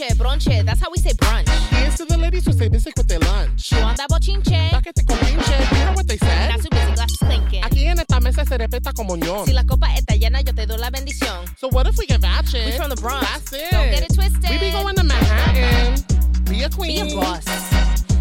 Bronche, 0.00 0.16
bronche. 0.16 0.64
That's 0.64 0.80
how 0.80 0.90
we 0.90 0.96
say 0.98 1.12
brunch. 1.12 1.48
Here's 1.76 1.96
to 1.96 2.06
the 2.06 2.16
ladies 2.16 2.46
who 2.46 2.52
say 2.52 2.68
basic 2.68 2.96
with 2.96 3.06
their 3.06 3.18
lunch. 3.18 3.70
You 3.72 3.78
that 3.80 4.08
bochinche? 4.08 4.70
Paquete 4.70 5.06
con 5.06 5.18
pinche. 5.18 5.78
You 5.78 5.84
know 5.84 5.92
what 5.92 6.08
they 6.08 6.16
said? 6.16 6.48
Not 6.48 6.60
too 6.62 6.70
busy, 6.70 6.92
glasses 6.94 7.16
clinking. 7.18 7.62
Aquí 7.64 7.84
en 7.86 7.98
esta 7.98 8.18
mesa 8.20 8.44
se 8.46 8.56
respeta 8.56 8.94
como 8.94 9.16
ñón. 9.16 9.44
Si 9.44 9.52
la 9.52 9.64
copa 9.64 9.88
está 9.94 10.16
llena, 10.16 10.40
yo 10.40 10.54
te 10.54 10.64
doy 10.66 10.78
la 10.78 10.88
bendición. 10.90 11.44
So 11.58 11.68
what 11.68 11.86
if 11.86 11.98
we 11.98 12.06
get 12.06 12.22
ratchet? 12.22 12.64
We 12.64 12.72
from 12.72 12.88
the 12.88 12.96
Bronx. 12.96 13.26
That's 13.30 13.52
it. 13.52 13.70
Don't 13.72 13.90
get 13.90 14.02
it 14.02 14.14
twisted. 14.14 14.50
We 14.50 14.58
be 14.58 14.70
going 14.72 14.94
to 14.96 15.04
Manhattan. 15.04 16.02
Be 16.44 16.62
a 16.62 16.70
queen. 16.70 17.04
Be 17.04 17.12
a 17.12 17.16
boss. 17.16 17.44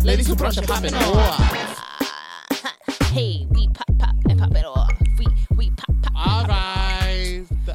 Ladies 0.03 0.27
who 0.27 0.35
brunch 0.35 0.57
and 0.57 0.67
popping 0.67 0.93
off. 0.93 1.55
Hey, 3.11 3.47
we 3.49 3.67
pop 3.69 3.87
pop 3.97 4.15
and 4.29 4.39
pop 4.39 4.51
it 4.55 4.65
off. 4.65 4.98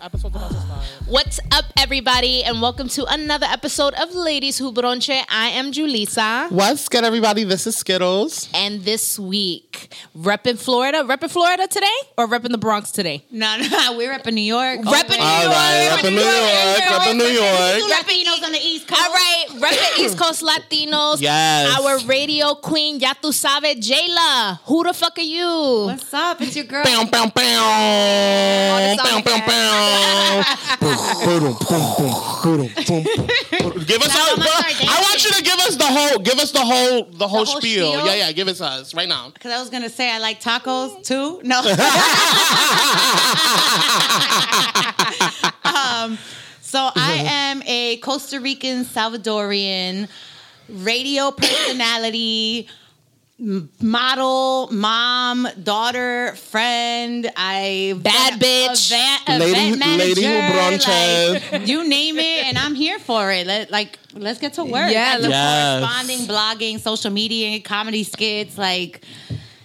Right. 0.05 0.12
The 0.12 0.27
episode's 0.29 0.36
about 0.36 0.50
to. 0.50 1.11
What's 1.11 1.41
up, 1.52 1.64
everybody, 1.78 2.45
and 2.45 2.60
welcome 2.62 2.88
to 2.88 3.05
another 3.06 3.47
episode 3.47 3.95
of 3.95 4.15
Ladies 4.15 4.59
Who 4.59 4.73
Bronche. 4.73 5.23
I 5.30 5.48
am 5.48 5.73
Julissa. 5.73 6.51
What's 6.51 6.88
good, 6.88 7.05
everybody? 7.05 7.45
This 7.45 7.66
is 7.66 7.77
Skittles. 7.77 8.48
And 8.55 8.83
this 8.84 9.19
week, 9.19 9.95
repping 10.16 10.59
Florida, 10.59 11.05
repping 11.05 11.30
Florida 11.30 11.66
today, 11.66 11.87
or 12.16 12.27
repping 12.27 12.51
the 12.51 12.59
Bronx 12.59 12.91
today? 12.91 13.25
No, 13.30 13.56
no, 13.59 13.95
we're 13.97 14.12
up 14.12 14.27
in 14.27 14.34
New 14.34 14.41
York. 14.41 14.80
Repping 14.80 15.19
New 15.19 15.25
All 15.25 15.42
York, 15.42 15.52
right, 15.55 15.88
repping 15.91 15.98
up 15.98 16.05
in 16.05 16.14
New 16.14 16.20
York, 16.20 16.91
up 16.91 17.06
in 17.09 17.19
New 17.19 17.25
York. 17.25 17.92
Latinos 17.92 18.42
on 18.45 18.52
the 18.52 18.61
East 18.62 18.89
Coast. 18.89 19.00
All 19.02 19.12
right, 19.12 19.47
repping 19.56 19.98
East 20.05 20.19
Coast 20.19 20.42
Latinos. 20.42 21.20
Yes. 21.20 21.80
Our 21.80 21.98
radio 22.06 22.55
queen, 22.55 22.98
ya 23.00 23.12
tu 23.20 23.33
sabe, 23.33 23.75
Jayla. 23.80 24.61
Who 24.64 24.84
the 24.84 24.92
fuck 24.95 25.19
are 25.19 25.23
you? 25.23 25.84
What's 25.86 26.12
up? 26.14 26.41
It's 26.41 26.56
your 26.56 26.64
girl. 26.64 26.84
Bow, 26.84 27.05
bow, 27.11 27.27
bow. 27.27 27.30
the 27.34 28.97
Bow, 28.97 29.05
song 29.05 29.23
bow, 29.23 29.34
again. 29.34 29.48
bow. 29.48 29.94
Give 33.87 34.03
us 34.03 34.09
Now 34.09 34.20
all. 34.20 34.33
I'm 34.33 34.39
gonna 34.39 34.48
start 34.48 34.89
I 34.89 35.01
want 35.03 35.25
you 35.25 35.31
to 35.33 35.42
give 35.42 35.59
us 35.61 35.77
the 35.77 35.86
whole. 35.86 36.19
Give 36.19 36.39
us 36.39 36.53
the 36.53 36.61
whole. 36.61 37.05
The 37.05 37.28
whole, 37.28 37.45
whole 37.45 37.61
spiel. 37.61 37.92
spiel? 37.92 38.06
Yeah, 38.06 38.14
yeah. 38.14 38.33
Give 38.33 38.48
it 38.48 38.55
to 38.55 38.64
us 38.64 38.95
right 38.95 39.09
now. 39.09 39.31
Because 39.31 39.53
I 39.53 39.61
was 39.61 39.70
gonna 39.70 39.89
say 39.89 40.11
I 40.11 40.19
like 40.19 40.41
tacos 40.41 41.03
too. 41.05 41.41
No. 41.42 41.59
um, 45.64 46.19
so 46.61 46.91
I 46.95 47.25
am 47.27 47.62
a 47.67 47.97
Costa 47.98 48.41
Rican 48.41 48.84
Salvadorian 48.84 50.08
radio 50.69 51.31
personality, 51.31 52.69
model, 53.81 54.69
mom, 54.73 55.47
daughter, 55.62 56.34
friend. 56.37 57.31
I 57.37 57.95
Bad 57.98 58.41
bitch. 58.41 58.91
event, 58.92 59.41
Lady- 59.41 59.53
event 59.61 59.78
manager, 59.78 60.06
lady 60.06 60.25
who 60.25 60.31
brunches. 60.31 61.53
like, 61.53 61.67
you 61.69 61.89
name 61.89 62.19
it, 62.19 62.45
and 62.47 62.59
I'm 62.59 62.75
here 62.75 62.98
for 62.98 63.31
it. 63.31 63.47
Let, 63.47 63.70
like, 63.70 63.98
let's 64.14 64.39
get 64.41 64.55
to 64.55 64.64
work. 64.64 64.91
Yeah, 64.92 65.19
I 65.23 65.27
Yes. 65.28 65.81
corresponding, 65.83 66.27
blogging, 66.27 66.81
social 66.81 67.11
media, 67.11 67.61
comedy 67.61 68.05
skits, 68.05 68.56
like. 68.59 69.05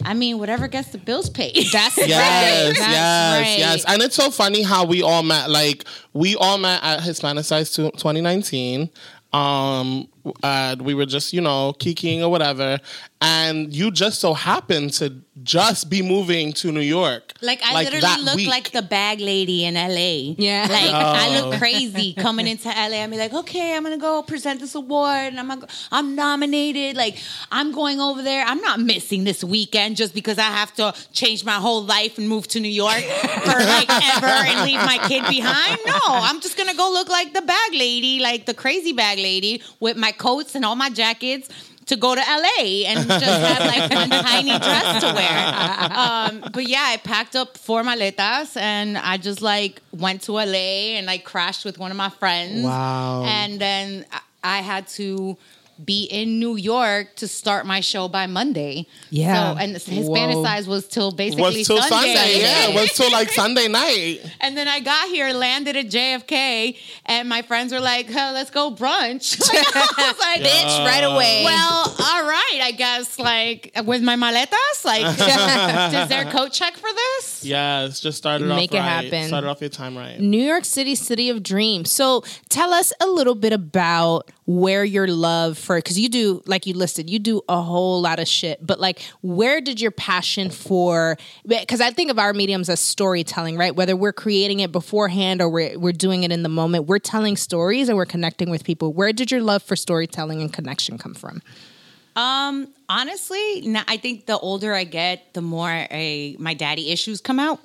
I 0.02 0.14
mean, 0.14 0.40
whatever 0.40 0.70
gets 0.70 0.90
the 0.94 0.98
bills 0.98 1.30
paid. 1.30 1.56
That's 1.74 1.98
Yes, 1.98 2.10
right. 2.10 2.74
That's 2.74 2.80
yes, 2.80 3.42
right. 3.42 3.60
yes. 3.60 3.86
And 3.86 4.02
it's 4.02 4.16
so 4.16 4.32
funny 4.32 4.64
how 4.64 4.86
we 4.86 5.04
all 5.04 5.24
met. 5.24 5.50
Like 5.50 5.84
we 6.14 6.38
all 6.38 6.58
met 6.58 6.82
at 6.82 7.02
Hispanicize 7.02 7.76
2019. 7.76 8.90
Um, 9.34 10.08
uh, 10.44 10.76
we 10.80 10.94
were 10.94 11.06
just 11.06 11.34
you 11.34 11.42
know 11.42 11.74
kikiing 11.80 12.22
or 12.22 12.30
whatever, 12.30 12.80
and 13.22 13.74
you 13.76 13.92
just 13.92 14.20
so 14.20 14.34
happened 14.34 14.94
to 14.94 15.14
just 15.44 15.90
be 15.90 16.02
moving 16.02 16.52
to 16.54 16.72
New 16.72 16.82
York. 16.82 17.34
Like 17.42 17.62
I 17.64 17.84
that 17.84 17.94
literally 17.94 18.24
look 18.24 18.36
week. 18.36 18.50
like 18.50 18.72
the 18.72 18.82
bag 18.82 19.20
lady 19.20 19.66
in 19.66 19.76
LA. 19.76 20.36
Yeah. 20.38 20.68
Like 20.70 20.90
Oh. 20.90 21.14
I 21.16 21.40
look 21.40 21.60
crazy 21.60 22.14
coming 22.14 22.48
into 22.48 22.68
LA. 22.70 22.98
I'm 23.04 23.12
like, 23.12 23.34
okay, 23.34 23.76
I'm 23.76 23.84
gonna 23.84 23.98
go 23.98 24.22
present 24.24 24.60
this 24.60 24.76
award 24.76 25.28
and 25.34 25.40
I'm 25.40 25.48
gonna, 25.48 25.68
I'm 25.92 26.16
nominated. 26.16 26.98
Like 26.98 27.18
I'm 27.52 27.72
going 27.72 28.00
over 28.02 28.22
there. 28.22 28.44
I'm 28.46 28.60
not 28.62 28.80
missing 28.80 29.24
this 29.24 29.44
weekend 29.44 29.96
just 29.96 30.14
because 30.14 30.38
I 30.38 30.44
have 30.44 30.74
to 30.76 30.94
change 31.14 31.46
my 31.46 31.54
whole 31.54 31.84
life 31.84 32.18
and 32.18 32.28
move 32.28 32.48
to 32.50 32.60
New 32.60 32.70
York 32.70 33.02
for 33.02 33.60
like 33.60 33.90
ever 33.90 34.28
and 34.28 34.66
leave 34.66 34.80
my 34.80 35.00
kid 35.08 35.24
behind. 35.28 35.80
No, 35.86 36.00
I'm 36.06 36.42
just 36.42 36.58
gonna 36.58 36.76
go 36.76 36.90
look 36.92 37.10
like 37.10 37.34
the 37.34 37.42
bag 37.42 37.72
lady, 37.74 38.20
like 38.20 38.46
the 38.46 38.54
crazy 38.54 38.92
bag 38.94 39.18
lady 39.20 39.62
with 39.80 39.96
my 39.98 40.09
coats 40.18 40.56
and 40.56 40.64
all 40.66 40.76
my 40.76 40.90
jackets 40.90 41.50
to 41.88 41.96
go 41.96 42.14
to 42.14 42.22
LA 42.22 42.86
and 42.86 43.08
just 43.10 43.24
have 43.26 43.62
like 43.66 43.92
one 43.92 44.10
tiny 44.26 44.50
dress 44.60 45.02
to 45.02 45.14
wear. 45.14 46.44
Um, 46.44 46.52
but 46.54 46.68
yeah, 46.68 46.86
I 46.88 46.98
packed 46.98 47.36
up 47.36 47.58
four 47.58 47.82
maletas 47.84 48.56
and 48.58 48.98
I 48.98 49.18
just 49.18 49.42
like 49.42 49.82
went 49.92 50.22
to 50.24 50.34
LA 50.34 50.96
and 50.98 51.08
like 51.08 51.24
crashed 51.24 51.66
with 51.66 51.80
one 51.80 51.90
of 51.92 51.98
my 51.98 52.10
friends. 52.10 52.64
Wow. 52.64 53.24
And 53.26 53.60
then 53.60 54.06
I- 54.12 54.20
I 54.42 54.58
had 54.60 54.88
to 54.90 55.38
be 55.84 56.04
in 56.04 56.40
New 56.40 56.56
York 56.56 57.16
to 57.16 57.28
start 57.28 57.66
my 57.66 57.80
show 57.80 58.08
by 58.08 58.28
Monday. 58.28 58.88
Yeah. 59.10 59.54
So 59.54 59.60
and 59.60 59.76
Hispanicize 59.76 60.68
was 60.68 60.88
till 60.88 61.12
basically 61.12 61.60
was 61.60 61.68
till 61.68 61.82
Sunday. 61.82 62.16
Sunday. 62.16 62.42
Yeah, 62.42 62.68
it 62.70 62.76
was 62.76 62.92
till 62.94 63.12
like 63.12 63.32
Sunday 63.32 63.68
night. 63.68 64.22
And 64.42 64.58
then 64.58 64.68
I 64.68 64.80
got 64.80 65.10
here, 65.10 65.32
landed 65.34 65.78
at 65.78 65.88
JFK, 65.88 66.78
and 67.06 67.30
my 67.30 67.42
friends 67.42 67.72
were 67.72 67.80
like, 67.80 68.10
huh, 68.10 68.32
"Let's 68.34 68.50
go 68.50 68.72
brunch." 68.72 69.40
I 69.54 70.12
was 70.12 70.20
like, 70.20 70.42
Bitch, 70.42 70.86
right 70.86 71.04
away. 71.04 71.44
Well, 71.46 71.84
all 71.88 72.24
right, 72.24 72.60
I 72.64 72.72
guess. 72.72 73.18
Like 73.20 73.72
with 73.86 74.02
my 74.02 74.16
maletas, 74.16 74.86
like, 74.86 75.02
does 75.92 76.10
their 76.10 76.26
coat 76.26 76.52
check 76.52 76.76
for 76.76 76.90
this? 76.94 77.39
Yes, 77.44 78.00
just 78.00 78.18
started 78.18 78.48
Make 78.48 78.72
off 78.72 78.76
it 78.76 78.80
right. 78.80 79.04
happen. 79.04 79.28
Started 79.28 79.48
off 79.48 79.62
your 79.62 79.70
time 79.70 79.98
right. 79.98 80.20
New 80.20 80.42
York 80.42 80.66
City, 80.66 80.96
city 80.96 81.30
of 81.30 81.44
dreams. 81.44 81.92
So 81.92 82.24
tell 82.50 82.74
us 82.74 82.94
a 83.02 83.08
little 83.08 83.36
bit 83.36 83.54
about 83.54 84.32
where 84.46 84.84
your 84.84 85.08
love 85.08 85.58
for 85.58 85.78
because 85.78 86.00
you 86.00 86.10
do 86.10 86.42
like 86.46 86.66
you 86.66 86.74
listed, 86.74 87.10
you 87.10 87.20
do 87.20 87.42
a 87.48 87.62
whole 87.62 88.02
lot 88.02 88.20
of 88.20 88.28
shit. 88.28 88.66
But 88.66 88.80
like, 88.80 89.02
where 89.22 89.62
did 89.62 89.80
your 89.80 89.92
passion 89.92 90.50
for? 90.50 91.18
Because 91.46 91.82
I 91.82 91.92
think 91.92 92.10
of 92.10 92.18
our 92.20 92.34
mediums 92.34 92.70
as 92.70 92.80
storytelling, 92.80 93.58
right? 93.58 93.76
Whether 93.76 93.96
we're 93.96 94.14
creating 94.14 94.60
it 94.60 94.72
beforehand 94.72 95.42
or 95.42 95.50
we're 95.50 95.78
we're 95.78 95.92
doing 95.94 96.24
it 96.24 96.32
in 96.32 96.44
the 96.44 96.50
moment, 96.50 96.88
we're 96.88 97.00
telling 97.00 97.36
stories 97.38 97.90
and 97.90 97.98
we're 97.98 98.06
connecting 98.06 98.50
with 98.50 98.64
people. 98.64 98.94
Where 98.94 99.14
did 99.14 99.32
your 99.32 99.42
love 99.42 99.64
for 99.64 99.76
storytelling 99.76 100.42
and 100.42 100.52
connection 100.52 100.98
come 100.98 101.14
from? 101.14 101.42
Um, 102.20 102.74
honestly, 102.90 103.76
I 103.88 103.98
think 103.98 104.26
the 104.26 104.38
older 104.38 104.74
I 104.74 104.84
get, 104.84 105.34
the 105.34 105.42
more 105.42 105.70
I, 105.70 106.36
my 106.40 106.54
daddy 106.54 106.92
issues 106.92 107.22
come 107.22 107.40
out. 107.40 107.60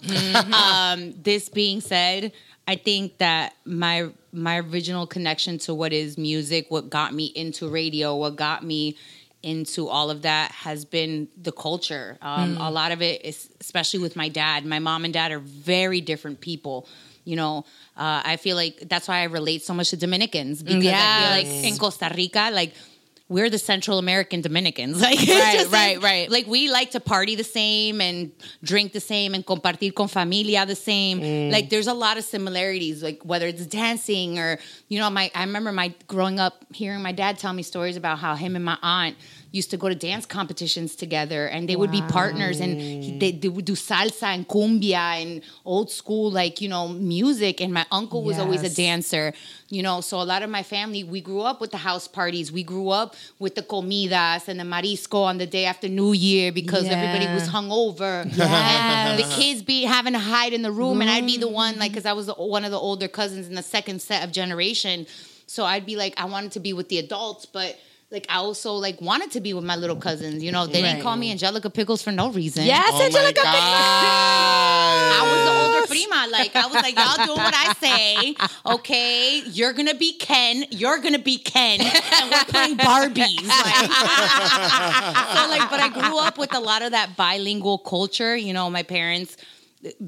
um, 0.53 1.13
this 1.23 1.49
being 1.49 1.81
said, 1.81 2.33
I 2.67 2.77
think 2.77 3.19
that 3.19 3.55
my 3.65 4.09
my 4.33 4.59
original 4.59 5.07
connection 5.07 5.59
to 5.59 5.75
what 5.75 5.93
is 5.93 6.17
music, 6.19 6.67
what 6.69 6.91
got 6.91 7.15
me 7.15 7.27
into 7.27 7.69
radio, 7.69 8.17
what 8.17 8.37
got 8.37 8.65
me 8.65 8.97
into 9.43 9.89
all 9.89 10.11
of 10.11 10.23
that 10.23 10.51
has 10.51 10.85
been 10.85 11.29
the 11.41 11.53
culture. 11.53 12.17
Um, 12.23 12.57
A 12.59 12.71
lot 12.71 12.91
of 12.93 13.03
it 13.03 13.25
is, 13.25 13.49
especially 13.61 14.01
with 14.01 14.17
my 14.17 14.29
dad. 14.29 14.65
My 14.65 14.79
mom 14.79 15.05
and 15.05 15.13
dad 15.13 15.31
are 15.33 15.39
very 15.41 16.01
different 16.01 16.41
people. 16.41 16.89
You 17.25 17.37
know, 17.37 17.65
uh, 17.97 18.23
I 18.25 18.37
feel 18.37 18.57
like 18.57 18.89
that's 18.89 19.07
why 19.09 19.21
I 19.21 19.25
relate 19.25 19.63
so 19.63 19.75
much 19.75 19.91
to 19.91 19.97
Dominicans 19.97 20.63
because 20.63 20.85
I 20.87 21.21
feel 21.21 21.31
like 21.39 21.65
in 21.73 21.79
Costa 21.79 22.11
Rica, 22.17 22.51
like 22.53 22.73
we're 23.29 23.49
the 23.49 23.59
Central 23.59 23.99
American 23.99 24.41
Dominicans. 24.43 25.01
Like, 25.05 25.19
Right, 25.19 25.67
right, 25.71 26.03
right. 26.03 26.31
Like 26.31 26.47
we 26.47 26.71
like 26.71 26.93
to 26.93 27.01
party 27.01 27.35
the 27.35 27.45
same 27.45 28.01
and 28.01 28.33
drink 28.63 28.93
the 28.93 29.01
same 29.01 29.35
and 29.35 29.45
compartir 29.45 29.95
con 29.95 30.09
familia 30.09 30.65
the 30.67 30.75
same. 30.75 31.21
Mm. 31.21 31.53
Like 31.53 31.69
there's 31.69 31.87
a 31.87 31.95
lot 31.95 32.17
of 32.17 32.25
similarities. 32.25 33.03
Like 33.03 33.23
whether 33.23 33.47
it's 33.47 33.67
dancing 33.67 34.39
or 34.39 34.59
you 34.89 34.99
know, 34.99 35.11
my 35.11 35.31
I 35.35 35.41
remember 35.41 35.73
my 35.73 35.95
growing 36.07 36.39
up 36.39 36.65
hearing 36.73 37.03
my 37.03 37.13
dad 37.13 37.39
tell 37.39 37.53
me 37.53 37.63
stories 37.63 37.97
about 37.97 38.19
how 38.19 38.35
him 38.35 38.57
and 38.57 38.65
my 38.65 38.79
aunt 38.83 39.17
used 39.61 39.71
to 39.71 39.77
go 39.83 39.89
to 39.89 39.95
dance 39.95 40.25
competitions 40.27 40.91
together 41.05 41.47
and 41.47 41.69
they 41.69 41.77
would 41.77 41.93
be 41.99 42.03
partners 42.03 42.57
and 42.65 42.73
he, 43.05 43.11
they, 43.23 43.31
they 43.43 43.49
would 43.49 43.65
do 43.73 43.75
salsa 43.75 44.29
and 44.37 44.49
cumbia 44.55 45.05
and 45.23 45.43
old 45.65 45.89
school 46.01 46.27
like 46.41 46.55
you 46.61 46.69
know 46.75 46.89
music 46.89 47.61
and 47.61 47.73
my 47.73 47.87
uncle 47.99 48.21
was 48.29 48.37
always 48.45 48.63
a 48.71 48.75
dancer 48.85 49.33
you 49.77 49.83
know 49.87 50.01
so 50.01 50.15
a 50.21 50.27
lot 50.33 50.43
of 50.43 50.51
my 50.59 50.65
family 50.75 51.01
we 51.05 51.21
grew 51.21 51.41
up 51.51 51.61
with 51.61 51.71
the 51.71 51.83
house 51.91 52.07
parties. 52.09 52.47
We 52.61 52.65
grew 52.75 52.89
up 52.91 53.15
with 53.39 53.55
the 53.55 53.63
comidas 53.63 54.49
and 54.49 54.59
the 54.59 54.65
marisco 54.75 55.19
on 55.31 55.39
the 55.39 55.47
day 55.47 55.65
after 55.73 55.89
new 55.89 56.13
year 56.13 56.51
because 56.61 56.85
everybody 56.97 57.27
was 57.33 57.45
Yeah. 57.47 57.53
hungover. 57.61 58.13
And 58.39 59.19
the 59.23 59.29
kids 59.39 59.63
be 59.63 59.79
having 59.85 60.15
to 60.15 60.19
hide 60.19 60.53
in 60.53 60.63
the 60.63 60.73
room 60.81 61.01
and 61.01 61.09
i'd 61.11 61.27
be 61.35 61.39
the 61.39 61.53
one 61.65 61.79
like 61.79 61.93
because 61.93 62.07
i 62.07 62.13
was 62.21 62.27
the, 62.27 62.35
one 62.35 62.65
of 62.65 62.73
the 62.77 62.79
older 62.89 63.09
cousins 63.21 63.47
in 63.51 63.55
the 63.55 63.63
second 63.77 64.03
set 64.03 64.25
of 64.25 64.33
generation. 64.33 65.07
So 65.47 65.65
i'd 65.65 65.87
be 65.87 65.97
like 65.97 66.15
i 66.17 66.25
wanted 66.35 66.53
to 66.53 66.61
be 66.69 66.73
with 66.79 66.89
the 66.89 66.99
adults 66.99 67.45
but 67.47 67.79
like 68.11 68.27
I 68.29 68.37
also 68.37 68.73
like 68.75 69.01
wanted 69.01 69.31
to 69.33 69.41
be 69.41 69.55
with 69.55 69.65
my 69.65 69.77
little 69.77 69.97
cousins, 69.97 70.43
you 70.43 70.53
know. 70.53 70.67
They 70.67 70.83
didn't 70.83 71.03
call 71.03 71.17
me 71.17 71.31
Angelica 71.33 71.69
Pickles 71.71 72.03
for 72.03 72.13
no 72.13 72.31
reason. 72.31 72.65
Yes, 72.65 72.89
Oh 72.93 73.03
Angelica. 73.05 73.41
God. 73.43 73.55
I 75.17 75.21
was 75.25 75.45
the 75.45 75.53
older 75.65 75.87
prima. 75.87 76.29
Like 76.31 76.55
I 76.57 76.67
was 76.67 76.75
like, 76.77 76.97
y'all 76.97 77.27
doing 77.27 77.39
what 77.39 77.55
I 77.57 77.73
say. 77.75 78.35
Okay, 78.75 79.41
you're 79.47 79.73
gonna 79.73 79.95
be 79.95 80.13
Ken. 80.15 80.65
You're 80.71 80.99
gonna 80.99 81.19
be 81.19 81.39
Ken, 81.39 81.81
and 81.81 82.31
we're 82.31 82.45
playing 82.45 82.77
Barbies. 82.77 83.47
Like, 83.49 83.91
so 85.35 85.49
like, 85.49 85.71
but 85.71 85.81
I 85.81 85.89
grew 85.93 86.19
up 86.19 86.39
with 86.39 86.55
a 86.55 86.61
lot 86.61 86.83
of 86.83 86.93
that 86.93 87.17
bilingual 87.17 87.79
culture. 87.79 88.37
You 88.37 88.53
know, 88.53 88.71
my 88.71 88.83
parents 88.83 89.37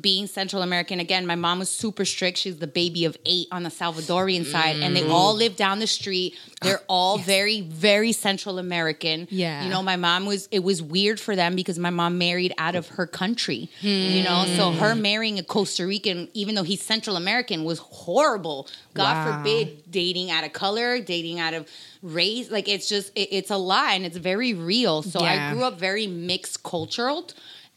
being 0.00 0.26
Central 0.26 0.62
American, 0.62 1.00
again, 1.00 1.26
my 1.26 1.34
mom 1.34 1.58
was 1.58 1.70
super 1.70 2.04
strict. 2.04 2.38
She's 2.38 2.58
the 2.58 2.66
baby 2.66 3.04
of 3.04 3.16
eight 3.26 3.48
on 3.52 3.62
the 3.62 3.70
Salvadorian 3.70 4.44
side, 4.44 4.76
and 4.76 4.96
they 4.96 5.02
mm. 5.02 5.10
all 5.10 5.34
live 5.34 5.56
down 5.56 5.78
the 5.78 5.86
street. 5.86 6.36
They're 6.62 6.80
ah, 6.82 6.86
all 6.88 7.18
very, 7.18 7.60
very 7.60 8.12
Central 8.12 8.58
American. 8.58 9.28
Yeah. 9.30 9.64
You 9.64 9.70
know, 9.70 9.82
my 9.82 9.96
mom 9.96 10.26
was, 10.26 10.48
it 10.50 10.62
was 10.62 10.82
weird 10.82 11.20
for 11.20 11.36
them 11.36 11.54
because 11.54 11.78
my 11.78 11.90
mom 11.90 12.18
married 12.18 12.54
out 12.58 12.74
of 12.74 12.88
her 12.88 13.06
country, 13.06 13.68
you 13.80 14.22
know, 14.24 14.44
so 14.56 14.70
hmm. 14.70 14.78
her 14.78 14.94
marrying 14.94 15.38
a 15.38 15.42
Costa 15.42 15.86
Rican, 15.86 16.28
even 16.32 16.54
though 16.54 16.62
he's 16.62 16.82
Central 16.82 17.16
American, 17.16 17.64
was 17.64 17.78
horrible. 17.78 18.68
God 18.94 19.26
Wow. 19.26 19.38
forbid 19.38 19.90
dating 19.90 20.30
out 20.30 20.44
of 20.44 20.52
color, 20.52 21.00
dating 21.00 21.38
out 21.38 21.54
of 21.54 21.68
race. 22.02 22.50
Like, 22.50 22.68
it's 22.68 22.88
just, 22.88 23.12
it, 23.14 23.28
it's 23.30 23.50
a 23.50 23.56
lie 23.56 23.94
and 23.94 24.06
it's 24.06 24.16
very 24.16 24.54
real. 24.54 25.02
So 25.02 25.20
Yeah. 25.22 25.50
I 25.50 25.52
grew 25.52 25.64
up 25.64 25.78
very 25.78 26.06
mixed 26.06 26.62
cultural. 26.62 27.28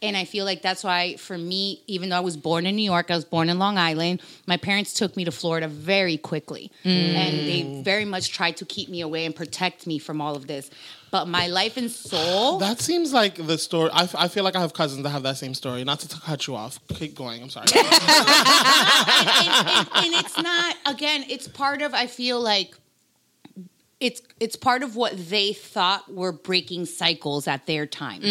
And 0.01 0.15
I 0.15 0.23
feel 0.23 0.45
like 0.45 0.61
that's 0.61 0.81
why, 0.83 1.17
for 1.17 1.37
me, 1.37 1.81
even 1.87 2.07
though 2.09 2.15
I 2.15 2.21
was 2.21 2.37
born 2.37 2.65
in 2.65 2.75
New 2.77 2.83
York, 2.83 3.11
I 3.11 3.15
was 3.15 3.25
born 3.25 3.49
in 3.49 3.59
Long 3.59 3.77
Island. 3.77 4.21
My 4.47 4.55
parents 4.55 4.93
took 4.93 5.17
me 5.17 5.25
to 5.25 5.31
Florida 5.31 5.67
very 5.67 6.15
quickly, 6.15 6.71
mm. 6.85 6.89
and 6.89 7.37
they 7.39 7.81
very 7.83 8.05
much 8.05 8.31
tried 8.31 8.55
to 8.57 8.65
keep 8.65 8.87
me 8.87 9.01
away 9.01 9.25
and 9.25 9.35
protect 9.35 9.85
me 9.87 9.99
from 9.99 10.21
all 10.21 10.35
of 10.37 10.47
this. 10.47 10.69
But 11.11 11.27
my 11.27 11.47
life 11.47 11.75
and 11.75 11.91
soul, 11.91 12.59
That 12.59 12.79
seems 12.79 13.11
like 13.11 13.45
the 13.45 13.57
story. 13.57 13.89
I, 13.91 14.03
f- 14.03 14.15
I 14.15 14.27
feel 14.29 14.45
like 14.45 14.55
I 14.55 14.61
have 14.61 14.73
cousins 14.73 15.03
that 15.03 15.09
have 15.09 15.23
that 15.23 15.35
same 15.37 15.53
story. 15.53 15.83
Not 15.83 15.99
to 16.01 16.07
t- 16.07 16.17
cut 16.23 16.47
you 16.47 16.55
off. 16.55 16.79
Keep 16.89 17.15
going. 17.15 17.41
I'm 17.41 17.49
sorry. 17.49 17.65
and, 17.75 17.85
and- 17.85 17.89
and 19.95 20.13
it's 20.13 20.37
not 20.37 20.75
again 20.85 21.25
it's 21.29 21.47
part 21.47 21.81
of 21.81 21.93
i 21.93 22.07
feel 22.07 22.39
like 22.39 22.75
it's 23.99 24.21
it's 24.39 24.55
part 24.55 24.81
of 24.81 24.95
what 24.95 25.13
they 25.29 25.51
thought 25.51 26.13
were 26.13 26.31
breaking 26.31 26.85
cycles 26.85 27.47
at 27.47 27.65
their 27.65 27.85
time. 27.85 28.21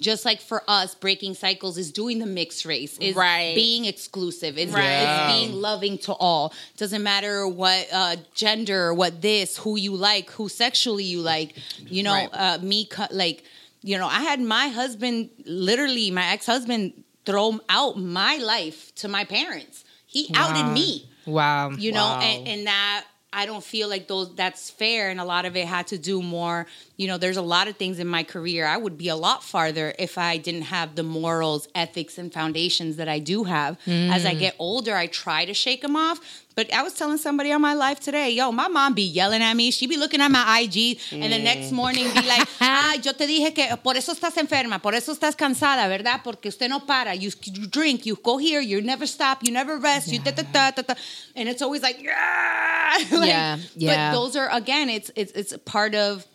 Just 0.00 0.24
like 0.24 0.40
for 0.40 0.62
us, 0.68 0.94
breaking 0.94 1.34
cycles 1.34 1.78
is 1.78 1.92
doing 1.92 2.18
the 2.18 2.26
mixed 2.26 2.64
race, 2.64 2.98
is 2.98 3.14
Right. 3.14 3.54
being 3.54 3.84
exclusive, 3.84 4.58
is, 4.58 4.72
Right. 4.72 5.26
Being 5.28 5.52
loving 5.60 5.98
to 5.98 6.12
all. 6.14 6.52
Doesn't 6.76 7.02
matter 7.02 7.46
what 7.46 7.86
uh, 7.92 8.16
gender, 8.34 8.92
what 8.92 9.22
this, 9.22 9.56
who 9.56 9.76
you 9.76 9.94
like, 9.94 10.30
who 10.30 10.48
sexually 10.48 11.04
you 11.04 11.20
like. 11.20 11.54
You 11.86 12.02
know, 12.02 12.12
Right. 12.12 12.28
uh, 12.32 12.58
me 12.62 12.88
like, 13.12 13.44
you 13.82 13.98
know, 13.98 14.06
I 14.08 14.20
had 14.22 14.40
my 14.40 14.68
husband, 14.68 15.30
literally 15.44 16.10
my 16.10 16.26
ex 16.32 16.44
husband, 16.46 17.04
throw 17.24 17.60
out 17.68 17.98
my 17.98 18.36
life 18.38 18.94
to 18.96 19.08
my 19.08 19.24
parents. 19.24 19.84
He 20.06 20.30
outed 20.34 20.66
Wow. 20.66 20.72
me 20.72 21.08
Wow. 21.26 21.70
you 21.72 21.90
know 21.92 22.06
Wow. 22.06 22.20
and, 22.20 22.48
and 22.48 22.66
that 22.68 23.04
i 23.36 23.46
don't 23.46 23.62
feel 23.62 23.88
like 23.88 24.08
those 24.08 24.34
that's 24.34 24.70
fair 24.70 25.10
and 25.10 25.20
a 25.20 25.24
lot 25.24 25.44
of 25.44 25.54
it 25.56 25.66
had 25.66 25.86
to 25.86 25.98
do 25.98 26.22
more 26.22 26.66
you 26.96 27.06
know 27.06 27.18
there's 27.18 27.36
a 27.36 27.42
lot 27.42 27.68
of 27.68 27.76
things 27.76 27.98
in 27.98 28.06
my 28.06 28.24
career 28.24 28.66
i 28.66 28.76
would 28.76 28.98
be 28.98 29.08
a 29.08 29.16
lot 29.16 29.44
farther 29.44 29.94
if 29.98 30.18
i 30.18 30.36
didn't 30.36 30.62
have 30.62 30.94
the 30.96 31.02
morals 31.02 31.68
ethics 31.74 32.18
and 32.18 32.32
foundations 32.32 32.96
that 32.96 33.08
i 33.08 33.18
do 33.18 33.44
have. 33.44 33.78
As 33.86 34.24
i 34.24 34.34
mm. 34.34 34.38
get 34.38 34.56
older 34.58 34.94
i 34.96 35.06
try 35.06 35.44
to 35.44 35.54
shake 35.54 35.82
them 35.82 35.94
off 35.94 36.45
but 36.56 36.72
I 36.72 36.82
was 36.82 36.94
telling 36.94 37.18
somebody 37.18 37.52
on 37.52 37.60
my 37.60 37.74
life 37.74 38.00
today, 38.00 38.30
yo, 38.30 38.50
my 38.50 38.66
mom 38.66 38.94
be 38.94 39.02
yelling 39.02 39.42
at 39.42 39.54
me. 39.54 39.70
She 39.70 39.86
be 39.86 39.98
looking 39.98 40.22
at 40.22 40.30
my 40.30 40.60
IG, 40.62 40.98
and 41.12 41.30
the 41.30 41.38
next 41.38 41.70
morning 41.70 42.04
be 42.14 42.22
like, 42.22 42.48
ah, 42.62 42.96
yo 43.02 43.12
te 43.12 43.26
dije 43.26 43.54
que 43.54 43.76
por 43.76 43.94
eso 43.94 44.14
estás 44.14 44.34
enferma, 44.38 44.80
por 44.80 44.94
eso 44.94 45.12
estás 45.14 45.36
cansada, 45.36 45.86
¿verdad? 45.86 46.22
Porque 46.24 46.46
usted 46.48 46.70
no 46.70 46.80
para. 46.80 47.14
You, 47.14 47.30
you 47.44 47.66
drink, 47.66 48.06
you 48.06 48.16
go 48.16 48.38
here, 48.38 48.60
you 48.60 48.80
never 48.80 49.06
stop, 49.06 49.42
you 49.42 49.52
never 49.52 49.76
rest, 49.76 50.10
you 50.10 50.18
da 50.18 50.30
da 50.30 50.70
da 50.70 50.82
da. 50.82 50.94
And 51.34 51.46
it's 51.48 51.60
always 51.60 51.82
like, 51.82 52.02
yeah. 52.02 52.96
Like, 53.12 53.28
Yeah, 53.28 53.58
yeah. 53.74 54.10
But 54.10 54.16
those 54.18 54.36
are, 54.36 54.48
again, 54.50 54.88
it's, 54.88 55.10
it's, 55.14 55.32
it's 55.32 55.54
part 55.66 55.94
of 55.94 56.26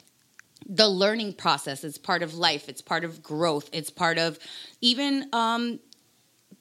the 0.67 0.87
learning 0.87 1.33
process. 1.33 1.83
It's 1.83 1.97
part 1.97 2.21
of 2.21 2.35
life. 2.35 2.69
It's 2.69 2.81
part 2.81 3.03
of 3.03 3.23
growth. 3.23 3.69
It's 3.73 3.89
part 3.89 4.19
of 4.19 4.37
even 4.81 5.27
um, 5.33 5.79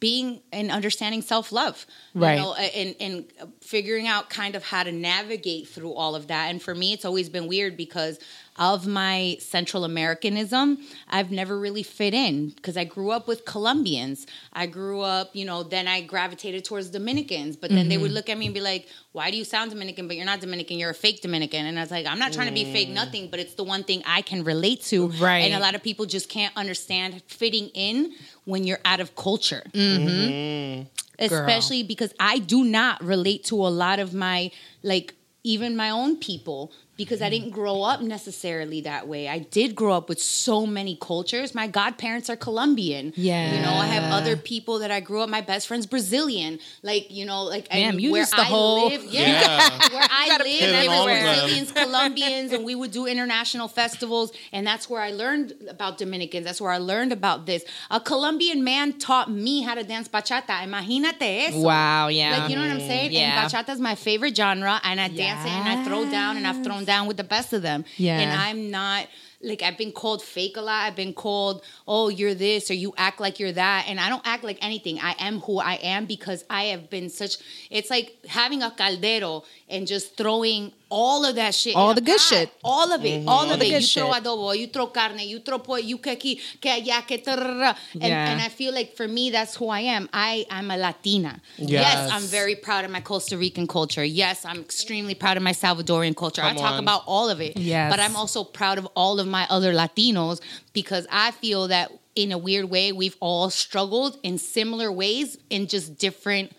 being 0.00 0.40
and 0.52 0.70
understanding 0.70 1.22
self 1.22 1.52
love, 1.52 1.86
Right. 2.14 2.34
You 2.34 2.40
know, 2.40 2.54
and 2.54 2.96
and 3.00 3.24
figuring 3.60 4.06
out 4.08 4.30
kind 4.30 4.54
of 4.56 4.64
how 4.64 4.82
to 4.82 4.90
navigate 4.90 5.68
through 5.68 5.92
all 5.92 6.14
of 6.16 6.26
that. 6.28 6.48
And 6.50 6.60
for 6.60 6.74
me, 6.74 6.92
it's 6.92 7.04
always 7.04 7.28
been 7.28 7.46
weird 7.46 7.76
because 7.76 8.18
of 8.60 8.86
my 8.86 9.36
Central 9.40 9.84
Americanism. 9.84 10.78
I've 11.08 11.30
never 11.30 11.58
really 11.58 11.82
fit 11.82 12.12
in 12.12 12.50
because 12.50 12.76
I 12.76 12.84
grew 12.84 13.10
up 13.10 13.26
with 13.26 13.46
Colombians. 13.46 14.26
I 14.52 14.66
grew 14.66 15.00
up, 15.00 15.30
you 15.34 15.46
know. 15.46 15.62
Then 15.62 15.88
I 15.88 16.02
gravitated 16.02 16.64
towards 16.66 16.90
Dominicans, 16.90 17.56
but 17.56 17.70
then 17.70 17.88
they 17.88 17.94
Mm-hmm. 17.94 18.02
would 18.02 18.12
look 18.12 18.28
at 18.28 18.36
me 18.38 18.44
and 18.46 18.54
be 18.54 18.60
like, 18.60 18.86
"Why 19.12 19.30
do 19.30 19.36
you 19.38 19.44
sound 19.44 19.70
Dominican, 19.70 20.06
but 20.06 20.16
you're 20.16 20.26
not 20.26 20.40
Dominican? 20.40 20.78
You're 20.78 20.90
a 20.90 20.94
fake 20.94 21.22
Dominican." 21.22 21.64
And 21.66 21.78
I 21.78 21.82
was 21.82 21.90
like, 21.90 22.06
"I'm 22.06 22.18
not 22.18 22.32
trying 22.34 22.48
to 22.48 22.54
be 22.54 22.64
fake 22.70 22.90
nothing, 22.90 23.28
but 23.30 23.40
it's 23.40 23.54
the 23.54 23.64
one 23.64 23.82
thing 23.82 24.02
I 24.06 24.20
can 24.20 24.44
relate 24.44 24.82
to." 24.92 25.08
Mm. 25.08 25.20
Right. 25.20 25.38
And 25.44 25.54
a 25.54 25.58
lot 25.58 25.74
of 25.74 25.82
people 25.82 26.04
just 26.04 26.28
can't 26.28 26.54
understand 26.56 27.22
fitting 27.26 27.68
in 27.72 28.12
when 28.44 28.64
you're 28.64 28.80
out 28.84 29.00
of 29.00 29.16
culture 29.16 29.62
Mm. 29.74 30.86
especially 31.18 31.82
because 31.82 32.12
I 32.18 32.38
do 32.38 32.64
not 32.64 33.02
relate 33.02 33.44
to 33.44 33.56
a 33.56 33.72
lot 33.84 33.98
of 33.98 34.12
my 34.14 34.50
like 34.82 35.14
even 35.44 35.76
my 35.76 35.90
own 35.90 36.16
people 36.16 36.72
because 37.00 37.22
I 37.22 37.30
mm-hmm. 37.30 37.44
didn't 37.44 37.50
grow 37.52 37.80
up 37.80 38.02
necessarily 38.02 38.82
that 38.82 39.08
way. 39.08 39.26
I 39.26 39.38
did 39.38 39.74
grow 39.74 39.94
up 39.94 40.10
with 40.10 40.20
so 40.20 40.66
many 40.66 40.98
cultures. 41.00 41.54
My 41.54 41.66
godparents 41.66 42.28
are 42.28 42.36
Colombian. 42.36 43.14
Yeah. 43.16 43.54
You 43.54 43.62
know, 43.62 43.72
I 43.72 43.86
have 43.86 44.12
other 44.12 44.36
people 44.36 44.80
that 44.80 44.90
I 44.90 45.00
grew 45.00 45.22
up 45.22 45.30
my 45.30 45.40
best 45.40 45.66
friend's 45.66 45.86
Brazilian. 45.86 46.58
Like, 46.82 47.10
you 47.10 47.24
know, 47.24 47.44
like 47.44 47.70
Damn, 47.70 47.94
and 47.94 48.02
you 48.02 48.12
where 48.12 48.20
just 48.20 48.36
the 48.36 48.42
I 48.42 48.44
whole- 48.44 48.90
live, 48.90 49.04
yeah. 49.04 49.20
Yeah. 49.30 49.88
Where 49.94 50.06
I 50.10 50.28
live, 50.28 50.46
pin 50.46 50.72
there 50.72 50.90
was. 50.90 51.06
Brazilians, 51.06 51.72
Colombians, 51.72 52.52
and 52.52 52.64
we 52.66 52.74
would 52.74 52.90
do 52.90 53.06
international 53.06 53.68
festivals, 53.68 54.30
and 54.52 54.66
that's 54.66 54.90
where 54.90 55.00
I 55.00 55.10
learned 55.10 55.54
about 55.70 55.96
Dominicans. 55.96 56.44
That's 56.44 56.60
where 56.60 56.70
I 56.70 56.78
learned 56.78 57.12
about 57.12 57.46
this. 57.46 57.64
A 57.90 57.98
Colombian 57.98 58.62
man 58.62 58.98
taught 58.98 59.30
me 59.30 59.62
how 59.62 59.74
to 59.74 59.82
dance 59.82 60.06
bachata. 60.06 60.62
Imagínate 60.68 61.48
eso. 61.48 61.60
Wow, 61.60 62.08
yeah. 62.08 62.36
Like 62.36 62.50
you 62.50 62.56
know 62.56 62.62
what 62.62 62.70
I'm 62.70 62.80
saying? 62.80 63.12
Yeah. 63.12 63.42
And 63.42 63.50
bachata 63.50 63.70
is 63.70 63.80
my 63.80 63.94
favorite 63.94 64.36
genre, 64.36 64.80
and 64.84 65.00
I 65.00 65.08
dance 65.08 65.44
it 65.46 65.50
and 65.50 65.66
I 65.66 65.82
throw 65.84 66.08
down, 66.10 66.36
and 66.36 66.46
I've 66.46 66.62
thrown 66.62 66.84
down 66.84 66.89
with 67.06 67.16
the 67.16 67.24
best 67.24 67.52
of 67.52 67.62
them. 67.62 67.84
Yeah. 67.96 68.18
And 68.18 68.32
I'm 68.32 68.70
not 68.70 69.08
like 69.42 69.62
I've 69.62 69.78
been 69.78 69.92
called 69.92 70.22
fake 70.22 70.56
a 70.56 70.60
lot. 70.60 70.86
I've 70.86 70.96
been 70.96 71.14
called, 71.14 71.62
oh, 71.88 72.08
you're 72.08 72.34
this 72.34 72.70
or 72.70 72.74
you 72.74 72.92
act 72.96 73.20
like 73.20 73.40
you're 73.40 73.52
that, 73.52 73.86
and 73.88 73.98
I 73.98 74.08
don't 74.08 74.26
act 74.26 74.44
like 74.44 74.58
anything. 74.60 74.98
I 75.00 75.14
am 75.18 75.40
who 75.40 75.58
I 75.58 75.74
am 75.74 76.06
because 76.06 76.44
I 76.50 76.64
have 76.64 76.90
been 76.90 77.08
such. 77.08 77.38
It's 77.70 77.90
like 77.90 78.16
having 78.26 78.62
a 78.62 78.70
caldero 78.70 79.44
and 79.68 79.86
just 79.86 80.16
throwing 80.16 80.72
all 80.90 81.24
of 81.24 81.36
that 81.36 81.54
shit. 81.54 81.74
All 81.76 81.94
the 81.94 82.00
good 82.00 82.18
pot. 82.18 82.28
shit. 82.28 82.50
All 82.64 82.92
of 82.92 83.04
it. 83.04 83.24
All 83.26 83.50
of 83.50 83.58
the 83.60 83.66
it. 83.66 83.70
good 83.70 83.82
You 83.82 83.88
throw 84.02 84.12
shit. 84.12 84.24
adobo, 84.24 84.58
you 84.58 84.66
throw 84.66 84.88
carne, 84.88 85.20
you 85.20 85.38
throw 85.40 85.58
pollo, 85.58 85.78
you 85.78 85.98
que 85.98 86.12
aquí, 86.16 86.40
que 86.60 86.70
allá, 86.70 87.06
que 87.06 87.18
tarara. 87.18 87.76
and, 87.94 88.02
Yeah. 88.02 88.30
and 88.32 88.40
I 88.42 88.48
feel 88.48 88.74
like 88.74 88.96
for 88.96 89.06
me, 89.08 89.30
that's 89.30 89.54
who 89.56 89.68
I 89.68 89.80
am. 89.80 90.08
I 90.12 90.44
am 90.50 90.70
a 90.70 90.76
Latina. 90.76 91.40
Yes. 91.56 91.70
yes 91.70 92.10
I'm 92.12 92.22
very 92.22 92.56
proud 92.56 92.84
of 92.84 92.90
my 92.90 93.00
Costa 93.00 93.38
Rican 93.38 93.66
culture. 93.66 94.04
Yes, 94.04 94.44
I'm 94.44 94.60
extremely 94.60 95.14
proud 95.14 95.36
of 95.36 95.42
my 95.42 95.52
Salvadorian 95.52 96.16
culture. 96.16 96.42
I 96.42 96.54
talk 96.54 96.72
on. 96.74 96.80
about 96.80 97.04
all 97.06 97.28
of 97.30 97.40
it. 97.40 97.56
Yes. 97.56 97.90
But 97.92 98.00
I'm 98.00 98.16
also 98.16 98.42
proud 98.44 98.78
of 98.78 98.86
all 98.96 99.20
of 99.20 99.26
my 99.28 99.46
other 99.48 99.72
Latinos 99.72 100.40
because 100.72 101.06
I 101.10 101.30
feel 101.30 101.68
that 101.68 101.92
in 102.16 102.32
a 102.32 102.38
weird 102.38 102.68
way, 102.68 102.90
we've 102.90 103.16
all 103.20 103.48
struggled 103.50 104.18
in 104.24 104.36
similar 104.38 104.90
ways 104.90 105.38
in 105.48 105.68
just 105.68 105.96
different 105.96 106.50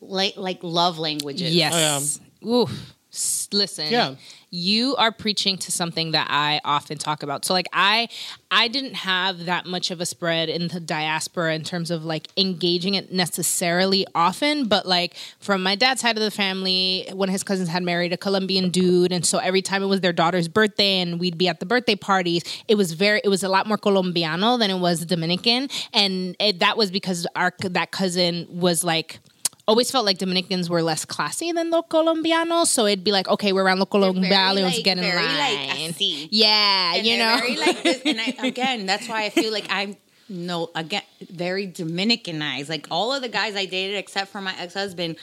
like 0.00 0.36
like 0.36 0.58
love 0.62 0.98
languages. 0.98 1.54
Yes. 1.54 2.20
Oof. 2.46 2.94
Listen. 3.52 3.92
Yeah. 3.92 4.16
You 4.50 4.94
are 4.96 5.10
preaching 5.10 5.58
to 5.58 5.72
something 5.72 6.12
that 6.12 6.28
I 6.30 6.60
often 6.64 6.96
talk 6.96 7.22
about. 7.22 7.44
So 7.44 7.52
like 7.54 7.66
I 7.72 8.08
I 8.50 8.68
didn't 8.68 8.94
have 8.94 9.46
that 9.46 9.66
much 9.66 9.90
of 9.90 10.00
a 10.00 10.06
spread 10.06 10.48
in 10.48 10.68
the 10.68 10.78
diaspora 10.78 11.54
in 11.54 11.64
terms 11.64 11.90
of 11.90 12.04
like 12.04 12.28
engaging 12.36 12.94
it 12.94 13.12
necessarily 13.12 14.06
often, 14.14 14.66
but 14.66 14.86
like 14.86 15.16
from 15.40 15.62
my 15.62 15.74
dad's 15.74 16.00
side 16.00 16.16
of 16.16 16.22
the 16.22 16.30
family, 16.30 17.08
one 17.12 17.28
of 17.28 17.32
his 17.32 17.42
cousins 17.42 17.68
had 17.68 17.82
married 17.82 18.12
a 18.12 18.16
Colombian 18.16 18.70
dude 18.70 19.10
and 19.10 19.26
so 19.26 19.38
every 19.38 19.62
time 19.62 19.82
it 19.82 19.86
was 19.86 20.00
their 20.00 20.12
daughter's 20.12 20.46
birthday 20.46 21.00
and 21.00 21.18
we'd 21.18 21.38
be 21.38 21.48
at 21.48 21.58
the 21.58 21.66
birthday 21.66 21.96
parties, 21.96 22.44
it 22.68 22.76
was 22.76 22.92
very 22.92 23.20
it 23.24 23.28
was 23.28 23.42
a 23.42 23.48
lot 23.48 23.66
more 23.66 23.78
colombiano 23.78 24.56
than 24.56 24.70
it 24.70 24.78
was 24.78 25.04
Dominican 25.04 25.68
and 25.92 26.36
it, 26.38 26.60
that 26.60 26.76
was 26.76 26.90
because 26.90 27.26
our 27.34 27.52
that 27.60 27.90
cousin 27.90 28.46
was 28.50 28.84
like 28.84 29.18
always 29.66 29.90
felt 29.90 30.04
like 30.04 30.18
Dominicans 30.18 30.68
were 30.68 30.82
less 30.82 31.04
classy 31.04 31.52
than 31.52 31.70
los 31.70 31.84
colombianos. 31.88 32.66
So 32.66 32.86
it'd 32.86 33.04
be 33.04 33.12
like, 33.12 33.28
okay, 33.28 33.52
we're 33.52 33.64
around 33.64 33.78
los 33.78 33.88
colombianos, 33.88 34.62
like- 34.62 34.84
get 34.84 34.98
in 34.98 35.04
very, 35.04 35.22
like, 35.22 35.58
line. 35.58 35.92
así. 35.92 36.28
yeah, 36.30 36.94
And 36.96 37.06
you 37.06 37.18
know. 37.18 37.36
very 37.38 37.56
like 37.56 37.82
this. 37.82 38.02
And 38.04 38.20
I, 38.20 38.34
again, 38.46 38.86
that's 38.86 39.08
why 39.08 39.24
I 39.24 39.30
feel 39.30 39.52
like 39.52 39.66
I'm 39.70 39.96
no 40.28 40.70
again 40.74 41.02
very 41.30 41.66
Dominicanized. 41.66 42.68
Like 42.68 42.86
all 42.90 43.12
of 43.12 43.22
the 43.22 43.28
guys 43.28 43.56
I 43.56 43.66
dated, 43.66 43.96
except 43.96 44.30
for 44.30 44.40
my 44.40 44.54
ex 44.58 44.74
husband, 44.74 45.16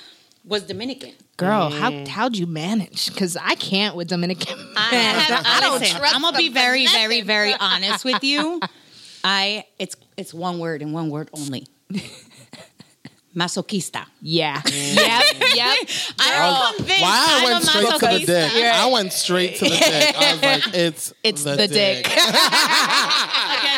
was 0.46 0.64
Dominican. 0.64 1.14
Girl, 1.38 1.70
how 1.70 1.92
mm. 1.92 2.08
how'd 2.08 2.36
you 2.36 2.48
manage? 2.48 3.08
Because 3.08 3.38
I 3.38 3.56
can't 3.56 3.96
with 3.96 4.08
Dominican. 4.08 4.58
I, 4.76 4.92
men. 4.92 5.16
have, 5.16 5.46
I 5.48 5.60
don't 5.62 5.80
listen, 5.80 5.98
trust 5.98 6.16
I'm 6.16 6.22
gonna 6.22 6.38
be 6.38 6.50
them 6.50 6.54
for 6.54 6.60
very, 6.60 6.88
very, 6.88 7.22
very 7.22 7.54
honest 7.60 8.06
with 8.06 8.24
you. 8.24 8.60
I 9.24 9.66
it's 9.80 9.96
it's 10.18 10.34
one 10.34 10.60
word 10.60 10.82
and 10.82 10.94
one 10.94 11.10
word 11.10 11.30
only. 11.34 11.68
Masochista. 13.36 14.06
Yeah. 14.22 14.62
yep. 14.66 15.24
Yep. 15.56 15.90
I'm 16.20 16.76
convinced. 16.76 17.02
Why 17.02 17.26
I 17.28 17.38
I'm 17.38 17.44
went 17.46 17.64
a 17.64 17.68
straight 17.68 18.00
to 18.00 18.00
the 18.00 18.26
dick? 18.26 18.54
You're 18.54 18.64
right. 18.70 18.76
I 18.76 18.86
went 18.92 19.14
straight 19.14 19.56
to 19.56 19.66
the 19.66 19.70
dick. 19.70 20.16
I 20.18 20.32
was 20.34 20.42
like, 20.42 20.64
it's 20.76 21.14
It's 21.24 21.44
the, 21.44 21.56
the 21.56 21.68
dick. 21.68 22.06
Again, 22.08 22.18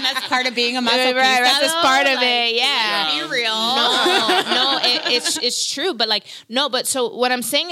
that's 0.04 0.16
that's 0.16 0.28
part 0.28 0.46
of 0.46 0.54
being 0.56 0.78
a 0.78 0.82
Right, 0.82 0.92
masochista. 0.92 1.16
right, 1.16 1.58
that's 1.62 1.74
part 1.82 2.08
of 2.08 2.16
Like, 2.16 2.24
it, 2.24 2.56
yeah. 2.56 3.26
Be 3.26 3.32
real. 3.32 3.54
no, 3.54 4.42
no, 4.54 4.80
it, 4.84 5.02
it's 5.16 5.38
it's 5.38 5.72
true, 5.74 5.94
but 5.94 6.08
like 6.08 6.26
no, 6.50 6.70
but 6.70 6.86
so 6.88 7.14
what 7.16 7.32
I'm 7.32 7.42
saying 7.42 7.72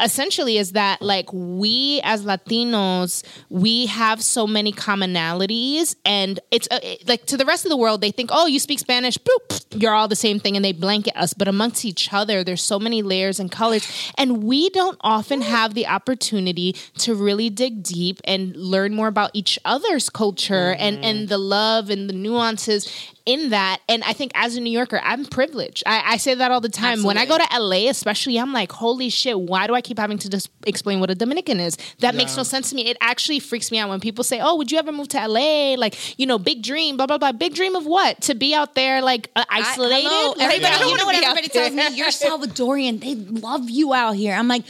essentially 0.00 0.56
is 0.58 0.72
that 0.72 1.00
like 1.02 1.28
we 1.32 2.00
as 2.04 2.24
Latinos, 2.24 3.22
we 3.50 3.86
have 3.86 4.22
so 4.22 4.46
many 4.46 4.72
commonalities, 4.72 5.94
and 6.04 6.40
it's 6.50 6.68
uh, 6.70 6.78
it- 6.82 7.08
like 7.08 7.26
to 7.26 7.36
the 7.36 7.44
rest 7.44 7.64
of 7.64 7.70
the 7.70 7.76
world, 7.76 8.00
they 8.00 8.10
think, 8.10 8.30
oh, 8.32 8.46
you 8.46 8.58
speak 8.58 8.78
Spanish, 8.78 9.18
boop, 9.18 9.64
you're 9.80 9.94
all 9.94 10.08
the 10.08 10.16
same 10.16 10.38
thing, 10.40 10.56
and 10.56 10.64
they 10.64 10.72
blanket 10.72 11.16
us. 11.16 11.34
But 11.34 11.48
amongst 11.48 11.84
each 11.84 12.12
other, 12.12 12.44
there's 12.44 12.62
so 12.62 12.78
many 12.78 13.02
layers 13.02 13.40
and 13.40 13.50
colors, 13.50 13.86
and 14.16 14.42
we 14.44 14.70
don't 14.70 14.96
often 15.00 15.40
have 15.42 15.74
the 15.74 15.86
opportunity 15.86 16.74
to 16.98 17.14
really 17.14 17.50
dig 17.50 17.82
deep 17.82 18.20
and 18.24 18.54
learn 18.56 18.94
more 18.94 19.08
about 19.08 19.30
each 19.34 19.58
other's 19.64 20.08
culture 20.10 20.74
and 20.78 21.02
and 21.04 21.28
the 21.28 21.38
love 21.38 21.71
and 21.90 22.08
the 22.08 22.14
nuances 22.14 22.88
in 23.24 23.50
that. 23.50 23.80
And 23.88 24.02
I 24.04 24.12
think 24.12 24.32
as 24.34 24.56
a 24.56 24.60
New 24.60 24.70
Yorker, 24.70 25.00
I'm 25.02 25.24
privileged. 25.24 25.82
I, 25.86 26.14
I 26.14 26.16
say 26.16 26.34
that 26.34 26.50
all 26.50 26.60
the 26.60 26.68
time. 26.68 27.02
When 27.02 27.16
I 27.18 27.26
go 27.26 27.38
to 27.38 27.46
LA, 27.58 27.88
especially, 27.88 28.38
I'm 28.38 28.52
like, 28.52 28.72
holy 28.72 29.08
shit, 29.08 29.38
why 29.38 29.66
do 29.66 29.74
I 29.74 29.80
keep 29.80 29.98
having 29.98 30.18
to 30.18 30.28
just 30.28 30.50
explain 30.66 31.00
what 31.00 31.10
a 31.10 31.14
Dominican 31.14 31.60
is? 31.60 31.76
That 32.00 32.14
makes 32.14 32.36
no 32.36 32.42
sense 32.42 32.70
to 32.70 32.76
me. 32.76 32.86
It 32.88 32.96
actually 33.00 33.38
freaks 33.40 33.70
me 33.70 33.78
out 33.78 33.88
when 33.88 34.00
people 34.00 34.24
say, 34.24 34.40
oh, 34.42 34.56
would 34.56 34.72
you 34.72 34.78
ever 34.78 34.92
move 34.92 35.08
to 35.08 35.26
LA? 35.26 35.74
Like, 35.74 36.18
you 36.18 36.26
know, 36.26 36.38
big 36.38 36.62
dream, 36.62 36.96
blah, 36.96 37.06
blah, 37.06 37.18
blah. 37.18 37.32
Big 37.32 37.54
dream 37.54 37.74
of 37.76 37.86
what? 37.86 38.20
To 38.22 38.34
be 38.34 38.54
out 38.54 38.74
there, 38.74 39.02
like, 39.02 39.30
uh, 39.36 39.44
I- 39.48 39.60
isolated? 39.60 40.08
hello, 40.08 40.28
Like, 40.30 40.40
everybody, 40.40 40.74
I 40.74 40.78
don't 40.78 40.90
you 40.90 40.96
know 40.96 41.06
what 41.06 41.14
everybody 41.14 41.48
tells 41.48 41.72
me? 41.72 41.96
You're 41.96 42.08
Salvadorian. 42.08 43.00
They 43.00 43.14
love 43.14 43.70
you 43.70 43.94
out 43.94 44.12
here. 44.12 44.34
I'm 44.34 44.48
like, 44.48 44.64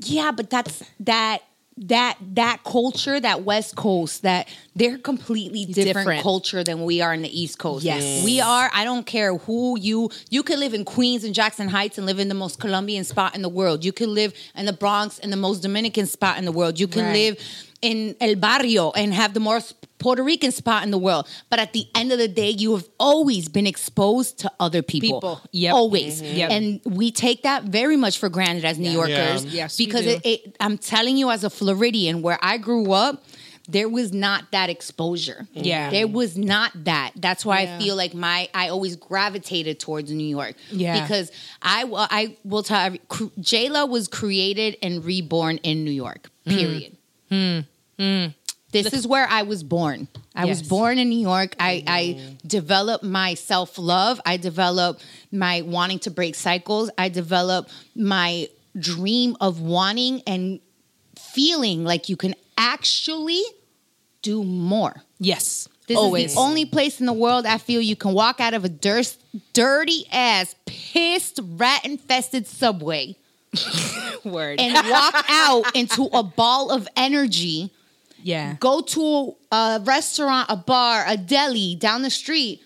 yeah, 0.00 0.30
but 0.30 0.48
that's 0.50 0.82
that 1.00 1.42
that 1.86 2.16
that 2.34 2.64
culture, 2.64 3.18
that 3.20 3.42
West 3.44 3.76
Coast, 3.76 4.22
that 4.22 4.48
they're 4.74 4.98
completely 4.98 5.64
different, 5.64 5.96
Different. 5.98 6.22
culture 6.22 6.64
than 6.64 6.84
we 6.84 7.00
are 7.00 7.14
in 7.14 7.22
the 7.22 7.40
East 7.40 7.58
Coast. 7.58 7.84
Yes. 7.84 8.24
we 8.24 8.40
are. 8.40 8.70
I 8.74 8.84
don't 8.84 9.06
care 9.06 9.36
who 9.36 9.78
you. 9.78 10.10
You 10.30 10.42
could 10.42 10.58
live 10.58 10.74
in 10.74 10.84
Queens 10.84 11.24
and 11.24 11.34
Jackson 11.34 11.68
Heights 11.68 11.98
and 11.98 12.06
live 12.06 12.18
in 12.18 12.28
the 12.28 12.34
most 12.34 12.58
Colombian 12.60 13.04
spot 13.04 13.34
in 13.34 13.42
the 13.42 13.48
world. 13.48 13.84
You 13.84 13.92
could 13.92 14.08
live 14.08 14.32
in 14.56 14.66
the 14.66 14.72
Bronx 14.72 15.18
in 15.18 15.30
the 15.30 15.36
most 15.36 15.60
Dominican 15.62 16.06
spot 16.06 16.38
in 16.38 16.44
the 16.44 16.52
world. 16.52 16.78
You 16.80 16.88
can 16.88 17.04
Right. 17.04 17.12
live 17.12 17.38
in 17.82 18.16
El 18.20 18.36
Barrio 18.36 18.90
and 18.92 19.12
have 19.14 19.34
the 19.34 19.40
most 19.40 19.74
Puerto 19.98 20.22
Rican 20.22 20.52
spot 20.52 20.84
in 20.84 20.90
the 20.90 20.98
world. 20.98 21.28
But 21.50 21.58
at 21.58 21.72
the 21.72 21.86
end 21.94 22.12
of 22.12 22.18
the 22.18 22.28
day, 22.28 22.50
you 22.50 22.74
have 22.74 22.88
always 22.98 23.48
been 23.48 23.66
exposed 23.66 24.38
to 24.40 24.52
other 24.60 24.82
people. 24.82 25.20
People. 25.20 25.40
Yep. 25.52 25.74
Always. 25.74 26.22
Yep. 26.22 26.50
And 26.50 26.80
we 26.84 27.10
take 27.10 27.42
that 27.42 27.64
very 27.64 27.96
much 27.96 28.18
for 28.18 28.28
granted 28.28 28.64
as 28.64 28.78
New 28.78 28.90
Yorkers. 28.90 29.44
Yeah. 29.44 29.50
Yes, 29.52 29.76
because 29.76 30.06
it, 30.06 30.24
it, 30.24 30.56
I'm 30.60 30.78
telling 30.78 31.16
you, 31.16 31.30
as 31.30 31.42
a 31.44 31.50
Floridian, 31.50 32.22
where 32.22 32.38
I 32.42 32.58
grew 32.58 32.92
up, 32.92 33.24
there 33.68 33.88
was 33.88 34.12
not 34.12 34.50
that 34.52 34.70
exposure. 34.70 35.46
Yeah. 35.52 35.90
There 35.90 36.08
was 36.08 36.38
not 36.38 36.72
that. 36.84 37.12
That's 37.16 37.44
why 37.44 37.62
Yeah. 37.62 37.76
I 37.76 37.78
feel 37.78 37.96
like 37.96 38.14
my 38.14 38.48
I 38.54 38.68
always 38.68 38.96
gravitated 38.96 39.78
towards 39.78 40.10
New 40.10 40.26
York. 40.26 40.54
Yeah. 40.70 41.02
Because 41.02 41.30
I 41.60 41.84
will 41.84 41.98
I 42.08 42.36
will 42.44 42.62
tell 42.62 42.90
Jayla 42.90 43.88
was 43.88 44.08
created 44.08 44.78
and 44.80 45.04
reborn 45.04 45.58
in 45.58 45.84
New 45.84 45.90
York. 45.90 46.30
Mm. 46.46 46.94
Period. 47.28 47.66
This 48.70 48.92
is 48.92 49.06
where 49.06 49.26
I 49.26 49.42
was 49.42 49.62
born. 49.62 50.08
I 50.34 50.44
was 50.44 50.62
born 50.62 50.98
in 50.98 51.08
New 51.08 51.20
York. 51.20 51.56
I, 51.58 51.82
oh. 51.86 51.90
I 51.90 52.36
developed 52.46 53.02
my 53.02 53.34
self 53.34 53.78
love. 53.78 54.20
I 54.26 54.36
developed 54.36 55.04
my 55.32 55.62
wanting 55.62 55.98
to 56.00 56.10
break 56.10 56.34
cycles. 56.34 56.90
I 56.98 57.08
developed 57.08 57.72
my 57.96 58.48
dream 58.78 59.36
of 59.40 59.60
wanting 59.60 60.22
and 60.26 60.60
feeling 61.16 61.84
like 61.84 62.08
you 62.08 62.16
can 62.16 62.34
actually 62.56 63.42
do 64.22 64.44
more. 64.44 65.02
Yes. 65.18 65.68
This 65.86 65.96
Always. 65.96 66.26
is 66.26 66.34
the 66.34 66.40
only 66.40 66.66
place 66.66 67.00
in 67.00 67.06
the 67.06 67.14
world 67.14 67.46
I 67.46 67.56
feel 67.56 67.80
you 67.80 67.96
can 67.96 68.12
walk 68.12 68.40
out 68.40 68.52
of 68.52 68.62
a 68.62 68.68
dirt, 68.68 69.16
dirty 69.54 70.04
ass, 70.12 70.54
pissed, 70.66 71.40
rat 71.42 71.86
infested 71.86 72.46
subway 72.46 73.16
Word. 74.24 74.60
and 74.60 74.74
walk 74.90 75.24
out 75.28 75.74
into 75.74 76.04
a 76.12 76.22
ball 76.22 76.70
of 76.70 76.86
energy 76.96 77.72
yeah. 78.22 78.56
go 78.60 78.80
to 78.80 79.36
a 79.52 79.80
restaurant, 79.84 80.46
a 80.50 80.56
bar, 80.56 81.04
a 81.06 81.16
deli 81.16 81.76
down 81.76 82.02
the 82.02 82.10
street, 82.10 82.62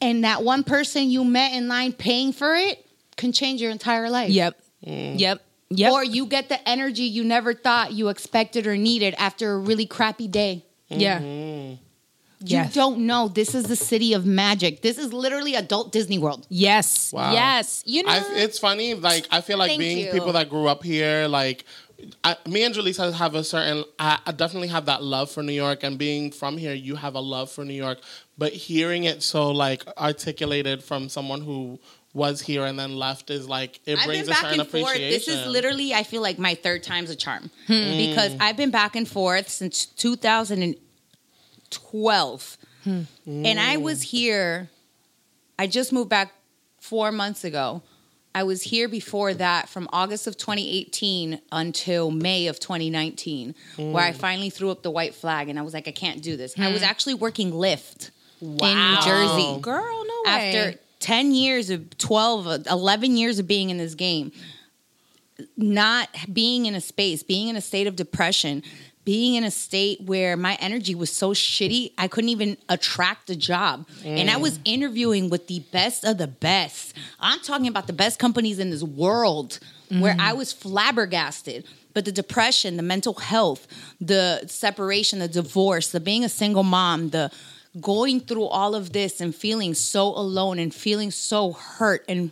and 0.00 0.24
that 0.24 0.42
one 0.42 0.64
person 0.64 1.10
you 1.10 1.24
met 1.24 1.52
in 1.52 1.68
line 1.68 1.92
paying 1.92 2.32
for 2.32 2.54
it 2.54 2.84
can 3.16 3.32
change 3.32 3.60
your 3.60 3.70
entire 3.70 4.10
life. 4.10 4.30
Yep. 4.30 4.60
Mm. 4.86 5.18
Yep. 5.18 5.42
Yep. 5.70 5.92
Or 5.92 6.02
you 6.02 6.26
get 6.26 6.48
the 6.48 6.68
energy 6.68 7.02
you 7.02 7.24
never 7.24 7.52
thought 7.52 7.92
you 7.92 8.08
expected 8.08 8.66
or 8.66 8.76
needed 8.76 9.14
after 9.18 9.52
a 9.52 9.58
really 9.58 9.86
crappy 9.86 10.26
day. 10.26 10.64
yeah. 10.88 11.20
Mm-hmm. 11.20 11.82
You 12.40 12.58
Yes. 12.58 12.72
don't 12.74 13.00
know. 13.00 13.28
This 13.28 13.54
is 13.54 13.64
the 13.64 13.74
city 13.76 14.12
of 14.12 14.24
magic. 14.24 14.82
This 14.82 14.96
is 14.96 15.12
literally 15.12 15.54
adult 15.56 15.90
Disney 15.92 16.18
World. 16.18 16.46
Yes. 16.48 17.12
Wow. 17.12 17.32
Yes. 17.32 17.82
You 17.84 18.04
know. 18.04 18.10
I, 18.12 18.22
it's 18.36 18.58
funny. 18.58 18.94
Like 18.94 19.26
I 19.30 19.40
feel 19.40 19.58
like 19.58 19.70
Thank 19.70 19.80
being 19.80 19.98
you. 20.06 20.12
people 20.12 20.32
that 20.34 20.48
grew 20.48 20.68
up 20.68 20.84
here, 20.84 21.26
like 21.26 21.64
I, 22.22 22.36
me 22.46 22.62
and 22.62 22.72
Julissa 22.74 23.12
have 23.12 23.34
a 23.34 23.42
certain. 23.42 23.82
I, 23.98 24.20
I 24.24 24.30
definitely 24.30 24.68
have 24.68 24.86
that 24.86 25.02
love 25.02 25.32
for 25.32 25.42
New 25.42 25.52
York, 25.52 25.82
and 25.82 25.98
being 25.98 26.30
from 26.30 26.56
here, 26.56 26.72
you 26.74 26.94
have 26.94 27.16
a 27.16 27.20
love 27.20 27.50
for 27.50 27.64
New 27.64 27.74
York. 27.74 27.98
But 28.38 28.52
hearing 28.52 29.02
it 29.02 29.20
so 29.24 29.50
like 29.50 29.82
articulated 29.98 30.84
from 30.84 31.08
someone 31.08 31.40
who 31.40 31.80
was 32.14 32.40
here 32.40 32.64
and 32.64 32.78
then 32.78 32.96
left 32.96 33.30
is 33.30 33.48
like 33.48 33.80
it 33.84 33.98
I've 33.98 34.06
brings 34.06 34.22
been 34.22 34.28
a 34.28 34.34
back 34.34 34.40
certain 34.44 34.60
and 34.60 34.68
forth. 34.70 34.82
appreciation. 34.94 35.10
This 35.12 35.28
is 35.28 35.46
literally, 35.46 35.92
I 35.92 36.02
feel 36.04 36.22
like 36.22 36.38
my 36.38 36.54
third 36.54 36.82
time's 36.82 37.10
a 37.10 37.16
charm 37.16 37.50
Hmm. 37.66 37.96
because 37.98 38.32
I've 38.40 38.56
been 38.56 38.70
back 38.70 38.96
and 38.96 39.06
forth 39.06 39.48
since 39.50 39.86
2012, 41.70 42.58
Hmm. 42.84 43.02
and 43.26 43.58
I 43.60 43.76
was 43.76 44.02
here. 44.02 44.70
I 45.58 45.66
just 45.66 45.92
moved 45.92 46.08
back 46.08 46.32
four 46.80 47.10
months 47.12 47.44
ago. 47.44 47.82
I 48.34 48.44
was 48.44 48.62
here 48.62 48.88
before 48.88 49.34
that 49.34 49.68
from 49.68 49.88
August 49.92 50.26
of 50.28 50.36
2018 50.36 51.40
until 51.50 52.10
May 52.12 52.46
of 52.46 52.60
2019, 52.60 53.54
where 53.78 54.04
I 54.04 54.12
finally 54.12 54.48
threw 54.50 54.70
up 54.70 54.82
the 54.82 54.90
white 54.90 55.14
flag 55.14 55.48
and 55.48 55.58
I 55.58 55.62
was 55.62 55.74
like, 55.74 55.88
I 55.88 55.92
can't 55.92 56.22
do 56.22 56.36
this. 56.36 56.54
I 56.58 56.72
was 56.72 56.82
actually 56.82 57.14
working 57.14 57.50
Lyft 57.50 58.10
in 58.40 58.56
New 58.56 58.96
Jersey 59.02 59.60
Girl, 59.60 60.04
no 60.04 60.22
way. 60.24 60.52
after 60.54 60.78
10 61.00 61.32
years 61.32 61.70
of 61.70 61.96
12 61.98 62.46
uh, 62.46 62.58
11 62.70 63.16
years 63.16 63.38
of 63.40 63.48
being 63.48 63.70
in 63.70 63.78
this 63.78 63.94
game 63.96 64.30
not 65.56 66.08
being 66.32 66.66
in 66.66 66.74
a 66.74 66.80
space 66.80 67.22
being 67.22 67.46
in 67.48 67.54
a 67.56 67.60
state 67.60 67.86
of 67.86 67.94
depression 67.94 68.62
being 69.08 69.36
in 69.36 69.44
a 69.44 69.50
state 69.50 70.02
where 70.02 70.36
my 70.36 70.54
energy 70.60 70.94
was 70.94 71.10
so 71.10 71.30
shitty 71.30 71.92
i 71.96 72.06
couldn't 72.06 72.28
even 72.28 72.58
attract 72.68 73.30
a 73.30 73.36
job. 73.36 73.88
And 74.04 74.30
i 74.30 74.34
mm. 74.34 74.42
was 74.42 74.60
interviewing 74.66 75.30
with 75.30 75.46
the 75.46 75.60
best 75.72 76.04
of 76.04 76.18
the 76.18 76.26
best. 76.26 76.94
I'm 77.18 77.40
talking 77.40 77.68
about 77.68 77.86
the 77.86 77.94
best 77.94 78.18
companies 78.18 78.58
in 78.58 78.68
this 78.68 78.82
world 78.82 79.60
where 79.88 80.14
mm. 80.14 80.20
i 80.20 80.34
was 80.34 80.52
flabbergasted. 80.52 81.64
But 81.94 82.04
the 82.04 82.12
depression 82.12 82.76
the 82.76 82.82
mental 82.82 83.14
health 83.14 83.66
the 83.98 84.46
separation 84.46 85.20
the 85.20 85.28
divorce 85.40 85.88
the 85.88 86.00
being 86.00 86.22
a 86.22 86.28
single 86.28 86.62
mom 86.62 87.08
the 87.08 87.30
going 87.80 88.20
through 88.20 88.48
all 88.60 88.74
of 88.74 88.92
this 88.92 89.22
and 89.22 89.34
feeling 89.34 89.72
so 89.72 90.08
alone 90.08 90.58
and 90.58 90.70
feeling 90.84 91.10
so 91.10 91.52
hurt 91.52 92.04
and 92.10 92.30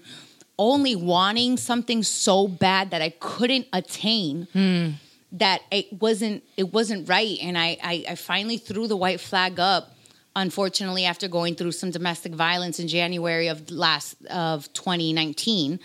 only 0.58 0.94
wanting 0.94 1.56
something 1.56 2.02
so 2.02 2.46
bad 2.46 2.90
that 2.90 3.00
I 3.00 3.10
couldn't 3.18 3.66
attain 3.72 4.46
hmm. 4.52 4.90
That 5.38 5.62
it 5.70 6.00
wasn't 6.00 6.42
it 6.56 6.72
wasn't 6.72 7.08
right 7.08 7.38
and 7.42 7.56
I, 7.56 7.76
I 7.82 8.04
I 8.10 8.14
finally 8.14 8.58
threw 8.58 8.86
the 8.86 8.96
white 8.96 9.20
flag 9.20 9.58
up 9.58 9.94
unfortunately 10.34 11.04
after 11.04 11.28
going 11.28 11.54
through 11.54 11.72
some 11.72 11.90
domestic 11.90 12.34
violence 12.34 12.78
in 12.78 12.88
January 12.88 13.48
of 13.48 13.70
last 13.70 14.16
of 14.26 14.72
2019 14.72 15.80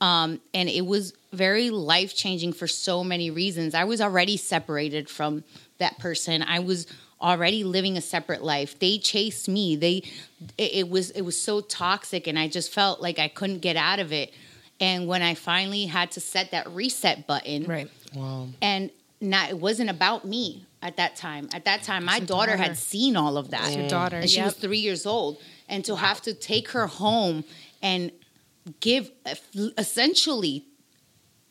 um, 0.00 0.40
and 0.52 0.68
it 0.68 0.84
was 0.84 1.14
very 1.32 1.70
life 1.70 2.14
changing 2.14 2.52
for 2.52 2.66
so 2.66 3.02
many 3.02 3.30
reasons. 3.30 3.74
I 3.74 3.84
was 3.84 4.00
already 4.00 4.36
separated 4.36 5.08
from 5.08 5.44
that 5.78 5.98
person. 5.98 6.42
I 6.42 6.58
was 6.58 6.86
already 7.20 7.64
living 7.64 7.96
a 7.96 8.00
separate 8.00 8.42
life. 8.42 8.78
They 8.78 8.98
chased 8.98 9.48
me. 9.48 9.76
They 9.76 10.02
it, 10.58 10.74
it 10.74 10.90
was 10.90 11.10
it 11.10 11.22
was 11.22 11.40
so 11.40 11.60
toxic, 11.60 12.26
and 12.26 12.38
I 12.38 12.48
just 12.48 12.72
felt 12.72 13.00
like 13.00 13.18
I 13.18 13.28
couldn't 13.28 13.60
get 13.60 13.76
out 13.76 13.98
of 13.98 14.12
it. 14.12 14.34
And 14.80 15.06
when 15.06 15.22
I 15.22 15.34
finally 15.34 15.86
had 15.86 16.10
to 16.12 16.20
set 16.20 16.50
that 16.50 16.68
reset 16.70 17.26
button, 17.26 17.64
Right. 17.64 17.90
Wow. 18.14 18.48
and 18.60 18.90
not 19.20 19.48
it 19.50 19.58
wasn't 19.58 19.88
about 19.90 20.24
me 20.26 20.66
at 20.82 20.98
that 20.98 21.16
time. 21.16 21.48
At 21.54 21.64
that 21.64 21.82
time, 21.82 22.04
my 22.04 22.20
daughter, 22.20 22.52
daughter. 22.52 22.56
had 22.62 22.76
seen 22.76 23.16
all 23.16 23.38
of 23.38 23.50
that. 23.50 23.74
your 23.76 23.88
daughter, 23.88 24.16
and 24.18 24.28
she 24.30 24.42
was 24.42 24.54
three 24.54 24.78
years 24.78 25.06
old, 25.06 25.38
and 25.68 25.84
to 25.86 25.96
have 25.96 26.20
to 26.22 26.34
take 26.34 26.68
her 26.70 26.86
home 26.86 27.44
and 27.82 28.10
give 28.80 29.10
essentially 29.78 30.64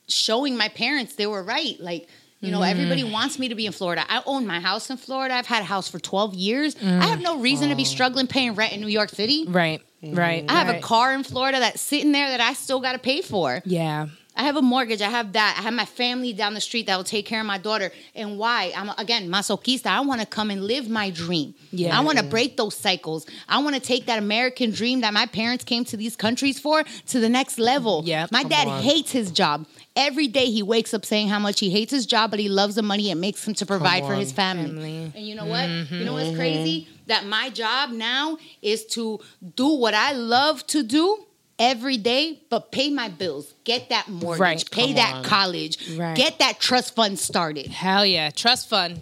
showing 0.08 0.55
my 0.58 0.70
parents 0.70 1.15
they 1.15 1.27
were 1.27 1.44
right. 1.44 1.79
Like 1.79 2.08
you 2.41 2.51
know, 2.51 2.62
everybody 2.62 3.01
Mm. 3.01 3.12
wants 3.12 3.39
me 3.39 3.48
to 3.50 3.55
be 3.55 3.65
in 3.65 3.72
Florida. 3.72 4.05
I 4.08 4.22
own 4.27 4.46
my 4.46 4.60
house 4.60 4.91
in 4.91 4.98
Florida. 4.98 5.34
I've 5.34 5.48
had 5.48 5.62
a 5.63 5.65
house 5.65 5.89
for 5.89 5.98
twelve 5.98 6.36
years. 6.36 6.75
Mm. 6.75 7.01
I 7.01 7.08
have 7.08 7.20
no 7.22 7.38
reason 7.39 7.70
to 7.70 7.75
be 7.75 7.86
struggling 7.86 8.27
paying 8.27 8.53
rent 8.53 8.74
in 8.74 8.82
New 8.82 8.88
York 8.88 9.10
City. 9.10 9.46
Right. 9.48 9.82
Right. 10.13 10.45
I 10.50 10.53
have 10.53 10.75
a 10.75 10.79
car 10.79 11.13
in 11.13 11.24
Florida 11.24 11.59
that's 11.59 11.81
sitting 11.81 12.12
there 12.12 12.29
that 12.29 12.41
I 12.41 12.53
still 12.53 12.79
got 12.79 12.93
to 12.93 13.00
pay 13.00 13.21
for. 13.21 13.62
Yeah. 13.65 14.07
I 14.38 14.44
have 14.44 14.58
a 14.58 14.62
mortgage. 14.62 15.01
I 15.01 15.10
have 15.10 15.34
that. 15.34 15.56
I 15.58 15.62
have 15.62 15.74
my 15.74 15.86
family 15.86 16.34
down 16.34 16.54
the 16.54 16.62
street 16.62 16.88
that 16.88 16.98
will 16.98 17.04
take 17.06 17.25
care 17.25 17.39
of 17.39 17.46
my 17.46 17.58
daughter. 17.58 17.92
And 18.13 18.38
why? 18.38 18.74
I'm 18.75 18.89
again 18.98 19.30
masochista. 19.30 19.88
I 19.88 20.01
want 20.01 20.20
to 20.22 20.27
come 20.27 20.51
and 20.51 20.63
live 20.63 20.89
my 20.89 21.10
dream. 21.10 21.54
Yeah. 21.72 21.98
I 21.98 22.01
want 22.01 22.18
to 22.18 22.24
break 22.24 22.58
those 22.58 22.75
cycles. 22.75 23.25
I 23.48 23.60
want 23.63 23.75
to 23.75 23.82
take 23.82 24.06
that 24.08 24.20
American 24.20 24.72
dream 24.72 25.01
that 25.01 25.13
my 25.13 25.25
parents 25.25 25.63
came 25.63 25.86
to 25.86 25.98
these 25.98 26.15
countries 26.15 26.60
for 26.60 26.84
to 27.08 27.20
the 27.20 27.30
next 27.30 27.60
level. 27.60 28.04
Yeah. 28.06 28.27
My 28.32 28.44
dad 28.44 28.68
on. 28.68 28.82
hates 28.84 29.12
his 29.12 29.32
job. 29.32 29.65
Every 29.96 30.27
day 30.27 30.48
he 30.51 30.62
wakes 30.62 30.94
up 30.94 31.06
saying 31.06 31.30
how 31.30 31.39
much 31.39 31.62
he 31.62 31.70
hates 31.70 31.92
his 31.92 32.06
job, 32.06 32.30
but 32.30 32.39
he 32.42 32.50
loves 32.50 32.75
the 32.75 32.82
money 32.82 33.12
it 33.12 33.15
makes 33.15 33.48
him 33.48 33.54
to 33.54 33.65
provide 33.65 34.04
for 34.06 34.13
his 34.15 34.34
family. 34.34 34.65
Family. 34.68 35.12
And 35.15 35.25
you 35.25 35.36
know 35.36 35.46
what? 35.46 35.70
You 35.70 36.04
know 36.04 36.13
Mm-hmm. 36.13 36.13
what's 36.13 36.36
crazy? 36.36 36.89
That 37.08 37.25
my 37.25 37.50
job 37.50 37.92
now 37.92 38.38
is 38.62 38.86
to 38.88 39.20
do 39.56 39.68
what 39.70 39.94
I 39.94 40.12
love 40.12 40.68
to 40.68 40.84
do 40.84 41.25
every 41.59 41.97
day, 41.97 42.39
but 42.50 42.71
pay 42.71 42.89
my 42.89 43.07
bills, 43.09 43.53
get 43.63 43.89
that 43.89 44.07
mortgage, 44.09 44.39
Right. 44.39 44.71
pay 44.71 44.88
Come 44.88 44.95
that 44.95 45.13
on. 45.15 45.24
college, 45.24 45.77
Right. 45.97 46.15
get 46.15 46.39
that 46.39 46.59
trust 46.59 46.95
fund 46.95 47.17
started. 47.19 47.67
Hell 47.67 48.05
yeah, 48.05 48.29
trust 48.29 48.69
fund. 48.69 49.01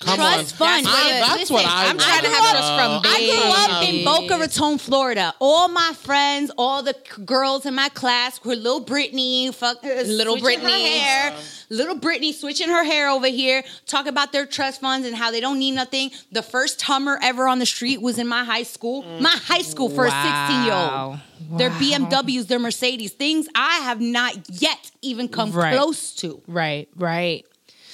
Come 0.00 0.16
Trust 0.16 0.38
on. 0.38 0.44
fund. 0.68 0.86
I- 0.88 1.04
Listen, 1.04 1.20
that's 1.38 1.50
what 1.50 1.64
I 1.66 1.88
I'm 1.88 1.98
trying 1.98 2.22
to 2.22 2.28
have 2.28 2.50
trust 2.50 2.68
from 2.74 3.00
I 3.04 3.18
grew 3.26 3.74
up 3.74 3.82
in 3.88 4.04
Boca 4.04 4.38
Raton, 4.38 4.78
Florida. 4.78 5.34
All 5.40 5.68
my 5.68 5.92
friends, 6.02 6.50
all 6.56 6.82
the 6.82 6.94
girls 7.24 7.66
in 7.66 7.74
my 7.74 7.88
class 7.88 8.38
were 8.44 8.54
little 8.54 8.80
Brittany, 8.80 9.50
fuck, 9.52 9.78
uh, 9.84 9.88
Little 10.04 10.38
switching 10.38 10.60
her 10.60 10.68
Britney. 10.68 10.98
hair, 10.98 11.34
little 11.68 11.96
Brittany 11.96 12.32
switching 12.32 12.68
her 12.68 12.84
hair 12.84 13.08
over 13.10 13.26
here, 13.26 13.64
talk 13.86 14.06
about 14.06 14.30
their 14.32 14.46
trust 14.46 14.80
funds 14.80 15.06
and 15.06 15.16
how 15.16 15.30
they 15.32 15.40
don't 15.40 15.58
need 15.58 15.72
nothing. 15.72 16.10
The 16.30 16.42
first 16.42 16.80
Hummer 16.82 17.18
ever 17.20 17.48
on 17.48 17.58
the 17.58 17.66
street 17.66 18.00
was 18.00 18.18
in 18.18 18.28
my 18.28 18.44
high 18.44 18.62
school. 18.62 19.02
My 19.20 19.30
high 19.30 19.62
school 19.62 19.88
for 19.88 20.06
a 20.06 20.10
16 20.10 20.62
year 20.64 20.72
Wow. 20.74 21.18
old. 21.50 21.58
Their 21.58 21.70
BMWs, 21.70 22.46
their 22.46 22.58
Mercedes, 22.58 23.12
things 23.12 23.48
I 23.54 23.78
have 23.80 24.00
not 24.00 24.34
yet 24.60 24.90
even 25.02 25.28
come 25.28 25.50
Right. 25.52 25.74
close 25.76 26.12
to. 26.16 26.42
Right, 26.46 26.88
right, 26.96 27.44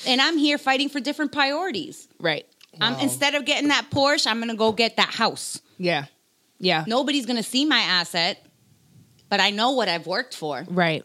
And 0.07 0.21
I'm 0.21 0.37
here 0.39 0.59
fighting 0.59 0.89
for 0.89 1.01
different 1.01 1.33
priorities. 1.33 2.09
right. 2.21 2.47
I'm, 2.81 2.99
instead 2.99 3.37
of 3.37 3.45
getting 3.45 3.69
that 3.69 3.87
Porsche, 3.91 4.27
I'm 4.27 4.41
gonna 4.41 4.57
go 4.57 4.73
get 4.73 4.97
that 4.97 5.11
house. 5.15 5.61
Yeah, 5.79 6.07
yeah. 6.59 6.85
Nobody's 6.89 7.25
gonna 7.25 7.45
see 7.45 7.65
my 7.65 7.79
asset, 7.79 8.45
but 9.29 9.39
I 9.41 9.51
know 9.51 9.73
what 9.73 9.89
I've 9.89 10.09
worked 10.09 10.35
for. 10.35 10.65
Right. 10.69 11.05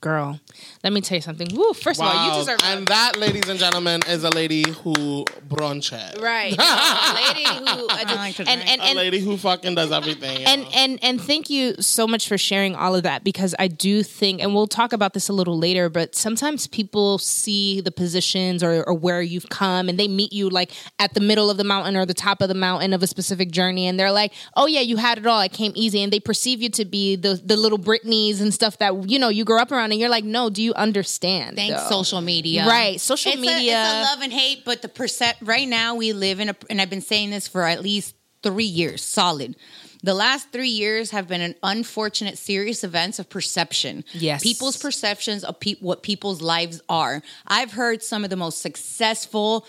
Girl, 0.00 0.38
let 0.84 0.92
me 0.92 1.00
tell 1.00 1.16
you 1.16 1.22
something. 1.22 1.48
Woo, 1.56 1.72
first 1.72 2.00
of 2.00 2.06
all, 2.06 2.12
you 2.12 2.30
Wow. 2.30 2.38
deserve 2.38 2.60
a- 2.62 2.66
And 2.66 2.86
that, 2.88 3.16
ladies 3.18 3.48
and 3.48 3.58
gentlemen, 3.58 4.02
is 4.08 4.22
a 4.22 4.30
lady 4.30 4.64
who 4.84 5.24
brunched. 5.48 6.20
Right. 6.20 6.54
A 6.58 7.14
lady 7.14 7.44
who 7.44 7.86
like 7.88 8.36
to 8.36 8.42
and, 8.48 8.60
and, 8.68 8.80
A 8.80 8.84
and, 8.84 8.96
lady 8.98 9.18
who 9.18 9.36
fucking 9.36 9.74
does 9.74 9.90
everything. 9.92 10.44
and 10.44 10.62
yo. 10.62 10.68
and 10.74 10.98
and 11.02 11.20
thank 11.20 11.48
you 11.50 11.74
so 11.80 12.06
much 12.06 12.28
for 12.28 12.36
sharing 12.36 12.74
all 12.76 12.94
of 12.94 13.02
that 13.04 13.24
because 13.24 13.54
I 13.58 13.68
do 13.68 14.02
think 14.02 14.42
and 14.42 14.54
we'll 14.54 14.66
talk 14.66 14.92
about 14.92 15.14
this 15.14 15.28
a 15.28 15.32
little 15.32 15.58
later 15.58 15.88
but 15.88 16.14
sometimes 16.14 16.66
people 16.66 17.18
see 17.18 17.80
the 17.80 17.90
positions 17.90 18.62
or, 18.62 18.82
or 18.84 18.94
where 18.94 19.22
you've 19.22 19.48
come 19.48 19.88
and 19.88 19.98
they 19.98 20.08
meet 20.08 20.32
you 20.32 20.50
like 20.50 20.70
at 20.98 21.14
the 21.14 21.20
middle 21.20 21.50
of 21.50 21.56
the 21.56 21.64
mountain 21.64 21.96
or 21.96 22.04
the 22.04 22.14
top 22.14 22.42
of 22.42 22.48
the 22.48 22.54
mountain 22.54 22.92
of 22.92 23.02
a 23.02 23.06
specific 23.06 23.50
journey 23.50 23.86
and 23.86 23.98
they're 23.98 24.12
like 24.12 24.32
oh 24.56 24.66
yeah 24.66 24.80
you 24.80 24.96
had 24.96 25.18
it 25.18 25.26
all 25.26 25.40
it 25.40 25.52
came 25.52 25.72
easy 25.74 26.02
and 26.02 26.12
they 26.12 26.20
perceive 26.20 26.60
you 26.60 26.68
to 26.70 26.84
be 26.84 27.16
the 27.16 27.40
the 27.44 27.56
little 27.56 27.78
Britneys 27.78 28.40
and 28.40 28.52
stuff 28.52 28.78
that 28.78 29.08
you 29.08 29.18
know 29.18 29.28
you 29.28 29.44
grew 29.44 29.60
up 29.60 29.70
around 29.72 29.92
and 29.92 30.00
you're 30.00 30.10
like 30.10 30.24
no 30.24 30.50
do 30.50 30.62
you 30.62 30.73
understand 30.74 31.56
Thanks, 31.56 31.82
though? 31.84 31.88
social 31.88 32.20
media. 32.20 32.66
Right, 32.66 33.00
social 33.00 33.32
It's 33.32 33.38
a- 33.38 33.44
media. 33.44 33.82
it's 33.82 33.92
a 33.92 34.02
love 34.12 34.20
and 34.22 34.32
hate, 34.32 34.64
but 34.64 34.82
the 34.82 34.88
percent 34.88 35.36
right 35.42 35.66
now 35.68 35.94
we 35.94 36.12
live 36.12 36.40
in 36.40 36.48
a, 36.50 36.56
and 36.70 36.80
I've 36.80 36.90
been 36.90 37.00
saying 37.00 37.30
this 37.30 37.48
for 37.48 37.62
at 37.62 37.82
least 37.82 38.14
three 38.42 38.64
years, 38.64 39.02
solid. 39.02 39.56
The 40.02 40.12
last 40.12 40.50
three 40.52 40.68
years 40.68 41.12
have 41.12 41.26
been 41.28 41.40
an 41.40 41.54
unfortunate 41.62 42.36
series 42.36 42.84
of 42.84 42.90
events 42.90 43.18
of 43.18 43.30
perception. 43.30 44.04
Yes. 44.12 44.42
people's 44.42 44.76
perceptions 44.76 45.44
of 45.44 45.58
pe- 45.60 45.76
what 45.80 46.02
people's 46.02 46.42
lives 46.42 46.82
are. 46.90 47.22
I've 47.46 47.72
heard 47.72 48.02
some 48.02 48.22
of 48.22 48.28
the 48.28 48.36
most 48.36 48.60
successful, 48.60 49.66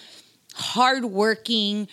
hardworking, 0.55 1.87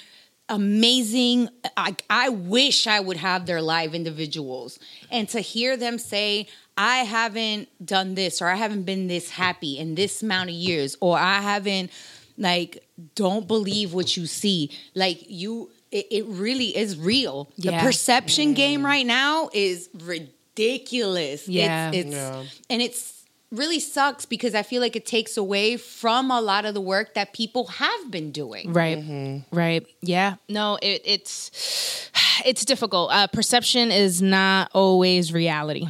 amazing. 0.53 1.49
I, 1.77 1.97
I 2.09 2.29
wish 2.29 2.87
I 2.87 3.01
would 3.01 3.17
have 3.17 3.47
their 3.47 3.63
live 3.63 3.95
individuals. 3.95 4.79
And 5.11 5.29
to 5.31 5.41
hear 5.41 5.77
them 5.77 5.99
say, 5.99 6.47
I 6.77 6.99
haven't 6.99 7.69
done 7.85 8.15
this, 8.15 8.41
or 8.43 8.49
I 8.49 8.55
haven't 8.55 8.85
been 8.85 9.09
this 9.09 9.31
happy 9.31 9.79
in 9.79 9.95
this 9.95 10.23
amount 10.23 10.51
of 10.51 10.55
years, 10.55 10.97
or 11.01 11.19
I 11.19 11.41
haven't, 11.41 11.91
like, 12.39 12.87
don't 13.15 13.49
believe 13.49 13.93
what 13.93 14.17
you 14.17 14.27
see. 14.27 14.71
Like, 14.95 15.25
you, 15.29 15.71
it, 15.91 16.07
it 16.11 16.25
really 16.27 16.77
is 16.77 16.99
real. 16.99 17.51
The 17.59 17.73
Yeah. 17.73 17.83
perception 17.83 18.55
game 18.55 18.83
mm. 18.83 18.87
right 18.87 19.07
now 19.07 19.51
is 19.53 19.89
ridiculous. 20.01 21.49
Yeah. 21.49 21.91
It's, 21.91 22.07
it's 22.07 22.15
Yeah. 22.15 22.45
and 22.71 22.83
it's 22.83 23.22
really 23.53 23.79
sucks 23.79 24.27
because 24.27 24.55
I 24.55 24.63
feel 24.63 24.81
like 24.81 24.97
it 24.97 25.07
takes 25.07 25.37
away 25.37 25.77
from 25.77 26.31
a 26.31 26.41
lot 26.41 26.65
of 26.65 26.75
the 26.75 26.81
work 26.81 27.15
that 27.15 27.33
people 27.33 27.67
have 27.67 28.11
been 28.11 28.33
doing. 28.33 28.73
Right. 28.73 29.45
Right. 29.53 29.87
Yeah. 30.01 30.37
No, 30.49 30.79
it, 30.83 31.03
it's 31.05 32.11
it's 32.45 32.65
difficult. 32.65 33.13
Uh, 33.13 33.27
perception 33.29 33.93
is 33.93 34.21
not 34.21 34.71
always 34.75 35.33
reality. 35.33 35.87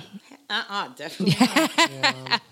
Uh-uh, 0.50 0.88
definitely. 0.96 1.36
not. 2.02 2.42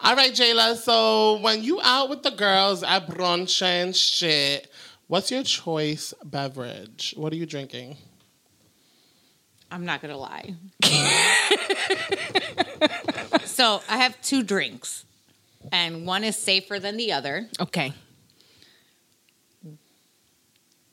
All 0.00 0.16
right, 0.16 0.32
Jayla. 0.32 0.76
So 0.76 1.38
when 1.38 1.62
you 1.62 1.80
out 1.82 2.10
with 2.10 2.22
the 2.22 2.30
girls 2.32 2.82
at 2.82 3.06
brunch 3.06 3.62
and 3.62 3.94
shit, 3.94 4.68
what's 5.06 5.30
your 5.30 5.44
choice 5.44 6.12
beverage? 6.24 7.14
What 7.16 7.32
are 7.32 7.36
you 7.36 7.46
drinking? 7.46 7.96
I'm 9.74 9.84
not 9.84 10.00
gonna 10.00 10.16
lie. 10.16 10.54
so 13.44 13.82
I 13.88 13.96
have 13.96 14.16
two 14.22 14.44
drinks, 14.44 15.04
and 15.72 16.06
one 16.06 16.22
is 16.22 16.36
safer 16.36 16.78
than 16.78 16.96
the 16.96 17.10
other. 17.10 17.48
Okay. 17.58 17.92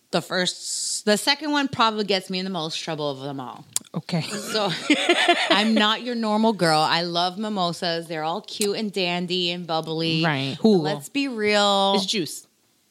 The 0.10 0.22
first, 0.24 1.06
the 1.06 1.15
second 1.15 1.52
one 1.52 1.67
probably 1.67 2.06
gets 2.06 2.32
me 2.32 2.39
in 2.39 2.44
the 2.44 2.50
most 2.50 2.78
trouble 2.78 3.08
of 3.12 3.20
them 3.20 3.39
all. 3.39 3.65
Okay. 3.94 4.24
So 4.24 4.72
I'm 5.52 5.76
not 5.76 6.02
your 6.02 6.15
normal 6.15 6.52
girl. 6.52 6.80
I 6.80 7.04
love 7.04 7.38
mimosas. 7.38 8.08
They're 8.08 8.24
all 8.24 8.41
cute 8.41 8.78
and 8.78 8.91
dandy 8.91 9.52
and 9.52 9.67
bubbly. 9.67 10.24
Right. 10.26 10.58
Jugo. 10.60 10.82
Let's 10.82 11.08
be 11.08 11.28
real. 11.28 11.94
It's 11.98 12.08
juice. 12.08 12.48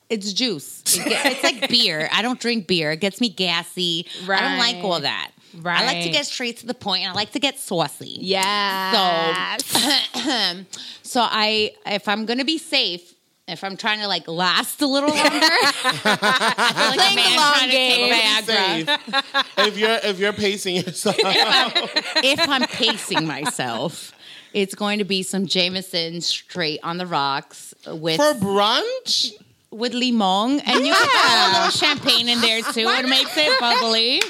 It's 0.09 0.33
juice. 0.33 0.83
It 0.87 1.03
it's 1.09 1.43
like 1.43 1.69
beer. 1.69 2.09
I 2.13 2.23
don't 2.23 2.39
drink 2.39 2.69
beer. 2.69 2.93
It 2.93 3.01
gets 3.01 3.21
me 3.21 3.29
gassy. 3.29 4.07
Right. 4.25 4.41
I 4.41 4.49
don't 4.49 4.59
like 4.59 4.85
all 4.85 5.01
that. 5.01 5.33
I 5.65 5.85
like 5.87 6.05
to 6.05 6.11
get 6.11 6.27
straight 6.27 6.59
to 6.59 6.67
the 6.67 6.75
point 6.75 7.03
and 7.03 7.13
I 7.13 7.15
like 7.15 7.33
to 7.33 7.39
get 7.41 7.59
saucy. 7.59 8.19
Yeah. 8.21 9.57
So 9.59 10.65
so 11.03 11.21
I 11.23 11.73
if 11.87 12.09
I'm 12.09 12.27
gonna 12.27 12.45
be 12.45 12.59
safe, 12.59 13.15
if 13.49 13.65
I'm 13.65 13.77
trying 13.77 13.99
to 14.01 14.07
like 14.07 14.29
last 14.29 14.81
a 14.81 14.87
little 14.87 15.09
longer, 15.09 15.23
I 15.33 16.95
like 16.97 17.15
Playing 17.15 17.31
the 17.31 17.37
long 17.37 17.71
game. 17.71 18.11
take 18.11 18.47
Viagra. 18.47 19.45
Safe. 19.47 19.67
if 19.69 19.79
you're 19.79 19.99
if 20.05 20.19
you're 20.19 20.33
pacing 20.33 20.77
yourself, 20.77 21.17
if 21.19 22.49
I'm 22.49 22.63
pacing 22.69 23.27
myself, 23.27 24.13
it's 24.53 24.75
going 24.75 24.99
to 24.99 25.05
be 25.05 25.23
some 25.23 25.47
Jameson 25.47 26.21
straight 26.21 26.81
on 26.83 26.99
the 26.99 27.07
rocks 27.07 27.75
with 27.87 28.17
for 28.17 28.35
brunch, 28.35 29.33
with 29.71 29.95
limon, 29.95 30.61
and 30.61 30.87
you 30.87 30.93
can 30.95 31.09
throw 31.09 31.35
a 31.35 31.49
little 31.55 31.71
champagne 31.71 32.29
in 32.29 32.41
there 32.41 32.63
too. 32.63 32.87
It 32.87 33.09
makes 33.09 33.37
it 33.37 33.61
bubbly. 33.61 34.23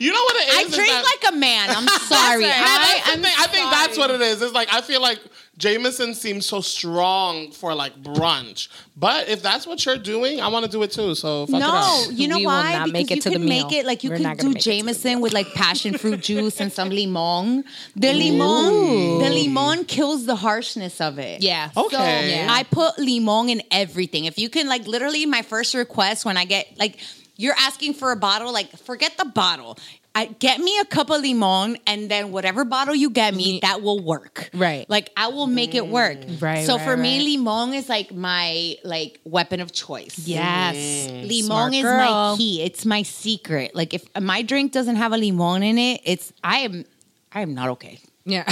You 0.00 0.12
know 0.12 0.22
what 0.22 0.36
it 0.36 0.48
is. 0.48 0.56
I 0.56 0.62
is 0.62 0.74
drink 0.74 0.90
that- 0.90 1.04
like 1.22 1.32
a 1.32 1.36
man. 1.36 1.70
I'm 1.70 1.86
sorry. 2.08 2.42
Yeah, 2.44 2.54
I, 2.56 2.78
that's 2.78 3.04
the 3.06 3.12
am 3.12 3.22
thing. 3.22 3.34
I 3.38 3.46
think 3.46 3.70
that's 3.70 3.98
what 3.98 4.10
it 4.10 4.20
is. 4.20 4.42
It's 4.42 4.52
like 4.54 4.72
I 4.72 4.80
feel 4.80 5.00
like 5.00 5.20
Jameson 5.58 6.14
seems 6.14 6.46
so 6.46 6.60
strong 6.62 7.50
for 7.52 7.74
like 7.74 8.02
brunch, 8.02 8.68
but 8.96 9.28
if 9.28 9.42
that's 9.42 9.66
what 9.66 9.84
you're 9.84 9.98
doing, 9.98 10.40
I 10.40 10.48
want 10.48 10.64
to 10.64 10.70
do 10.70 10.82
it 10.82 10.90
too. 10.90 11.14
So 11.14 11.44
fuck 11.46 11.56
it 11.56 11.58
No, 11.60 12.06
up. 12.06 12.08
you 12.12 12.28
know 12.28 12.36
We 12.38 12.46
why? 12.46 12.72
not 12.72 12.86
because 12.86 12.92
make 12.94 13.10
it 13.10 13.16
you 13.16 13.22
to 13.22 13.28
the 13.30 13.36
can 13.36 13.44
make 13.48 13.72
it 13.72 13.84
like 13.84 14.02
you 14.02 14.10
We're 14.10 14.16
can 14.16 14.22
do 14.22 14.28
make 14.30 14.38
it 14.38 14.42
to 14.42 14.52
the 14.54 14.58
Jameson 14.58 15.20
with 15.20 15.34
like 15.34 15.52
passion 15.52 15.98
fruit 15.98 16.20
juice 16.30 16.60
and 16.60 16.72
some 16.72 16.88
limon. 16.88 17.64
The 17.94 18.12
limon, 18.14 19.18
the 19.18 19.28
limon 19.30 19.84
kills 19.84 20.24
the 20.24 20.36
harshness 20.36 21.00
of 21.00 21.18
it. 21.18 21.42
Yeah. 21.42 21.70
Okay. 21.76 21.96
So 21.96 22.26
Yeah. 22.26 22.46
I 22.50 22.62
put 22.62 22.98
limon 22.98 23.50
in 23.50 23.62
everything. 23.70 24.24
If 24.24 24.38
you 24.38 24.48
can, 24.48 24.66
like, 24.66 24.86
literally, 24.86 25.26
my 25.26 25.42
first 25.42 25.74
request 25.74 26.24
when 26.24 26.36
I 26.38 26.44
get 26.46 26.66
like, 26.78 26.98
you're 27.40 27.54
asking 27.58 27.94
for 27.94 28.12
a 28.12 28.16
bottle, 28.16 28.52
like, 28.52 28.70
forget 28.76 29.16
the 29.16 29.24
bottle. 29.24 29.78
I, 30.14 30.26
get 30.26 30.58
me 30.60 30.76
a 30.78 30.84
cup 30.84 31.08
of 31.08 31.22
limon, 31.22 31.78
and 31.86 32.10
then 32.10 32.32
whatever 32.32 32.64
bottle 32.64 32.94
you 32.94 33.10
get 33.10 33.32
me, 33.32 33.60
that 33.62 33.80
will 33.80 34.02
work. 34.02 34.50
Right. 34.52 34.84
Like 34.90 35.10
I 35.16 35.28
will 35.28 35.46
make 35.46 35.74
it 35.74 35.86
work. 35.86 36.18
Mm. 36.18 36.42
Right, 36.42 36.66
So 36.66 36.76
right, 36.76 36.84
for 36.84 36.96
me, 36.96 37.20
limon 37.20 37.72
is 37.74 37.88
like 37.88 38.12
my 38.12 38.76
like 38.82 39.20
weapon 39.24 39.60
of 39.60 39.70
choice. 39.70 40.18
Yes. 40.18 40.76
Mm. 40.76 41.28
Limon 41.28 41.44
Smart 41.44 41.74
is 41.74 41.82
girl. 41.82 42.32
my 42.32 42.36
key. 42.36 42.60
It's 42.62 42.84
my 42.84 43.02
secret. 43.04 43.74
Like 43.74 43.94
if 43.94 44.04
my 44.20 44.42
drink 44.42 44.72
doesn't 44.72 44.96
have 44.96 45.12
a 45.12 45.16
limon 45.16 45.62
in 45.62 45.78
it, 45.78 46.00
it's 46.04 46.32
I 46.42 46.58
am 46.58 46.84
I 47.32 47.42
am 47.42 47.54
not 47.54 47.68
okay. 47.70 48.00
Yeah. 48.24 48.50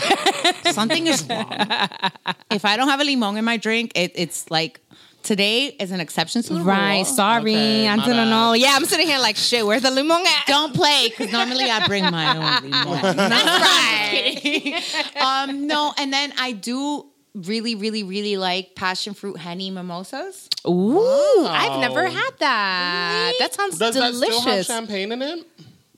Something 0.71 1.09
is 1.09 1.29
wrong. 1.29 1.51
if 2.51 2.65
I 2.65 2.77
don't 2.77 2.89
have 2.89 3.01
a 3.01 3.05
limon 3.05 3.37
in 3.37 3.45
my 3.45 3.57
drink, 3.57 3.93
it, 3.97 4.13
it's 4.15 4.49
like 4.49 4.81
today 5.29 5.67
is 5.79 5.91
an 5.93 6.01
exception 6.01 6.43
to 6.43 6.55
the 6.55 6.61
Right. 6.63 6.97
rule. 6.97 7.05
Sorry. 7.05 7.55
Okay, 7.55 7.87
I 7.89 7.95
my 7.97 8.05
didn't 8.05 8.17
bad. 8.25 8.31
know. 8.31 8.53
Yeah, 8.55 8.73
I'm 8.75 8.85
sitting 8.87 9.07
here 9.07 9.19
like 9.19 9.37
shit. 9.37 9.65
Where's 9.67 9.83
the 9.83 9.91
limon 9.91 10.25
at? 10.27 10.47
Don't 10.47 10.75
play 10.75 11.09
because 11.11 11.31
normally 11.31 11.71
I 11.71 11.87
bring 11.87 12.05
my 12.05 12.27
own 12.37 12.71
limon. 12.71 13.17
That's 13.17 13.57
right. 15.15 15.17
um, 15.21 15.67
no, 15.67 15.93
and 15.99 16.13
then 16.13 16.33
I 16.39 16.53
do 16.53 17.07
really, 17.35 17.75
really, 17.75 18.03
really 18.03 18.37
like 18.37 18.75
passion 18.75 19.15
fruit 19.15 19.37
honey 19.39 19.71
mimosas. 19.71 20.49
Ooh, 20.67 21.47
I've 21.47 21.79
never 21.81 22.07
had 22.07 22.31
that. 22.41 23.33
That 23.39 23.55
sounds 23.55 23.79
Does 23.79 23.95
that 23.95 24.15
still 24.15 24.33
have 24.33 24.43
delicious. 24.45 24.67
champagne 24.67 25.13
in 25.13 25.23
it? 25.23 25.47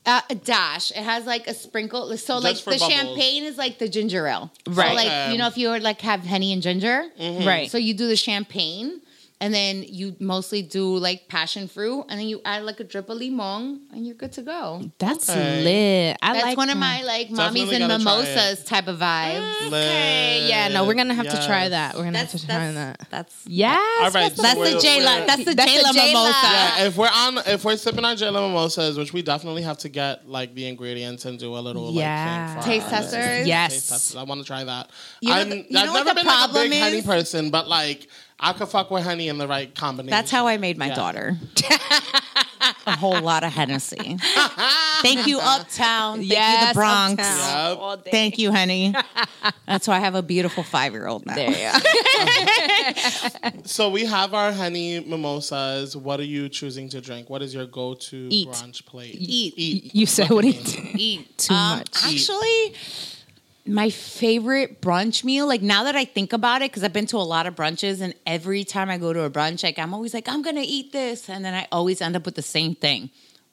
Uh, 0.05 0.19
a 0.31 0.35
dash. 0.35 0.89
It 0.91 0.97
has 0.97 1.25
like 1.27 1.45
a 1.47 1.53
sprinkle. 1.53 2.15
So 2.17 2.37
like 2.39 2.53
Just 2.53 2.63
for 2.63 2.71
the 2.71 2.79
bubbles. 2.79 2.93
champagne 2.97 3.43
is 3.43 3.57
like 3.57 3.77
the 3.77 3.87
ginger 3.87 4.25
ale. 4.27 4.51
Right. 4.67 4.89
So 4.89 4.95
like 4.95 5.05
Okay. 5.05 5.31
you 5.31 5.37
know 5.37 5.47
if 5.47 5.57
you 5.57 5.69
were 5.69 5.79
like 5.79 6.01
have 6.01 6.25
honey 6.25 6.51
and 6.53 6.61
ginger, 6.61 7.05
Right. 7.19 7.69
So 7.69 7.77
you 7.77 7.93
do 7.93 8.07
the 8.07 8.15
champagne, 8.15 9.00
and 9.41 9.53
then 9.53 9.83
you 9.83 10.15
mostly 10.19 10.61
do 10.61 10.95
like 10.97 11.27
passion 11.27 11.67
fruit, 11.67 12.05
and 12.07 12.17
then 12.19 12.27
you 12.27 12.39
add 12.45 12.63
like 12.63 12.79
a 12.79 12.83
drip 12.85 13.09
of 13.09 13.17
limon, 13.17 13.81
and 13.91 14.05
you're 14.05 14.15
good 14.15 14.31
to 14.33 14.41
go. 14.43 14.81
That's 14.99 15.29
Okay. 15.29 15.63
lit. 15.63 16.17
I 16.21 16.33
That's 16.33 16.45
like 16.45 16.57
one 16.57 16.69
of 16.69 16.77
my 16.77 17.03
like 17.03 17.27
Definitely 17.29 17.61
mommies 17.61 17.73
and 17.73 17.87
mimosas 17.87 18.63
type 18.63 18.87
of 18.87 18.99
vibes. 18.99 19.67
Okay, 19.67 20.45
yeah, 20.47 20.67
no, 20.69 20.85
we're 20.85 20.93
gonna 20.93 21.13
have 21.15 21.27
to 21.27 21.45
try 21.45 21.67
that. 21.69 21.95
We're 21.95 22.03
gonna 22.03 22.19
That's 22.19 22.31
have 22.33 22.41
to 22.41 22.47
try 22.47 22.71
that's 22.71 22.99
that. 22.99 23.09
that's 23.09 23.35
Yes. 23.47 23.79
All 24.01 24.11
right, 24.11 24.31
so 24.35 24.41
that's 24.41 24.53
the 24.55 24.59
we're- 24.61 24.79
J 24.79 25.03
La. 25.03 25.25
That's 25.25 25.43
the 25.45 25.55
That's 25.55 25.71
J 25.71 25.77
the 25.77 25.83
La 25.83 25.91
mimosa. 25.93 26.37
Yeah, 26.43 26.83
if 26.85 26.97
we're 26.97 27.09
on, 27.13 27.37
if 27.47 27.65
we're 27.65 27.77
sipping 27.77 28.05
our 28.05 28.15
Jello 28.15 28.47
mimosas, 28.47 28.97
which 28.97 29.11
we 29.13 29.21
definitely 29.21 29.63
have 29.63 29.77
to 29.79 29.89
get 29.89 30.29
like 30.29 30.53
the 30.55 30.67
ingredients 30.67 31.25
and 31.25 31.39
do 31.39 31.57
a 31.57 31.59
little 31.59 31.91
Yeah. 31.93 32.53
like 32.55 32.63
thing 32.63 32.63
for 32.63 32.69
Taste 32.69 32.85
our- 32.93 33.01
testers? 33.01 33.47
Yes. 33.47 33.73
taste 33.73 33.89
testers. 33.89 34.15
I 34.17 34.23
want 34.23 34.41
to 34.41 34.45
try 34.45 34.63
that. 34.63 34.89
You 35.21 35.29
know 35.29 35.35
I'm, 35.35 35.49
the- 35.49 35.57
you 35.57 35.63
know 35.71 35.81
I've 35.81 35.89
what 35.89 36.05
never 36.05 36.09
the 36.09 36.15
been 36.15 36.25
like 36.27 36.35
a 36.35 36.37
problem 36.51 36.69
big 36.69 36.79
honey 36.81 37.01
person, 37.01 37.49
but 37.49 37.67
like 37.67 38.07
I 38.43 38.53
could 38.53 38.67
fuck 38.69 38.89
with 38.89 39.03
honey 39.03 39.27
in 39.27 39.37
the 39.37 39.47
right 39.47 39.73
combination. 39.73 40.09
That's 40.11 40.31
how 40.31 40.47
I 40.47 40.57
made 40.57 40.77
my 40.77 40.87
Yeah. 40.87 40.95
daughter. 40.95 41.37
a 42.87 42.95
whole 42.97 43.21
lot 43.21 43.43
of 43.43 43.53
Hennessy. 43.53 44.17
Thank 45.01 45.27
you, 45.27 45.39
Uptown. 45.39 46.25
Thank 46.25 46.61
you, 46.61 46.67
the 46.67 46.73
Bronx. 46.73 47.23
Yep. 47.23 48.07
Thank 48.09 48.37
you, 48.39 48.51
honey. 48.51 48.95
That's 49.67 49.87
why 49.87 49.97
I 49.97 49.99
have 49.99 50.15
a 50.15 50.23
beautiful 50.23 50.63
five 50.63 50.93
year 50.93 51.07
old 51.07 51.25
now. 51.25 51.35
There 51.35 51.49
you. 51.51 51.71
So 53.65 53.89
we 53.89 54.05
have 54.05 54.33
our 54.33 54.51
honey 54.51 54.99
mimosas. 54.99 55.95
What 55.95 56.19
are 56.19 56.23
you 56.25 56.49
choosing 56.49 56.89
to 56.89 57.01
drink? 57.01 57.29
What 57.29 57.41
is 57.41 57.53
your 57.53 57.65
go-to 57.65 58.29
brunch 58.29 58.85
plate? 58.85 59.15
Eat. 59.17 59.53
Eat. 59.57 59.95
You 59.95 60.05
said 60.05 60.29
what 60.29 60.41
do 60.43 60.49
you 60.49 60.89
Eat 60.95 61.37
Too 61.37 61.53
Um, 61.53 61.79
much. 61.79 61.89
Actually, 62.05 62.73
my 63.65 63.89
favorite 63.89 64.81
brunch 64.81 65.23
meal, 65.23 65.47
like 65.47 65.61
now 65.61 65.83
that 65.83 65.95
I 65.95 66.05
think 66.05 66.33
about 66.33 66.61
it, 66.61 66.71
because 66.71 66.83
I've 66.83 66.93
been 66.93 67.05
to 67.07 67.17
a 67.17 67.19
lot 67.19 67.45
of 67.47 67.55
brunches, 67.55 68.01
and 68.01 68.13
every 68.25 68.63
time 68.63 68.89
I 68.89 68.97
go 68.97 69.13
to 69.13 69.21
a 69.23 69.29
brunch, 69.29 69.63
like 69.63 69.77
I'm 69.79 69.93
always 69.93 70.13
like, 70.13 70.27
I'm 70.27 70.41
gonna 70.41 70.63
eat 70.65 70.91
this, 70.91 71.29
and 71.29 71.45
then 71.45 71.53
I 71.53 71.67
always 71.71 72.01
end 72.01 72.15
up 72.15 72.25
with 72.25 72.35
the 72.35 72.41
same 72.41 72.75
thing. 72.75 73.09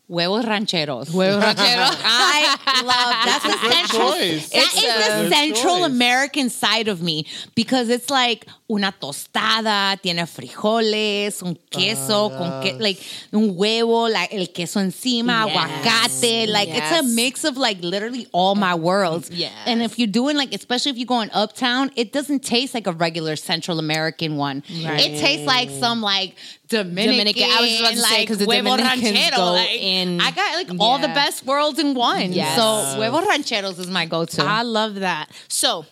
Huevos 0.08 0.46
rancheros. 0.46 1.08
Huevos 1.10 1.42
rancheros. 1.44 1.96
I 2.02 2.82
love 2.82 3.24
that's 3.26 3.44
That's 3.44 3.62
a 3.62 3.68
the 3.68 3.72
central. 3.74 4.12
choice. 4.12 4.48
That 4.48 4.58
It's 4.58 4.76
is 4.76 4.82
the 5.30 5.36
Central 5.36 5.76
choice. 5.80 5.86
American 5.86 6.48
side 6.50 6.88
of 6.88 7.02
me 7.02 7.26
because 7.54 7.90
it's 7.90 8.08
like 8.08 8.46
una 8.70 8.92
tostada, 8.92 9.96
tiene 10.02 10.26
frijoles, 10.26 11.42
un 11.42 11.58
queso, 11.70 12.30
ah, 12.34 12.38
con 12.38 12.62
que, 12.62 12.74
like 12.78 13.00
un 13.32 13.54
huevo, 13.56 14.08
like 14.08 14.32
el 14.34 14.48
queso 14.52 14.78
encima, 14.80 15.46
Yes. 15.46 15.56
aguacate. 15.56 16.46
Like 16.48 16.68
it's 16.68 16.92
a 16.92 17.02
mix 17.02 17.44
of 17.44 17.56
like 17.56 17.78
literally 17.82 18.26
all 18.32 18.54
my 18.54 18.74
worlds. 18.74 19.30
Yes. 19.30 19.52
And 19.66 19.82
if 19.82 19.98
you're 19.98 20.06
doing 20.06 20.36
like, 20.36 20.52
especially 20.54 20.90
if 20.90 20.98
you're 20.98 21.06
going 21.06 21.30
uptown, 21.32 21.90
it 21.96 22.12
doesn't 22.12 22.40
taste 22.44 22.74
like 22.74 22.86
a 22.86 22.92
regular 22.92 23.36
Central 23.36 23.78
American 23.78 24.36
one. 24.36 24.62
Right. 24.84 25.00
It 25.00 25.18
tastes 25.18 25.46
like 25.46 25.70
some 25.70 26.02
like 26.02 26.34
Dominican. 26.68 27.12
Dominican. 27.12 27.50
I 27.50 27.60
was 27.62 27.70
just 27.70 27.80
about 27.80 27.90
to 27.94 27.96
say, 28.00 28.18
like 28.18 28.28
'cause 28.28 28.38
the 28.38 28.44
huevo 28.44 28.76
Dominicans 28.76 29.02
ranchero. 29.18 29.36
go 29.36 29.52
like, 29.52 29.70
in- 29.72 30.20
I 30.20 30.30
got 30.32 30.54
like 30.56 30.68
all 30.78 30.98
the 30.98 31.08
best 31.08 31.46
worlds 31.46 31.78
in 31.78 31.94
one. 31.94 32.34
Yes. 32.34 32.54
So 32.56 32.96
huevos 33.00 33.26
rancheros 33.26 33.78
is 33.78 33.86
my 33.86 34.04
go-to. 34.04 34.44
I 34.44 34.60
love 34.62 34.96
that. 34.96 35.30
So, 35.48 35.68
w- 35.68 35.86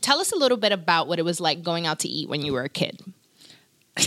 tell 0.00 0.20
us 0.20 0.32
a 0.32 0.36
little 0.36 0.56
bit 0.58 0.72
about 0.72 1.08
what 1.08 1.18
it 1.18 1.24
was 1.24 1.40
like 1.40 1.62
going 1.62 1.86
out 1.86 2.00
to 2.00 2.08
eat 2.08 2.28
when 2.28 2.42
you 2.44 2.52
were 2.52 2.62
a 2.64 2.68
kid. 2.68 3.02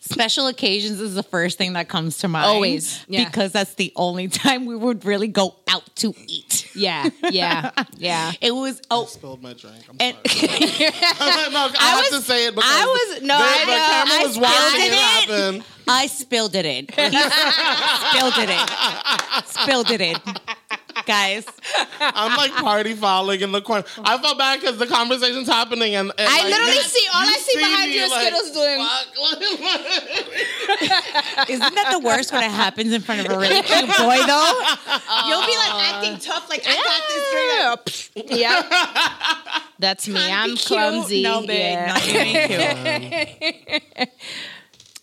Special 0.00 0.46
occasions 0.48 1.00
is 1.00 1.14
the 1.14 1.22
first 1.22 1.56
thing 1.56 1.72
that 1.72 1.88
comes 1.88 2.18
to 2.18 2.28
mind. 2.28 2.44
Always, 2.46 3.04
yeah. 3.08 3.24
Because 3.24 3.52
that's 3.52 3.74
the 3.74 3.90
only 3.96 4.28
time 4.42 4.66
we 4.66 4.76
would 4.76 5.04
really 5.06 5.28
go 5.28 5.56
out 5.68 5.94
to 5.96 6.14
eat. 6.26 6.68
Yeah, 6.74 7.08
yeah, 7.30 7.70
yeah. 7.96 8.32
It 8.40 8.50
was 8.54 8.82
oh 8.90 9.06
Spilled 9.06 9.42
my 9.42 9.54
drink. 9.54 9.76
I'm 9.88 9.96
and 9.98 10.16
sorry. 10.26 10.48
no, 10.48 10.58
I, 10.58 11.72
have 11.80 12.12
was- 12.12 12.20
to 12.20 12.26
say 12.26 12.46
it 12.46 12.54
because 12.54 12.70
I 12.70 12.84
was- 12.84 13.22
no, 13.22 13.38
the, 13.38 13.44
I 13.44 13.64
the 13.64 13.72
know. 13.72 13.86
camera 13.88 14.14
I 14.14 14.24
was 14.26 14.38
watching 14.38 14.68
spilled 14.68 14.82
it 14.82 14.92
it. 14.92 15.32
happen. 15.32 15.64
I 15.88 16.06
spilled 16.06 16.54
it 16.54 16.66
in. 16.66 16.86
spilled 16.92 18.38
it 18.38 18.50
in. 18.50 18.66
Spilled 19.46 19.90
it 19.90 20.00
in. 20.00 20.16
Guys. 21.06 21.44
I'm 22.00 22.36
like 22.36 22.52
party 22.52 22.94
fouling 22.94 23.40
in 23.40 23.52
the 23.52 23.60
corner. 23.60 23.84
I 24.04 24.18
felt 24.18 24.38
bad 24.38 24.60
because 24.60 24.78
the 24.78 24.86
conversation's 24.86 25.48
happening, 25.48 25.94
and, 25.94 26.10
and, 26.18 26.28
I 26.28 26.42
like, 26.42 26.50
literally 26.52 26.72
you- 26.74 26.82
see- 26.82 27.08
all 27.12 27.22
I 27.22 27.38
see 27.38 27.58
behind 27.58 27.90
me, 27.90 27.96
you 27.98 28.02
is 28.04 28.10
like, 28.10 28.26
Skittles 28.26 28.50
doing- 28.52 28.78
fuck. 28.78 29.06
Isn't 31.48 31.74
that 31.74 31.88
the 31.92 31.98
worst 32.00 32.32
when 32.32 32.42
it 32.44 32.50
happens 32.50 32.92
in 32.92 33.00
front 33.02 33.26
of 33.26 33.32
a 33.32 33.38
really 33.38 33.62
cute 33.62 33.86
boy 33.96 34.18
though? 34.26 34.62
You'll 35.26 35.46
be 35.46 35.56
like 35.56 35.74
acting 35.92 36.18
tough, 36.18 36.48
like 36.48 36.64
I 36.66 36.74
got 37.72 37.84
this 37.84 38.10
drink. 38.14 38.40
Yeah. 38.40 38.62
That's 39.78 40.06
me. 40.08 40.14
Can't 40.14 40.32
I'm 40.32 40.50
be 40.50 40.56
cute. 40.56 40.66
clumsy. 40.66 41.22
No, 41.22 41.40
babe. 41.40 41.48
Yeah. 41.50 41.86
Not 41.92 42.08
even 42.08 43.80
cute. 43.96 44.08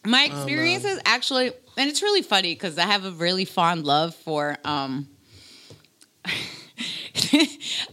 My 0.05 0.23
experience 0.25 0.85
is 0.85 0.99
actually, 1.05 1.47
and 1.77 1.89
it's 1.89 2.01
really 2.01 2.21
funny 2.21 2.53
because 2.53 2.77
I 2.77 2.83
have 2.85 3.05
a 3.05 3.11
really 3.11 3.45
fond 3.45 3.85
love 3.85 4.15
for. 4.15 4.57
um 4.65 5.07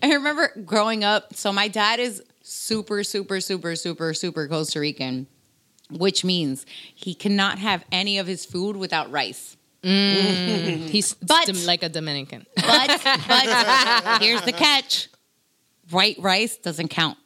I 0.03 0.15
remember 0.15 0.53
growing 0.65 1.05
up. 1.05 1.35
So 1.35 1.53
my 1.53 1.69
dad 1.69 2.01
is 2.01 2.23
super, 2.43 3.03
super, 3.05 3.41
super, 3.41 3.75
super, 3.77 4.15
super 4.15 4.49
Costa 4.49 4.81
Rican, 4.81 5.27
which 5.91 6.25
means 6.25 6.67
he 6.95 7.15
cannot 7.15 7.59
have 7.59 7.85
any 7.93 8.19
of 8.19 8.27
his 8.27 8.45
food 8.45 8.77
without 8.77 9.11
rice. 9.11 9.57
Mm. 9.83 10.89
He's 10.89 11.15
But- 11.23 11.55
like 11.67 11.83
a 11.83 11.89
Dominican. 11.89 12.47
But, 12.57 13.01
but 13.05 14.19
here's 14.23 14.43
the 14.43 14.53
catch: 14.53 15.09
white 15.91 16.17
rice 16.19 16.57
doesn't 16.57 16.89
count. 16.89 17.19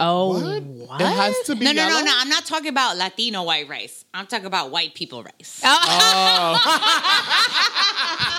Oh, 0.00 0.38
It 0.38 1.00
has 1.00 1.34
to 1.46 1.56
be 1.56 1.64
No, 1.64 1.72
no, 1.72 1.82
no, 1.82 1.88
yellow? 1.88 2.04
no. 2.04 2.12
I'm 2.16 2.28
not 2.28 2.46
talking 2.46 2.68
about 2.68 2.96
Latino 2.96 3.42
white 3.42 3.68
rice. 3.68 4.04
I'm 4.14 4.26
talking 4.26 4.46
about 4.46 4.70
white 4.70 4.94
people 4.94 5.22
rice. 5.24 5.60
Oh! 5.64 6.54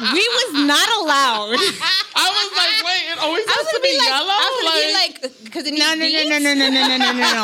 we 0.13 0.23
was 0.27 0.53
not 0.65 0.87
allowed. 1.03 1.59
I 2.15 2.27
was 2.31 2.49
like, 2.57 2.85
wait, 2.85 3.11
it 3.11 3.19
always 3.19 3.45
I 3.47 3.51
has 3.51 3.67
to 3.73 3.79
be, 3.81 3.91
be 3.91 3.97
like, 3.97 4.07
yellow. 4.07 4.31
I 4.31 4.47
was 4.55 4.63
gonna 4.63 4.87
be 4.87 4.93
like, 4.93 5.43
because 5.43 5.67
it 5.67 5.73
No, 5.77 5.93
needs 5.95 6.29
no, 6.29 6.37
no, 6.39 6.53
no, 6.53 6.53
no, 6.53 6.69
no, 6.69 6.87
no, 6.87 6.97
no, 6.97 6.97
no, 6.97 7.11
no, 7.11 7.33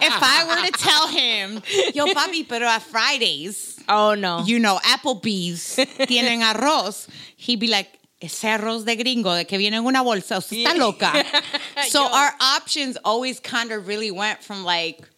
if 0.00 0.16
I 0.16 0.44
were 0.48 0.66
to 0.66 0.72
tell 0.72 1.06
him, 1.08 1.60
yo, 1.94 2.06
papi, 2.14 2.48
pero 2.48 2.66
at 2.66 2.82
Fridays, 2.82 3.78
Oh 3.88 4.14
no. 4.14 4.42
you 4.46 4.58
know, 4.58 4.78
Applebee's 4.84 5.76
tienen 6.08 6.40
arroz, 6.42 7.08
he'd 7.36 7.60
be 7.60 7.68
like, 7.68 7.88
ese 8.20 8.44
arroz 8.44 8.84
de 8.84 8.96
gringo, 8.96 9.34
de 9.34 9.44
que 9.44 9.56
viene 9.58 9.76
en 9.76 9.84
una 9.86 10.02
bolsa, 10.02 10.38
usted 10.38 10.58
está 10.58 10.76
loca. 10.76 11.24
so 11.88 12.04
our 12.04 12.32
options 12.40 12.96
always 13.04 13.40
kind 13.40 13.72
of 13.72 13.86
really 13.88 14.10
went 14.10 14.42
from 14.42 14.64
like 14.64 15.08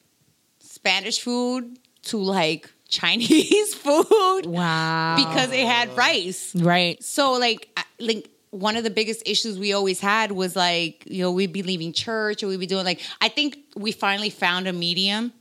Spanish 0.60 1.20
food 1.20 1.78
to 2.02 2.18
like 2.18 2.70
Chinese 2.88 3.74
food 3.84 4.46
wow. 4.46 5.16
because 5.16 5.50
it 5.52 5.66
had 5.66 5.96
rice. 5.96 6.54
right. 6.56 7.02
So 7.02 7.32
like 7.32 7.68
like 7.98 8.28
one 8.50 8.76
of 8.76 8.84
the 8.84 8.90
biggest 8.90 9.22
issues 9.26 9.58
we 9.58 9.72
always 9.72 9.98
had 9.98 10.30
was 10.30 10.54
like 10.54 11.04
you 11.06 11.22
know 11.22 11.32
we'd 11.32 11.52
be 11.52 11.62
leaving 11.62 11.92
church 11.92 12.42
or 12.42 12.48
we'd 12.48 12.60
be 12.60 12.66
doing 12.66 12.84
like 12.84 13.00
I 13.20 13.28
think 13.28 13.56
we 13.74 13.92
finally 13.92 14.30
found 14.30 14.68
a 14.68 14.72
medium, 14.72 15.32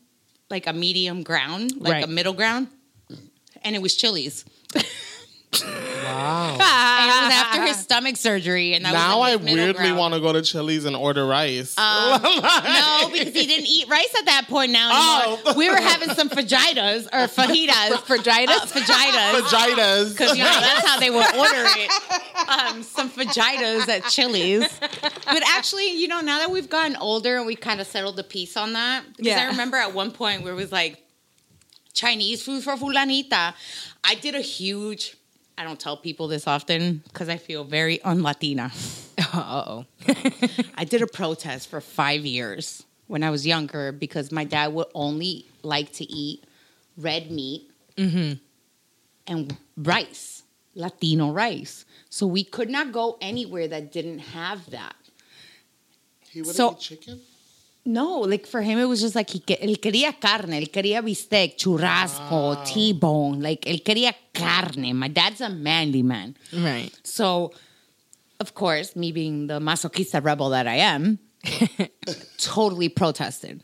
like 0.50 0.66
a 0.66 0.74
medium 0.74 1.24
ground, 1.24 1.74
like 1.78 1.94
Right. 1.94 2.04
a 2.04 2.08
middle 2.08 2.34
ground, 2.34 2.68
and 3.64 3.76
it 3.76 3.82
was 3.82 3.96
Chili's. 3.96 4.46
wow. 5.54 6.58
And 6.60 7.10
it 7.12 7.26
was 7.26 7.34
after 7.34 7.62
his 7.64 7.78
stomach 7.84 8.16
surgery, 8.18 8.74
and 8.74 8.86
that 8.86 8.94
now 8.94 9.20
was 9.20 9.28
I 9.28 9.32
like 9.32 9.40
his 9.42 9.46
middle 9.46 9.66
weirdly 9.66 9.92
want 9.92 10.14
to 10.14 10.20
go 10.20 10.32
to 10.34 10.42
Chili's 10.42 10.86
and 10.86 10.96
order 10.96 11.26
rice. 11.26 11.76
No, 12.72 13.10
because 13.12 13.34
he 13.34 13.46
didn't 13.48 13.68
eat 13.68 13.88
rice 13.90 14.14
at 14.20 14.26
that 14.26 14.46
point. 14.48 14.72
Now. 14.72 14.90
Oh. 14.94 15.54
we 15.58 15.70
were 15.70 15.76
having 15.76 16.10
some 16.10 16.30
fajitas 16.30 17.06
or 17.08 17.28
fajitas, 17.28 17.92
Fajitas? 18.06 18.48
uh, 18.48 18.66
fajitas. 18.68 19.42
Vaginas. 19.42 20.12
Because 20.12 20.38
you 20.38 20.44
know 20.44 20.60
that's 20.60 20.88
how 20.88 21.00
they 21.00 21.10
would 21.10 21.26
order 21.36 21.64
it. 21.78 22.50
Um, 22.50 22.84
some 22.84 23.10
fajitas 23.10 23.88
at 23.90 24.06
Chili's. 24.06 24.68
But 24.80 25.44
actually, 25.48 25.92
you 25.98 26.08
know, 26.08 26.22
now 26.22 26.40
that 26.40 26.52
we've 26.52 26.70
gotten 26.70 26.96
older 26.98 27.38
and 27.38 27.46
we 27.46 27.56
kind 27.56 27.82
of 27.82 27.88
settled 27.88 28.16
the 28.16 28.24
piece 28.24 28.56
on 28.58 28.74
that, 28.74 29.04
because 29.08 29.26
Yeah. 29.28 29.44
I 29.44 29.48
remember 29.48 29.78
at 29.78 29.94
one 29.94 30.12
point 30.12 30.44
where 30.44 30.54
it 30.54 30.56
was 30.56 30.72
like 30.72 31.04
Chinese 31.94 32.44
food 32.44 32.64
for 32.64 32.76
fulanita. 32.76 33.54
I 34.04 34.16
did 34.16 34.36
a 34.36 34.42
huge. 34.42 35.16
I 35.58 35.64
don't 35.64 35.80
tell 35.80 35.98
people 35.98 36.28
this 36.28 36.48
often 36.48 37.04
because 37.06 37.30
I 37.30 37.38
feel 37.38 37.64
very 37.64 38.02
un-Latina. 38.02 38.72
Uh 39.34 39.64
oh. 39.68 39.86
I 40.76 40.84
did 40.84 41.02
a 41.02 41.08
protest 41.08 41.70
for 41.70 41.80
five 41.80 42.26
years 42.26 42.84
when 43.08 43.24
I 43.24 43.30
was 43.30 43.46
younger 43.46 43.92
because 43.92 44.32
my 44.32 44.44
dad 44.46 44.74
would 44.74 44.88
only 44.96 45.46
like 45.64 45.92
to 45.94 46.06
eat 46.12 46.44
red 46.98 47.30
meat 47.30 47.70
and 47.98 49.58
rice, 49.78 50.44
Latino 50.76 51.32
rice. 51.32 51.86
So 52.10 52.26
we 52.26 52.44
could 52.44 52.70
not 52.70 52.92
go 52.92 53.18
anywhere 53.22 53.68
that 53.68 53.92
didn't 53.92 54.20
have 54.20 54.70
that. 54.72 54.96
He 56.32 56.42
would 56.42 56.56
So- 56.56 56.72
eat 56.72 56.80
chicken. 56.80 57.22
No, 57.84 58.20
like 58.20 58.46
for 58.46 58.62
him, 58.62 58.78
it 58.78 58.86
was 58.86 59.02
just 59.02 59.16
like 59.16 59.30
he 59.32 59.40
que- 59.40 59.58
él 59.58 59.78
quería 59.80 60.14
carne, 60.20 60.54
él 60.62 60.70
quería 60.72 61.02
bistec, 61.02 61.58
churrasco, 61.58 62.56
ah. 62.58 62.64
T-bone, 62.64 63.40
like 63.42 63.62
él 63.66 63.84
quería 63.84 64.14
carne. 64.34 64.94
My 64.94 65.08
dad's 65.08 65.42
a 65.42 65.50
manly 65.50 66.04
man. 66.04 66.36
Right. 66.54 66.92
So, 67.04 67.54
of 68.40 68.54
course, 68.54 68.96
me 68.96 69.12
being 69.12 69.48
the 69.48 69.60
masochista 69.60 70.24
rebel 70.24 70.50
that 70.52 70.68
I 70.68 70.76
am, 70.76 71.18
totally 72.38 72.90
protested. 72.90 73.64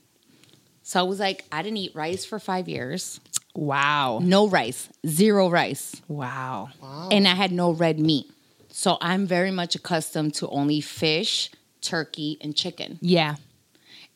So 0.84 1.00
I 1.00 1.04
was 1.04 1.20
like, 1.20 1.46
I 1.52 1.62
didn't 1.62 1.78
eat 1.78 1.94
rice 1.96 2.26
for 2.26 2.40
five 2.40 2.68
years. 2.68 3.20
Wow. 3.54 4.20
No 4.24 4.48
rice, 4.48 4.90
zero 5.06 5.50
rice. 5.50 6.02
Wow. 6.08 6.70
And 7.12 7.28
I 7.28 7.36
had 7.36 7.52
no 7.52 7.72
red 7.72 8.00
meat. 8.00 8.32
So 8.70 8.98
I'm 9.02 9.26
very 9.28 9.52
much 9.52 9.76
accustomed 9.76 10.36
to 10.36 10.48
only 10.50 10.80
fish, 10.82 11.50
turkey, 11.82 12.38
and 12.42 12.56
chicken. 12.56 13.00
Yeah. 13.02 13.36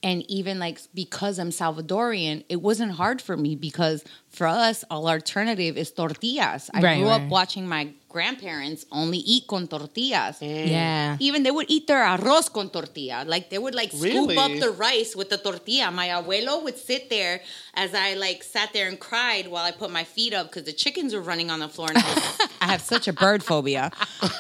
And 0.04 0.30
even 0.30 0.60
like 0.60 0.80
because 0.94 1.38
I'm 1.38 1.50
Salvadorian, 1.52 2.44
it 2.50 2.62
wasn't 2.62 2.94
hard 2.94 3.22
for 3.22 3.38
me 3.38 3.56
because 3.56 4.04
for 4.32 4.48
us, 4.48 4.84
our 4.90 5.04
alternative 5.20 5.78
is 5.78 5.92
tortillas. 5.92 6.70
I 6.74 6.82
Right, 6.82 7.00
grew 7.00 7.10
up 7.10 7.24
watching 7.30 7.68
my 7.68 7.90
grandparents 8.08 8.86
only 8.92 9.20
eat 9.20 9.48
con 9.48 9.68
tortillas. 9.68 10.42
Yeah. 10.42 11.16
Even 11.20 11.44
they 11.44 11.52
would 11.52 11.70
eat 11.70 11.88
their 11.88 12.04
arroz 12.04 12.52
con 12.52 12.70
tortilla. 12.70 13.24
Like 13.26 13.50
they 13.50 13.58
would 13.58 13.74
like 13.74 13.92
Really? 13.94 14.36
scoop 14.36 14.46
up 14.46 14.52
the 14.60 14.72
rice 14.72 15.16
with 15.16 15.30
the 15.30 15.38
tortilla. 15.38 15.92
My 15.92 16.08
abuelo 16.10 16.62
would 16.64 16.78
sit 16.78 17.10
there 17.10 17.40
as 17.74 17.94
I 17.94 18.16
like 18.16 18.44
sat 18.44 18.74
there 18.74 18.90
and 18.90 19.00
cried 19.00 19.48
while 19.48 19.64
I 19.64 19.72
put 19.72 19.92
my 19.92 20.04
feet 20.04 20.34
up 20.34 20.48
because 20.48 20.64
the 20.66 20.74
chickens 20.74 21.14
were 21.14 21.22
running 21.22 21.50
on 21.50 21.60
the 21.62 21.70
floor. 21.70 21.88
And 21.90 22.00
I, 22.00 22.02
was- 22.02 22.50
I 22.62 22.66
have 22.68 22.82
such 22.82 23.08
a 23.08 23.14
bird 23.14 23.44
phobia 23.44 23.92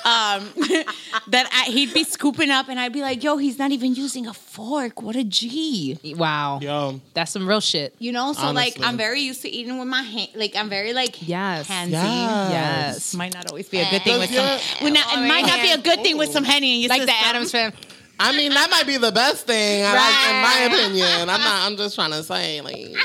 um, 0.04 0.50
that 1.30 1.48
I, 1.54 1.72
he'd 1.72 1.94
be 1.94 2.04
scooping 2.04 2.50
up 2.52 2.68
and 2.68 2.78
I'd 2.80 2.92
be 2.94 3.02
like, 3.02 3.24
"Yo, 3.24 3.38
he's 3.38 3.58
not 3.58 3.72
even 3.72 3.96
using 3.96 4.28
a 4.28 4.34
fork. 4.34 5.02
What 5.02 5.16
a 5.16 5.24
G. 5.24 5.98
Wow. 6.18 6.60
Yo, 6.62 7.00
That's 7.14 7.32
some 7.32 7.48
real 7.48 7.62
shit. 7.62 7.96
You 8.00 8.12
know, 8.12 8.34
so 8.34 8.42
Honestly. 8.48 8.82
like 8.82 8.88
I'm 8.88 8.98
very 8.98 9.22
used 9.22 9.42
to 9.44 9.50
eating 9.50 9.78
with 9.82 9.89
my 9.89 10.02
hand. 10.02 10.30
Like 10.36 10.56
I'm 10.56 10.70
very 10.70 10.94
like 10.94 11.28
Yes. 11.28 11.67
handsy. 11.67 11.91
Yes. 11.91 12.52
Yes. 12.52 13.13
Might 13.13 13.34
not 13.34 13.50
always 13.52 13.67
be 13.67 13.80
a 13.80 13.89
good 13.89 14.02
thing 14.04 14.17
with 14.20 14.32
Yeah. 14.32 14.58
some. 14.58 14.84
Well, 14.86 14.94
not, 14.94 15.17
it 15.17 15.28
might 15.28 15.46
not 15.46 15.62
be 15.62 15.72
a 15.72 15.78
good 15.78 16.02
thing 16.04 16.17
with 16.17 16.32
some 16.32 16.44
henny 16.46 16.72
and 16.74 16.82
you 16.84 16.88
Like 16.89 17.06
the 17.06 17.12
Addams 17.28 17.52
family. 17.52 17.76
I 18.20 18.32
mean 18.38 18.54
that 18.54 18.70
might 18.70 18.86
be 18.88 18.98
the 18.98 19.12
best 19.12 19.48
thing, 19.48 19.84
I 19.84 19.94
like, 19.94 20.30
in 20.30 20.41
my 20.41 20.58
opinion. 20.76 21.30
I'm 21.30 21.41
not. 21.41 21.65
I'm 21.65 21.76
just 21.76 21.96
trying 21.96 22.12
to 22.12 22.22
say, 22.24 22.62
like, 22.62 22.96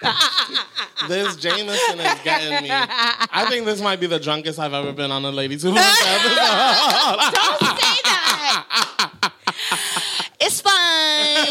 this 1.08 1.36
Jameson 1.36 2.00
is 2.00 2.20
getting 2.24 2.62
me. 2.62 2.70
I 2.72 3.46
think 3.50 3.66
this 3.66 3.80
might 3.82 4.00
be 4.00 4.06
the 4.06 4.18
drunkest 4.18 4.58
I've 4.58 4.72
ever 4.74 4.92
been 4.92 5.10
on 5.10 5.22
a 5.24 5.30
ladies' 5.30 5.62
who 5.62 5.76
episode. 5.76 5.84
Don't 7.34 7.60
say 7.78 8.00
that. 8.04 9.10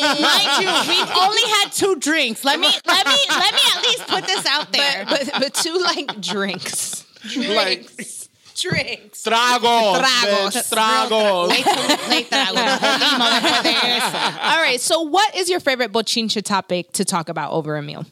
It's 0.04 0.22
fine. 0.22 0.56
Mind 0.56 0.64
you, 0.64 0.94
we've 0.94 1.18
only 1.18 1.42
had 1.42 1.72
two 1.72 1.96
drinks. 1.96 2.44
Let 2.44 2.60
me 2.60 2.68
let 2.86 3.06
me 3.06 3.18
let 3.30 3.54
me 3.54 3.60
at 3.76 3.82
least 3.84 4.08
put 4.08 4.26
this 4.28 4.46
out 4.46 4.72
there. 4.72 5.06
but, 5.06 5.30
but 5.32 5.40
but 5.42 5.54
two 5.54 5.78
like 5.80 6.20
drinks. 6.22 7.06
like 7.36 7.88
drinks. 8.56 9.20
tragos, 9.24 9.96
Tragos. 9.96 10.52
bitch, 10.52 10.74
tragos. 10.74 11.50
Wait 11.50 11.64
till 11.64 11.88
we 11.88 11.96
play 11.98 12.24
that. 12.30 12.52
motherfuckers. 13.24 14.44
All 14.52 14.62
right. 14.62 14.80
So, 14.80 15.02
what 15.02 15.36
is 15.36 15.50
your 15.50 15.60
favorite 15.60 15.92
bochincha 15.92 16.42
topic 16.44 16.92
to 16.94 17.06
talk 17.06 17.30
about 17.30 17.52
over 17.54 17.76
a 17.76 17.82
meal? 17.82 18.06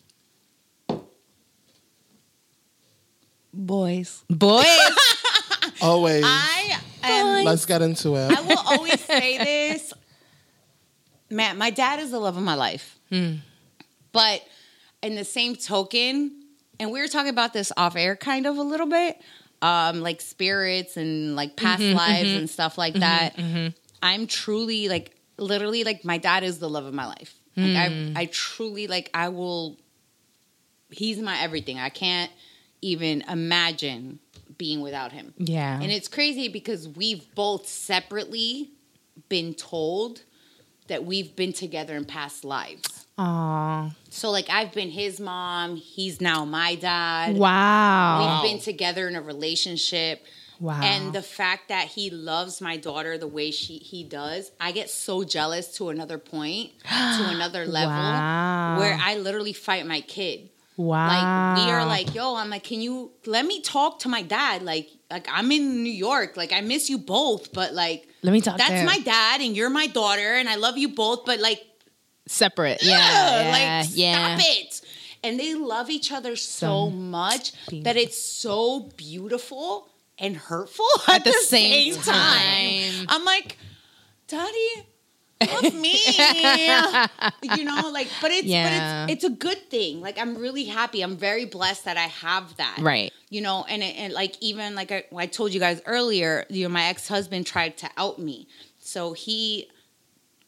Boys. 3.54 4.23
Boys. 4.30 4.65
Always. 5.82 6.23
I 6.25 6.77
am 7.04 7.45
Let's 7.45 7.65
get 7.65 7.82
into 7.82 8.15
it. 8.15 8.32
I 8.38 8.41
will 8.41 8.58
always 8.65 8.99
say 9.01 9.38
this. 9.38 9.93
Man, 11.32 11.58
my 11.58 11.70
dad 11.70 12.00
is 12.00 12.12
the 12.12 12.20
love 12.20 12.38
of 12.38 12.44
my 12.44 12.56
life. 12.56 13.00
Hmm. 13.10 13.36
But 14.12 14.44
in 15.02 15.15
the 15.15 15.24
same 15.24 15.56
token, 15.56 16.44
and 16.80 16.91
we 16.91 17.00
were 17.00 17.08
talking 17.08 17.30
about 17.30 17.54
this 17.54 17.72
off 17.78 17.96
air 17.96 18.15
kind 18.15 18.46
of 18.46 18.58
a 18.58 18.62
little 18.62 18.88
bit, 18.88 19.22
um, 19.62 20.02
like 20.02 20.22
spirits 20.22 20.98
and 20.98 21.36
like 21.36 21.56
past 21.56 21.82
mm-hmm, 21.82 21.96
lives 21.96 22.30
mm-hmm. 22.30 22.39
and 22.39 22.50
stuff 22.50 22.78
like 22.78 22.96
mm-hmm, 22.96 23.56
that. 23.65 23.74
I'm 24.04 24.28
truly 24.28 24.89
like 24.89 25.15
literally 25.38 25.84
like 25.84 26.04
my 26.04 26.17
dad 26.17 26.44
is 26.44 26.60
the 26.60 26.70
love 26.70 26.86
of 26.86 26.94
my 26.94 27.06
life. 27.06 27.36
Like 27.56 27.76
I 27.76 27.89
hmm. 27.89 28.13
I 28.15 28.26
truly 28.28 28.88
like 28.88 29.10
I 29.13 29.30
will 29.30 29.78
he's 30.89 31.20
my 31.20 31.39
everything. 31.39 31.80
I 31.80 31.89
can't 31.89 32.32
even 32.82 33.22
imagine 33.22 34.20
being 34.58 34.82
without 34.82 35.12
him. 35.12 35.34
Yeah. 35.38 35.80
And 35.80 35.91
it's 35.91 36.08
crazy 36.08 36.48
because 36.48 36.88
we've 36.88 37.24
both 37.36 37.67
separately 37.67 38.72
been 39.30 39.54
told 39.54 40.24
that 40.91 41.06
we've 41.06 41.36
been 41.36 41.54
together 41.54 41.95
in 41.95 42.04
past 42.06 42.43
lives. 42.43 43.06
Aw. 43.17 43.91
So 44.10 44.30
like 44.30 44.49
I've 44.49 44.73
been 44.73 44.89
his 44.89 45.19
mom, 45.19 45.77
he's 45.77 46.19
now 46.21 46.43
my 46.45 46.75
dad. 46.75 47.38
Wow. 47.38 48.41
We've 48.43 48.51
been 48.51 48.62
together 48.62 49.08
in 49.08 49.15
a 49.15 49.21
relationship. 49.21 50.23
Wow. 50.60 50.82
And 50.84 51.13
the 51.13 51.21
fact 51.23 51.69
that 51.69 51.88
he 51.88 52.10
loves 52.12 52.62
my 52.62 52.77
daughter 52.77 53.17
the 53.17 53.27
way 53.27 53.51
she 53.51 53.77
he 53.77 54.04
does, 54.04 54.51
I 54.60 54.71
get 54.73 54.89
so 54.89 55.23
jealous 55.23 55.75
to 55.77 55.89
another 55.89 56.17
point, 56.19 56.71
to 56.84 56.88
another 57.36 57.65
level 57.65 57.89
Wow. 57.95 58.77
where 58.80 58.97
I 59.01 59.15
literally 59.17 59.54
fight 59.54 59.88
my 59.88 60.01
kid. 60.01 60.49
Wow. 60.77 61.08
Like 61.08 61.65
we 61.65 61.71
are 61.71 61.86
like, 61.86 62.13
yo, 62.13 62.36
I'm 62.36 62.49
like, 62.49 62.63
can 62.63 62.82
you 62.82 63.12
let 63.25 63.45
me 63.45 63.62
talk 63.62 63.99
to 63.99 64.10
my 64.10 64.21
dad? 64.23 64.62
Like, 64.63 64.89
like 65.12 65.28
I'm 65.32 65.52
in 65.52 65.84
New 65.84 65.91
York. 65.91 66.38
Like 66.38 66.54
I 66.54 66.62
miss 66.62 66.89
you 66.89 66.97
both, 66.97 67.52
but 67.54 67.74
like 67.74 68.08
Let 68.24 68.32
me 68.34 68.41
talk 68.41 68.58
That's 68.58 68.71
him. 68.71 68.86
my 68.86 69.00
dad 69.00 69.41
and 69.41 69.56
you're 69.56 69.69
my 69.69 69.88
daughter 69.88 70.36
and 70.36 70.47
I 70.50 70.56
love 70.56 70.78
you 70.78 70.89
both, 70.89 71.26
but 71.26 71.39
like 71.39 71.62
separate. 72.28 72.82
Yeah. 72.84 72.97
yeah, 72.97 73.41
Yeah. 73.43 73.52
like 73.52 73.89
yeah. 73.93 74.38
stop 74.38 74.47
it. 74.50 74.82
And 75.24 75.39
they 75.39 75.54
love 75.54 75.89
each 75.91 76.12
other 76.12 76.36
so, 76.36 76.65
So 76.88 76.89
much 76.89 77.54
beautiful. 77.67 77.84
that 77.84 77.97
it's 77.97 78.17
so 78.24 78.89
beautiful 78.97 79.88
and 80.17 80.36
hurtful 80.36 80.86
At 81.08 81.24
the 81.24 81.34
same 81.34 81.93
time. 81.95 83.06
I'm 83.10 83.24
like, 83.26 83.58
Daddy, 84.28 84.86
love 85.45 85.73
me. 85.73 85.97
you 87.58 87.63
know, 87.63 87.89
like, 87.89 88.08
but 88.21 88.32
it's 88.32 88.47
Yeah. 88.47 89.06
but 89.08 89.12
it's 89.12 89.23
it's 89.25 89.34
a 89.34 89.36
good 89.36 89.69
thing. 89.69 90.01
Like, 90.01 90.17
I'm 90.19 90.38
really 90.38 90.65
happy. 90.65 91.01
I'm 91.01 91.17
very 91.17 91.45
blessed 91.45 91.86
that 91.86 91.97
I 91.97 92.08
have 92.08 92.56
that. 92.58 92.77
Right. 92.80 93.12
You 93.30 93.41
know, 93.41 93.65
and 93.69 93.82
it, 93.84 93.95
and 93.97 94.13
like 94.13 94.36
even 94.41 94.75
like 94.75 94.91
I, 94.91 95.06
I 95.15 95.25
told 95.27 95.54
you 95.54 95.60
guys 95.60 95.82
earlier, 95.86 96.45
you 96.49 96.63
know, 96.67 96.73
my 96.73 96.84
ex 96.86 97.08
husband 97.08 97.45
tried 97.45 97.77
to 97.77 97.89
out 97.97 98.19
me, 98.19 98.47
so 98.80 99.13
he 99.13 99.69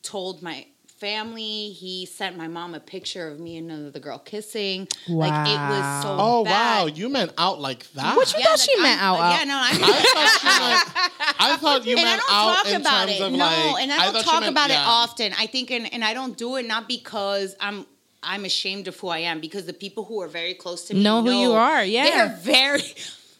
told 0.01 0.41
my 0.41 0.65
family. 1.03 1.69
He 1.71 2.05
sent 2.05 2.37
my 2.37 2.47
mom 2.47 2.73
a 2.73 2.79
picture 2.79 3.27
of 3.27 3.39
me 3.39 3.57
and 3.57 3.69
another 3.69 3.99
girl 3.99 4.19
kissing. 4.19 4.87
Like 5.09 5.47
it 5.49 5.59
was 5.59 6.03
so. 6.03 6.15
Oh 6.17 6.43
bad. 6.45 6.51
wow, 6.81 6.85
you 6.87 7.09
meant 7.09 7.33
out 7.37 7.59
like 7.59 7.91
that? 7.93 8.15
What 8.15 8.33
you 8.33 8.41
thought 8.43 8.59
she 8.59 8.75
meant 8.81 9.01
I'm- 9.01 9.13
out, 9.15 9.19
out? 9.19 9.37
Yeah, 9.37 9.43
no, 9.43 9.55
I 9.57 9.71
I 9.71 9.77
thought 10.13 10.43
you 10.43 10.55
meant. 10.63 11.39
I 11.39 11.57
thought 11.61 11.85
you 11.85 11.97
and 11.97 11.99
I 11.99 12.03
meant 12.09 12.21
don't 12.21 12.35
out 12.35 12.55
talk 12.55 12.67
in 12.73 12.81
about 12.81 13.07
terms 13.07 13.19
it. 13.19 13.21
of 13.23 13.31
no, 13.33 13.37
like. 13.37 13.81
and 13.83 13.91
I 13.91 14.05
don't 14.05 14.15
you 14.15 14.23
talk 14.23 14.39
meant- 14.41 14.51
about 14.53 14.69
it 14.69 14.77
often. 14.79 15.33
I 15.37 15.45
think, 15.47 15.71
and, 15.71 15.93
and 15.93 16.03
I 16.05 16.13
don't 16.13 16.37
do 16.37 16.55
it 16.55 16.65
not 16.65 16.87
because 16.87 17.55
I'm 17.59 17.85
I'm 18.23 18.45
ashamed 18.45 18.87
of 18.87 18.97
who 18.97 19.09
I 19.09 19.19
am, 19.19 19.41
because 19.41 19.65
the 19.65 19.73
people 19.73 20.05
who 20.05 20.21
are 20.21 20.29
very 20.29 20.53
close 20.53 20.85
to 20.85 20.93
me 20.93 21.03
Know 21.03 21.21
who 21.21 21.31
you 21.33 21.51
are, 21.51 21.83
yeah. 21.83 22.05
they're 22.05 22.37
very. 22.41 22.81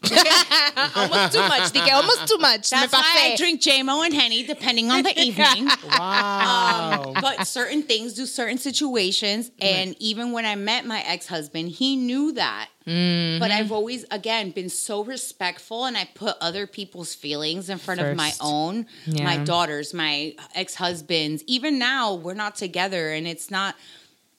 almost 0.96 1.34
too 1.34 1.40
much. 1.42 1.72
Dije, 1.72 1.92
almost 1.94 2.28
too 2.28 2.38
much. 2.38 2.70
That's 2.70 2.92
Me 2.92 3.00
why 3.00 3.32
I 3.34 3.36
drink 3.38 3.62
JMO 3.62 4.06
and 4.06 4.14
Henny 4.14 4.44
depending 4.44 4.92
on 4.92 5.04
the 5.04 5.18
evening. 5.20 5.68
Wow. 5.98 7.14
but 7.22 7.48
certain 7.48 7.84
things 7.84 8.14
do 8.14 8.26
certain 8.26 8.58
situations. 8.58 9.52
And 9.60 9.96
even 10.00 10.32
when 10.32 10.46
I 10.46 10.56
met 10.56 10.86
my 10.86 11.02
ex 11.02 11.28
husband, 11.28 11.70
he 11.70 11.96
knew 11.96 12.34
that. 12.34 12.70
Mm-hmm. 12.86 13.40
But 13.40 13.52
I've 13.52 13.72
always, 13.72 14.04
again, 14.12 14.52
been 14.52 14.70
so 14.70 15.04
respectful 15.06 15.86
and 15.86 15.98
I 15.98 16.06
put 16.14 16.36
other 16.42 16.68
people's 16.68 17.16
feelings 17.16 17.70
in 17.70 17.78
front 17.78 18.02
of 18.02 18.16
my 18.18 18.34
own, 18.42 18.88
Yeah. 19.06 19.24
my 19.24 19.38
daughters, 19.38 19.94
my 19.94 20.36
ex 20.54 20.76
husbands. 20.76 21.44
Even 21.48 21.80
now, 21.80 22.16
we're 22.16 22.34
not 22.34 22.56
together 22.56 23.12
and 23.14 23.28
it's 23.28 23.50
not. 23.50 23.76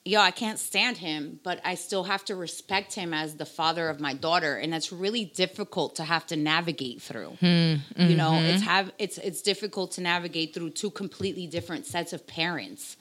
Yo, 0.07 0.19
I 0.21 0.29
can't 0.29 0.59
stand 0.59 0.97
him, 0.97 1.39
but 1.43 1.59
I 1.65 1.73
still 1.73 2.03
have 2.03 2.23
to 2.25 2.35
respect 2.35 2.93
him 2.93 3.11
as 3.11 3.37
the 3.37 3.45
father 3.45 3.89
of 3.89 3.99
my 3.99 4.13
daughter, 4.13 4.55
and 4.55 4.71
that's 4.71 4.91
really 4.91 5.25
difficult 5.25 5.95
to 5.95 6.03
have 6.03 6.27
to 6.27 6.35
navigate 6.35 7.01
through. 7.01 7.31
Hmm, 7.39 7.75
You 7.97 8.15
know, 8.15 8.29
mm-hmm. 8.33 8.45
it's 8.45 8.63
have 8.63 8.91
it's 8.99 9.17
it's 9.17 9.41
difficult 9.41 9.93
to 9.93 10.01
navigate 10.01 10.53
through 10.53 10.69
two 10.71 10.91
completely 10.91 11.47
different 11.47 11.87
sets 11.87 12.13
of 12.13 12.27
parents. 12.27 12.97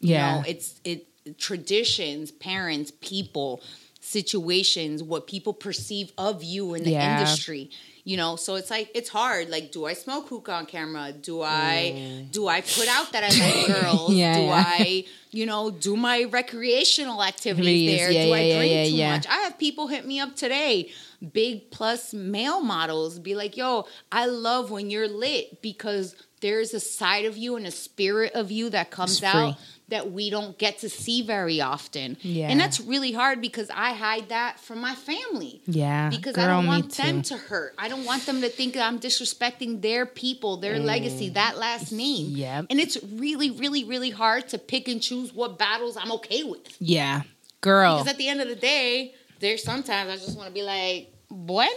Yeah. 0.00 0.38
You 0.38 0.42
know, 0.42 0.48
it's 0.48 0.80
it 0.84 1.06
traditions, 1.38 2.30
parents, 2.32 2.90
people. 3.00 3.62
situations, 4.00 5.02
what 5.02 5.26
people 5.26 5.52
perceive 5.52 6.12
of 6.16 6.42
you 6.42 6.72
in 6.74 6.82
the 6.82 6.92
Yeah. 6.92 7.18
industry. 7.18 7.68
You 8.08 8.16
know, 8.16 8.36
so 8.36 8.54
it's 8.54 8.70
like 8.70 8.90
it's 8.94 9.10
hard. 9.10 9.50
Like, 9.50 9.70
do 9.70 9.84
I 9.84 9.92
smoke 9.92 10.28
hookah 10.28 10.52
on 10.52 10.64
camera? 10.64 11.12
Do 11.12 11.42
I 11.42 12.24
do 12.30 12.48
I 12.48 12.62
put 12.62 12.88
out 12.88 13.12
that 13.12 13.22
I 13.22 13.28
like 13.28 13.66
girls? 13.82 14.14
Yeah, 14.14 14.34
do 14.34 14.40
yeah. 14.44 14.64
I, 14.66 15.04
you 15.30 15.44
know, 15.44 15.70
do 15.70 15.94
my 15.94 16.24
recreational 16.24 17.22
activities 17.22 17.92
Activities, 17.92 17.98
there? 17.98 18.10
yeah, 18.10 18.24
do 18.24 18.32
I 18.32 18.56
drink 18.56 18.72
yeah, 18.72 18.84
too 18.84 18.90
yeah. 18.96 19.12
much? 19.12 19.26
I 19.26 19.36
have 19.40 19.58
people 19.58 19.88
hit 19.88 20.06
me 20.06 20.20
up 20.20 20.36
today, 20.36 20.90
big 21.34 21.70
plus 21.70 22.14
male 22.14 22.62
models, 22.62 23.18
be 23.18 23.34
like, 23.34 23.58
yo, 23.58 23.84
I 24.10 24.24
love 24.24 24.70
when 24.70 24.88
you're 24.88 25.06
lit 25.06 25.60
because 25.60 26.16
there's 26.40 26.72
a 26.72 26.80
side 26.80 27.26
of 27.26 27.36
you 27.36 27.56
and 27.56 27.66
a 27.66 27.70
spirit 27.70 28.32
of 28.32 28.50
you 28.50 28.70
that 28.70 28.90
comes 28.90 29.22
out 29.22 29.58
that 29.88 30.12
we 30.12 30.28
don't 30.28 30.58
get 30.58 30.78
to 30.80 30.88
see 30.88 31.22
very 31.22 31.60
often. 31.60 32.16
Yeah. 32.20 32.48
And 32.48 32.60
that's 32.60 32.78
really 32.80 33.12
hard 33.12 33.40
because 33.40 33.70
I 33.70 33.94
hide 33.94 34.28
that 34.28 34.60
from 34.60 34.80
my 34.80 34.94
family. 34.94 35.62
Yeah, 35.66 36.10
Because 36.10 36.36
I 36.36 36.46
don't 36.46 36.66
want 36.66 36.94
them 36.94 37.22
to 37.22 37.36
hurt. 37.36 37.74
I 37.78 37.88
don't 37.88 38.04
want 38.04 38.26
them 38.26 38.42
to 38.42 38.48
think 38.48 38.74
that 38.74 38.86
I'm 38.86 39.00
disrespecting 39.00 39.80
their 39.80 40.04
people, 40.04 40.58
their 40.58 40.78
legacy, 40.78 41.30
that 41.30 41.56
last 41.56 41.90
name. 41.90 42.26
Yeah. 42.30 42.62
And 42.68 42.78
it's 42.78 42.98
really, 43.02 43.50
really, 43.50 43.84
really 43.84 44.10
hard 44.10 44.48
to 44.50 44.58
pick 44.58 44.88
and 44.88 45.00
choose 45.00 45.32
what 45.32 45.58
battles 45.58 45.96
I'm 45.96 46.12
okay 46.12 46.42
with. 46.42 46.76
Yeah, 46.80 47.22
girl. 47.60 47.98
Because 47.98 48.12
at 48.12 48.18
the 48.18 48.28
end 48.28 48.40
of 48.40 48.48
the 48.48 48.56
day, 48.56 49.14
there's 49.40 49.62
sometimes 49.62 50.10
I 50.10 50.16
just 50.16 50.36
want 50.36 50.48
to 50.48 50.54
be 50.54 50.62
like, 50.62 51.12
bueno, 51.30 51.70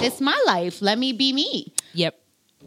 it's 0.00 0.20
my 0.20 0.40
life. 0.46 0.80
Let 0.82 0.98
me 0.98 1.12
be 1.12 1.32
me. 1.32 1.72
Yep. 1.94 2.18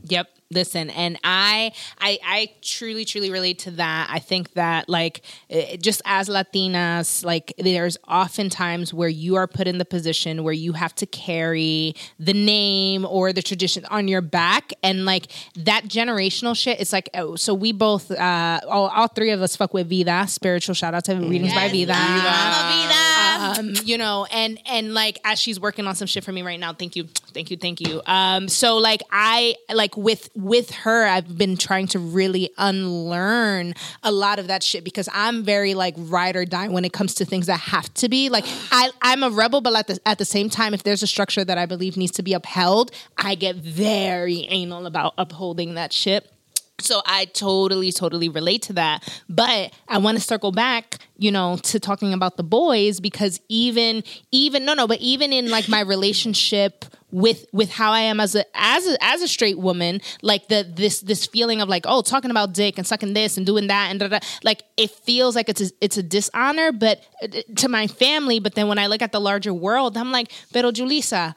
Yep. 0.09 0.29
Listen, 0.49 0.89
and 0.91 1.19
I, 1.25 1.73
I, 1.99 2.19
I 2.23 2.51
truly, 2.61 3.03
truly 3.03 3.29
relate 3.29 3.59
to 3.59 3.71
that. 3.71 4.07
I 4.09 4.19
think 4.19 4.53
that, 4.53 4.87
like, 4.87 5.21
eh, 5.49 5.75
just 5.75 6.01
as 6.05 6.29
Latinas, 6.29 7.25
like, 7.25 7.53
there's 7.57 7.97
often 8.05 8.49
times 8.49 8.93
where 8.93 9.09
you 9.09 9.35
are 9.35 9.45
put 9.45 9.67
in 9.67 9.77
the 9.77 9.83
position 9.83 10.45
where 10.45 10.53
you 10.53 10.71
have 10.71 10.95
to 10.95 11.05
carry 11.05 11.95
the 12.17 12.31
name 12.31 13.05
or 13.05 13.33
the 13.33 13.41
tradition 13.41 13.83
on 13.85 14.07
your 14.07 14.21
back, 14.21 14.71
and 14.81 15.03
like 15.03 15.27
that 15.57 15.83
generational 15.83 16.55
shit. 16.55 16.79
It's 16.79 16.93
like, 16.93 17.09
oh, 17.13 17.35
so 17.35 17.53
we 17.53 17.73
both, 17.73 18.09
uh, 18.09 18.61
all, 18.69 18.87
all 18.87 19.09
three 19.09 19.31
of 19.31 19.41
us, 19.41 19.57
fuck 19.57 19.73
with 19.73 19.89
Vida. 19.89 20.27
Spiritual 20.29 20.75
shout 20.75 20.93
out 20.93 21.03
to 21.05 21.15
readings 21.15 21.53
by 21.53 21.65
Yes, 21.65 21.73
Vida 21.73 23.06
Um, 23.37 23.73
you 23.83 23.97
know, 23.97 24.25
and 24.31 24.59
and 24.65 24.93
like 24.93 25.19
as 25.23 25.39
she's 25.39 25.59
working 25.59 25.87
on 25.87 25.95
some 25.95 26.07
shit 26.07 26.23
for 26.23 26.31
me 26.31 26.41
right 26.41 26.59
now. 26.59 26.73
Thank 26.73 26.95
you, 26.95 27.05
thank 27.33 27.51
you, 27.51 27.57
thank 27.57 27.81
you. 27.81 28.01
Um, 28.05 28.47
so 28.47 28.77
like 28.77 29.01
I 29.11 29.55
like 29.73 29.95
with 29.97 30.29
with 30.35 30.71
her, 30.71 31.05
I've 31.05 31.37
been 31.37 31.57
trying 31.57 31.87
to 31.87 31.99
really 31.99 32.51
unlearn 32.57 33.73
a 34.03 34.11
lot 34.11 34.39
of 34.39 34.47
that 34.47 34.63
shit 34.63 34.83
because 34.83 35.07
I'm 35.13 35.43
very 35.43 35.73
like 35.73 35.95
ride 35.97 36.35
or 36.35 36.45
die 36.45 36.67
when 36.67 36.85
it 36.85 36.93
comes 36.93 37.13
to 37.15 37.25
things 37.25 37.47
that 37.47 37.59
have 37.59 37.93
to 37.95 38.09
be 38.09 38.29
like 38.29 38.45
I 38.71 38.89
I'm 39.01 39.23
a 39.23 39.29
rebel, 39.29 39.61
but 39.61 39.75
at 39.75 39.87
the 39.87 39.99
at 40.05 40.17
the 40.17 40.25
same 40.25 40.49
time, 40.49 40.73
if 40.73 40.83
there's 40.83 41.03
a 41.03 41.07
structure 41.07 41.43
that 41.43 41.57
I 41.57 41.65
believe 41.65 41.97
needs 41.97 42.13
to 42.13 42.23
be 42.23 42.33
upheld, 42.33 42.91
I 43.17 43.35
get 43.35 43.55
very 43.55 44.47
anal 44.49 44.85
about 44.85 45.13
upholding 45.17 45.75
that 45.75 45.93
shit. 45.93 46.31
So 46.79 47.01
I 47.05 47.25
totally, 47.25 47.91
totally 47.91 48.29
relate 48.29 48.61
to 48.63 48.73
that. 48.73 49.07
But 49.27 49.73
I 49.87 49.97
want 49.97 50.17
to 50.17 50.23
circle 50.23 50.51
back, 50.51 50.99
you 51.17 51.31
know, 51.31 51.57
to 51.63 51.79
talking 51.79 52.13
about 52.13 52.37
the 52.37 52.43
boys 52.43 52.99
because 52.99 53.41
even, 53.49 54.03
even 54.31 54.63
no, 54.63 54.75
no, 54.75 54.85
but 54.85 54.99
even 54.99 55.33
in 55.33 55.49
like 55.49 55.67
my 55.67 55.79
relationship 55.81 56.85
with 57.09 57.45
with 57.53 57.71
how 57.71 57.93
I 57.93 58.01
am 58.01 58.19
as 58.19 58.35
a 58.35 58.43
as 58.53 58.85
a 58.85 58.97
as 59.03 59.21
a 59.21 59.27
straight 59.27 59.57
woman, 59.57 60.01
like 60.21 60.49
the 60.49 60.69
this 60.69 60.99
this 60.99 61.25
feeling 61.25 61.61
of 61.61 61.69
like 61.69 61.85
oh 61.87 62.01
talking 62.01 62.31
about 62.31 62.53
dick 62.53 62.77
and 62.77 62.85
sucking 62.85 63.13
this 63.13 63.37
and 63.37 63.45
doing 63.45 63.67
that 63.67 63.89
and 63.89 63.99
da, 63.99 64.07
da, 64.09 64.19
like 64.43 64.63
it 64.75 64.91
feels 64.91 65.35
like 65.35 65.49
it's 65.49 65.61
a, 65.61 65.71
it's 65.81 65.97
a 65.97 66.03
dishonor, 66.03 66.71
but 66.71 67.01
uh, 67.23 67.27
to 67.55 67.69
my 67.69 67.87
family. 67.87 68.39
But 68.39 68.55
then 68.55 68.67
when 68.67 68.77
I 68.77 68.87
look 68.87 69.01
at 69.01 69.11
the 69.11 69.21
larger 69.21 69.53
world, 69.53 69.97
I'm 69.97 70.11
like, 70.11 70.31
pero 70.51 70.71
Julissa, 70.71 71.33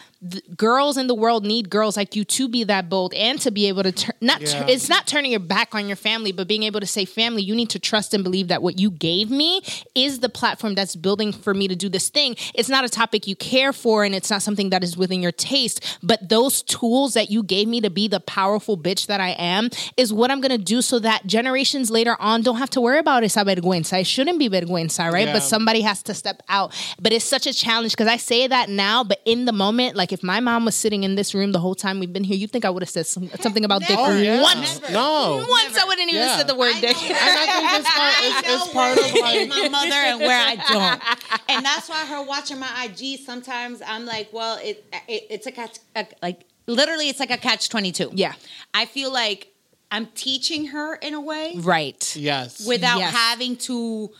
girls 0.57 0.99
in 0.99 1.07
the 1.07 1.15
world 1.15 1.47
need 1.47 1.71
girls 1.71 1.97
like 1.97 2.15
you 2.15 2.25
to 2.25 2.47
be 2.47 2.63
that 2.65 2.91
bold 2.91 3.15
and 3.15 3.41
to 3.41 3.51
be 3.51 3.69
able 3.69 3.83
to 3.83 3.91
turn 3.93 4.15
not 4.21 4.43
Yeah. 4.43 4.67
it's 4.69 4.89
not 4.89 5.07
turning 5.07 5.31
your 5.31 5.41
back 5.41 5.75
on 5.75 5.87
your 5.89 5.97
family, 5.97 6.31
but 6.31 6.47
being 6.47 6.63
able 6.65 6.81
to 6.81 6.87
say, 6.87 7.07
family, 7.07 7.43
you 7.43 7.55
need 7.55 7.71
to 7.71 7.79
trust 7.79 8.13
and 8.13 8.23
believe 8.23 8.49
that 8.49 8.63
what 8.63 8.79
you 8.79 8.91
gave 8.91 9.31
me 9.31 9.63
is 9.95 10.21
the 10.21 10.29
platform 10.29 10.75
that's 10.75 10.95
building 10.95 11.33
for 11.33 11.55
me 11.55 11.69
to 11.69 11.75
do 11.75 11.89
this 11.89 12.11
thing. 12.11 12.37
It's 12.55 12.69
not 12.69 12.85
a 12.85 12.89
topic 12.91 13.27
you 13.27 13.35
care 13.35 13.73
for 13.73 14.05
and 14.05 14.15
it's 14.15 14.29
not 14.31 14.43
something 14.43 14.69
that 14.71 14.85
is 14.85 14.95
within 14.97 15.23
your 15.23 15.33
taste, 15.33 15.99
but 16.03 16.29
those 16.29 16.63
tools 16.63 17.15
that 17.15 17.31
you 17.31 17.43
gave 17.43 17.67
me 17.67 17.81
to 17.81 17.89
be 17.91 18.07
the 18.07 18.21
powerful 18.21 18.77
bitch 18.77 19.07
that 19.07 19.21
I 19.21 19.31
am 19.31 19.71
is 19.97 20.13
what 20.13 20.31
I'm 20.31 20.43
going 20.43 20.57
to 20.57 20.63
do 20.63 20.83
so 20.83 20.99
that 20.99 21.27
generations 21.27 21.91
later 21.91 22.17
on 22.21 22.43
don't 22.43 22.59
have 22.59 22.71
to 22.71 22.81
worry 22.83 22.99
about 22.99 23.25
esa 23.25 23.41
vergüenza. 23.45 24.01
It 24.01 24.07
shouldn't 24.07 24.39
be 24.39 24.51
vergüenza, 24.51 25.11
right? 25.11 25.29
Yeah. 25.29 25.33
But 25.33 25.43
somebody 25.45 25.81
has 25.81 26.03
to 26.05 26.15
step 26.15 26.43
out. 26.51 26.75
But 27.01 27.13
it's 27.15 27.25
such 27.25 27.47
a 27.47 27.55
challenge 27.55 27.93
because 27.93 28.09
I 28.09 28.19
say 28.19 28.47
that 28.47 28.69
now, 28.69 29.03
but 29.03 29.21
in 29.25 29.47
the 29.47 29.53
moment, 29.53 29.97
like 29.97 30.10
if 30.13 30.23
my 30.23 30.41
mom 30.41 30.65
was 30.65 30.75
sitting 30.75 31.05
in 31.05 31.15
this 31.15 31.35
room 31.35 31.53
the 31.53 31.59
whole 31.61 31.75
time 31.75 31.99
we've 32.01 32.13
been 32.13 32.25
here, 32.25 32.37
you 32.37 32.47
think 32.47 32.65
I 32.65 32.71
would 32.71 32.83
have 32.83 32.91
said 32.91 33.07
some, 33.07 33.29
something 33.41 33.65
about 33.65 33.81
dick 33.83 33.91
Never. 33.99 34.13
Oh, 34.13 34.17
yeah. 34.17 34.43
once. 34.43 34.81
No. 34.91 35.45
Once 35.49 35.77
I 35.79 35.85
wouldn't 35.85 36.09
even 36.11 36.23
Yeah. 36.23 36.37
said 36.39 36.47
the 36.49 36.55
word 36.55 36.75
I 36.77 36.81
dick. 36.81 36.97
know. 36.97 37.03
And 37.03 37.17
I 37.17 37.47
think 37.47 37.73
it's 37.81 37.91
part, 37.91 38.15
it's, 38.19 38.49
I 38.49 38.55
it's 38.55 38.73
part 38.73 38.97
where 38.97 39.07
of 39.07 39.15
like 39.21 39.49
my 39.49 39.69
mother 39.69 39.95
and 39.95 40.21
where 40.21 40.41
I 40.41 40.57
don't. 40.57 41.03
And 41.49 41.65
that's 41.65 41.89
why 41.89 42.05
her 42.07 42.23
watching 42.23 42.59
my 42.59 42.85
IG 42.91 43.21
sometimes 43.21 43.83
I'm 43.87 44.07
like, 44.07 44.33
well, 44.33 44.59
it, 44.63 44.85
it 45.09 45.27
it's 45.31 45.47
a 45.47 45.53
catch 45.53 45.79
a, 45.97 46.07
like 46.23 46.45
literally 46.67 47.09
it's 47.09 47.21
like 47.21 47.31
a 47.31 47.37
catch 47.39 47.69
22. 47.69 48.11
Yeah. 48.15 48.35
I 48.75 48.85
feel 48.87 49.13
like 49.13 49.49
I'm 49.91 50.07
teaching 50.15 50.67
her 50.69 50.95
in 50.97 51.15
a 51.15 51.21
way 51.21 51.55
Right. 51.57 52.15
yes. 52.17 52.65
without 52.67 52.99
Yes. 52.99 53.13
having 53.15 53.57
to 53.57 54.11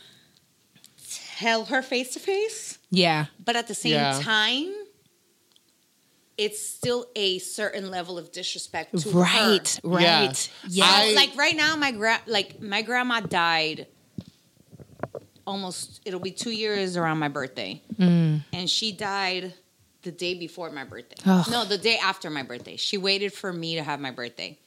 tell 1.39 1.65
her 1.65 1.81
face 1.81 2.13
to 2.13 2.19
face, 2.19 2.77
Yeah. 2.89 3.25
but 3.43 3.55
at 3.55 3.67
the 3.67 3.73
same 3.75 3.93
Yeah. 3.93 4.19
time 4.21 4.71
it's 6.43 6.59
still 6.77 7.05
a 7.15 7.37
certain 7.39 7.91
level 7.91 8.17
of 8.17 8.31
disrespect 8.31 8.97
to 8.97 9.09
Right. 9.11 9.79
her. 9.83 9.89
Right. 9.89 10.49
Yeah. 10.67 10.85
Yeah. 10.85 10.85
I- 10.87 11.13
like 11.13 11.35
right 11.35 11.55
now 11.55 11.75
my 11.75 11.91
gra- 11.91 12.23
like 12.25 12.59
my 12.61 12.81
grandma 12.81 13.19
died 13.19 13.85
almost 15.45 16.01
it'll 16.05 16.19
be 16.19 16.31
two 16.31 16.51
years 16.51 16.95
around 16.97 17.17
my 17.19 17.27
birthday 17.27 17.81
Mm. 17.97 18.43
and 18.53 18.69
she 18.69 18.91
died 18.91 19.53
the 20.03 20.11
day 20.11 20.33
before 20.35 20.69
my 20.71 20.83
birthday 20.83 21.15
Ugh. 21.25 21.47
no 21.49 21.65
the 21.65 21.77
day 21.77 21.97
after 21.97 22.29
my 22.29 22.43
birthday 22.43 22.75
she 22.77 22.97
waited 22.97 23.33
for 23.33 23.51
me 23.51 23.75
to 23.75 23.83
have 23.83 23.99
my 23.99 24.11
birthday 24.11 24.57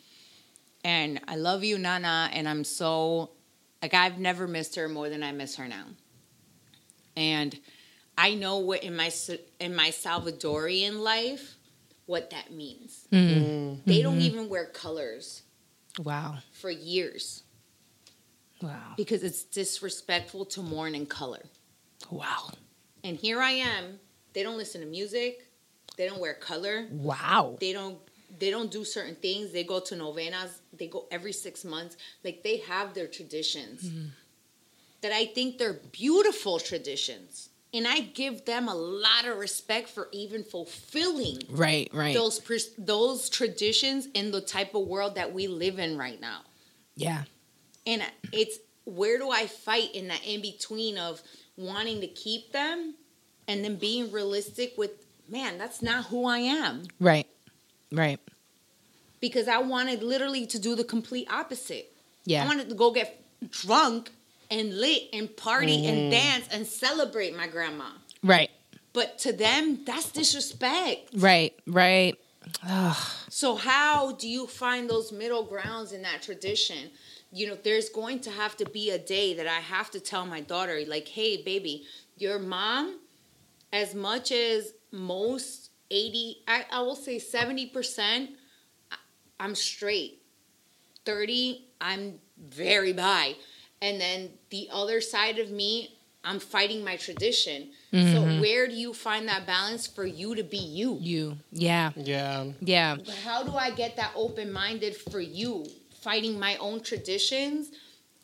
and 0.84 1.20
i 1.28 1.36
love 1.36 1.62
you 1.64 1.78
nana 1.78 2.28
and 2.32 2.48
i'm 2.48 2.64
so 2.64 3.30
like 3.82 3.94
i've 3.94 4.18
never 4.18 4.46
missed 4.48 4.74
her 4.76 4.88
more 4.88 5.08
than 5.08 5.22
i 5.22 5.32
miss 5.32 5.56
her 5.56 5.66
now 5.68 5.84
and 7.16 7.58
i 8.18 8.34
know 8.34 8.58
what 8.58 8.82
in 8.82 8.94
my 8.96 9.06
S- 9.06 9.30
in 9.60 9.74
my 9.76 9.90
salvadorian 9.90 11.00
life 11.00 11.53
what 12.06 12.30
that 12.30 12.52
means 12.52 13.06
Mm. 13.12 13.80
they 13.86 14.02
don't 14.02 14.20
even 14.20 14.48
wear 14.48 14.66
colors 14.66 15.42
wow. 15.98 16.38
for 16.52 16.70
years 16.70 17.42
Wow. 18.62 18.94
because 18.96 19.22
it's 19.22 19.42
disrespectful 19.44 20.44
to 20.46 20.62
mourn 20.62 20.94
in 20.94 21.06
color. 21.06 21.42
Wow. 22.10 22.50
And 23.02 23.16
here 23.16 23.40
I 23.42 23.50
am. 23.52 23.98
They 24.32 24.42
don't 24.42 24.56
listen 24.56 24.80
to 24.80 24.86
music. 24.86 25.48
They 25.96 26.06
don't 26.08 26.20
wear 26.20 26.34
color. 26.34 26.86
Wow. 26.90 27.56
They 27.60 27.72
don't 27.72 27.98
they 28.40 28.50
don't 28.50 28.70
do 28.70 28.84
certain 28.84 29.14
things. 29.16 29.52
They 29.52 29.62
go 29.64 29.78
to 29.80 29.94
novenas. 29.94 30.60
They 30.72 30.88
go 30.88 31.06
every 31.10 31.32
6 31.32 31.64
months. 31.64 31.96
Like 32.24 32.42
they 32.42 32.56
have 32.58 32.92
their 32.94 33.06
traditions. 33.06 33.88
That 35.02 35.12
I 35.12 35.26
think 35.26 35.58
they're 35.58 35.80
beautiful 35.92 36.58
traditions. 36.58 37.50
And 37.74 37.86
I 37.88 38.00
give 38.00 38.44
them 38.44 38.68
a 38.68 38.74
lot 38.74 39.26
of 39.26 39.36
respect 39.36 39.88
for 39.88 40.08
even 40.12 40.44
fulfilling 40.44 41.40
Right. 41.50 41.90
Right. 41.92 42.14
those 42.14 42.40
those 42.78 43.28
traditions 43.28 44.06
in 44.14 44.30
the 44.30 44.40
type 44.40 44.74
of 44.74 44.86
world 44.86 45.16
that 45.16 45.34
we 45.34 45.48
live 45.48 45.78
in 45.80 45.98
right 45.98 46.20
now. 46.20 46.40
yeah. 46.96 47.24
and 47.86 48.02
it's 48.32 48.58
where 48.84 49.18
do 49.18 49.28
I 49.30 49.46
fight 49.46 49.94
in 49.94 50.08
that 50.08 50.20
in 50.26 50.40
between 50.40 50.98
of 50.98 51.20
wanting 51.56 52.00
to 52.02 52.06
keep 52.06 52.52
them 52.52 52.94
and 53.48 53.64
then 53.64 53.76
being 53.76 54.12
realistic 54.12 54.74
with 54.78 54.90
man, 55.28 55.58
that's 55.58 55.80
not 55.82 56.04
who 56.06 56.26
I 56.26 56.38
am 56.38 56.84
Right. 57.00 57.26
Right. 57.90 58.20
because 59.20 59.48
I 59.48 59.58
wanted 59.58 60.02
literally 60.02 60.46
to 60.46 60.58
do 60.58 60.74
the 60.76 60.84
complete 60.84 61.26
opposite. 61.30 61.92
Yeah. 62.26 62.44
I 62.44 62.46
wanted 62.46 62.68
to 62.68 62.74
go 62.74 62.90
get 62.92 63.20
drunk 63.50 64.10
and 64.50 64.78
lit 64.78 65.02
and 65.12 65.34
party 65.36 65.86
and 65.86 65.98
mm. 65.98 66.10
dance 66.10 66.48
and 66.52 66.66
celebrate 66.66 67.36
my 67.36 67.46
grandma. 67.46 67.88
Right. 68.22 68.50
But 68.92 69.18
to 69.20 69.32
them, 69.32 69.80
that's 69.84 70.10
disrespect. 70.10 71.10
Right. 71.14 71.54
Right. 71.66 72.16
So 73.28 73.56
how 73.56 74.12
do 74.12 74.28
you 74.28 74.46
find 74.46 74.88
those 74.88 75.10
middle 75.12 75.44
grounds 75.44 75.92
in 75.92 76.02
that 76.02 76.22
tradition? 76.22 76.90
You 77.32 77.48
know, 77.48 77.58
there's 77.62 77.88
going 77.88 78.20
to 78.20 78.30
have 78.30 78.56
to 78.58 78.64
be 78.66 78.90
a 78.90 78.98
day 78.98 79.34
that 79.34 79.46
I 79.46 79.60
have 79.60 79.90
to 79.92 80.00
tell 80.00 80.24
my 80.24 80.40
daughter, 80.40 80.80
like, 80.86 81.08
hey, 81.08 81.42
baby, 81.42 81.84
your 82.16 82.38
mom, 82.38 83.00
as 83.72 83.94
much 83.94 84.30
as 84.30 84.72
most 84.92 85.70
80, 85.90 86.42
I, 86.46 86.64
I 86.70 86.80
will 86.82 86.94
say 86.94 87.16
70%, 87.18 88.28
I- 88.92 88.96
I'm 89.40 89.54
straight. 89.54 90.22
30, 91.04 91.66
I'm 91.80 92.20
very 92.38 92.92
bi. 92.92 93.34
And 93.84 94.00
then 94.00 94.30
the 94.48 94.68
other 94.72 95.02
side 95.02 95.38
of 95.38 95.50
me, 95.50 95.94
I'm 96.24 96.40
fighting 96.40 96.82
my 96.82 96.96
tradition. 96.96 97.68
Mm-hmm. 97.92 98.12
So 98.14 98.40
where 98.40 98.66
do 98.66 98.72
you 98.72 98.94
find 98.94 99.28
that 99.28 99.46
balance 99.46 99.86
for 99.86 100.06
you 100.06 100.34
to 100.34 100.42
be 100.42 100.56
you? 100.56 100.96
You. 101.02 101.36
Yeah. 101.52 101.90
Yeah. 101.94 102.46
Yeah. 102.60 102.96
But 102.96 103.14
how 103.16 103.42
do 103.42 103.54
I 103.54 103.70
get 103.70 103.96
that 103.96 104.12
open 104.16 104.50
minded 104.50 104.96
for 104.96 105.20
you, 105.20 105.66
fighting 106.00 106.38
my 106.38 106.56
own 106.56 106.80
traditions, 106.80 107.72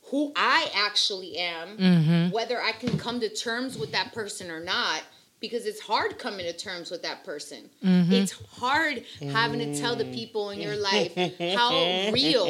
who 0.04 0.32
I 0.34 0.70
actually 0.74 1.36
am, 1.36 1.76
Mm-hmm. 1.76 2.30
whether 2.30 2.58
I 2.62 2.72
can 2.72 2.98
come 2.98 3.20
to 3.20 3.28
terms 3.28 3.76
with 3.76 3.92
that 3.92 4.14
person 4.14 4.50
or 4.50 4.64
not? 4.64 5.02
Because 5.41 5.64
it's 5.64 5.80
hard 5.80 6.18
coming 6.18 6.45
to 6.45 6.53
terms 6.53 6.91
with 6.91 7.03
that 7.03 7.24
person. 7.24 7.70
Mm-hmm. 7.82 8.12
It's 8.12 8.32
hard 8.59 9.05
having 9.22 9.59
to 9.61 9.80
tell 9.80 9.97
the 9.97 10.05
people 10.05 10.51
in 10.51 10.61
your 10.61 10.76
life 10.76 11.14
how 11.57 11.70
real 12.12 12.47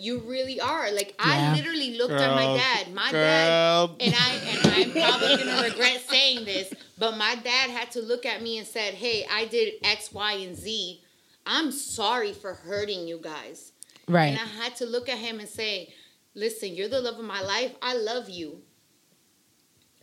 you 0.00 0.20
really 0.20 0.60
are. 0.60 0.92
Like 0.92 1.14
Yeah. 1.18 1.52
I 1.52 1.56
literally 1.56 1.98
looked 1.98 2.12
at 2.14 2.34
my 2.36 2.56
dad. 2.56 2.94
My 2.94 3.10
Girl. 3.10 3.88
dad 3.88 3.96
and 4.00 4.14
I 4.14 4.34
and 4.34 4.72
I'm 4.72 4.90
probably 4.92 5.36
gonna 5.44 5.62
regret 5.68 6.00
saying 6.08 6.44
this, 6.44 6.72
but 6.96 7.16
my 7.16 7.34
dad 7.34 7.70
had 7.70 7.90
to 7.92 8.00
look 8.02 8.24
at 8.24 8.40
me 8.40 8.58
and 8.58 8.66
said, 8.66 8.94
"Hey, 8.94 9.26
I 9.28 9.46
did 9.46 9.74
X, 9.82 10.12
Y, 10.12 10.32
and 10.34 10.56
Z. 10.56 11.02
I'm 11.44 11.72
sorry 11.72 12.32
for 12.32 12.54
hurting 12.54 13.08
you 13.08 13.18
guys." 13.20 13.72
Right. 14.06 14.28
And 14.28 14.38
I 14.38 14.44
had 14.62 14.76
to 14.76 14.86
look 14.86 15.08
at 15.08 15.18
him 15.18 15.40
and 15.40 15.48
say, 15.48 15.92
"Listen, 16.36 16.72
you're 16.74 16.88
the 16.88 17.00
love 17.00 17.18
of 17.18 17.24
my 17.24 17.42
life. 17.42 17.74
I 17.82 17.94
love 17.96 18.30
you. 18.30 18.62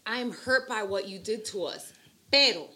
I 0.05 0.17
am 0.19 0.31
hurt 0.31 0.67
by 0.67 0.83
what 0.83 1.07
you 1.07 1.17
did 1.17 1.45
to 1.45 1.63
us, 1.63 1.91
pero 2.31 2.67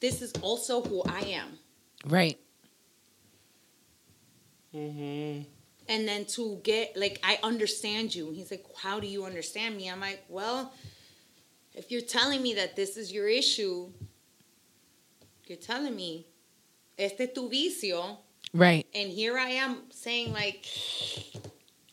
this 0.00 0.20
is 0.22 0.32
also 0.42 0.82
who 0.82 1.02
I 1.02 1.20
am." 1.20 1.58
Right. 2.06 2.38
Mm-hmm. 4.74 5.42
and 5.88 6.06
then 6.08 6.26
to 6.26 6.60
get 6.62 6.94
like 6.98 7.18
i 7.24 7.38
understand 7.42 8.14
you 8.14 8.30
he's 8.30 8.50
like 8.50 8.66
how 8.76 9.00
do 9.00 9.06
you 9.06 9.24
understand 9.24 9.74
me 9.74 9.88
i'm 9.88 10.00
like 10.00 10.22
well 10.28 10.74
if 11.74 11.90
you're 11.90 12.02
telling 12.02 12.42
me 12.42 12.52
that 12.54 12.76
this 12.76 12.98
is 12.98 13.10
your 13.10 13.26
issue 13.26 13.88
you're 15.46 15.56
telling 15.56 15.96
me 15.96 16.26
este 16.98 17.32
tu 17.34 17.48
vicio 17.48 18.18
Right. 18.52 18.84
and 18.94 19.08
here 19.10 19.38
i 19.38 19.48
am 19.48 19.84
saying 19.90 20.34
like 20.34 20.66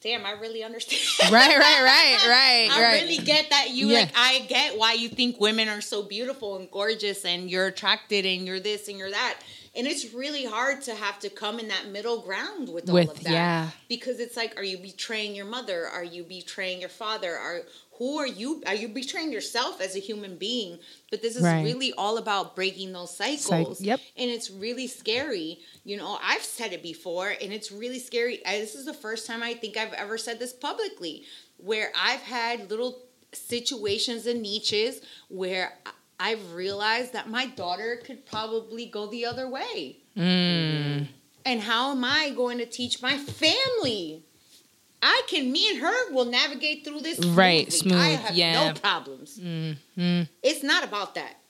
damn 0.03 0.25
i 0.25 0.31
really 0.31 0.63
understand 0.63 1.01
Right. 1.31 1.57
Right. 1.57 1.81
Right. 1.83 2.17
Right. 2.27 2.67
I 2.71 2.81
right. 2.81 3.01
really 3.03 3.17
get 3.17 3.49
that 3.49 3.69
you 3.71 3.87
Yeah. 3.87 3.99
like 4.01 4.09
I 4.15 4.39
get 4.47 4.77
why 4.77 4.93
you 4.93 5.07
think 5.09 5.39
women 5.39 5.69
are 5.69 5.81
so 5.81 6.03
beautiful 6.03 6.57
and 6.57 6.69
gorgeous 6.69 7.23
and 7.25 7.49
you're 7.49 7.67
attracted 7.67 8.25
and 8.25 8.45
you're 8.45 8.59
this 8.59 8.87
and 8.89 8.97
you're 8.97 9.11
that. 9.11 9.39
And 9.75 9.87
it's 9.87 10.13
really 10.13 10.45
hard 10.45 10.83
to 10.83 10.93
have 10.93 11.17
to 11.21 11.29
come 11.31 11.57
in 11.59 11.67
that 11.69 11.87
middle 11.87 12.19
ground 12.21 12.69
with 12.69 12.87
all 12.89 12.93
With- 12.93 13.09
of 13.09 13.23
that. 13.23 13.31
yeah. 13.31 13.69
Because 13.89 14.19
it's 14.19 14.37
like, 14.37 14.55
are 14.55 14.63
you 14.63 14.77
betraying 14.77 15.35
your 15.35 15.45
mother? 15.45 15.87
Are 15.87 16.03
you 16.03 16.23
betraying 16.23 16.79
your 16.79 16.89
father? 16.89 17.35
Are 17.35 17.63
who 17.97 18.17
are 18.17 18.27
you? 18.27 18.61
Are 18.67 18.75
you 18.75 18.87
betraying 18.87 19.31
yourself 19.31 19.79
as 19.81 19.95
a 19.95 19.99
human 19.99 20.35
being? 20.37 20.79
But 21.11 21.21
this 21.23 21.35
is 21.35 21.43
Right. 21.43 21.63
really 21.63 21.91
all 21.93 22.17
about 22.17 22.55
breaking 22.55 22.91
those 22.93 23.15
cycles. 23.15 23.81
yep. 23.81 23.99
And 24.15 24.29
it's 24.29 24.49
really 24.51 24.87
scary. 24.87 25.59
You 25.83 25.97
know, 25.97 26.19
I've 26.21 26.43
said 26.43 26.73
it 26.73 26.83
before, 26.83 27.29
and 27.29 27.51
it's 27.53 27.71
really 27.71 27.99
scary. 27.99 28.45
I, 28.45 28.59
this 28.59 28.75
is 28.75 28.85
the 28.85 28.93
first 28.95 29.25
time 29.27 29.41
I 29.43 29.53
think 29.55 29.75
I've 29.77 29.93
ever 29.93 30.17
said 30.17 30.37
this 30.39 30.53
publicly, 30.53 31.23
where 31.57 31.91
I've 31.95 32.21
had 32.21 32.69
little 32.69 33.03
situations 33.31 34.25
and 34.27 34.41
niches 34.41 35.01
where 35.29 35.77
I've 36.23 36.53
realized 36.53 37.11
that 37.11 37.29
my 37.29 37.47
daughter 37.47 37.99
could 38.05 38.25
probably 38.25 38.85
go 38.85 39.07
the 39.07 39.25
other 39.25 39.49
way. 39.49 39.97
Mm. 40.15 41.07
And 41.45 41.59
how 41.59 41.91
am 41.91 42.05
I 42.05 42.29
going 42.29 42.59
to 42.59 42.65
teach 42.65 43.01
my 43.01 43.17
family? 43.17 44.23
I 45.01 45.23
can, 45.27 45.51
me 45.51 45.69
and 45.71 45.81
her 45.81 46.13
will 46.13 46.23
navigate 46.23 46.85
through 46.85 47.01
this 47.01 47.19
Right, 47.19 47.71
smoothly. 47.73 47.99
I 47.99 48.09
have 48.11 48.35
yeah. 48.35 48.69
no 48.69 48.79
problems. 48.79 49.37
Mm. 49.37 50.29
It's 50.41 50.63
not 50.63 50.85
about 50.85 51.15
that. 51.15 51.41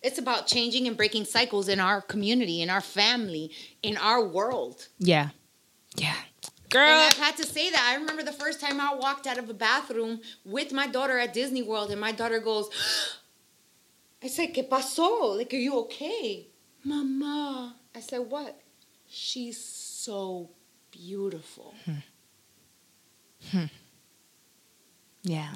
It's 0.00 0.18
about 0.18 0.46
changing 0.46 0.86
and 0.88 0.96
breaking 0.96 1.26
cycles 1.26 1.68
in 1.68 1.78
our 1.78 2.00
community, 2.00 2.62
in 2.62 2.70
our 2.70 2.80
family, 2.80 3.50
in 3.82 3.98
our 3.98 4.24
world. 4.24 4.88
Yeah. 4.98 5.28
Yeah. 5.96 6.16
And 6.16 6.70
Girl. 6.70 6.88
I've 6.88 7.18
had 7.18 7.36
to 7.36 7.46
say 7.46 7.70
that. 7.70 7.90
I 7.92 8.00
remember 8.00 8.22
the 8.22 8.32
first 8.32 8.58
time 8.58 8.80
I 8.80 8.94
walked 8.94 9.26
out 9.26 9.36
of 9.36 9.50
a 9.50 9.54
bathroom 9.54 10.22
with 10.46 10.72
my 10.72 10.86
daughter 10.86 11.18
at 11.18 11.34
Disney 11.34 11.62
World, 11.62 11.90
and 11.90 12.00
my 12.00 12.10
daughter 12.10 12.40
goes, 12.40 12.70
I 14.24 14.28
said, 14.28 14.54
¿Qué 14.54 14.66
pasó? 14.66 15.36
Like, 15.36 15.52
are 15.52 15.58
you 15.58 15.78
okay? 15.80 16.48
Mama. 16.82 17.76
I 17.94 18.00
said, 18.00 18.20
what? 18.20 18.58
She's 19.06 19.62
so 19.62 20.50
beautiful. 20.90 21.74
Hmm. 23.50 23.64
Yeah. 25.22 25.52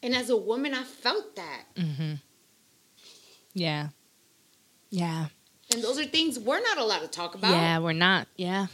And 0.00 0.14
as 0.14 0.30
a 0.30 0.36
woman, 0.36 0.74
I 0.74 0.84
felt 0.84 1.34
that. 1.34 1.64
Mm-hmm. 1.74 2.14
Yeah. 3.54 3.88
Yeah. 4.90 5.26
And 5.72 5.82
those 5.82 5.98
are 5.98 6.04
things 6.04 6.38
we're 6.38 6.60
not 6.60 6.78
allowed 6.78 7.00
to 7.00 7.08
talk 7.08 7.34
about. 7.34 7.50
Yeah, 7.50 7.80
we're 7.80 7.92
not. 7.92 8.28
Yeah. 8.36 8.66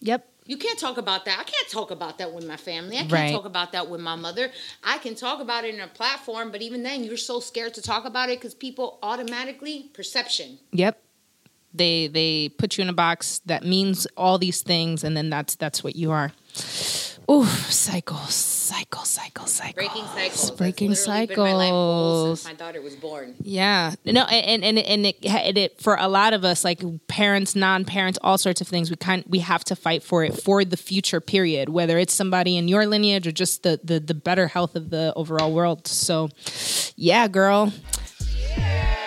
Yep. 0.00 0.28
You 0.46 0.56
can't 0.56 0.78
talk 0.78 0.96
about 0.96 1.24
that. 1.24 1.38
I 1.38 1.44
can't 1.44 1.68
talk 1.68 1.90
about 1.90 2.18
that 2.18 2.32
with 2.32 2.46
my 2.46 2.56
family. 2.56 2.96
I 2.96 3.00
can't 3.00 3.12
Right. 3.12 3.32
talk 3.32 3.44
about 3.44 3.72
that 3.72 3.88
with 3.88 4.00
my 4.00 4.14
mother. 4.14 4.50
I 4.82 4.98
can 4.98 5.14
talk 5.14 5.40
about 5.40 5.64
it 5.64 5.74
in 5.74 5.80
a 5.80 5.88
platform, 5.88 6.50
but 6.50 6.62
even 6.62 6.82
then, 6.82 7.04
you're 7.04 7.16
so 7.16 7.40
scared 7.40 7.74
to 7.74 7.82
talk 7.82 8.04
about 8.04 8.28
it 8.30 8.38
because 8.38 8.54
people 8.54 8.98
automatically 9.02 9.90
perception. 9.92 10.58
Yep. 10.72 11.02
They 11.74 12.06
they 12.06 12.48
put 12.48 12.78
you 12.78 12.82
in 12.82 12.88
a 12.88 12.94
box 12.94 13.40
that 13.46 13.62
means 13.64 14.06
all 14.16 14.38
these 14.38 14.62
things, 14.62 15.04
and 15.04 15.16
then 15.16 15.28
that's 15.28 15.56
that's 15.56 15.84
what 15.84 15.94
you 15.94 16.10
are. 16.10 16.32
Ooh, 17.28 17.44
cycles, 17.44 18.34
cycles, 18.34 19.08
cycles, 19.08 19.52
cycles. 19.52 19.74
Breaking 19.74 20.04
cycles. 20.04 20.50
Breaking 20.52 20.90
literally 20.90 21.26
been 21.26 21.38
my 21.38 21.52
life 21.52 21.70
goal 21.70 22.36
cycles. 22.36 22.40
since 22.42 22.52
my 22.52 22.64
daughter 22.64 22.80
was 22.80 22.94
born. 22.94 23.34
Yeah, 23.40 23.94
no, 24.04 24.22
and 24.24 24.62
and 24.62 24.78
and 24.78 25.06
it, 25.06 25.16
and 25.24 25.58
it 25.58 25.80
for 25.80 25.96
a 25.98 26.06
lot 26.06 26.34
of 26.34 26.44
us, 26.44 26.64
like 26.64 26.82
parents, 27.08 27.56
non-parents, 27.56 28.18
all 28.22 28.38
sorts 28.38 28.60
of 28.60 28.68
things. 28.68 28.90
We 28.90 28.96
kind 28.96 29.24
we 29.26 29.40
have 29.40 29.64
to 29.64 29.76
fight 29.76 30.04
for 30.04 30.22
it 30.22 30.40
for 30.40 30.64
the 30.64 30.76
future 30.76 31.20
period, 31.20 31.68
whether 31.68 31.98
it's 31.98 32.14
somebody 32.14 32.56
in 32.56 32.68
your 32.68 32.86
lineage 32.86 33.26
or 33.26 33.32
just 33.32 33.64
the 33.64 33.80
the 33.82 33.98
the 33.98 34.14
better 34.14 34.46
health 34.46 34.76
of 34.76 34.90
the 34.90 35.12
overall 35.16 35.52
world. 35.52 35.88
So, 35.88 36.28
yeah, 36.94 37.26
girl. 37.26 37.72
All 38.58 39.05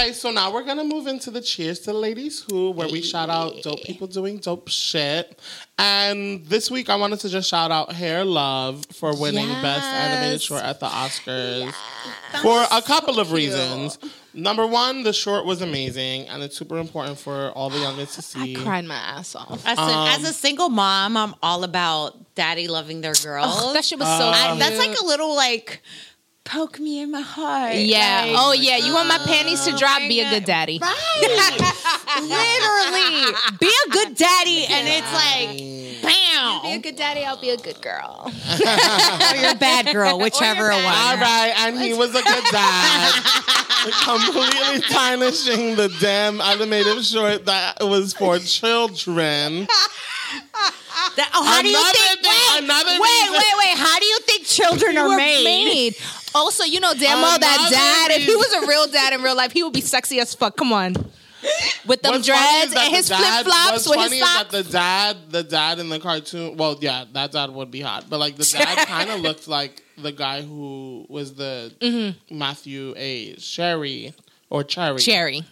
right, 0.00 0.14
so 0.14 0.30
now 0.30 0.52
we're 0.52 0.62
gonna 0.64 0.84
move 0.84 1.06
into 1.06 1.30
the 1.30 1.40
Cheers 1.40 1.80
to 1.80 1.92
Ladies 1.92 2.44
Who, 2.50 2.70
where 2.70 2.88
we 2.88 3.02
shout 3.02 3.28
out 3.30 3.62
dope 3.62 3.82
people 3.82 4.06
doing 4.06 4.38
dope 4.38 4.68
shit. 4.68 5.38
And 5.78 6.44
this 6.46 6.70
week, 6.70 6.88
I 6.90 6.96
wanted 6.96 7.20
to 7.20 7.28
just 7.28 7.48
shout 7.48 7.70
out 7.70 7.92
Hair 7.92 8.24
Love 8.24 8.84
for 8.92 9.14
winning 9.16 9.48
Best 9.62 9.84
Animated 9.84 10.42
Short 10.42 10.62
at 10.62 10.80
the 10.80 10.86
Oscars 10.86 11.72
for 12.42 12.64
a 12.70 12.82
couple 12.82 13.18
of 13.18 13.32
reasons. 13.32 13.98
Number 14.32 14.64
one, 14.66 15.02
the 15.02 15.12
short 15.12 15.44
was 15.44 15.60
amazing, 15.60 16.28
and 16.28 16.42
it's 16.42 16.56
super 16.56 16.78
important 16.78 17.18
for 17.18 17.50
all 17.50 17.68
the 17.68 17.80
youngest 17.80 18.14
to 18.14 18.22
see. 18.22 18.56
I 18.56 18.62
cried 18.62 18.84
my 18.84 18.94
ass 18.94 19.34
off. 19.34 19.60
As 19.66 19.76
a, 19.76 19.80
Um, 19.82 20.08
as 20.08 20.22
a 20.28 20.32
single 20.32 20.68
mom, 20.68 21.16
I'm 21.16 21.34
all 21.42 21.64
about 21.64 22.34
daddy 22.36 22.68
loving 22.68 23.00
their 23.00 23.14
girls. 23.14 23.46
Oh, 23.58 23.72
that 23.72 23.84
shit 23.84 23.98
was 23.98 24.06
so. 24.06 24.28
I- 24.28 24.56
that's 24.56 24.78
like 24.78 24.96
a 25.00 25.04
little 25.04 25.34
like 25.34 25.82
poke 26.50 26.80
me 26.80 27.00
in 27.00 27.10
my 27.10 27.20
heart. 27.20 27.76
Yeah. 27.76 28.24
Like, 28.26 28.36
oh 28.36 28.52
yeah. 28.52 28.76
You 28.76 28.92
want 28.92 29.08
my 29.08 29.18
oh, 29.20 29.26
panties 29.26 29.64
to 29.66 29.76
drop? 29.76 30.00
Be 30.00 30.20
a 30.20 30.28
good 30.28 30.44
daddy. 30.44 30.78
Right. 30.82 31.60
Literally. 32.20 33.32
Be 33.60 33.70
a 33.86 33.90
good 33.90 34.16
daddy. 34.16 34.66
And 34.66 34.88
it's 34.88 35.12
like, 35.12 36.02
bam. 36.02 36.62
Be 36.62 36.72
a 36.72 36.78
good 36.78 36.96
daddy. 36.96 37.24
I'll 37.24 37.40
be 37.40 37.50
a 37.50 37.56
good 37.56 37.80
girl. 37.80 38.24
or 38.50 39.36
you're 39.36 39.52
a 39.52 39.54
bad 39.54 39.92
girl, 39.92 40.18
whichever 40.18 40.70
one. 40.70 40.84
All 40.84 41.16
right, 41.16 41.52
and 41.58 41.78
he 41.78 41.94
was 41.94 42.10
a 42.10 42.22
good 42.22 42.44
dad. 42.50 43.12
Completely 44.04 44.80
tarnishing 44.90 45.76
the 45.76 45.88
damn 46.00 46.40
animated 46.40 47.02
short 47.04 47.46
that 47.46 47.78
was 47.80 48.12
for 48.12 48.38
children. 48.38 49.66
That- 51.16 51.30
oh, 51.34 51.44
how 51.44 51.62
do 51.62 51.68
you 51.68 51.74
Another 51.76 51.92
think? 51.92 52.20
thing- 52.22 52.32
wait, 52.54 52.64
another 52.64 53.00
wait, 53.00 53.20
reason- 53.20 53.32
wait, 53.32 53.54
wait. 53.58 53.78
How 53.78 53.98
do 53.98 54.04
you 54.04 54.18
think 54.20 54.44
children 54.44 54.98
are 54.98 55.08
were 55.08 55.16
made? 55.16 55.94
Also, 56.34 56.64
you 56.64 56.80
know 56.80 56.92
damn 56.94 57.20
well 57.20 57.38
that 57.38 57.68
dad, 58.08 58.16
if 58.20 58.24
he 58.26 58.36
was 58.36 58.52
a 58.52 58.66
real 58.66 58.86
dad 58.86 59.12
in 59.12 59.22
real 59.22 59.36
life, 59.36 59.52
he 59.52 59.62
would 59.62 59.72
be 59.72 59.80
sexy 59.80 60.20
as 60.20 60.34
fuck. 60.34 60.56
Come 60.56 60.72
on. 60.72 60.94
With 61.86 62.02
them 62.02 62.12
What's 62.12 62.28
funny 62.28 62.38
dreads 62.38 62.66
is 62.68 62.74
that 62.74 62.84
and 62.84 62.92
the 62.92 62.96
his 62.98 63.08
flip 63.08 63.20
dad- 63.20 63.44
flops 63.46 63.70
What's 63.72 63.88
with 63.88 63.96
funny 63.96 64.16
his 64.18 64.22
is 64.22 64.28
socks. 64.34 64.52
that 64.52 64.64
the 64.64 64.70
dad, 64.72 65.16
the 65.30 65.42
dad 65.42 65.78
in 65.78 65.88
the 65.88 65.98
cartoon. 65.98 66.56
Well, 66.58 66.76
yeah, 66.80 67.04
that 67.14 67.32
dad 67.32 67.50
would 67.50 67.70
be 67.70 67.80
hot, 67.80 68.04
but 68.10 68.18
like 68.20 68.36
the 68.36 68.44
dad 68.58 68.86
kind 68.86 69.08
of 69.10 69.20
looked 69.20 69.48
like 69.48 69.82
the 69.96 70.12
guy 70.12 70.42
who 70.42 71.06
was 71.08 71.34
the 71.34 71.72
Mm-hmm. 71.80 72.36
Matthew 72.38 72.92
A. 72.96 73.36
Sherry 73.38 74.12
or 74.50 74.62
Cherry. 74.64 74.98
Cherry. 74.98 75.42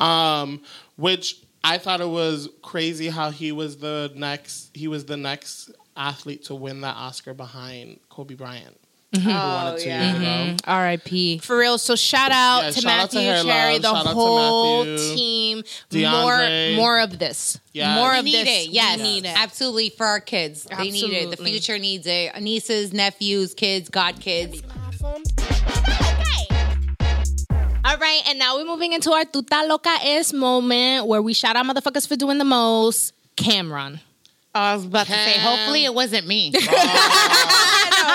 Um, 0.00 0.62
which 0.96 1.36
I 1.62 1.78
thought 1.78 2.00
it 2.00 2.08
was 2.08 2.48
crazy 2.62 3.08
how 3.08 3.30
he 3.30 3.52
was 3.52 3.76
the 3.76 4.10
next. 4.16 4.70
He 4.74 4.88
was 4.88 5.04
the 5.04 5.16
next 5.16 5.70
athlete 5.96 6.44
to 6.46 6.54
win 6.56 6.80
that 6.80 6.96
Oscar 6.96 7.34
behind 7.34 8.00
Kobe 8.08 8.34
Bryant. 8.34 8.79
Mm-hmm. 9.12 9.28
who 9.28 9.34
oh, 9.34 9.34
wanted 9.34 9.80
to, 9.80 9.88
yeah. 9.88 10.12
you 10.12 10.18
know. 10.20 10.54
Mm-hmm. 10.54 10.70
R.I.P. 10.70 11.38
For 11.38 11.58
real. 11.58 11.78
So 11.78 11.96
shout 11.96 12.30
out 12.30 12.62
Yeah, 12.62 12.70
to 12.70 12.80
shout 12.80 12.92
out 12.92 13.10
to 13.10 13.16
Matthew, 13.16 13.20
Hair 13.20 13.42
Cherry, 13.42 13.78
Love, 13.80 13.82
the 13.82 14.04
shout 14.04 14.14
whole 14.14 14.84
team. 14.84 15.62
DeAndre. 15.90 16.76
More, 16.76 16.82
more 16.84 17.00
of 17.00 17.18
this. 17.18 17.58
Yes. 17.72 17.96
More 17.96 18.12
We 18.12 18.18
of 18.20 18.24
need 18.24 18.46
this. 18.46 18.66
it. 18.66 18.70
Yes, 18.70 18.98
we 18.98 19.02
need 19.02 19.24
it. 19.24 19.36
absolutely 19.36 19.90
for 19.90 20.06
our 20.06 20.20
kids. 20.20 20.64
They 20.64 20.90
need 20.92 21.12
it. 21.12 21.36
The 21.36 21.44
future 21.44 21.78
needs 21.78 22.06
it. 22.06 22.40
Nieces, 22.40 22.92
nephews, 22.92 23.52
kids, 23.54 23.90
godkids. 23.90 24.62
All 27.82 27.96
right, 27.96 28.22
and 28.28 28.38
now 28.38 28.56
we're 28.56 28.66
moving 28.66 28.92
into 28.92 29.10
our 29.10 29.24
Tuta 29.24 29.66
Loca 29.66 29.96
es 30.02 30.32
moment 30.32 31.06
where 31.06 31.20
we 31.20 31.32
shout 31.32 31.56
out 31.56 31.66
motherfuckers 31.66 32.06
for 32.06 32.14
doing 32.14 32.38
the 32.38 32.44
most. 32.44 33.12
Cameron. 33.34 33.98
I 34.54 34.74
was 34.74 34.84
about 34.84 35.06
to 35.06 35.12
say, 35.12 35.38
hopefully 35.38 35.84
it 35.84 35.94
wasn't 35.94 36.26
me. 36.26 36.50
no, 36.50 36.58
oh. 36.68 37.59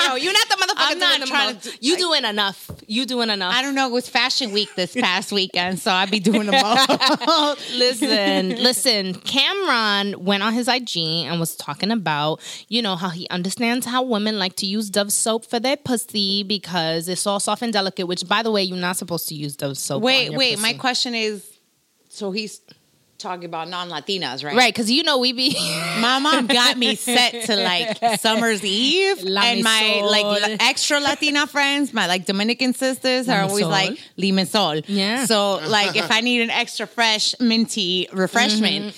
No, 0.08 0.14
you're 0.16 0.32
not 0.32 0.48
the 0.48 0.54
motherfucker 0.56 0.74
I'm 0.76 0.98
not 0.98 1.08
doing 1.08 1.20
the 1.20 1.26
trying 1.26 1.56
to 1.58 1.70
do- 1.70 1.76
you 1.80 1.96
doing 1.96 2.24
enough. 2.24 2.70
You 2.86 3.06
doing 3.06 3.30
enough. 3.30 3.54
I 3.54 3.62
don't 3.62 3.74
know. 3.74 3.88
It 3.88 3.92
was 3.92 4.08
Fashion 4.08 4.52
Week 4.52 4.74
this 4.74 4.94
past 5.00 5.32
weekend, 5.32 5.78
so 5.78 5.90
I'd 5.90 6.10
be 6.10 6.20
doing 6.20 6.46
the 6.46 6.52
most. 6.52 7.70
listen, 7.76 8.50
listen. 8.62 9.14
Cameron 9.14 10.24
went 10.24 10.42
on 10.42 10.52
his 10.52 10.68
IG 10.68 10.96
and 10.98 11.40
was 11.40 11.56
talking 11.56 11.90
about, 11.90 12.40
you 12.68 12.82
know, 12.82 12.96
how 12.96 13.08
he 13.10 13.28
understands 13.28 13.86
how 13.86 14.02
women 14.02 14.38
like 14.38 14.56
to 14.56 14.66
use 14.66 14.90
Dove 14.90 15.12
soap 15.12 15.44
for 15.44 15.58
their 15.60 15.76
pussy 15.76 16.42
because 16.42 17.08
it's 17.08 17.26
all 17.26 17.40
soft 17.40 17.62
and 17.62 17.72
delicate. 17.72 18.06
Which, 18.06 18.26
by 18.28 18.42
the 18.42 18.50
way, 18.50 18.62
you're 18.62 18.76
not 18.76 18.96
supposed 18.96 19.28
to 19.28 19.34
use 19.34 19.56
Dove 19.56 19.76
soap. 19.78 19.96
on 19.96 20.02
wait, 20.02 20.30
wait. 20.30 20.58
My 20.60 20.74
question 20.74 21.14
is, 21.14 21.44
so 22.08 22.30
he's 22.30 22.60
talking 23.18 23.44
about 23.46 23.68
non-Latinas, 23.68 24.44
right? 24.44 24.54
right? 24.56 24.72
Because 24.72 24.90
you 24.90 25.02
know 25.02 25.18
we 25.18 25.32
be. 25.32 25.54
My 26.00 26.18
mom 26.18 26.46
got 26.46 26.76
me 26.76 26.94
set 26.96 27.44
to 27.46 27.56
like 27.56 27.98
Summer's 28.20 28.64
Eve, 28.64 29.22
La 29.22 29.42
and 29.42 29.62
my 29.62 29.70
Misol. 30.02 30.10
like 30.10 30.24
la- 30.50 30.56
extra 30.66 31.00
Latina 31.00 31.46
friends, 31.46 31.92
my 31.94 32.06
like 32.06 32.26
Dominican 32.26 32.74
sisters, 32.74 33.28
are 33.28 33.42
always 33.42 33.64
Misol. 33.64 33.70
like 33.70 33.98
Lemisol. 34.18 34.84
Yeah. 34.86 35.24
So 35.26 35.60
like 35.66 35.96
if 35.96 36.10
I 36.10 36.20
need 36.20 36.42
an 36.42 36.50
extra 36.50 36.86
fresh 36.86 37.34
minty 37.40 38.08
refreshment. 38.12 38.94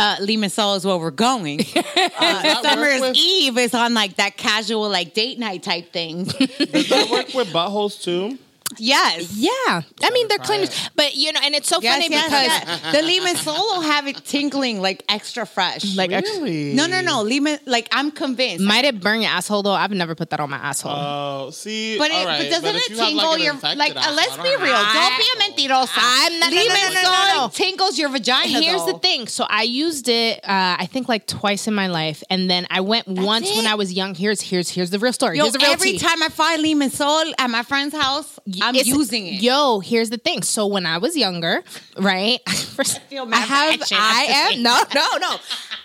Uh, 0.00 0.14
Lemisol 0.20 0.76
is 0.76 0.86
where 0.86 0.96
we're 0.96 1.10
going. 1.10 1.58
Uh, 2.20 2.62
Summer's 2.62 3.00
with- 3.00 3.16
Eve 3.16 3.58
is 3.58 3.74
on 3.74 3.94
like 3.94 4.14
that 4.16 4.36
casual, 4.36 4.88
like 4.88 5.12
date 5.12 5.38
night 5.40 5.62
type 5.64 5.92
thing. 5.92 6.24
Does 6.24 6.88
that 6.88 7.08
work 7.10 7.34
with 7.34 7.48
buttholes 7.48 8.00
too? 8.00 8.38
Yes. 8.78 9.32
yeah, 9.34 9.82
I 10.02 10.10
mean 10.10 10.28
they're 10.28 10.36
try 10.38 10.46
cleaners, 10.46 10.90
but 10.94 11.14
you 11.16 11.32
know, 11.32 11.40
and 11.42 11.54
it's 11.54 11.68
so 11.68 11.78
Yes, 11.80 11.94
funny 11.94 12.08
yes, 12.10 12.24
because 12.24 12.68
yes. 12.68 12.92
the 12.92 12.98
Lemisol 12.98 13.56
Solo 13.56 13.80
have 13.80 14.06
it 14.06 14.24
tinkling 14.24 14.80
like 14.80 15.04
extra 15.08 15.46
fresh. 15.46 15.96
like 15.96 16.12
ex- 16.12 16.28
Really? 16.30 16.74
no, 16.74 16.86
no, 16.86 17.00
no. 17.00 17.22
Lima, 17.22 17.58
like 17.66 17.88
I'm 17.92 18.10
convinced. 18.10 18.62
might 18.64 18.84
it 18.84 19.00
burn 19.00 19.22
your 19.22 19.30
asshole 19.30 19.62
though? 19.62 19.72
I've 19.72 19.90
never 19.90 20.14
put 20.14 20.30
that 20.30 20.40
on 20.40 20.50
my 20.50 20.58
asshole. 20.58 20.92
Oh, 20.92 21.50
see, 21.50 21.96
But, 21.98 22.10
it, 22.10 22.14
all 22.14 22.26
right, 22.26 22.42
but 22.42 22.50
doesn't 22.50 22.76
if 22.76 22.82
it 22.84 22.90
you 22.90 22.96
tingle 22.96 23.30
like, 23.30 23.42
your 23.42 23.54
like? 23.54 23.96
Uh, 23.96 24.12
let's 24.14 24.36
be 24.36 24.54
real. 24.56 24.74
have- 24.74 24.94
Don't 24.94 25.56
be 25.56 25.64
a 25.64 25.68
mentirosa. 25.68 25.90
I'm 25.96 26.38
not- 26.38 26.52
no, 26.52 26.58
no, 26.58 26.74
no, 26.74 26.88
no, 26.92 27.02
no, 27.02 27.34
no. 27.46 27.50
tingles 27.52 27.98
your 27.98 28.10
vagina. 28.10 28.60
Here's 28.60 28.84
though. 28.84 28.92
the 28.92 28.98
thing. 28.98 29.26
So 29.28 29.46
I 29.48 29.62
used 29.62 30.08
it, 30.08 30.38
uh, 30.44 30.76
I 30.78 30.86
think 30.86 31.08
like 31.08 31.26
twice 31.26 31.66
in 31.66 31.74
my 31.74 31.86
life, 31.88 32.22
and 32.30 32.50
then 32.50 32.66
I 32.70 32.80
went 32.82 33.08
once 33.08 33.48
when 33.50 33.64
it? 33.64 33.70
I 33.70 33.74
was 33.76 33.92
young. 33.92 34.14
Here's 34.14 34.40
here's 34.40 34.68
here's 34.68 34.90
the 34.90 34.98
real 34.98 35.12
story. 35.12 35.36
Yo, 35.38 35.44
here's 35.44 35.54
the 35.54 35.58
real 35.60 35.70
every 35.72 35.92
tea. 35.92 35.98
time 35.98 36.22
I 36.22 36.28
find 36.28 36.62
Lemisol 36.64 37.32
at 37.38 37.48
my 37.48 37.62
friend's 37.62 37.94
house, 37.96 38.38
I'm 38.62 38.74
using 38.74 39.26
it. 39.26 39.42
Yo, 39.42 39.80
here's 39.80 40.10
the 40.10 40.18
thing. 40.18 40.42
So 40.42 40.66
when 40.66 40.86
I 40.86 40.98
was 40.98 41.16
younger, 41.16 41.62
right? 41.98 42.40
First, 42.48 42.96
I, 42.96 43.00
feel 43.00 43.26
mad 43.26 43.48
have, 43.48 43.82
I 43.92 44.52
am 44.52 44.62
no, 44.62 44.78
no, 44.94 45.18
no. 45.18 45.36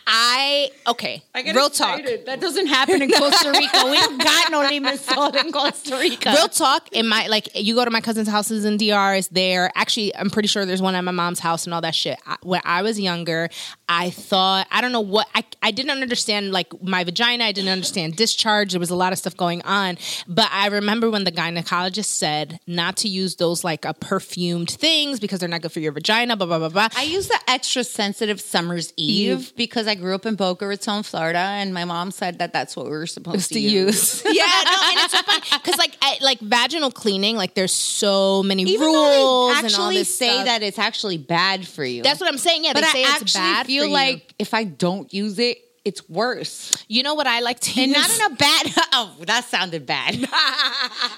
I 0.05 0.69
okay. 0.87 1.23
I 1.33 1.41
real 1.53 1.69
talk. 1.69 2.01
That 2.25 2.39
doesn't 2.41 2.67
happen 2.67 3.01
in 3.01 3.09
Costa 3.17 3.51
Rica. 3.51 3.85
we 3.85 3.97
don't 3.97 4.21
got 4.21 4.51
no 4.51 4.61
Lemisol 4.61 5.33
in 5.35 5.51
Costa 5.51 5.97
Rica. 5.97 6.31
Real 6.31 6.49
talk, 6.49 6.89
in 6.91 7.07
my 7.07 7.27
like, 7.27 7.49
you 7.55 7.73
go 7.73 7.85
to 7.85 7.91
my 7.91 8.01
cousin's 8.01 8.27
houses 8.27 8.65
in 8.65 8.77
DR. 8.77 9.17
It's 9.17 9.29
there. 9.29 9.71
Actually, 9.75 10.15
I'm 10.15 10.29
pretty 10.29 10.47
sure 10.47 10.65
there's 10.65 10.81
one 10.81 10.95
at 10.95 11.03
my 11.03 11.11
mom's 11.11 11.39
house 11.39 11.65
and 11.65 11.73
all 11.73 11.81
that 11.81 11.95
shit. 11.95 12.19
I, 12.25 12.37
when 12.41 12.61
I 12.65 12.81
was 12.81 12.99
younger, 12.99 13.49
I 13.87 14.09
thought 14.09 14.67
I 14.71 14.81
don't 14.81 14.91
know 14.91 15.01
what 15.01 15.27
I 15.33 15.43
I 15.61 15.71
didn't 15.71 15.91
understand 15.91 16.51
like 16.51 16.81
my 16.83 17.03
vagina. 17.03 17.45
I 17.45 17.51
didn't 17.51 17.69
understand 17.69 18.15
discharge. 18.15 18.71
There 18.71 18.79
was 18.79 18.89
a 18.89 18.95
lot 18.95 19.13
of 19.13 19.19
stuff 19.19 19.37
going 19.37 19.61
on. 19.61 19.97
But 20.27 20.49
I 20.51 20.67
remember 20.67 21.09
when 21.09 21.23
the 21.23 21.31
gynecologist 21.31 22.05
said 22.05 22.59
not 22.67 22.97
to 22.97 23.07
use 23.07 23.35
those 23.35 23.63
like 23.63 23.85
a 23.85 23.93
perfumed 23.93 24.71
things 24.71 25.19
because 25.19 25.39
they're 25.39 25.49
not 25.49 25.61
good 25.61 25.71
for 25.71 25.79
your 25.79 25.91
vagina. 25.91 26.35
Blah 26.35 26.47
blah 26.47 26.59
blah 26.59 26.69
blah. 26.69 26.87
I 26.95 27.03
use 27.03 27.27
the 27.27 27.39
extra 27.47 27.83
sensitive 27.83 28.39
Summer's 28.41 28.93
Eve, 28.97 29.53
because 29.55 29.87
I 29.87 29.95
grew 29.95 30.15
up 30.15 30.25
in 30.25 30.35
Boca 30.35 30.65
Raton, 30.67 31.03
Florida, 31.03 31.39
and 31.39 31.73
my 31.73 31.85
mom 31.85 32.11
said 32.11 32.39
that 32.39 32.53
that's 32.53 32.75
what 32.75 32.85
we 32.85 32.91
were 32.91 33.07
supposed 33.07 33.49
to, 33.49 33.55
to 33.55 33.59
use. 33.59 34.23
yeah, 34.25 34.31
no, 34.31 34.71
and 34.89 34.99
it's 34.99 35.11
so 35.13 35.23
funny 35.23 35.41
because 35.63 35.77
like 35.77 35.97
I, 36.01 36.17
like 36.21 36.39
vaginal 36.39 36.91
cleaning, 36.91 37.35
like 37.35 37.53
there's 37.55 37.73
so 37.73 38.43
many 38.43 38.63
Even 38.63 38.81
rules 38.81 38.95
though 38.95 39.09
they 39.09 39.17
and 39.17 39.25
all 39.25 39.51
actually 39.65 40.03
say 40.03 40.29
stuff. 40.33 40.45
that 40.45 40.63
it's 40.63 40.79
actually 40.79 41.17
bad 41.17 41.67
for 41.67 41.83
you. 41.83 42.03
That's 42.03 42.19
what 42.19 42.29
I'm 42.29 42.37
saying. 42.37 42.65
Yeah, 42.65 42.73
but 42.73 42.81
they 42.81 42.87
say 42.87 43.03
I 43.03 43.11
it's 43.13 43.21
actually 43.21 43.41
bad. 43.41 43.67
feel 43.67 43.83
for 43.83 43.87
you. 43.87 43.93
like 43.93 44.33
if 44.39 44.53
I 44.53 44.63
don't 44.63 45.13
use 45.13 45.39
it, 45.39 45.57
it's 45.85 46.07
worse. 46.09 46.71
you 46.87 47.03
know 47.03 47.13
what 47.13 47.27
I 47.27 47.41
like 47.41 47.59
to 47.61 47.81
And 47.81 47.91
use. 47.91 48.19
not 48.19 48.29
in 48.29 48.33
a 48.33 48.35
bad. 48.37 48.65
Oh, 48.95 49.11
that 49.25 49.43
sounded 49.45 49.87
bad. 49.87 50.15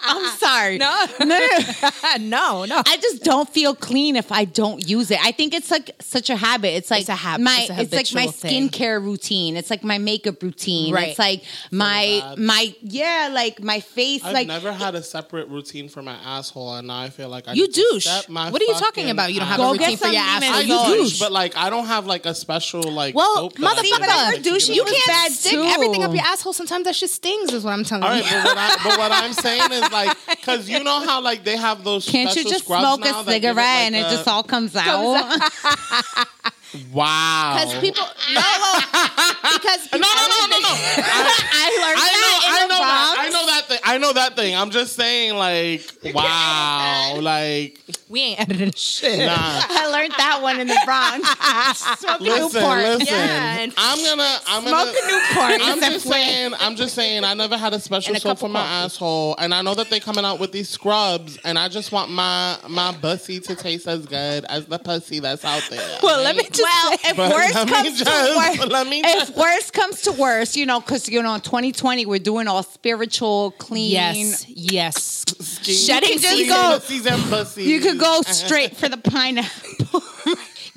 I'm 0.04 0.38
sorry. 0.38 0.78
no, 0.78 1.06
no, 1.20 1.26
no. 1.26 2.18
no, 2.20 2.66
no. 2.66 2.82
I 2.86 2.98
just 2.98 3.24
don't 3.24 3.50
feel 3.50 3.76
clean 3.76 4.16
if 4.16 4.32
I 4.32 4.46
don't 4.46 4.88
use 4.88 5.12
it. 5.12 5.20
I 5.24 5.32
think 5.34 5.54
it's 5.54 5.70
like 5.70 5.92
such 6.00 6.30
a 6.30 6.36
habit. 6.38 6.70
It's 6.70 6.90
like 6.90 7.02
It's 7.02 7.10
a 7.10 7.16
hab- 7.16 7.42
My, 7.42 7.68
it's 7.70 7.70
a 7.70 7.82
it's 7.82 7.94
like 7.94 8.14
my 8.14 8.22
habitual 8.32 8.32
thing. 8.50 8.70
skincare 8.70 9.02
routine. 9.04 9.58
It's 9.58 9.70
like 9.70 9.84
my 9.84 9.98
makeup 9.98 10.42
routine. 10.42 10.94
Right. 10.94 11.10
It's 11.10 11.20
like 11.20 11.44
my 11.72 12.20
bad. 12.24 12.40
my 12.40 12.76
yeah, 12.82 13.30
like 13.34 13.62
my 13.62 13.82
face. 13.82 14.24
I've 14.24 14.34
like 14.34 14.48
never 14.48 14.72
had 14.72 14.96
a 14.96 15.04
separate 15.04 15.50
routine 15.50 15.90
for 15.90 16.02
my 16.02 16.14
asshole, 16.24 16.76
and 16.76 16.88
now 16.88 17.00
I 17.02 17.10
feel 17.10 17.28
like 17.30 17.48
I 17.50 17.54
You 17.54 17.64
need 17.64 17.74
to 17.74 17.88
douche. 17.92 18.06
step 18.06 18.30
my 18.30 18.52
What 18.52 18.62
are 18.62 18.66
you 18.66 18.74
talking 18.76 19.10
about? 19.10 19.34
You 19.34 19.40
don't 19.40 19.50
have 19.50 19.60
a 19.60 19.72
routine 19.72 19.98
for 19.98 20.08
your 20.08 20.22
asshole. 20.22 20.54
I 20.56 20.62
You 20.62 20.68
zone. 20.78 20.92
douche, 20.98 21.20
but 21.20 21.32
like 21.34 21.58
I 21.58 21.70
don't 21.70 21.88
have 21.88 22.06
like 22.06 22.26
a 22.26 22.34
special 22.34 22.84
like. 22.84 23.16
Well, 23.16 23.36
soap 23.36 23.54
that 23.56 23.78
motherfucker, 23.78 24.44
use 24.56 24.68
that 24.68 24.74
I 24.74 24.78
like 24.78 24.88
to 24.88 24.88
douche, 24.88 24.96
you 24.96 25.06
can't 25.06 25.08
bad 25.08 25.32
stick 25.32 25.52
too. 25.52 25.64
everything 25.64 26.04
up 26.04 26.14
your 26.14 26.24
asshole. 26.24 26.54
Sometimes 26.54 26.86
that 26.86 26.96
shit 26.96 27.10
stings. 27.10 27.54
Is 27.54 27.64
what 27.64 27.72
I'm 27.72 27.84
telling 27.84 28.04
All 28.04 28.16
you. 28.16 28.24
but 28.24 28.44
what, 28.46 28.58
I, 28.58 28.76
but 28.84 28.98
what 28.98 29.12
I'm 29.12 29.34
saying 29.34 29.72
is 29.72 29.92
like, 29.92 30.18
because 30.30 30.70
you 30.70 30.84
know 30.84 31.00
how 31.06 31.22
like 31.22 31.44
they 31.44 31.58
have 31.58 31.84
those. 31.84 32.08
can't 32.08 32.36
you 32.36 32.44
just 32.44 32.66
scrubs 32.66 32.82
smoke 32.84 33.00
a 33.02 33.04
that 33.04 33.26
give 33.26 33.34
cigarette 33.34 33.56
like, 33.58 33.66
and 33.66 33.96
it 33.96 34.10
just 34.10 34.28
all 34.28 34.44
comes 34.44 34.76
out? 34.76 35.40
Wow. 36.92 37.56
Because 37.58 37.80
people 37.80 38.04
no, 38.34 38.42
because 39.54 39.88
No, 39.94 40.00
no, 40.00 40.26
no, 40.28 40.48
no, 40.52 40.60
no. 40.60 40.70
I 40.70 41.70
learned 41.82 42.00
I 42.00 42.12
know, 42.22 42.34
that 42.36 42.42
I 42.46 42.64
in 42.64 42.68
know 42.68 42.76
the 42.76 42.82
that. 42.82 43.16
Bronx. 43.16 43.20
I 43.20 43.30
know 43.30 43.46
that 43.48 43.66
thing. 43.68 43.80
I 43.84 43.98
know 43.98 44.14
that 44.14 44.36
thing. 44.36 44.56
I'm 44.56 44.72
just 44.72 44.96
saying, 44.96 45.36
like, 45.36 45.82
wow, 46.14 47.18
like, 47.22 47.80
We 48.10 48.22
ain't 48.22 48.40
editing 48.42 48.72
shit. 48.74 49.20
nah. 49.20 49.36
I 49.38 49.88
learned 49.92 50.14
that 50.18 50.40
one 50.42 50.60
in 50.60 50.68
the 50.68 50.80
Bronx. 50.86 52.00
Smoking 52.00 52.28
Listen, 52.28 52.62
Newport. 52.62 52.80
listen. 52.84 53.08
Yeah, 53.08 53.68
I'm 53.78 54.04
gonna, 54.04 54.38
I'm 54.48 54.62
Smoke 54.64 54.72
gonna. 54.72 54.94
Smoke 54.94 55.04
a 55.04 55.08
Newport. 55.08 55.62
I'm 55.70 55.80
just 55.92 56.08
saying. 56.08 56.54
I'm 56.60 56.76
just 56.76 56.96
saying. 56.96 57.24
I 57.24 57.34
never 57.36 57.58
had 57.58 57.74
a 57.74 57.80
special 57.80 58.16
soap 58.16 58.40
for 58.40 58.50
my 58.50 58.60
coffee. 58.60 58.72
asshole, 58.86 59.36
and 59.40 59.54
I 59.54 59.62
know 59.62 59.76
that 59.76 59.90
they 59.90 60.00
coming 60.00 60.26
out 60.26 60.40
with 60.40 60.52
these 60.52 60.70
scrubs, 60.70 61.38
and 61.46 61.58
I 61.58 61.68
just 61.70 61.92
want 61.92 62.12
my 62.12 62.58
my 62.68 62.92
bussy 62.98 63.40
to 63.42 63.56
taste 63.56 63.88
as 63.88 64.06
good 64.06 64.46
as 64.46 64.66
the 64.66 64.80
pussy 64.80 65.20
that's 65.20 65.46
out 65.46 65.64
there. 65.70 66.00
Well, 66.04 66.22
let 66.24 66.36
me 66.36 66.44
right? 66.60 66.62
just 66.64 66.64
Well, 66.64 66.98
say, 66.98 67.10
if 67.10 67.18
But 67.18 67.32
worst 67.32 67.56
let 67.56 67.68
me 67.68 67.74
comes 67.84 68.00
to 68.00 68.06
worst, 68.38 69.30
if 69.30 69.36
worst 69.38 69.74
comes 69.74 70.02
to 70.04 70.12
worst, 70.14 70.56
you 70.56 70.66
know, 70.66 70.80
because 70.80 71.10
you 71.10 71.22
know, 71.22 71.34
in 71.36 71.42
2020 71.42 72.06
we're 72.06 72.20
doing 72.20 72.48
all 72.48 72.64
spiritual, 72.64 73.52
clean. 73.58 73.92
yes, 73.92 74.46
yes. 74.48 75.26
Skin- 75.40 75.76
Shedding 75.76 76.18
skin 76.20 76.32
season. 76.38 76.56
pussies 76.56 77.06
and. 77.06 77.64
You 77.64 77.80
could 77.80 78.00
go 78.00 78.22
straight 78.24 78.76
for 78.78 78.90
the 78.90 78.98
pineapple. 78.98 80.02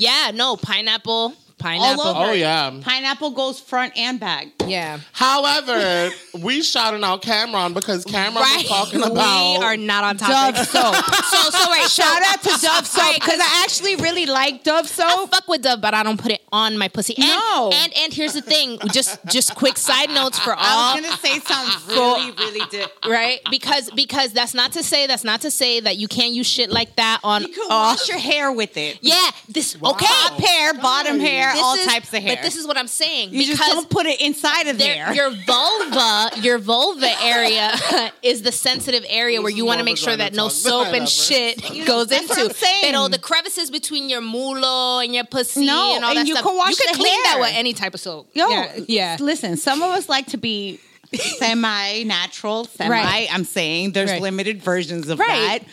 Yeah, 0.01 0.31
no 0.33 0.57
pineapple, 0.57 1.35
pineapple. 1.59 2.03
All 2.05 2.17
over. 2.23 2.31
Oh 2.31 2.33
yeah. 2.33 2.71
pineapple 2.83 3.31
goes 3.33 3.59
front 3.59 3.99
and 3.99 4.21
back. 4.21 4.47
Yeah. 4.69 5.01
However, 5.13 6.11
we 6.41 6.63
shouting 6.63 7.03
out 7.05 7.23
Cameron 7.23 7.73
because 7.75 8.05
Cameron 8.05 8.43
was 8.45 8.69
talking 8.69 9.03
about 9.03 9.59
we 9.59 9.65
are 9.65 9.77
not 9.77 10.05
on 10.05 10.17
topic. 10.17 10.57
Dove 10.57 10.67
soap. 10.67 10.95
so 11.25 11.51
so 11.51 11.71
right. 11.71 11.89
Shout 11.91 12.23
out 12.23 12.43
to 12.43 12.49
Dove 12.67 12.87
soap 12.87 13.15
because 13.15 13.39
I 13.41 13.63
actually 13.65 13.97
really 13.97 14.27
like 14.27 14.65
Dove 14.65 14.85
I 14.85 14.89
soap. 14.89 15.31
fuck 15.31 15.49
with 15.49 15.63
Dove, 15.63 15.81
but 15.81 15.95
I 15.95 16.03
don't 16.03 16.21
put 16.21 16.33
it 16.33 16.43
on 16.53 16.77
my 16.79 16.89
pussy. 16.89 17.15
And, 17.17 17.27
No. 17.27 17.71
and 17.73 17.93
and 17.99 18.13
here's 18.13 18.35
the 18.35 18.43
thing. 18.43 18.79
Just 18.93 19.19
just 19.27 19.55
quick 19.55 19.77
side 19.79 20.11
notes 20.11 20.39
for 20.39 20.53
all. 20.53 20.59
I 20.61 20.95
was 21.01 21.05
gonna 21.05 21.17
say 21.19 21.39
something 21.41 21.89
really, 21.97 22.31
really 22.33 22.67
did. 22.71 22.89
Right, 23.07 23.41
because 23.51 23.91
because 23.93 24.33
that's 24.33 24.55
not 24.55 24.73
to 24.73 24.83
say 24.83 25.07
that's 25.07 25.25
not 25.25 25.43
to 25.43 25.51
say 25.51 25.81
that 25.81 25.97
you 25.97 26.09
can't 26.09 26.33
use 26.35 26.47
shit 26.47 26.71
like 26.71 26.97
that 26.97 27.21
on. 27.25 27.43
You 27.43 27.49
can 27.49 27.65
off- 27.71 27.99
wash 27.99 28.09
your 28.09 28.19
hair 28.19 28.53
with 28.53 28.77
it. 28.77 28.99
yeah, 29.03 29.31
this 29.49 29.77
okay. 29.83 30.07
Top 30.07 30.39
hair, 30.41 30.75
bottom 30.75 31.21
hair, 31.21 31.53
This 31.53 31.63
all 31.63 31.75
is- 31.77 31.87
types 31.87 32.13
of 32.13 32.23
hair. 32.23 32.37
But 32.37 32.43
this 32.43 32.57
is 32.57 32.67
what 32.67 32.77
I'm 32.77 32.87
saying 32.89 33.31
you 33.33 33.47
just 33.47 33.61
don't 33.61 33.89
put 33.89 34.07
it 34.07 34.21
inside 34.21 34.58
of 34.67 34.79
there, 34.79 35.07
there. 35.07 35.15
your 35.15 35.31
vulva, 35.47 36.31
your 36.43 36.59
vulva 36.59 37.09
area 37.23 37.71
is 38.23 38.43
the 38.43 38.53
sensitive 38.53 39.05
area 39.09 39.41
where 39.41 39.51
you 39.53 39.65
want 39.65 39.79
to 39.79 39.85
make 39.85 39.97
sure 39.97 40.17
that 40.17 40.35
no 40.35 40.49
soap 40.65 40.87
than 40.89 40.97
and 41.03 41.09
shit 41.09 41.73
You 41.73 41.81
know, 41.81 41.87
goes 41.87 42.07
that's 42.09 42.23
into. 42.23 42.35
what 42.43 42.51
I'm 42.51 42.57
saying. 42.57 42.93
Pero 42.93 43.09
the 43.09 43.19
crevices 43.19 43.71
between 43.71 44.09
your 44.09 44.21
mulo 44.21 45.05
and 45.05 45.15
your 45.15 45.25
pussy 45.25 45.65
No, 45.67 45.95
and 45.97 46.05
all 46.05 46.11
and 46.11 46.19
that 46.21 46.27
you 46.27 46.35
stuff. 46.35 46.47
can 46.47 46.57
wash 46.57 46.71
you 46.71 46.77
can 46.77 46.93
the 46.95 46.99
clean 46.99 47.23
that 47.25 47.33
hair. 47.35 47.41
with 47.41 47.53
any 47.55 47.73
type 47.73 47.95
of 47.95 48.01
soap. 48.01 48.29
Yo, 48.35 48.49
yeah, 48.49 48.79
yeah. 48.89 49.17
Listen, 49.21 49.57
some 49.57 49.83
of 49.83 49.91
us 49.91 50.09
like 50.09 50.27
to 50.27 50.37
be 50.37 50.81
semi 51.15 52.03
natural, 52.05 52.65
semi. 52.65 52.91
Right. 52.91 53.29
I'm 53.33 53.45
saying 53.45 53.93
there's 53.93 54.11
Right. 54.11 54.21
limited 54.23 54.63
versions 54.63 55.09
of 55.09 55.19
Right. 55.19 55.63
that. 55.63 55.65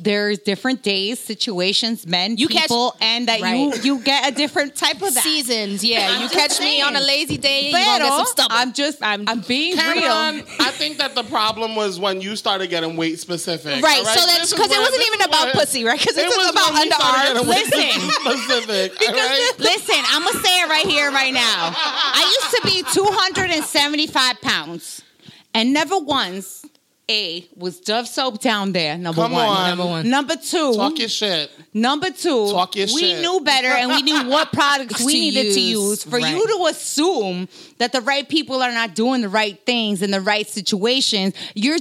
There's 0.00 0.40
different 0.40 0.82
days, 0.82 1.20
situations, 1.20 2.04
men, 2.04 2.36
You 2.36 2.48
catch- 2.48 2.62
people, 2.62 2.96
and 3.00 3.28
that 3.28 3.40
Right. 3.40 3.54
you 3.54 3.72
you 3.96 3.98
get 4.02 4.26
a 4.28 4.34
different 4.34 4.74
type 4.74 5.00
of 5.00 5.14
that. 5.14 5.22
Seasons, 5.22 5.84
yeah. 5.84 6.08
I'm 6.10 6.22
You 6.22 6.28
just 6.28 6.34
catch 6.34 6.60
me 6.60 6.82
on 6.82 6.96
a 6.96 7.00
lazy 7.00 7.36
day, 7.38 7.66
you 7.68 7.72
gonna 7.72 7.98
get 8.04 8.08
some 8.12 8.26
stubble. 8.26 8.56
I'm 8.56 8.72
just 8.72 8.98
I'm, 9.02 9.28
I'm 9.28 9.40
being 9.42 9.76
Cameron, 9.76 10.02
real. 10.36 10.44
I 10.58 10.70
think 10.72 10.98
that 10.98 11.14
the 11.14 11.22
problem 11.22 11.76
was 11.76 12.00
when 12.00 12.20
you 12.20 12.34
started 12.34 12.70
getting 12.70 12.96
weight 12.96 13.20
specific. 13.20 13.82
Right, 13.84 14.00
all 14.00 14.04
so 14.06 14.26
that's- 14.26 14.50
because 14.52 14.70
it 14.72 14.80
wasn't 14.80 15.06
even 15.06 15.20
about 15.22 15.44
where- 15.46 15.54
pussy, 15.54 15.84
right? 15.84 15.98
Because 15.98 16.16
it 16.18 16.26
was 16.26 16.50
about 16.50 16.72
when 16.74 16.86
you 16.86 16.92
started 16.92 17.36
underarms. 17.40 17.48
weight 17.48 17.70
Listen. 17.72 18.10
specific. 18.10 19.00
all 19.08 19.14
right? 19.14 19.52
Listen, 19.58 20.02
I'm 20.10 20.24
gonna 20.24 20.42
say 20.44 20.60
it 20.62 20.68
right 20.68 20.86
here, 20.86 21.10
right 21.12 21.32
now. 21.32 21.72
I 21.76 22.34
used 22.40 22.56
to 22.56 22.60
be 22.68 22.82
275 22.92 24.40
pounds, 24.40 25.02
and 25.54 25.72
never 25.72 25.96
once 25.98 26.64
a 27.10 27.46
was 27.56 27.80
Dove 27.80 28.08
soap 28.08 28.40
down 28.40 28.72
there. 28.72 28.96
Number 28.96 29.22
Come 29.22 29.32
one. 29.32 29.46
on. 29.46 29.68
Number 29.70 29.84
one. 29.86 30.08
Number 30.08 30.36
two. 30.36 30.74
Talk 30.74 30.98
your 30.98 31.08
shit. 31.08 31.50
Number 31.74 32.10
two, 32.10 32.50
Talk 32.50 32.76
your 32.76 32.86
shit. 32.86 32.94
we 32.94 33.00
shit. 33.02 33.20
knew 33.20 33.40
better 33.40 33.68
and 33.68 33.90
we 33.90 34.02
knew 34.02 34.28
what 34.30 34.52
products 34.52 35.04
we 35.04 35.12
To 35.12 35.18
needed 35.18 35.54
to 35.54 35.60
use, 35.60 35.80
use. 35.90 36.04
For 36.04 36.18
right. 36.18 36.34
you 36.34 36.46
to 36.46 36.66
assume 36.70 37.48
that 37.78 37.92
the 37.92 38.00
right 38.00 38.26
people 38.28 38.62
are 38.62 38.72
not 38.72 38.94
doing 38.94 39.20
the 39.20 39.28
right 39.28 39.58
things 39.66 40.00
in 40.02 40.10
the 40.10 40.20
right 40.20 40.46
situations, 40.46 41.34
you're 41.54 41.78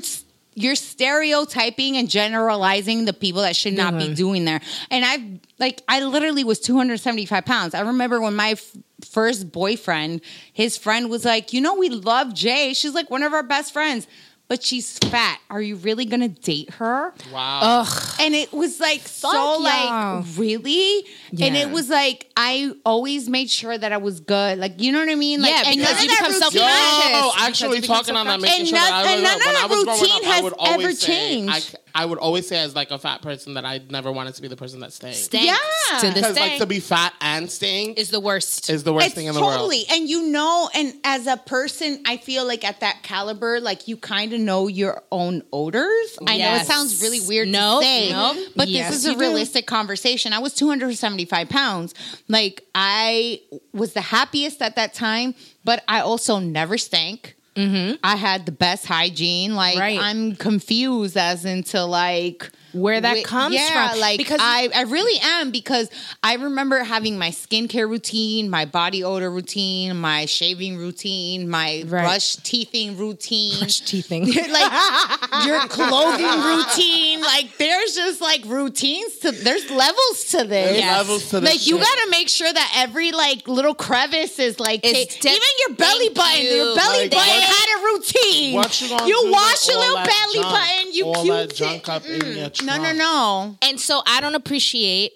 you're 0.56 0.76
stereotyping 0.76 1.98
and 1.98 2.10
generalizing 2.10 3.06
the 3.06 3.14
people 3.14 3.42
that 3.42 3.56
should 3.56 3.74
not 3.74 3.98
be 3.98 4.14
doing 4.14 4.46
there. 4.46 4.62
And 4.92 5.04
I've 5.06 5.40
like 5.60 5.82
I 5.88 6.02
literally 6.02 6.44
was 6.44 6.60
275 6.60 7.46
pounds. 7.46 7.74
I 7.74 7.82
remember 7.82 8.20
when 8.22 8.36
my 8.36 8.50
f- 8.52 8.72
first 9.10 9.52
boyfriend, 9.52 10.22
his 10.54 10.78
friend 10.78 11.10
was 11.10 11.26
like, 11.26 11.54
"You 11.54 11.62
know, 11.62 11.76
we 11.76 11.90
love 11.90 12.34
Jay. 12.34 12.74
She's 12.74 12.94
like 12.94 13.10
one 13.10 13.24
of 13.24 13.34
our 13.34 13.44
best 13.44 13.72
friends." 13.74 14.06
But 14.54 14.62
she's 14.62 15.00
fat. 15.00 15.40
Are 15.50 15.64
you 15.64 15.78
really 15.78 16.06
gonna 16.06 16.28
date 16.28 16.76
her? 16.76 17.12
Wow. 17.34 17.88
And 18.20 18.34
it 18.36 18.52
was 18.54 18.80
like 18.80 19.08
so 19.08 19.32
y'all. 19.32 19.62
like 19.64 20.26
really, 20.38 21.06
and 21.32 21.56
it 21.56 21.70
was 21.70 21.90
like 21.90 22.30
I 22.38 22.72
always 22.86 23.28
made 23.30 23.50
sure 23.50 23.78
that 23.78 23.92
I 23.92 23.98
was 23.98 24.20
good. 24.20 24.58
Like 24.60 24.82
you 24.82 24.92
know 24.92 25.00
what 25.00 25.10
I 25.10 25.16
mean? 25.16 25.42
Like, 25.42 25.52
Yeah, 25.52 25.64
and 25.68 25.76
because 25.78 25.98
of 25.98 26.02
you 26.04 26.08
that 26.10 26.18
become 26.20 26.34
routine- 26.34 26.62
Yo, 26.62 26.68
self-conscious. 26.68 27.42
actually 27.48 27.70
Because 27.70 27.76
you 27.76 27.82
become 27.82 27.96
talking 28.04 28.16
on 28.16 28.28
that, 28.28 28.42
making 28.42 28.60
And 28.62 28.68
sure 28.70 28.78
none- 28.78 28.90
that 28.90 29.06
I 29.06 29.12
and 29.14 29.22
was 29.22 29.30
none 29.32 29.40
of 29.40 29.46
when 29.46 29.56
I 29.56 29.60
that 29.62 29.70
was 29.70 29.84
growing 29.84 30.00
routine 30.02 30.16
up, 30.16 30.24
I 30.24 30.34
has 30.36 30.44
would 30.44 30.54
always 30.54 30.86
ever 30.88 30.96
say, 30.96 31.08
changed. 31.08 31.76
I, 31.76 31.80
I 31.96 32.06
would 32.06 32.18
always 32.18 32.48
say 32.48 32.58
as 32.58 32.76
like 32.76 32.90
a 32.92 32.98
fat 32.98 33.22
person 33.22 33.54
that 33.54 33.66
I 33.66 33.80
never 33.90 34.12
wanted 34.12 34.34
to 34.36 34.42
be 34.42 34.48
the 34.48 34.56
person 34.56 34.80
that 34.80 34.94
stayed. 34.94 35.14
Stank 35.16 35.46
Yeah. 35.46 36.00
to 36.00 36.08
this 36.08 36.14
Because 36.16 36.36
like 36.38 36.58
to 36.60 36.66
be 36.66 36.80
fat 36.80 37.14
and 37.22 37.52
stink 37.52 38.00
is 38.00 38.10
the 38.10 38.20
worst. 38.20 38.70
is 38.70 38.84
the 38.84 38.92
worst 38.94 39.08
it's 39.08 39.16
thing 39.16 39.28
in 39.28 39.36
the 39.36 39.42
world. 39.42 39.54
totally, 39.54 39.86
and 39.92 40.10
you 40.10 40.24
know, 40.28 40.70
and 40.74 40.94
as 41.04 41.28
a 41.28 41.38
person, 41.38 42.02
I 42.08 42.18
feel 42.18 42.46
like 42.48 42.64
at 42.64 42.80
that 42.80 43.04
caliber, 43.04 43.60
like 43.60 43.88
you 43.88 43.98
kind 43.98 44.34
of 44.34 44.40
know 44.40 44.68
your 44.68 45.04
own 45.12 45.44
odors. 45.54 46.18
I 46.26 46.38
know 46.40 46.56
it 46.56 46.66
sounds 46.66 47.00
really 47.02 47.20
weird 47.22 47.48
Nope, 47.50 47.84
nope. 48.12 48.38
but 48.56 48.68
Yes, 48.68 48.90
this 48.92 49.00
is 49.00 49.06
a 49.06 49.14
do. 49.14 49.20
realistic 49.20 49.66
conversation. 49.68 50.34
I 50.34 50.40
was 50.40 50.54
275 50.54 51.50
pounds. 51.50 51.94
Like 52.28 52.64
I 52.76 53.42
was 53.74 53.94
the 53.94 54.02
happiest 54.02 54.62
at 54.62 54.76
that 54.76 54.94
time, 54.94 55.36
but 55.64 55.84
I 55.88 56.02
also 56.02 56.40
never 56.40 56.78
stank. 56.78 57.36
I 57.56 58.16
had 58.16 58.48
the 58.48 58.52
best 58.52 58.86
hygiene. 58.88 59.54
Like 59.56 59.76
Mm-hmm. 59.76 59.80
Right. 59.82 60.00
I'm 60.00 60.36
confused 60.36 61.16
as 61.18 61.46
into 61.46 61.84
like 61.86 62.50
Where 62.74 63.00
that 63.00 63.20
wh- 63.20 63.24
comes 63.24 63.56
yeah, 63.56 63.90
from. 63.92 64.00
Like 64.00 64.18
Because- 64.18 64.40
I, 64.42 64.70
I 64.74 64.82
really 64.84 65.20
am 65.22 65.52
because 65.52 65.90
I 66.24 66.36
remember 66.36 66.84
having 66.84 67.18
my 67.18 67.30
skincare 67.30 67.88
routine, 67.90 68.50
my 68.50 68.66
body 68.66 69.04
odor 69.04 69.30
routine, 69.32 69.96
my 69.98 70.26
shaving 70.26 70.78
routine, 70.78 71.50
my 71.50 71.84
Right. 71.88 72.04
brush 72.04 72.36
teething 72.38 72.98
routine. 72.98 73.60
Brush 73.60 73.82
teething. 73.82 74.26
like 74.52 75.46
your 75.46 75.60
clothing 75.70 76.26
routine. 76.26 77.22
Like 77.22 77.58
there's 77.58 77.96
just 77.96 78.22
like 78.22 78.44
routines 78.46 79.18
to 79.20 79.32
there's 79.32 79.70
levels 79.70 80.26
to 80.32 80.38
this. 80.44 80.48
There's 80.78 80.82
levels 80.82 81.30
to 81.30 81.40
this 81.40 81.50
Like 81.50 81.68
you 81.68 81.78
gotta 81.78 82.08
make 82.10 82.30
sure 82.30 82.52
that 82.52 82.74
every 82.78 83.12
like 83.12 83.48
little 83.48 83.76
crevice 83.76 84.40
is 84.40 84.60
like 84.60 84.82
It's 84.84 85.16
ta- 85.16 85.22
de- 85.22 85.36
even 85.36 85.42
your 85.68 85.76
belly 85.78 86.06
Thank 86.10 86.16
button. 86.16 86.46
Your 86.46 86.76
belly 86.76 87.00
Like, 87.04 87.12
button 87.12 87.34
what- 87.34 87.44
had 87.44 87.68
a 87.80 87.84
routine. 87.94 88.56
What 88.56 88.82
you 88.82 88.88
you 88.88 89.32
wash 89.32 89.68
your 89.68 89.78
little 89.80 89.96
belly 89.98 90.34
junk? 90.34 90.46
button. 90.54 90.92
You 90.94 91.06
all 91.06 91.24
cute 91.24 91.50
that 91.50 91.56
junk 91.56 91.90
up 91.90 92.06
in 92.06 92.20
mm. 92.20 92.36
your 92.38 92.50
No, 92.66 92.78
no, 92.82 92.92
no. 92.94 93.58
and 93.62 93.80
so 93.80 94.02
I 94.06 94.22
don't 94.22 94.36
appreciate 94.36 95.12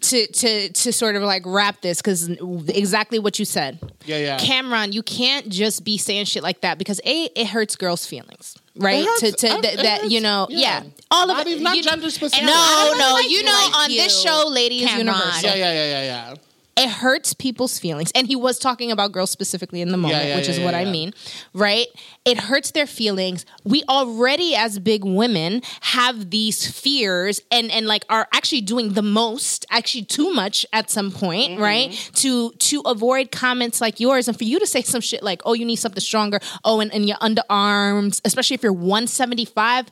to 0.00 0.26
to 0.26 0.68
to 0.70 0.92
sort 0.92 1.16
of 1.16 1.22
like 1.22 1.42
wrap 1.46 1.80
this 1.80 1.98
because 1.98 2.28
exactly 2.68 3.18
what 3.18 3.38
you 3.38 3.44
said. 3.44 3.78
Yeah, 4.04 4.18
yeah. 4.18 4.38
Cameron, 4.38 4.92
you 4.92 5.02
can't 5.02 5.48
just 5.48 5.84
be 5.84 5.98
saying 5.98 6.24
shit 6.26 6.42
like 6.42 6.60
that 6.62 6.78
because 6.78 7.00
a 7.04 7.24
it 7.34 7.46
hurts 7.48 7.76
girls' 7.76 8.04
feelings, 8.06 8.56
right? 8.76 9.04
hurts- 9.04 9.20
to 9.20 9.32
to 9.32 9.46
it- 9.46 9.62
that, 9.62 9.76
that 9.78 10.10
you 10.10 10.20
know, 10.20 10.46
yeah. 10.50 10.82
yeah, 10.84 10.90
all 11.10 11.30
of 11.30 11.36
Not 11.36 11.46
it. 11.46 11.50
even- 11.52 11.62
not 11.62 11.76
you- 11.76 11.82
gender 11.82 12.10
specific. 12.10 12.44
No, 12.44 12.94
no, 12.98 13.12
like 13.14 13.30
you 13.30 13.38
you 13.38 13.44
know, 13.44 13.70
on 13.76 13.88
this 13.90 14.20
show, 14.22 14.46
ladies, 14.48 14.86
Cameron. 14.86 15.06
Universal. 15.06 15.42
Yeah, 15.50 15.54
yeah, 15.54 15.72
yeah, 15.72 15.86
yeah, 15.90 16.04
yeah. 16.30 16.34
It 16.76 16.88
hurts 16.88 17.34
people's 17.34 17.78
feelings. 17.78 18.10
And 18.14 18.26
he 18.26 18.34
was 18.34 18.58
talking 18.58 18.90
about 18.90 19.12
girls 19.12 19.30
specifically 19.30 19.82
in 19.82 19.90
the 19.90 19.98
moment, 19.98 20.24
yeah, 20.24 20.36
which 20.36 20.46
yeah, 20.46 20.52
is 20.52 20.58
yeah, 20.58 20.64
what 20.64 20.74
I 20.74 20.84
mean, 20.86 21.12
right? 21.52 21.86
It 22.24 22.38
hurts 22.38 22.70
their 22.70 22.86
feelings. 22.86 23.44
We 23.64 23.82
already, 23.90 24.54
as 24.54 24.78
big 24.78 25.04
women, 25.04 25.60
have 25.82 26.30
these 26.30 26.66
fears 26.70 27.40
and 27.50 27.70
and 27.70 27.86
like 27.86 28.04
are 28.08 28.26
actually 28.32 28.62
doing 28.62 28.94
the 28.94 29.02
most, 29.02 29.66
actually 29.70 30.04
too 30.04 30.32
much 30.32 30.64
at 30.72 30.90
some 30.90 31.10
point, 31.10 31.52
Mm-hmm. 31.52 31.62
right? 31.62 32.10
To 32.14 32.50
to 32.52 32.80
avoid 32.86 33.30
comments 33.30 33.80
like 33.80 34.00
yours 34.00 34.26
and 34.28 34.36
for 34.38 34.44
you 34.44 34.58
to 34.58 34.66
say 34.66 34.80
some 34.82 35.00
shit 35.02 35.22
like, 35.22 35.42
"Oh, 35.44 35.52
you 35.52 35.64
need 35.66 35.76
something 35.76 36.00
stronger." 36.00 36.40
Oh, 36.64 36.80
and, 36.80 36.92
and 36.94 37.06
your 37.06 37.18
underarms, 37.18 38.20
especially 38.24 38.54
if 38.54 38.62
you're 38.62 38.72
175. 38.72 39.86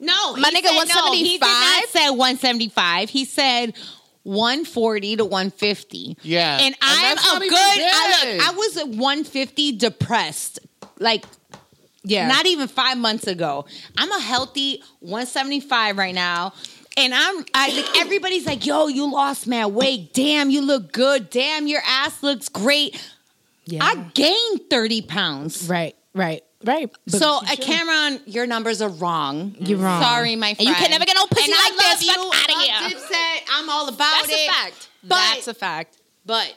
No, 0.00 0.36
My 0.36 0.50
he 0.50 0.60
nigga, 0.60 0.68
said 0.86 0.94
no. 0.94 1.12
He 1.12 1.38
did 1.38 1.40
not 1.40 1.48
175? 1.48 1.90
say 1.90 2.10
175. 2.10 3.10
He 3.10 3.24
said 3.24 3.74
140 4.24 5.16
to 5.16 5.24
150. 5.24 6.18
Yeah. 6.22 6.58
And, 6.60 6.74
And 6.74 7.18
I'm 7.22 7.42
a 7.42 7.48
good. 7.48 7.52
I, 7.54 8.34
look, 8.36 8.48
I 8.48 8.50
was 8.56 8.76
at 8.76 8.88
150 8.88 9.72
depressed. 9.78 10.60
Like 10.98 11.24
Yeah. 12.04 12.28
not 12.28 12.46
even 12.46 12.68
5 12.68 12.98
months 12.98 13.26
ago. 13.26 13.64
I'm 13.96 14.10
a 14.12 14.20
healthy 14.20 14.82
175 15.00 15.96
right 15.96 16.14
now. 16.14 16.52
And 16.96 17.14
I'm 17.14 17.44
I 17.54 17.70
like 17.70 17.96
everybody's 18.04 18.44
like, 18.44 18.66
"Yo, 18.66 18.88
you 18.88 19.10
lost 19.12 19.46
mad 19.46 19.66
weight. 19.66 20.12
Damn, 20.14 20.50
you 20.50 20.60
look 20.62 20.90
good. 20.92 21.30
Damn, 21.30 21.66
your 21.68 21.80
ass 21.86 22.22
looks 22.24 22.48
great." 22.48 23.00
yeah. 23.66 23.84
I 23.84 23.94
gained 24.14 24.62
30 24.68 25.02
pounds. 25.02 25.68
right, 25.68 25.94
right, 26.14 26.42
right. 26.64 26.90
But- 27.06 27.18
So, 27.20 27.36
uh, 27.38 27.56
Cameron, 27.56 28.20
your 28.26 28.46
numbers 28.46 28.80
are 28.82 28.88
wrong. 28.88 29.54
You're 29.60 29.78
wrong. 29.78 30.02
Sorry, 30.02 30.36
my 30.36 30.48
And 30.48 30.56
friend. 30.56 30.68
you 30.68 30.74
can 30.74 30.90
never 30.90 31.04
get 31.04 31.16
no 31.16 31.26
pussy 31.26 31.44
And 31.50 31.54
I 31.54 31.68
like 31.70 31.98
this. 31.98 32.06
love 32.08 32.16
Fuck 32.16 32.48
you. 32.48 32.52
outta 32.52 32.52
Love 32.52 32.90
here. 32.92 33.00
Dipset. 33.00 33.38
I'm 33.52 33.70
all 33.70 33.88
about 33.88 34.14
That's 34.26 34.28
it. 34.28 34.30
That's 34.30 34.48
a 34.48 34.52
fact. 34.52 34.88
But, 35.04 35.14
That's 35.34 35.48
a 35.48 35.54
fact. 35.54 35.96
but 36.26 36.54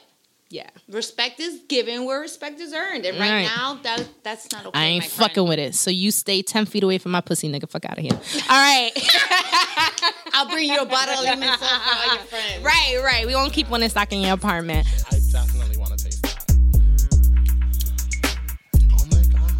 Yeah. 0.50 0.68
respect 0.88 1.40
is 1.40 1.60
given 1.68 2.04
where 2.04 2.20
respect 2.20 2.60
is 2.60 2.74
earned. 2.74 3.06
And 3.06 3.18
right, 3.18 3.30
Right. 3.30 3.44
now, 3.56 3.78
that 3.84 4.04
that's 4.22 4.50
not 4.52 4.66
okay. 4.66 4.78
I 4.78 4.84
ain't 4.86 5.04
my 5.04 5.08
fucking 5.08 5.46
with 5.48 5.58
it. 5.58 5.74
So 5.74 5.90
you 5.90 6.10
stay 6.10 6.42
10 6.42 6.66
feet 6.66 6.82
away 6.82 6.98
from 6.98 7.12
my 7.12 7.20
pussy, 7.22 7.48
nigga. 7.50 7.70
Fuck 7.70 7.84
out 7.86 7.96
of 7.98 8.04
here. 8.04 8.12
All 8.50 8.56
right. 8.60 8.90
I'll 10.34 10.48
bring 10.48 10.68
you 10.68 10.78
a 10.80 10.84
bottle 10.86 11.14
of 11.14 11.24
lemon 11.24 11.48
soda 11.48 11.58
for 11.58 11.64
all 11.96 12.06
your 12.14 12.24
friends. 12.24 12.64
right, 12.64 13.00
right. 13.02 13.26
We 13.26 13.34
won't 13.34 13.52
keep 13.52 13.68
one 13.68 13.82
in 13.82 13.90
stock 13.90 14.12
in 14.12 14.20
your 14.20 14.32
apartment. 14.34 14.86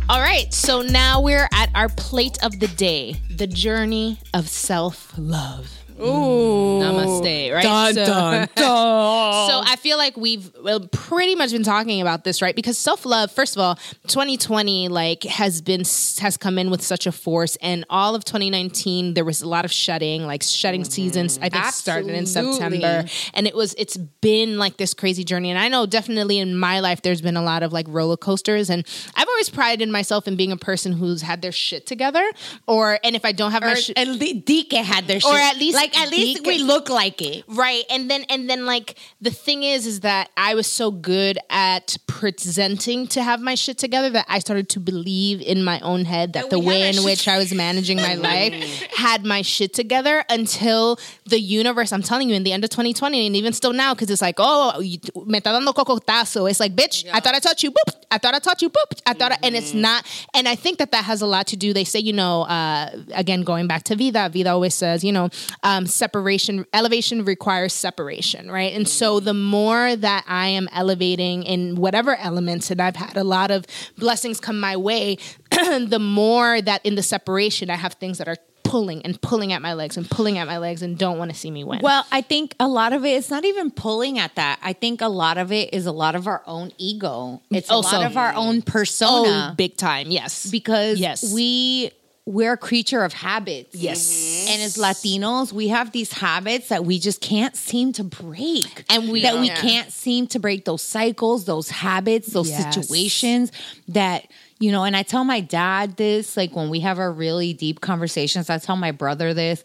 All 0.09 0.21
right. 0.21 0.53
So 0.53 0.83
now 0.83 1.21
we're 1.21 1.49
at 1.53 1.71
our 1.75 1.89
plate 1.89 2.39
of 2.43 2.59
the 2.61 2.69
day 2.69 3.17
the 3.31 3.47
journey 3.47 4.19
of 4.35 4.49
self 4.49 5.13
love. 5.17 5.71
Ooh. 6.01 6.62
Namaste, 6.83 7.55
right? 7.55 7.63
Dun, 7.63 7.95
so, 7.95 8.07
dun, 8.07 8.49
dun. 8.55 9.49
so 9.49 9.63
I 9.65 9.77
feel 9.81 9.97
like 9.97 10.17
we've 10.17 10.51
pretty 10.93 11.35
much 11.35 11.53
been 11.53 11.63
talking 11.63 12.01
about 12.01 12.25
this, 12.25 12.43
right? 12.43 12.55
Because 12.55 12.79
self 12.79 13.05
love, 13.05 13.31
first 13.31 13.57
of 13.57 13.61
all, 13.63 13.77
2020 14.09 14.89
like 14.89 15.25
has 15.25 15.61
been 15.61 15.81
has 15.81 16.37
come 16.39 16.59
in 16.59 16.71
with 16.71 16.83
such 16.83 17.07
a 17.07 17.13
force, 17.13 17.57
and 17.57 17.85
all 17.91 18.15
of 18.15 18.25
2019 18.25 19.15
there 19.15 19.25
was 19.25 19.43
a 19.43 19.49
lot 19.49 19.65
of 19.65 19.73
shedding, 19.73 20.27
like 20.27 20.43
shedding 20.43 20.83
mm-hmm. 20.83 20.91
seasons. 20.91 21.39
I 21.41 21.49
think 21.49 21.65
started 21.67 22.11
in 22.11 22.27
September, 22.27 23.05
and 23.35 23.47
it 23.47 23.55
was 23.55 23.75
it's 23.79 23.97
been 23.97 24.59
like 24.59 24.77
this 24.77 24.95
crazy 24.95 25.25
journey. 25.25 25.51
And 25.51 25.59
I 25.59 25.69
know 25.69 25.87
definitely 25.87 26.39
in 26.39 26.57
my 26.57 26.81
life 26.81 27.03
there's 27.03 27.21
been 27.21 27.37
a 27.37 27.43
lot 27.43 27.63
of 27.63 27.73
like 27.73 27.87
roller 27.89 28.17
coasters, 28.17 28.71
and 28.71 28.87
I've 29.15 29.29
always 29.29 29.51
prided 29.51 29.89
myself 29.89 30.29
in 30.29 30.37
being 30.37 30.53
a 30.53 30.57
person 30.57 30.93
who's 30.93 31.23
had 31.23 31.43
their 31.43 31.53
shit 31.53 31.87
together, 31.87 32.25
or 32.67 32.99
and 33.05 33.17
if 33.17 33.25
I 33.25 33.33
don't 33.33 33.53
have 33.53 33.63
my 33.63 33.75
shit. 33.75 33.99
at 33.99 34.09
least 34.09 34.47
Dike 34.47 34.85
had 34.85 35.07
their 35.07 35.21
shit. 35.21 35.31
Or 35.31 35.37
at 35.37 35.57
least 35.57 35.77
like 35.77 35.99
at 35.99 36.11
least 36.11 36.45
Dike- 36.45 36.47
we 36.47 36.63
look 36.73 36.89
like 36.89 37.21
it. 37.23 37.45
Right. 37.49 37.85
And 37.91 38.11
then 38.11 38.25
and 38.29 38.49
then 38.49 38.67
like 38.67 38.97
the 39.21 39.31
thing 39.31 39.63
is 39.63 39.87
is 39.87 40.01
that 40.01 40.31
I 40.37 40.55
was 40.55 40.67
so 40.67 40.91
good 40.91 41.39
at 41.51 41.97
presenting 42.07 43.07
to 43.09 43.23
have 43.23 43.41
my 43.41 43.55
shit 43.55 43.79
together 43.79 44.11
that 44.11 44.27
I 44.29 44.39
started 44.39 44.69
to 44.71 44.81
believe 44.81 45.41
in 45.41 45.63
my 45.65 45.81
own 45.81 46.05
head 46.05 46.33
that 46.33 46.45
That 46.45 46.51
the 46.51 46.59
way 46.59 46.89
in 46.89 47.05
which 47.05 47.29
I 47.29 47.39
was 47.39 47.53
managing 47.53 47.99
my 47.99 48.15
life 48.31 48.53
had 48.93 49.25
my 49.25 49.43
shit 49.43 49.75
together 49.75 50.25
until 50.31 50.99
the 51.27 51.39
universe, 51.41 51.93
I'm 51.93 52.03
telling 52.03 52.29
you, 52.29 52.35
in 52.35 52.45
the 52.45 52.53
end 52.53 52.65
of 52.65 52.71
2020 52.71 53.27
and 53.27 53.37
even 53.37 53.53
still 53.53 53.73
now, 53.73 53.95
because 53.95 54.11
it's 54.11 54.23
like, 54.23 54.37
oh, 54.39 54.81
you- 54.81 54.99
me 55.27 55.39
está 55.41 55.53
dando 55.53 55.73
cocotazo. 55.73 56.49
It's 56.51 56.61
like, 56.61 56.75
bitch, 56.75 57.05
I 57.13 57.21
thought 57.21 57.35
I 57.35 57.39
taught 57.41 57.63
you. 57.63 57.71
Boop. 57.71 57.95
I 58.11 58.19
thought 58.19 58.35
I 58.35 58.39
taught 58.39 58.61
you. 58.63 58.71
Boop. 58.71 59.01
I 59.07 59.13
thought, 59.15 59.33
I, 59.33 59.39
and 59.43 59.55
Mm-hmm. 59.55 59.65
it's 59.65 59.75
not. 59.75 60.07
And 60.35 60.49
I 60.49 60.55
think 60.55 60.79
that 60.79 60.91
that 60.93 61.05
has 61.05 61.21
a 61.23 61.27
lot 61.27 61.47
to 61.49 61.57
do. 61.57 61.73
They 61.73 61.85
say, 61.85 61.99
you 62.01 62.13
know, 62.13 62.43
uh, 62.43 62.91
again, 63.15 63.43
going 63.43 63.67
back 63.67 63.83
to 63.85 63.97
Vida, 63.97 64.29
Vida 64.33 64.51
always 64.51 64.75
says, 64.75 65.03
you 65.05 65.13
know, 65.13 65.29
um, 65.63 65.87
separation, 65.87 66.62
elevation 66.73 67.25
requires 67.25 67.73
separation, 67.73 68.51
right? 68.51 68.73
And 68.73 68.89
so 68.89 69.21
the 69.21 69.35
more 69.35 69.97
that 69.97 70.25
I 70.27 70.49
am 70.49 70.69
elevating 70.73 71.43
in 71.43 71.77
whatever 71.77 72.17
elements, 72.17 72.71
and 72.71 72.81
I've 72.81 72.97
had 72.97 73.17
a 73.17 73.25
lot 73.25 73.51
of 73.51 73.67
blessings 73.99 74.41
come 74.41 74.59
my 74.61 74.77
way, 74.77 75.17
the 75.51 75.99
more 76.01 76.61
that 76.63 76.85
in 76.85 76.95
the 76.95 77.03
separation, 77.03 77.71
I 77.71 77.77
have 77.77 77.95
things 77.95 78.19
that 78.19 78.29
are 78.29 78.37
pulling 78.65 79.03
and 79.03 79.21
pulling 79.21 79.53
at 79.53 79.61
my 79.61 79.75
legs 79.75 79.99
and 79.99 80.09
pulling 80.09 80.39
at 80.39 80.47
my 80.47 80.57
legs 80.57 80.81
and 80.81 80.97
don't 80.97 81.19
want 81.19 81.31
to 81.31 81.37
see 81.37 81.51
me 81.51 81.63
win. 81.63 81.81
Well, 81.83 82.07
I 82.11 82.23
think 82.23 82.55
a 82.59 82.67
lot 82.69 82.95
of 82.95 83.05
it 83.05 83.11
it's 83.11 83.29
not 83.29 83.45
even 83.45 83.71
pulling 83.71 84.19
at 84.19 84.35
that. 84.37 84.59
I 84.63 84.73
think 84.73 85.03
a 85.03 85.09
lot 85.09 85.37
of 85.37 85.53
it 85.53 85.75
is 85.75 85.85
a 85.85 85.93
lot 85.93 86.15
of 86.15 86.27
our 86.27 86.43
own 86.47 86.73
ego. 86.79 87.43
It's 87.51 87.71
Also- 87.71 87.97
a 87.97 87.99
oh, 87.99 88.03
lot 88.03 88.11
of 88.11 88.17
our 88.17 88.33
own 88.35 88.59
oh, 88.59 88.63
persona 88.71 89.55
big 89.59 89.77
time, 89.77 90.11
yes. 90.11 90.51
because 90.51 90.99
Yes. 90.99 91.35
we 91.35 91.91
we're 92.25 92.53
a 92.53 92.57
creature 92.57 93.03
of 93.03 93.13
habits. 93.13 93.75
Yes. 93.75 94.47
And 94.49 94.63
as 94.63 94.77
Latinos, 94.77 95.53
we 95.53 95.69
have 95.69 95.91
these 95.91 96.13
habits 96.13 96.69
that 96.69 96.85
we 96.85 96.99
just 97.01 97.21
can't 97.21 97.57
seem 97.57 97.93
to 97.95 98.05
break. 98.05 98.85
And 98.89 99.11
we- 99.11 99.23
that 99.23 99.41
we 99.41 99.49
Yeah. 99.49 99.61
can't 99.61 99.93
seem 99.93 100.29
to 100.29 100.39
break 100.39 100.65
those 100.65 100.83
cycles, 100.83 101.47
those 101.47 101.69
habits, 101.71 102.29
those 102.29 102.49
Yes. 102.51 102.75
situations 102.75 103.51
that 103.89 104.27
you 104.61 104.71
know, 104.71 104.85
and 104.85 104.97
I 104.97 105.03
tell 105.03 105.25
my 105.25 105.41
dad 105.41 105.97
this 105.97 106.37
like 106.37 106.55
when 106.55 106.71
we 106.71 106.79
have 106.81 107.01
our 107.01 107.11
really 107.13 107.53
deep 107.53 107.81
conversations, 107.81 108.49
I 108.49 108.59
tell 108.59 108.77
my 108.77 108.93
brother 108.93 109.35
this 109.35 109.61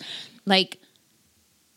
like 0.48 0.80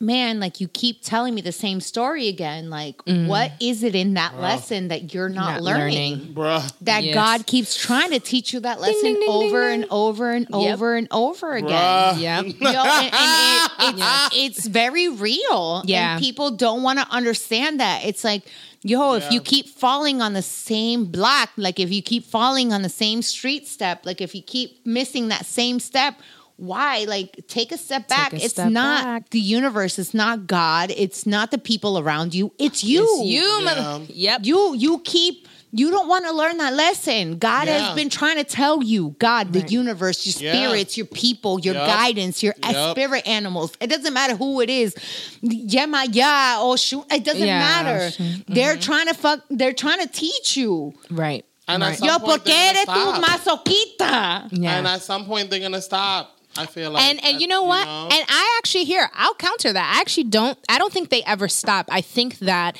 man, 0.02 0.40
like 0.40 0.60
you 0.60 0.66
keep 0.68 1.02
telling 1.02 1.34
me 1.34 1.42
the 1.42 1.52
same 1.52 1.78
story 1.80 2.28
again. 2.28 2.70
Like, 2.70 3.02
what 3.04 3.52
is 3.60 3.82
it 3.82 3.94
in 3.94 4.14
that 4.14 4.38
lesson 4.40 4.88
that 4.88 5.12
you're 5.12 5.28
not, 5.28 5.40
Mm. 5.40 5.52
Not 5.54 5.62
learning? 5.62 6.34
learning. 6.34 6.70
That 6.80 7.04
Yes. 7.04 7.14
God 7.14 7.46
keeps 7.46 7.76
trying 7.76 8.10
to 8.12 8.18
teach 8.18 8.52
you 8.54 8.60
that 8.60 8.80
lesson 8.80 9.02
ding, 9.02 9.20
ding, 9.20 9.28
over 9.28 9.68
ding, 9.70 9.82
and 9.82 9.90
over 9.90 10.30
and 10.32 10.46
Yep. 10.50 10.72
over 10.74 10.96
and 10.96 11.08
over 11.10 11.52
again. 11.54 11.68
Bruh. 12.14 12.20
yeah. 12.20 12.40
You 12.40 12.54
know, 12.60 12.82
and, 12.84 13.14
and 13.14 13.98
it, 13.98 14.32
it's, 14.34 14.58
it's 14.58 14.66
very 14.66 15.08
real. 15.08 15.82
Yeah. 15.84 16.14
And 16.14 16.22
people 16.22 16.50
don't 16.52 16.82
want 16.82 16.98
to 16.98 17.06
understand 17.10 17.80
that. 17.80 18.04
It's 18.04 18.24
like, 18.24 18.42
yo, 18.82 19.14
if 19.14 19.30
you 19.30 19.42
keep 19.42 19.68
falling 19.68 20.22
on 20.22 20.32
the 20.32 20.40
same 20.42 21.04
block, 21.04 21.50
like 21.58 21.78
if 21.78 21.92
you 21.92 22.00
keep 22.02 22.24
falling 22.24 22.72
on 22.72 22.80
the 22.80 22.88
same 22.88 23.20
street 23.20 23.68
step, 23.68 24.06
like 24.06 24.22
if 24.22 24.34
you 24.34 24.42
keep 24.42 24.86
missing 24.86 25.28
that 25.28 25.44
same 25.44 25.78
step, 25.78 26.14
why? 26.60 27.04
Like 27.08 27.46
take 27.48 27.72
a 27.72 27.78
step 27.78 28.06
back. 28.08 28.32
a 28.32 28.36
it's 28.36 28.50
step 28.50 28.70
not 28.70 29.04
back. 29.04 29.30
the 29.30 29.40
universe, 29.40 29.98
it's 29.98 30.12
not 30.14 30.46
God, 30.46 30.92
it's 30.94 31.26
not 31.26 31.50
the 31.50 31.58
people 31.58 31.98
around 31.98 32.34
you, 32.34 32.52
it's 32.58 32.84
you. 32.84 33.02
It's 33.02 33.24
you, 33.28 33.64
mother. 33.64 34.04
Yep. 34.08 34.40
You 34.44 34.74
you 34.74 35.00
keep 35.00 35.48
you 35.72 35.90
don't 35.92 36.08
want 36.08 36.24
to 36.26 36.32
learn 36.32 36.56
that 36.58 36.74
lesson. 36.74 37.38
God 37.38 37.68
Yeah. 37.68 37.78
has 37.78 37.94
been 37.94 38.10
trying 38.10 38.36
to 38.38 38.44
tell 38.44 38.82
you, 38.82 39.14
God, 39.20 39.52
the 39.52 39.60
Right. 39.60 39.70
universe, 39.70 40.26
your 40.26 40.34
Yeah. 40.42 40.52
spirits, 40.52 40.96
your 40.96 41.06
people, 41.06 41.60
your 41.60 41.74
Yup. 41.74 41.86
guidance, 41.86 42.42
your 42.42 42.54
Yup. 42.68 42.90
spirit 42.96 43.22
animals. 43.26 43.70
It 43.80 43.86
doesn't 43.86 44.12
matter 44.12 44.34
who 44.34 44.60
it 44.60 44.68
is. 44.68 44.94
Yemayá 45.42 46.58
or 46.58 46.72
oh, 46.72 46.76
shoot. 46.76 47.04
It 47.10 47.24
doesn't 47.24 47.46
Yeah, 47.46 47.58
matter. 47.58 48.06
Oh, 48.06 48.10
shoot. 48.10 48.44
They're 48.48 48.72
mm-hmm. 48.74 48.80
trying 48.80 49.06
to 49.06 49.14
fuck. 49.14 49.40
They're 49.48 49.72
trying 49.72 50.00
to 50.00 50.08
teach 50.08 50.56
you. 50.56 50.92
Right. 51.10 51.44
And 51.68 51.82
right. 51.82 51.92
at 51.92 51.98
some 51.98 52.08
Yo, 52.08 52.18
point, 52.18 52.42
porque 52.42 52.44
they're 52.46 52.74
eres 52.74 52.84
gonna 52.84 53.22
tu 53.22 53.22
stop. 53.22 53.64
masoquita. 53.64 54.48
yeah. 54.52 54.76
And 54.78 54.86
at 54.88 55.02
some 55.02 55.24
point, 55.24 55.50
they're 55.50 55.60
gonna 55.60 55.80
stop. 55.80 56.36
I 56.60 56.66
feel 56.66 56.90
like. 56.90 57.02
and 57.02 57.24
and 57.24 57.40
you 57.40 57.46
know 57.46 57.62
what? 57.62 57.86
And 57.86 58.24
I 58.28 58.58
actually 58.58 58.84
hear 58.84 59.08
I'll 59.14 59.34
counter 59.34 59.72
that. 59.72 59.94
I 59.96 60.00
actually 60.00 60.24
don't. 60.24 60.58
I 60.68 60.78
don't 60.78 60.92
think 60.92 61.08
they 61.10 61.22
ever 61.24 61.48
stop. 61.48 61.86
I 61.90 62.00
think 62.00 62.38
that 62.40 62.76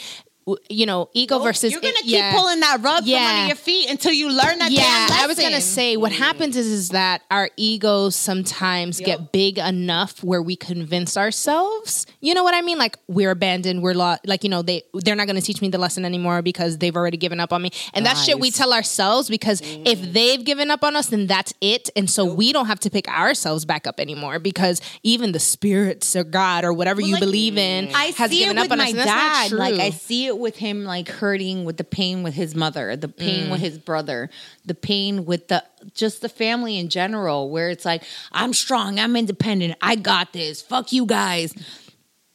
you 0.69 0.87
know 0.87 1.09
ego 1.13 1.37
oh, 1.37 1.43
versus 1.43 1.73
You're 1.73 1.81
gonna 1.81 1.95
keep 1.95 2.13
yeah. 2.13 2.35
pulling 2.35 2.61
that 2.61 2.81
rug 2.81 3.01
from 3.01 3.09
Yeah. 3.09 3.31
under 3.35 3.47
your 3.49 3.57
feet 3.57 3.91
until 3.91 4.13
you 4.13 4.29
learn 4.29 4.59
that. 4.59 4.71
yeah, 4.71 5.09
damn 5.09 5.25
I 5.25 5.27
was 5.27 5.39
gonna 5.39 5.61
say 5.61 5.97
what 5.97 6.13
happens 6.13 6.57
is 6.57 6.67
is 6.67 6.89
that 6.91 7.23
our 7.31 7.51
egos 7.57 8.17
sometimes 8.17 9.01
get 9.01 9.33
big 9.33 9.59
enough 9.59 10.23
where 10.25 10.43
we 10.43 10.57
convince 10.57 11.17
ourselves. 11.17 12.07
You 12.21 12.35
know 12.35 12.43
what 12.43 12.55
I 12.55 12.63
mean? 12.63 12.79
Like 12.79 12.97
we're 13.07 13.31
abandoned. 13.31 13.83
We're 13.83 13.95
lost. 13.95 14.27
Like 14.27 14.45
you 14.45 14.51
know 14.51 14.63
they 14.63 14.83
they're 14.95 15.17
not 15.17 15.27
gonna 15.27 15.41
teach 15.41 15.61
me 15.61 15.69
the 15.69 15.79
lesson 15.79 16.05
anymore 16.05 16.43
because 16.43 16.79
they've 16.79 16.97
already 16.97 17.17
given 17.17 17.41
up 17.41 17.53
on 17.53 17.63
me. 17.63 17.71
And 17.95 18.07
that 18.07 18.15
shit 18.15 18.39
we 18.41 18.51
tell 18.51 18.73
ourselves 18.73 19.29
because 19.29 19.61
if 19.63 20.01
mm. 20.01 20.13
they've 20.13 20.45
given 20.45 20.71
up 20.71 20.83
on 20.83 20.97
us, 20.97 21.09
then 21.09 21.27
that's 21.27 21.53
it. 21.61 21.91
And 21.97 22.09
so 22.11 22.25
we 22.25 22.53
don't 22.53 22.67
have 22.67 22.81
to 22.81 22.91
pick 22.91 23.09
ourselves 23.09 23.65
back 23.65 23.87
up 23.87 24.01
anymore 24.01 24.39
because 24.39 24.81
even 25.03 25.33
the 25.33 25.39
spirits 25.41 26.17
or 26.17 26.25
God 26.25 26.65
or 26.65 26.73
whatever 26.73 27.01
you 27.01 27.15
like, 27.15 27.21
believe 27.21 27.59
in 27.59 27.95
I 27.95 28.07
has 28.17 28.31
see 28.31 28.43
it 28.43 28.47
given 28.47 28.57
with 28.57 28.67
up 28.67 28.73
on 28.73 28.79
my 28.79 28.85
us. 28.85 28.91
And 28.91 28.99
that's 28.99 29.07
not 29.07 29.17
dad. 29.17 29.49
true. 29.49 29.59
Like 29.59 29.75
I 29.75 29.91
see 29.91 30.27
it 30.27 30.30
with 30.39 30.57
him, 30.57 30.85
like 30.85 31.09
hurting 31.09 31.65
with 31.65 31.77
the 31.77 31.85
pain 31.85 32.23
with 32.23 32.35
his 32.35 32.55
mother, 32.55 32.95
the 32.97 33.09
pain 33.09 33.47
Mm. 33.47 33.51
with 33.51 33.61
his 33.61 33.79
brother, 33.79 34.29
the 34.65 34.75
pain 34.75 35.25
with 35.25 35.49
the 35.49 35.65
just 35.95 36.21
the 36.23 36.29
family 36.29 36.79
in 36.79 36.89
general. 36.89 37.51
Where 37.51 37.71
it's 37.71 37.85
like, 37.85 38.03
I'm 38.33 38.53
strong, 38.53 38.99
I'm 38.99 39.17
independent, 39.17 39.77
I 39.81 39.97
got 39.97 40.33
this. 40.33 40.61
Fuck 40.63 40.93
you 40.93 41.07
guys. 41.07 41.55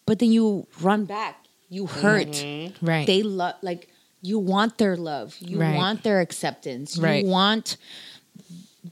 But 0.06 0.20
then 0.20 0.32
you 0.32 0.68
run 0.82 1.06
back, 1.06 1.38
you 1.70 1.88
hurt. 1.88 2.28
Mm-hmm. 2.28 2.86
right. 2.86 3.08
They 3.08 3.24
love 3.24 3.56
like 3.62 3.89
you 4.22 4.39
want 4.39 4.78
their 4.78 4.96
love, 4.98 5.36
you 5.39 5.60
Right. 5.60 5.76
want 5.76 6.04
their 6.04 6.20
acceptance, 6.22 6.98
you 6.98 7.26
want 7.28 7.78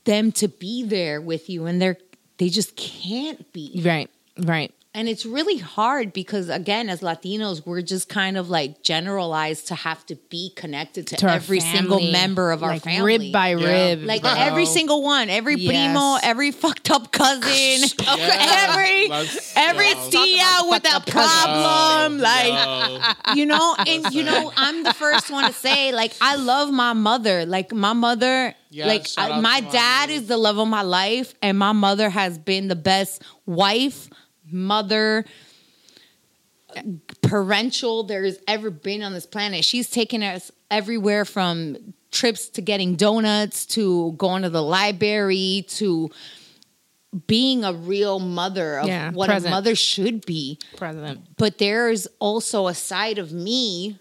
them 0.06 0.32
to 0.34 0.47
be 0.47 0.84
there 0.84 1.22
with 1.22 1.49
you, 1.49 1.66
and 1.66 1.82
they're 1.82 1.97
they 2.38 2.49
just 2.49 2.76
can't 2.76 3.51
be. 3.54 3.82
right. 3.86 4.10
Right. 4.38 4.74
And 4.96 5.10
it's 5.10 5.26
really 5.26 5.58
hard 5.58 6.14
because, 6.14 6.50
again, 6.50 6.88
as 6.88 7.02
Latinos, 7.02 7.66
we're 7.66 7.82
just 7.82 8.10
kind 8.10 8.38
of 8.38 8.52
like 8.52 8.84
generalized 8.84 9.70
to 9.70 9.76
have 9.76 10.06
to 10.06 10.16
be 10.30 10.52
connected 10.56 11.08
to, 11.08 11.16
To 11.18 11.28
our 11.30 11.34
every 11.38 11.62
single 11.62 12.00
member 12.00 12.52
of 12.52 12.62
our 12.62 12.74
like 12.74 12.84
family. 12.84 13.18
rib 13.26 13.32
by 13.34 13.56
Yeah. 13.56 13.66
rib. 13.66 14.04
like 14.04 14.24
Wow. 14.24 14.36
every 14.38 14.68
single 14.68 15.02
one, 15.02 15.32
every 15.32 15.56
Yes. 15.56 15.68
primo, 15.88 16.18
every 16.22 16.52
fucked 16.52 16.91
up 16.91 17.12
cousin, 17.12 17.89
every 18.08 19.08
Let's 19.08 19.54
every 19.56 19.94
go. 19.96 20.10
tia 20.12 20.46
with 20.70 20.86
a 20.86 20.91
fucked 20.91 20.96
up 20.96 21.06
cousin. 21.08 21.41
problem, 21.41 22.20
like 22.20 22.54
Yo. 22.54 23.34
you 23.34 23.46
know. 23.48 23.76
And 23.88 24.14
you 24.14 24.24
know, 24.24 24.52
I'm 24.56 24.84
the 24.84 24.94
first 24.94 25.32
one 25.32 25.46
to 25.48 25.54
say, 25.54 25.91
like, 25.91 26.14
I 26.22 26.36
love 26.36 26.72
my 26.72 26.94
mother. 26.94 27.48
Like 27.48 27.74
my 27.74 27.94
mother, 27.94 28.54
Yeah, 28.70 28.86
like 28.86 29.08
I- 29.18 29.30
my 29.30 29.36
to 29.36 29.41
my 29.41 29.72
dad 29.72 30.10
mom. 30.10 30.18
is 30.18 30.28
the 30.28 30.38
love 30.38 30.60
of 30.60 30.68
my 30.68 30.84
life, 30.84 31.34
and 31.41 31.58
my 31.58 31.72
mother 31.72 32.12
has 32.12 32.38
been 32.38 32.68
the 32.68 32.76
best 32.76 33.24
wife, 33.48 34.08
mother, 34.54 35.26
parental 37.22 38.04
there's 38.04 38.38
ever 38.47 38.70
been 38.70 39.04
on 39.04 39.14
this 39.14 39.26
planet. 39.26 39.64
She's 39.66 39.89
taken 39.89 40.24
us 40.24 40.51
everywhere 40.72 41.26
from 41.26 41.93
trips 42.12 42.49
to 42.49 42.62
getting 42.62 42.95
donuts 42.95 43.66
to 43.68 44.14
going 44.14 44.43
to 44.43 44.49
the 44.49 44.62
library 44.64 45.66
to 45.68 46.10
being 47.28 47.64
a 47.64 47.74
real 47.74 48.20
mother 48.20 48.80
of 48.80 48.88
Yeah, 48.88 49.12
what 49.12 49.28
present. 49.28 49.51
a 49.51 49.56
mother 49.56 49.76
should 49.76 50.26
be. 50.26 50.58
president. 50.78 51.22
But 51.38 51.60
there's 51.60 52.08
also 52.20 52.68
a 52.68 52.74
side 52.74 53.20
of 53.20 53.32
me 53.32 53.99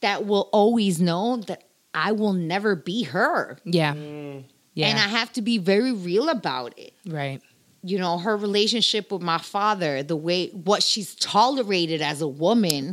that 0.00 0.26
will 0.26 0.48
always 0.52 1.00
know 1.00 1.36
that 1.48 1.64
I 1.92 2.12
will 2.12 2.32
never 2.32 2.76
be 2.76 3.04
her. 3.04 3.58
Yeah. 3.64 3.94
Mm. 3.94 4.44
Yeah. 4.74 4.88
And 4.88 4.98
I 4.98 5.08
have 5.08 5.32
to 5.34 5.42
be 5.42 5.56
very 5.58 5.92
real 5.92 6.28
about 6.28 6.78
it 6.78 6.92
right. 7.06 7.40
You 7.88 7.98
know 7.98 8.18
her 8.18 8.36
relationship 8.36 9.10
with 9.12 9.22
my 9.22 9.38
father 9.38 10.02
the 10.02 10.16
way 10.16 10.48
what 10.48 10.82
she's 10.82 11.14
tolerated 11.16 12.00
as 12.02 12.20
a 12.20 12.28
woman 12.28 12.92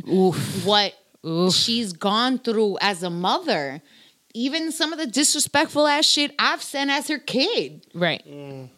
what 0.64 0.94
she's 1.52 1.92
gone 1.92 2.38
through 2.38 2.76
as 2.80 3.02
a 3.02 3.10
mother 3.10 3.80
even 4.34 4.70
some 4.72 4.92
of 4.92 4.98
the 4.98 5.06
disrespectful 5.06 5.86
ass 5.86 6.04
shit 6.04 6.32
i've 6.38 6.62
sent 6.62 6.90
as 6.90 7.08
her 7.08 7.18
kid 7.18 7.86
Right. 7.94 8.22
Mm. 8.28 8.68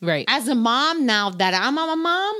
Right. 0.00 0.24
as 0.28 0.48
a 0.48 0.54
mom 0.54 1.06
now 1.06 1.30
that 1.30 1.54
i'm 1.54 1.78
a 1.78 1.96
mom 1.96 2.34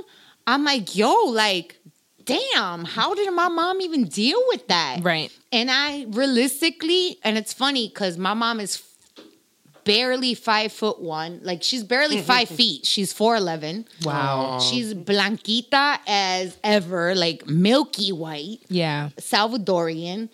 i'm 0.47 0.65
like 0.65 0.97
yo 0.97 1.13
like 1.27 1.79
damn 2.25 2.85
how 2.85 3.15
did 3.15 3.33
my 3.33 3.49
mom 3.49 3.81
even 3.81 4.05
deal 4.09 4.41
with 4.49 4.67
that 4.69 4.99
Right. 5.03 5.31
and 5.53 5.71
i 5.71 6.07
realistically 6.11 7.19
and 7.25 7.39
it's 7.39 7.53
funny 7.53 7.89
because 7.89 8.19
my 8.19 8.35
mom 8.35 8.61
is 8.61 8.77
barely 9.85 10.35
five 10.35 10.73
foot 10.73 11.01
one 11.01 11.41
like 11.43 11.63
she's 11.63 11.85
barely 11.85 12.17
mm-hmm. 12.17 12.27
five 12.27 12.49
feet 12.49 12.87
she's 12.87 13.13
4'11 13.13 13.87
Wow. 14.05 14.59
She's 14.61 14.95
blanquita 14.95 15.99
as 16.07 16.57
ever, 16.65 17.15
like 17.15 17.47
milky 17.47 18.13
white, 18.13 18.61
Yeah. 18.69 19.11
Salvadorian. 19.19 20.29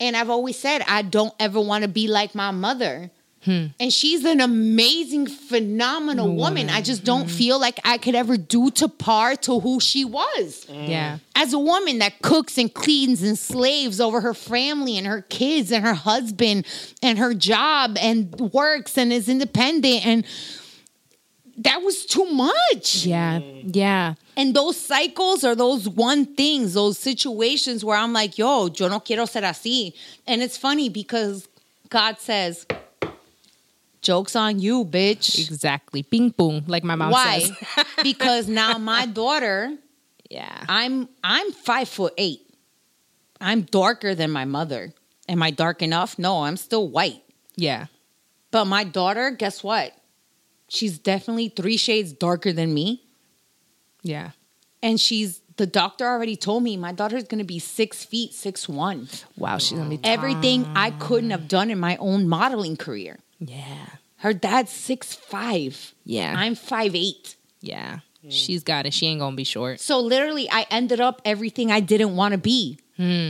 And 0.00 0.16
I've 0.16 0.30
always 0.30 0.58
said, 0.58 0.82
I 0.88 1.02
don't 1.02 1.32
ever 1.38 1.60
want 1.60 1.82
to 1.82 1.88
be 1.88 2.08
like 2.08 2.34
my 2.34 2.50
mother. 2.50 3.10
Hmm. 3.44 3.66
And 3.78 3.92
she's 3.92 4.24
an 4.24 4.40
amazing, 4.40 5.26
phenomenal 5.26 6.34
woman. 6.34 6.70
I 6.70 6.80
just 6.80 7.04
don't 7.04 7.28
hmm. 7.28 7.36
feel 7.36 7.60
like 7.60 7.78
I 7.84 7.98
could 7.98 8.14
ever 8.14 8.36
do 8.36 8.70
to 8.72 8.88
par 8.88 9.36
to 9.36 9.60
who 9.60 9.80
she 9.80 10.04
was. 10.04 10.64
Hmm. 10.64 10.84
Yeah. 10.84 11.18
As 11.36 11.52
a 11.52 11.58
woman 11.58 11.98
that 11.98 12.22
cooks 12.22 12.56
and 12.56 12.72
cleans 12.72 13.22
and 13.22 13.38
slaves 13.38 14.00
over 14.00 14.20
her 14.22 14.34
family 14.34 14.96
and 14.96 15.06
her 15.06 15.22
kids 15.22 15.70
and 15.72 15.84
her 15.84 15.94
husband 15.94 16.66
and 17.02 17.18
her 17.18 17.34
job 17.34 17.96
and 18.00 18.32
works 18.52 18.96
and 18.96 19.12
is 19.12 19.28
independent. 19.28 20.06
And 20.06 20.26
that 21.58 21.82
was 21.82 22.06
too 22.06 22.24
much. 22.26 23.04
Yeah. 23.04 23.38
Yeah. 23.38 24.14
And 24.36 24.54
those 24.54 24.76
cycles 24.76 25.44
are 25.44 25.54
those 25.54 25.88
one 25.88 26.34
things, 26.34 26.74
those 26.74 26.98
situations 26.98 27.84
where 27.84 27.96
I'm 27.96 28.12
like, 28.12 28.38
yo, 28.38 28.68
yo 28.74 28.88
no 28.88 29.00
quiero 29.00 29.26
ser 29.26 29.42
así. 29.42 29.92
And 30.26 30.42
it's 30.42 30.56
funny 30.56 30.88
because 30.88 31.48
God 31.90 32.18
says, 32.18 32.66
"Jokes 34.04 34.36
on 34.36 34.60
you, 34.60 34.84
bitch." 34.84 35.38
Exactly. 35.38 36.02
Ping 36.02 36.32
pong, 36.32 36.64
like 36.66 36.84
my 36.84 36.94
mom 36.94 37.10
Why? 37.10 37.40
says. 37.40 37.86
because 38.02 38.46
now 38.46 38.78
my 38.78 39.06
daughter, 39.06 39.76
yeah. 40.30 40.64
I'm 40.68 41.08
I'm 41.24 41.50
five 41.52 41.88
foot 41.88 42.14
eight. 42.16 42.42
I'm 43.40 43.62
darker 43.62 44.14
than 44.14 44.30
my 44.30 44.44
mother. 44.44 44.92
Am 45.28 45.42
I 45.42 45.50
dark 45.50 45.82
enough? 45.82 46.18
No, 46.18 46.44
I'm 46.44 46.56
still 46.56 46.88
white. 46.88 47.22
Yeah. 47.56 47.86
But 48.50 48.66
my 48.66 48.84
daughter, 48.84 49.30
guess 49.30 49.64
what? 49.64 49.92
She's 50.68 50.98
definitely 50.98 51.48
three 51.48 51.76
shades 51.76 52.12
darker 52.12 52.52
than 52.52 52.72
me. 52.72 53.02
Yeah. 54.02 54.30
And 54.82 55.00
she's 55.00 55.40
the 55.56 55.66
doctor 55.66 56.06
already 56.06 56.36
told 56.36 56.62
me 56.62 56.76
my 56.76 56.92
daughter's 56.92 57.24
gonna 57.24 57.44
be 57.44 57.58
six 57.58 58.04
feet, 58.04 58.32
six 58.34 58.68
one. 58.68 59.08
Wow, 59.36 59.58
she's 59.58 59.78
gonna 59.78 59.90
be 59.90 60.00
Everything 60.04 60.66
I 60.74 60.90
couldn't 60.90 61.30
have 61.30 61.48
done 61.48 61.70
in 61.70 61.78
my 61.78 61.96
own 61.96 62.28
modeling 62.28 62.76
career. 62.76 63.18
Yeah. 63.44 63.86
Her 64.18 64.32
dad's 64.32 64.70
six 64.70 65.14
five. 65.14 65.94
Yeah. 66.04 66.34
I'm 66.36 66.54
five 66.54 66.94
eight. 66.94 67.36
Yeah. 67.60 68.00
She's 68.30 68.62
got 68.62 68.86
it. 68.86 68.94
She 68.94 69.06
ain't 69.06 69.20
gonna 69.20 69.36
be 69.36 69.44
short. 69.44 69.80
So 69.80 70.00
literally, 70.00 70.48
I 70.50 70.66
ended 70.70 70.98
up 71.00 71.20
everything 71.26 71.70
I 71.70 71.80
didn't 71.80 72.16
want 72.16 72.32
to 72.32 72.38
be, 72.38 72.78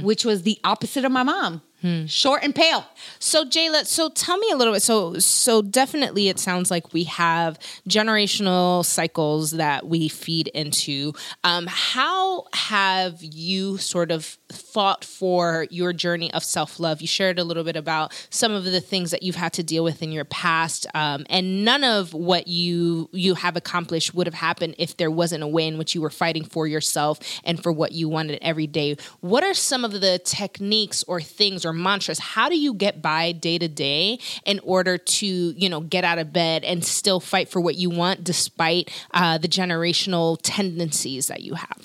which 0.05 0.25
was 0.25 0.43
the 0.43 0.59
opposite 0.63 1.05
of 1.05 1.11
my 1.11 1.25
mom. 1.25 1.63
Short 2.07 2.43
and 2.43 2.55
pale. 2.55 2.87
So 3.19 3.45
Jayla, 3.45 3.85
so 3.85 4.09
tell 4.09 4.39
me 4.39 4.51
a 4.51 4.57
little 4.57 4.73
bit. 4.73 4.81
So 4.83 5.19
so 5.19 5.61
definitely 5.61 6.29
it 6.29 6.39
sounds 6.39 6.71
like 6.71 6.95
we 6.95 7.05
have 7.05 7.59
generational 7.87 8.85
cycles 8.87 9.51
that 9.51 9.87
we 9.87 10.09
feed 10.09 10.49
into. 10.49 11.13
Um, 11.43 11.67
how 11.69 12.47
have 12.55 13.23
you 13.23 13.77
sort 13.77 14.11
of 14.11 14.39
fought 14.57 15.05
for 15.05 15.67
your 15.71 15.93
journey 15.93 16.33
of 16.33 16.45
self 16.45 16.81
love? 16.81 17.01
You 17.01 17.07
shared 17.07 17.39
a 17.39 17.45
little 17.45 17.65
bit 17.65 17.77
about 17.77 18.13
some 18.31 18.53
of 18.53 18.65
the 18.65 18.81
things 18.81 19.11
that 19.11 19.23
you've 19.23 19.37
had 19.37 19.53
to 19.55 19.63
deal 19.63 19.85
with 19.85 20.03
in 20.03 20.13
your 20.13 20.25
past, 20.25 20.87
um, 20.95 21.25
and 21.29 21.65
none 21.65 21.85
of 21.85 22.15
what 22.15 22.49
you 22.49 23.09
you 23.13 23.35
have 23.35 23.57
accomplished 23.57 24.15
would 24.15 24.27
have 24.27 24.35
happened 24.35 24.75
if 24.79 24.97
there 24.97 25.11
wasn't 25.11 25.43
a 25.43 25.47
way 25.47 25.67
in 25.67 25.79
which 25.79 25.95
you 25.95 26.01
were 26.01 26.11
fighting 26.11 26.45
for 26.45 26.67
yourself 26.67 27.19
and 27.45 27.63
for 27.63 27.73
what 27.73 27.93
you 27.93 28.09
wanted 28.09 28.39
every 28.43 28.67
day. 28.67 28.97
What 29.21 29.45
are 29.45 29.55
some 29.55 29.85
of 29.85 29.93
the 30.01 30.19
techniques 30.25 31.03
or 31.05 31.21
things 31.21 31.65
or 31.65 31.73
mantras? 31.73 32.19
How 32.19 32.49
do 32.49 32.59
you 32.59 32.75
get 32.75 33.03
by 33.03 33.33
day 33.33 33.59
to 33.59 33.69
day 33.69 34.19
in 34.45 34.61
order 34.63 34.99
to 34.99 35.27
you 35.27 35.69
know 35.69 35.81
get 35.81 36.05
out 36.05 36.19
of 36.19 36.33
bed 36.33 36.65
and 36.65 36.85
still 36.85 37.21
fight 37.21 37.49
for 37.49 37.61
what 37.61 37.77
you 37.77 37.91
want 37.91 38.25
despite 38.25 38.91
uh, 39.13 39.39
the 39.39 39.49
generational 39.49 40.39
tendencies 40.43 41.27
that 41.29 41.43
you 41.43 41.55
have? 41.55 41.79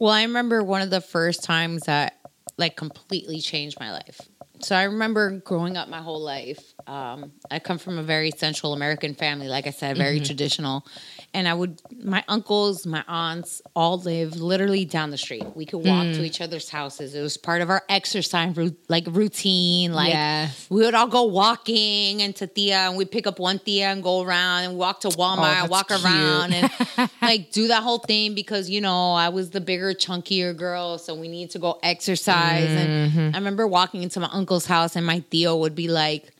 Well, 0.00 0.12
I 0.12 0.22
remember 0.22 0.64
one 0.64 0.80
of 0.80 0.88
the 0.88 1.02
first 1.02 1.44
times 1.44 1.82
that 1.82 2.18
like 2.56 2.74
completely 2.74 3.38
changed 3.40 3.78
my 3.78 3.92
life. 3.92 4.18
So 4.62 4.74
I 4.74 4.84
remember 4.84 5.30
growing 5.44 5.76
up 5.76 5.88
my 5.88 6.00
whole 6.00 6.22
life. 6.22 6.74
Um, 6.86 7.32
I 7.50 7.58
come 7.58 7.76
from 7.76 7.98
a 7.98 8.02
very 8.02 8.30
Central 8.30 8.72
American 8.72 9.14
family, 9.14 9.48
like 9.48 9.66
I 9.66 9.70
said, 9.70 9.98
very 9.98 10.20
traditional. 10.20 10.86
And 11.32 11.46
I 11.46 11.54
would, 11.54 11.80
my 12.02 12.24
uncles, 12.26 12.84
my 12.86 13.04
aunts, 13.06 13.62
all 13.76 13.98
live 13.98 14.34
literally 14.34 14.84
down 14.84 15.10
the 15.10 15.16
street. 15.16 15.44
We 15.54 15.64
could 15.64 15.78
walk 15.78 16.02
to 16.14 16.20
mm. 16.20 16.24
each 16.24 16.40
other's 16.40 16.68
houses. 16.68 17.14
It 17.14 17.22
was 17.22 17.36
part 17.36 17.62
of 17.62 17.70
our 17.70 17.84
exercise 17.88 18.56
like 18.88 19.04
routine. 19.06 19.92
Like 19.92 20.12
Yeah. 20.12 20.48
we 20.70 20.84
would 20.84 20.94
all 20.94 21.06
go 21.06 21.22
walking 21.24 22.18
into 22.18 22.48
Tia, 22.48 22.88
and 22.88 22.96
we'd 22.96 23.12
pick 23.12 23.28
up 23.28 23.38
one 23.38 23.60
Tia 23.60 23.90
and 23.92 24.02
go 24.02 24.22
around 24.22 24.64
and 24.64 24.76
walk 24.76 25.02
to 25.02 25.08
oh, 25.08 25.12
Walmart, 25.12 25.60
that's 25.60 25.70
walk 25.70 25.88
cute. 25.88 26.04
around, 26.04 26.52
and 26.52 27.10
like 27.22 27.52
do 27.52 27.68
that 27.68 27.84
whole 27.84 27.98
thing 27.98 28.34
because 28.34 28.68
you 28.68 28.80
know 28.80 29.12
I 29.12 29.28
was 29.28 29.50
the 29.50 29.60
bigger, 29.60 29.94
chunkier 29.94 30.56
girl, 30.56 30.98
so 30.98 31.14
we 31.14 31.28
need 31.28 31.50
to 31.50 31.60
go 31.60 31.78
exercise. 31.82 32.70
And 32.70 33.12
mm-hmm. 33.12 33.34
I 33.36 33.38
remember 33.38 33.68
walking 33.68 34.02
into 34.02 34.18
my 34.18 34.28
uncle's 34.32 34.66
house, 34.66 34.96
and 34.96 35.06
my 35.06 35.20
Theo 35.30 35.56
would 35.56 35.76
be 35.76 35.86
like, 35.86 36.32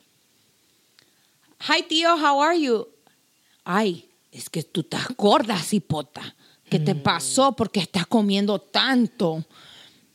"Hi, 1.60 1.80
Theo, 1.82 2.16
how 2.16 2.40
are 2.40 2.54
you?" 2.54 2.88
Ay, 3.64 4.04
es 4.32 4.48
que 4.48 4.62
tú 4.62 4.80
estás 4.80 5.08
gorda, 5.16 5.56
cipota. 5.58 6.34
¿Qué 6.68 6.78
te 6.78 6.94
mm. 6.94 7.02
pasó? 7.02 7.52
Porque 7.56 7.80
estás 7.80 8.06
comiendo 8.06 8.60
tanto. 8.60 9.44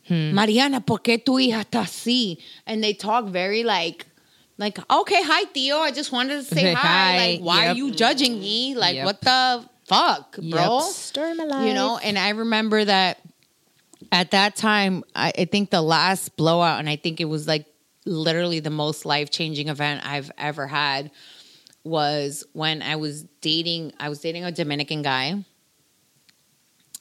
Hmm. 0.07 0.34
Mariana, 0.34 0.82
¿por 0.82 1.01
qué 1.01 1.18
tu 1.18 1.39
hija 1.39 1.61
está 1.61 1.82
así? 1.82 2.38
And 2.66 2.82
they 2.82 2.93
talk 2.93 3.26
very 3.26 3.63
like, 3.63 4.05
like, 4.57 4.80
okay, 4.89 5.22
hi, 5.24 5.45
Theo. 5.53 5.80
I 5.80 5.91
just 5.91 6.11
wanted 6.11 6.38
to 6.38 6.43
say 6.43 6.61
Say 6.61 6.74
hi. 6.74 6.88
hi. 6.88 7.18
Like, 7.18 7.41
why 7.41 7.63
Yep. 7.66 7.72
are 7.72 7.78
you 7.78 7.91
judging 7.91 8.39
me? 8.39 8.76
Like, 8.76 8.95
Yep. 8.95 9.05
what 9.05 9.22
the 9.22 9.66
fuck, 9.86 10.38
bro? 10.38 10.80
Yep. 10.80 10.93
Story 10.93 11.32
of 11.32 11.38
my 11.38 11.43
life. 11.43 11.68
You 11.68 11.74
know, 11.74 11.97
and 11.97 12.18
I 12.18 12.30
remember 12.30 12.86
that 12.86 13.20
at 14.11 14.32
that 14.32 14.55
time, 14.55 15.03
I, 15.16 15.34
I 15.38 15.45
think 15.45 15.72
the 15.72 15.82
last 15.82 16.38
blowout, 16.38 16.80
and 16.80 16.88
I 16.88 16.95
think 16.95 17.20
it 17.20 17.26
was 17.26 17.47
like 17.47 17.66
literally 18.05 18.59
the 18.59 18.70
most 18.70 19.05
life 19.05 19.30
changing 19.30 19.68
event 19.68 20.05
I've 20.05 20.32
ever 20.38 20.68
had, 20.68 21.11
was 21.86 22.43
when 22.53 22.81
I 22.81 22.97
was 22.97 23.23
dating. 23.41 23.93
I 23.99 24.09
was 24.09 24.19
dating 24.19 24.43
a 24.43 24.51
Dominican 24.51 25.01
guy. 25.01 25.45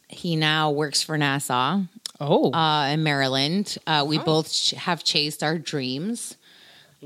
He 0.08 0.36
now 0.36 0.70
works 0.70 1.02
for 1.02 1.18
NASA 1.18 1.88
Oh, 2.20 2.52
uh, 2.52 2.86
in 2.90 3.02
Maryland. 3.02 3.76
Uh, 3.86 4.04
we 4.06 4.18
both 4.18 4.52
ch- 4.52 4.70
have 4.72 5.02
chased 5.02 5.42
our 5.42 5.58
dreams 5.58 6.36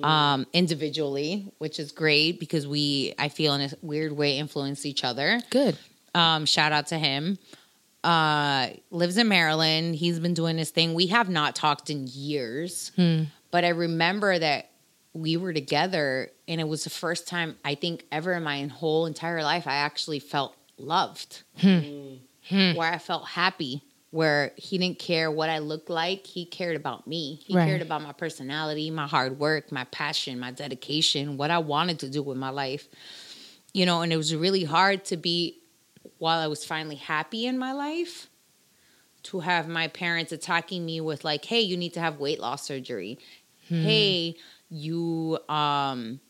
um, 0.02 0.46
individually, 0.52 1.50
which 1.58 1.80
is 1.80 1.92
great 1.92 2.38
because 2.38 2.66
we, 2.66 3.14
I 3.18 3.28
feel, 3.30 3.54
in 3.54 3.62
a 3.62 3.70
weird 3.80 4.12
way, 4.12 4.38
influence 4.38 4.84
each 4.84 5.02
other. 5.04 5.40
good. 5.50 5.78
Um, 6.14 6.44
shout 6.46 6.72
out 6.72 6.88
to 6.88 6.98
him. 6.98 7.38
Uh, 8.04 8.68
lives 8.90 9.16
in 9.16 9.28
Maryland. 9.28 9.94
He's 9.96 10.20
been 10.20 10.34
doing 10.34 10.58
his 10.58 10.70
thing. 10.70 10.94
We 10.94 11.06
have 11.08 11.28
not 11.28 11.56
talked 11.56 11.90
in 11.90 12.06
years, 12.06 12.92
but 13.50 13.64
I 13.64 13.68
remember 13.68 14.38
that 14.38 14.67
we 15.12 15.36
were 15.36 15.52
together, 15.52 16.30
and 16.46 16.60
it 16.60 16.68
was 16.68 16.84
the 16.84 16.90
first 16.90 17.26
time 17.26 17.56
I 17.64 17.74
think 17.74 18.04
ever 18.12 18.32
in 18.34 18.42
my 18.42 18.66
whole 18.66 19.06
entire 19.06 19.42
life 19.42 19.66
I 19.66 19.76
actually 19.76 20.18
felt 20.20 20.54
loved, 20.76 21.42
hmm. 21.56 21.78
Hmm. 21.78 22.14
Mm. 22.56 22.76
where 22.76 22.92
I 22.92 22.98
felt 22.98 23.26
happy. 23.26 23.82
Where 24.10 24.52
he 24.56 24.78
didn't 24.78 24.98
care 24.98 25.30
what 25.30 25.50
I 25.50 25.58
looked 25.58 25.90
like, 25.90 26.26
he 26.26 26.46
cared 26.46 26.76
about 26.76 27.06
me. 27.06 27.42
He 27.44 27.54
Right. 27.54 27.66
cared 27.66 27.82
about 27.82 28.00
my 28.00 28.12
personality, 28.12 28.90
my 28.90 29.06
hard 29.06 29.38
work, 29.38 29.70
my 29.70 29.84
passion, 29.84 30.38
my 30.38 30.50
dedication, 30.50 31.36
what 31.36 31.50
I 31.50 31.58
wanted 31.58 31.98
to 31.98 32.08
do 32.08 32.22
with 32.22 32.38
my 32.38 32.48
life 32.48 32.88
you 33.72 33.86
know, 33.86 34.02
and 34.02 34.12
it 34.12 34.16
was 34.16 34.34
really 34.34 34.64
hard 34.64 35.04
to 35.06 35.16
be 35.16 35.60
while 36.18 36.40
I 36.40 36.46
was 36.46 36.64
finally 36.64 36.96
happy 36.96 37.46
in 37.46 37.58
my 37.58 37.72
life 37.72 38.28
to 39.24 39.40
have 39.40 39.68
my 39.68 39.88
parents 39.88 40.32
attacking 40.32 40.84
me 40.84 41.00
with 41.00 41.24
like, 41.24 41.44
"Hey, 41.44 41.60
you 41.60 41.76
need 41.76 41.94
to 41.94 42.00
have 42.00 42.18
weight 42.18 42.40
loss 42.40 42.64
surgery." 42.64 43.18
Hmm. 43.68 43.82
Hey, 43.82 44.36
you 44.70 45.38
um 45.48 46.20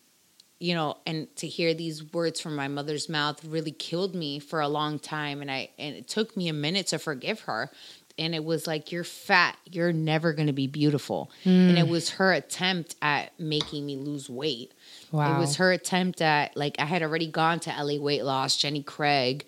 you 0.59 0.75
know, 0.75 0.97
and 1.05 1.33
to 1.37 1.47
hear 1.47 1.73
these 1.73 2.03
words 2.13 2.41
from 2.41 2.53
my 2.55 2.67
mother's 2.67 3.07
mouth 3.07 3.43
really 3.45 3.71
killed 3.71 4.13
me 4.13 4.39
for 4.39 4.59
a 4.59 4.67
long 4.67 4.99
time 4.99 5.41
and 5.41 5.49
I 5.49 5.69
and 5.79 5.95
it 5.95 6.07
took 6.07 6.35
me 6.35 6.49
a 6.49 6.53
minute 6.53 6.87
to 6.87 6.99
forgive 6.99 7.41
her. 7.41 7.71
And 8.17 8.35
it 8.35 8.43
was 8.43 8.67
like, 8.67 8.91
You're 8.91 9.05
fat. 9.05 9.57
You're 9.71 9.93
never 9.93 10.33
going 10.33 10.47
to 10.47 10.53
be 10.53 10.67
beautiful. 10.67 11.31
And 11.45 11.77
it 11.77 11.87
was 11.87 12.09
her 12.11 12.33
attempt 12.33 12.95
at 13.01 13.39
making 13.39 13.85
me 13.85 13.95
lose 13.95 14.29
weight. 14.29 14.73
Wow. 15.11 15.37
It 15.37 15.39
was 15.39 15.55
her 15.55 15.71
attempt 15.71 16.21
at 16.21 16.57
like 16.57 16.75
I 16.79 16.85
had 16.85 17.01
already 17.01 17.27
gone 17.27 17.61
to 17.61 17.69
LA 17.69 17.97
Weight 17.97 18.25
Loss, 18.25 18.57
Jenny 18.57 18.83
Craig, 18.83 19.45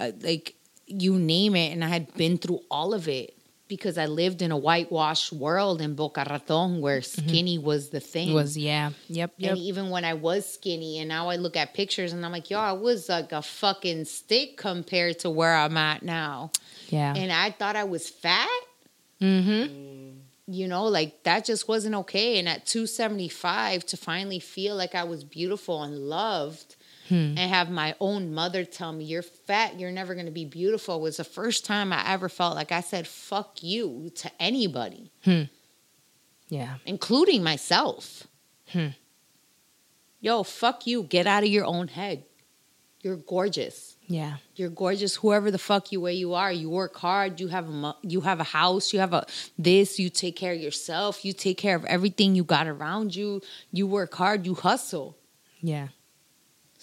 uh, 0.00 0.12
like 0.22 0.54
you 0.86 1.18
name 1.18 1.54
it, 1.54 1.72
and 1.72 1.84
I 1.84 1.88
had 1.88 2.14
been 2.14 2.38
through 2.38 2.60
all 2.70 2.94
of 2.94 3.08
it 3.08 3.35
because 3.68 3.98
I 3.98 4.06
lived 4.06 4.42
in 4.42 4.52
a 4.52 4.56
whitewashed 4.56 5.32
world 5.32 5.80
in 5.80 5.94
Boca 5.94 6.24
Raton 6.28 6.80
where 6.80 7.02
skinny 7.02 7.58
was 7.58 7.90
the 7.90 8.00
thing. 8.00 8.32
Was 8.32 8.56
yeah. 8.56 8.90
Yep. 9.08 9.32
Yep. 9.36 9.50
And 9.50 9.58
even 9.58 9.90
when 9.90 10.04
I 10.04 10.14
was 10.14 10.52
skinny, 10.52 10.98
and 10.98 11.08
now 11.08 11.28
I 11.28 11.36
look 11.36 11.56
at 11.56 11.74
pictures 11.74 12.12
and 12.12 12.24
I'm 12.24 12.32
like, 12.32 12.50
yo, 12.50 12.58
I 12.60 12.72
was 12.72 13.08
like 13.08 13.32
a 13.32 13.42
fucking 13.42 14.04
stick 14.04 14.56
compared 14.56 15.18
to 15.20 15.30
where 15.30 15.54
I'm 15.54 15.76
at 15.76 16.02
now. 16.02 16.52
Yeah. 16.88 17.14
And 17.14 17.32
I 17.32 17.50
thought 17.50 17.76
I 17.76 17.84
was 17.84 18.08
fat. 18.08 18.48
mm-hmm. 19.20 20.18
You 20.48 20.68
know, 20.68 20.84
like 20.84 21.24
that 21.24 21.44
just 21.44 21.66
wasn't 21.66 21.96
okay. 21.96 22.38
And 22.38 22.48
at 22.48 22.66
275, 22.66 23.84
to 23.86 23.96
finally 23.96 24.38
feel 24.38 24.76
like 24.76 24.94
I 24.94 25.02
was 25.02 25.24
beautiful 25.24 25.82
and 25.82 25.98
loved 25.98 26.75
and 27.10 27.38
have 27.38 27.70
my 27.70 27.94
own 28.00 28.32
mother 28.34 28.64
tell 28.64 28.92
me, 28.92 29.04
You're 29.04 29.22
fat, 29.22 29.78
you're 29.78 29.92
never 29.92 30.14
going 30.14 30.26
to 30.26 30.32
be 30.32 30.44
beautiful, 30.44 31.00
was 31.00 31.16
the 31.18 31.24
first 31.24 31.64
time 31.64 31.92
I 31.92 32.12
ever 32.12 32.28
felt 32.28 32.54
like 32.54 32.72
I 32.72 32.80
said, 32.80 33.06
Fuck 33.06 33.62
you 33.62 34.10
to 34.16 34.30
anybody, 34.40 35.10
Yeah. 36.48 36.74
including 36.84 37.42
myself. 37.42 38.26
Hmm. 38.72 38.88
Yo, 40.20 40.42
fuck 40.42 40.86
you. 40.86 41.02
Get 41.04 41.26
out 41.26 41.42
of 41.44 41.48
your 41.50 41.64
own 41.64 41.88
head. 41.88 42.24
You're 43.02 43.16
gorgeous. 43.16 43.96
Yeah. 44.08 44.38
You're 44.56 44.70
gorgeous, 44.70 45.16
whoever 45.16 45.50
the 45.50 45.58
fuck 45.58 45.92
you 45.92 46.00
way 46.00 46.14
you 46.14 46.34
are. 46.34 46.50
You 46.50 46.70
work 46.70 46.96
hard. 46.96 47.38
You 47.38 47.48
have 47.48 47.68
a 47.68 47.94
you 48.02 48.22
have 48.22 48.40
a 48.40 48.44
house. 48.44 48.92
You 48.92 48.98
have 49.00 49.12
a 49.12 49.26
this. 49.58 49.98
You 49.98 50.10
take 50.10 50.34
care 50.36 50.52
of 50.54 50.60
yourself. 50.60 51.24
You 51.24 51.32
take 51.32 51.58
care 51.58 51.76
of 51.76 51.84
everything 51.84 52.34
you 52.34 52.42
got 52.42 52.66
around 52.66 53.14
you. 53.14 53.42
You 53.70 53.86
work 53.86 54.14
hard. 54.14 54.46
You 54.46 54.54
hustle. 54.54 55.16
Yeah. 55.60 55.88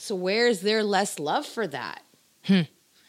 So 0.03 0.15
where 0.15 0.47
is 0.47 0.59
there 0.59 0.83
less 0.83 1.17
love 1.17 1.45
for 1.45 1.65
that? 1.65 2.01
Hmm. 2.43 2.63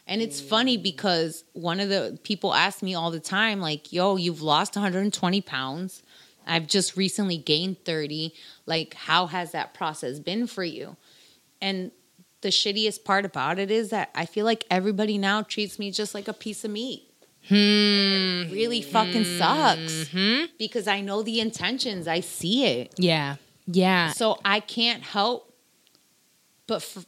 And 0.07 0.21
it's 0.21 0.39
funny 0.39 0.77
because 0.77 1.43
one 1.51 1.81
of 1.81 1.89
the 1.89 2.17
people 2.23 2.53
ask 2.53 2.81
me 2.81 2.95
all 2.95 3.11
the 3.11 3.19
time, 3.19 3.59
like, 3.59 3.91
"Yo, 3.91 4.15
you've 4.15 4.41
lost 4.41 4.77
120 4.77 5.41
pounds. 5.41 6.03
I've 6.47 6.67
just 6.67 6.95
recently 6.95 7.35
gained 7.35 7.83
30. 7.83 8.33
Like, 8.65 8.93
how 8.93 9.25
has 9.27 9.51
that 9.51 9.73
process 9.73 10.19
been 10.19 10.47
for 10.47 10.63
you? 10.63 10.95
And 11.61 11.91
the 12.39 12.49
shittiest 12.49 13.03
part 13.03 13.25
about 13.25 13.59
it 13.59 13.71
is 13.71 13.89
that 13.89 14.09
I 14.15 14.25
feel 14.25 14.45
like 14.45 14.63
everybody 14.71 15.17
now 15.17 15.41
treats 15.41 15.77
me 15.77 15.91
just 15.91 16.13
like 16.13 16.29
a 16.29 16.33
piece 16.33 16.63
of 16.63 16.71
meat. 16.71 17.11
It 17.49 18.53
really 18.53 18.81
fucking 18.81 19.25
sucks 19.25 20.07
because 20.57 20.87
I 20.87 21.01
know 21.01 21.23
the 21.23 21.41
intentions, 21.41 22.07
I 22.07 22.21
see 22.21 22.65
it. 22.65 22.93
Yeah. 22.97 23.35
Yeah. 23.67 24.11
So 24.11 24.39
I 24.45 24.61
can't 24.61 25.03
help 25.03 25.44
but 26.67 26.81
for, 26.81 27.03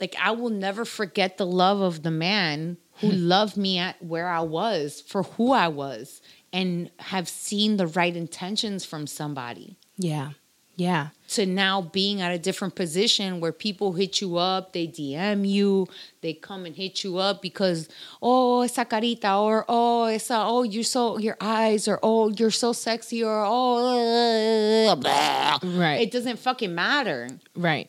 like 0.00 0.14
I 0.20 0.32
will 0.32 0.50
never 0.50 0.84
forget 0.84 1.38
the 1.38 1.46
love 1.46 1.80
of 1.80 2.02
the 2.02 2.10
man 2.10 2.78
who 3.00 3.10
hmm. 3.10 3.28
loved 3.28 3.56
me 3.56 3.78
at 3.78 4.02
where 4.02 4.28
I 4.28 4.40
was 4.40 5.02
for 5.06 5.24
who 5.24 5.52
I 5.52 5.68
was 5.68 6.20
and 6.52 6.90
have 6.98 7.28
seen 7.28 7.76
the 7.76 7.86
right 7.86 8.14
intentions 8.14 8.84
from 8.84 9.06
somebody. 9.06 9.76
Yeah. 9.96 10.30
Yeah. 10.76 11.08
To 11.28 11.46
now 11.46 11.82
being 11.82 12.20
at 12.20 12.32
a 12.32 12.38
different 12.38 12.74
position 12.74 13.40
where 13.40 13.52
people 13.52 13.92
hit 13.92 14.20
you 14.20 14.36
up, 14.36 14.72
they 14.72 14.86
DM 14.86 15.48
you, 15.48 15.86
they 16.20 16.32
come 16.32 16.66
and 16.66 16.74
hit 16.74 17.04
you 17.04 17.18
up 17.18 17.42
because 17.42 17.88
oh 18.20 18.62
esa 18.62 18.84
carita 18.84 19.36
or 19.36 19.64
oh 19.68 20.04
esa 20.04 20.42
oh 20.44 20.64
you're 20.64 20.82
so 20.82 21.18
your 21.18 21.36
eyes 21.40 21.86
or 21.86 22.00
oh 22.02 22.28
you're 22.28 22.50
so 22.50 22.72
sexy 22.72 23.22
or 23.22 23.44
oh 23.46 24.96
blah. 24.96 25.58
Right. 25.62 26.00
It 26.00 26.10
doesn't 26.10 26.38
fucking 26.38 26.74
matter. 26.74 27.28
Right. 27.54 27.88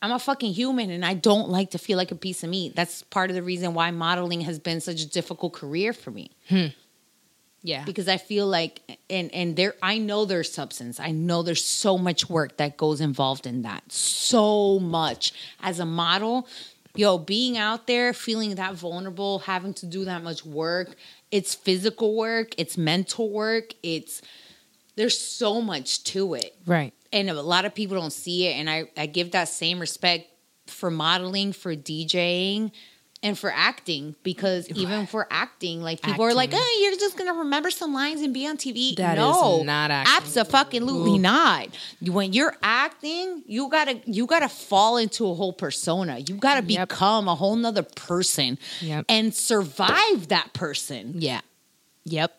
I'm 0.00 0.12
a 0.12 0.18
fucking 0.18 0.52
human 0.52 0.90
and 0.90 1.04
I 1.04 1.14
don't 1.14 1.48
like 1.48 1.70
to 1.72 1.78
feel 1.78 1.96
like 1.96 2.10
a 2.10 2.16
piece 2.16 2.44
of 2.44 2.50
meat. 2.50 2.76
That's 2.76 3.02
part 3.02 3.30
of 3.30 3.36
the 3.36 3.42
reason 3.42 3.74
why 3.74 3.90
modeling 3.90 4.42
has 4.42 4.58
been 4.58 4.80
such 4.80 5.00
a 5.00 5.08
difficult 5.08 5.52
career 5.52 5.92
for 5.92 6.10
me. 6.10 6.30
Hmm. 6.48 6.66
Yeah. 7.62 7.84
Because 7.84 8.08
I 8.08 8.18
feel 8.18 8.46
like 8.46 8.98
and 9.10 9.34
and 9.34 9.56
there 9.56 9.74
I 9.82 9.98
know 9.98 10.24
there's 10.24 10.52
substance. 10.52 11.00
I 11.00 11.10
know 11.10 11.42
there's 11.42 11.64
so 11.64 11.98
much 11.98 12.30
work 12.30 12.56
that 12.58 12.76
goes 12.76 13.00
involved 13.00 13.46
in 13.46 13.62
that. 13.62 13.90
So 13.90 14.78
much. 14.78 15.32
As 15.60 15.80
a 15.80 15.84
model, 15.84 16.46
yo, 16.94 17.18
being 17.18 17.58
out 17.58 17.86
there, 17.88 18.12
feeling 18.12 18.54
that 18.54 18.74
vulnerable, 18.74 19.40
having 19.40 19.74
to 19.74 19.86
do 19.86 20.04
that 20.04 20.22
much 20.22 20.46
work, 20.46 20.94
it's 21.32 21.54
physical 21.54 22.16
work, 22.16 22.54
it's 22.58 22.78
mental 22.78 23.30
work, 23.30 23.74
it's 23.82 24.22
there's 24.94 25.18
so 25.18 25.60
much 25.60 26.02
to 26.04 26.34
it 26.34 26.56
right. 26.66 26.92
And 27.12 27.30
a 27.30 27.40
lot 27.42 27.64
of 27.64 27.74
people 27.74 27.96
don't 27.98 28.12
see 28.12 28.46
it 28.46 28.52
and 28.52 28.68
I, 28.68 28.84
I 28.96 29.06
give 29.06 29.32
that 29.32 29.48
same 29.48 29.78
respect 29.80 30.26
for 30.66 30.90
modeling 30.90 31.52
for 31.52 31.74
djing 31.74 32.72
and 33.20 33.36
for 33.36 33.50
acting 33.50 34.14
because 34.22 34.68
even 34.68 35.06
for 35.06 35.26
acting 35.30 35.82
like 35.82 36.00
people 36.02 36.22
are 36.24 36.34
like 36.34 36.50
oh 36.52 36.78
you're 36.82 36.98
just 37.00 37.16
gonna 37.18 37.32
remember 37.34 37.68
some 37.70 37.92
lines 37.92 38.20
and 38.20 38.32
be 38.32 38.46
on 38.46 38.56
tv 38.56 38.94
That 38.96 39.18
is 39.18 39.24
no 39.24 39.62
not 39.64 39.90
acting. 39.90 40.12
absolutely 40.14 41.18
not 41.18 41.66
when 42.00 42.32
you're 42.32 42.54
acting 42.62 43.42
you 43.46 43.68
gotta 43.70 44.00
you 44.06 44.26
gotta 44.26 44.48
fall 44.48 44.98
into 44.98 45.26
a 45.26 45.34
whole 45.34 45.52
persona 45.52 46.18
you 46.18 46.36
gotta 46.36 46.64
Yep. 46.64 46.90
become 46.90 47.26
a 47.26 47.34
whole 47.34 47.56
nother 47.56 47.82
person 47.82 48.56
Yep. 48.82 49.06
and 49.08 49.34
survive 49.34 50.28
that 50.28 50.52
person 50.52 51.14
Yeah. 51.16 51.40
Yep. 52.04 52.37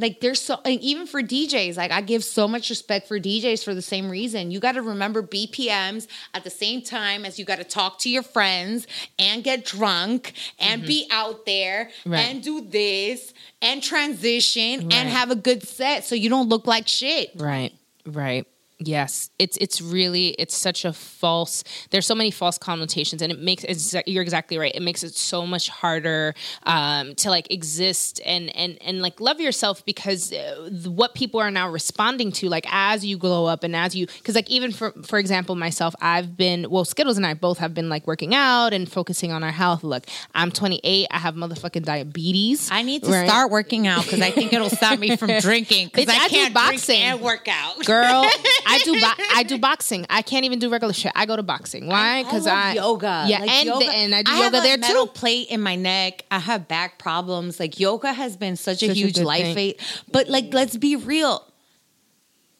Like 0.00 0.20
there's 0.20 0.40
so 0.40 0.60
and 0.64 0.80
even 0.80 1.06
for 1.06 1.22
DJs, 1.22 1.76
like 1.76 1.90
I 1.90 2.00
give 2.00 2.22
so 2.22 2.46
much 2.46 2.70
respect 2.70 3.08
for 3.08 3.18
DJs 3.18 3.64
for 3.64 3.74
the 3.74 3.82
same 3.82 4.08
reason. 4.10 4.50
You 4.50 4.60
got 4.60 4.72
to 4.72 4.82
remember 4.82 5.22
BPMs 5.22 6.06
at 6.34 6.44
the 6.44 6.50
same 6.50 6.82
time 6.82 7.24
as 7.24 7.38
you 7.38 7.44
got 7.44 7.56
to 7.58 7.64
talk 7.64 7.98
to 8.00 8.10
your 8.10 8.22
friends 8.22 8.86
and 9.18 9.42
get 9.42 9.64
drunk 9.64 10.34
and 10.58 10.82
be 10.82 11.08
out 11.10 11.46
there 11.46 11.90
Mm-hmm. 12.00 12.12
Right. 12.12 12.26
and 12.28 12.42
do 12.42 12.60
this 12.60 13.32
and 13.62 13.82
transition 13.82 14.82
Right. 14.88 14.94
and 14.94 15.08
have 15.08 15.30
a 15.30 15.36
good 15.36 15.62
set 15.66 16.04
so 16.04 16.14
you 16.14 16.28
don't 16.28 16.48
look 16.48 16.66
like 16.66 16.86
shit. 16.88 17.30
Right. 17.36 17.72
Right. 18.06 18.46
Yes, 18.80 19.30
it's 19.40 19.56
it's 19.56 19.80
really 19.80 20.28
it's 20.38 20.56
such 20.56 20.84
a 20.84 20.92
false. 20.92 21.64
There's 21.90 22.06
so 22.06 22.14
many 22.14 22.30
false 22.30 22.58
connotations, 22.58 23.22
and 23.22 23.32
it 23.32 23.40
makes 23.40 23.64
you're 24.06 24.22
exactly 24.22 24.56
right. 24.56 24.72
It 24.72 24.82
makes 24.82 25.02
it 25.02 25.16
so 25.16 25.44
much 25.44 25.68
harder 25.68 26.32
um, 26.62 27.16
to 27.16 27.28
like 27.28 27.52
exist 27.52 28.20
and 28.24 28.54
and 28.56 28.78
and 28.80 29.02
like 29.02 29.20
love 29.20 29.40
yourself 29.40 29.84
because 29.84 30.32
uh, 30.32 30.70
what 30.86 31.14
people 31.14 31.40
are 31.40 31.50
now 31.50 31.68
responding 31.68 32.30
to, 32.32 32.48
like 32.48 32.66
as 32.72 33.04
you 33.04 33.18
glow 33.18 33.46
up 33.46 33.64
and 33.64 33.74
as 33.74 33.96
you, 33.96 34.06
because 34.06 34.36
like 34.36 34.48
even 34.48 34.70
for 34.70 34.92
for 35.02 35.18
example 35.18 35.56
myself, 35.56 35.96
I've 36.00 36.36
been 36.36 36.70
well, 36.70 36.84
Skittles 36.84 37.16
and 37.16 37.26
I 37.26 37.34
both 37.34 37.58
have 37.58 37.74
been 37.74 37.88
like 37.88 38.06
working 38.06 38.32
out 38.32 38.72
and 38.72 38.88
focusing 38.88 39.32
on 39.32 39.42
our 39.42 39.50
health. 39.50 39.82
Look, 39.82 40.06
I'm 40.36 40.52
28. 40.52 41.08
I 41.10 41.18
have 41.18 41.34
motherfucking 41.34 41.82
diabetes. 41.82 42.68
I 42.70 42.82
need 42.82 43.02
to 43.02 43.10
right? 43.10 43.28
start 43.28 43.50
working 43.50 43.88
out 43.88 44.04
because 44.04 44.20
I 44.20 44.30
think 44.30 44.52
it'll 44.52 44.70
stop 44.70 45.00
me 45.00 45.16
from 45.16 45.36
drinking 45.40 45.90
because 45.92 46.14
I 46.14 46.26
I 46.26 46.28
can't 46.28 46.54
boxing. 46.54 47.00
drink 47.00 47.14
and 47.14 47.20
work 47.22 47.48
out. 47.48 47.84
girl 47.84 48.30
i 48.68 48.78
do 48.80 48.92
bo- 49.00 49.24
i 49.34 49.42
do 49.42 49.58
boxing 49.58 50.06
i 50.10 50.22
can't 50.22 50.44
even 50.44 50.58
do 50.58 50.68
regular 50.70 50.92
shit 50.92 51.12
i 51.14 51.26
go 51.26 51.36
to 51.36 51.42
boxing 51.42 51.86
why 51.86 52.22
because 52.22 52.46
love 52.46 52.54
I, 52.56 52.72
yoga. 52.74 53.24
yeah 53.28 53.40
Like, 53.40 53.50
and 53.50 53.66
yoga- 53.66 53.90
and 53.90 54.14
i 54.14 54.22
do 54.22 54.30
have 54.32 54.44
yoga 54.52 54.58
a 54.58 54.62
there 54.62 54.78
metal 54.78 55.06
too 55.06 55.12
plate 55.12 55.48
in 55.48 55.60
my 55.60 55.74
neck. 55.76 56.24
I 56.30 56.38
have 56.38 56.68
back 56.68 56.98
problems. 56.98 57.58
Like 57.58 57.80
yoga 57.80 58.12
has 58.12 58.36
been 58.36 58.56
such, 58.56 58.82
a 58.82 58.88
Such 58.88 58.96
a 58.96 59.00
huge 59.00 59.14
good 59.16 59.24
life 59.24 59.54
thing. 59.54 59.58
aid. 59.58 59.80
But 60.12 60.28
like, 60.28 60.52
let's 60.52 60.76
be 60.76 60.94
real. 60.96 61.44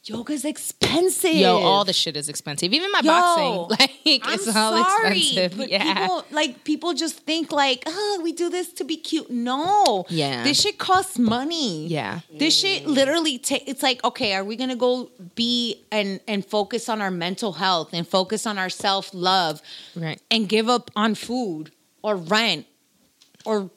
Yoga's 0.05 0.45
expensive. 0.45 1.33
yo 1.35 1.57
all 1.57 1.83
the 1.85 1.93
shit 1.93 2.15
is 2.15 2.29
expensive 2.29 2.73
even 2.73 2.91
my 2.91 3.01
Yo, 3.03 3.11
boxing 3.11 3.77
like 4.07 4.21
I'm 4.23 4.33
it's 4.35 4.47
all 4.55 4.83
sorry, 4.83 5.17
expensive 5.19 5.57
but 5.57 5.69
yeah 5.69 5.93
people 6.07 6.25
like 6.31 6.63
people 6.63 6.93
just 6.93 7.17
think 7.25 7.51
like, 7.51 7.83
oh, 7.85 8.19
we 8.23 8.31
do 8.31 8.49
this 8.49 8.71
to 8.73 8.83
be 8.83 8.95
cute. 8.97 9.29
No, 9.29 10.05
Yeah. 10.09 10.43
this 10.43 10.61
shit 10.61 10.77
costs 10.77 11.19
money. 11.19 11.87
yeah 11.87 12.21
This 12.33 12.57
shit 12.57 12.87
literally 12.87 13.37
ta- 13.39 13.59
it's 13.67 13.83
like, 13.83 14.03
okay, 14.03 14.33
are 14.33 14.43
we 14.43 14.55
gonna 14.55 14.75
go 14.75 15.11
be 15.35 15.83
and 15.91 16.19
and 16.27 16.45
focus 16.45 16.89
on 16.89 17.01
our 17.01 17.11
mental 17.11 17.53
health 17.53 17.89
and 17.93 18.07
focus 18.07 18.47
on 18.47 18.57
our 18.57 18.69
self 18.69 19.13
love 19.13 19.61
right 19.95 20.21
and 20.31 20.47
give 20.49 20.69
up 20.69 20.89
on 20.95 21.13
food 21.13 21.71
or 22.01 22.15
rent 22.15 22.65
or 23.45 23.69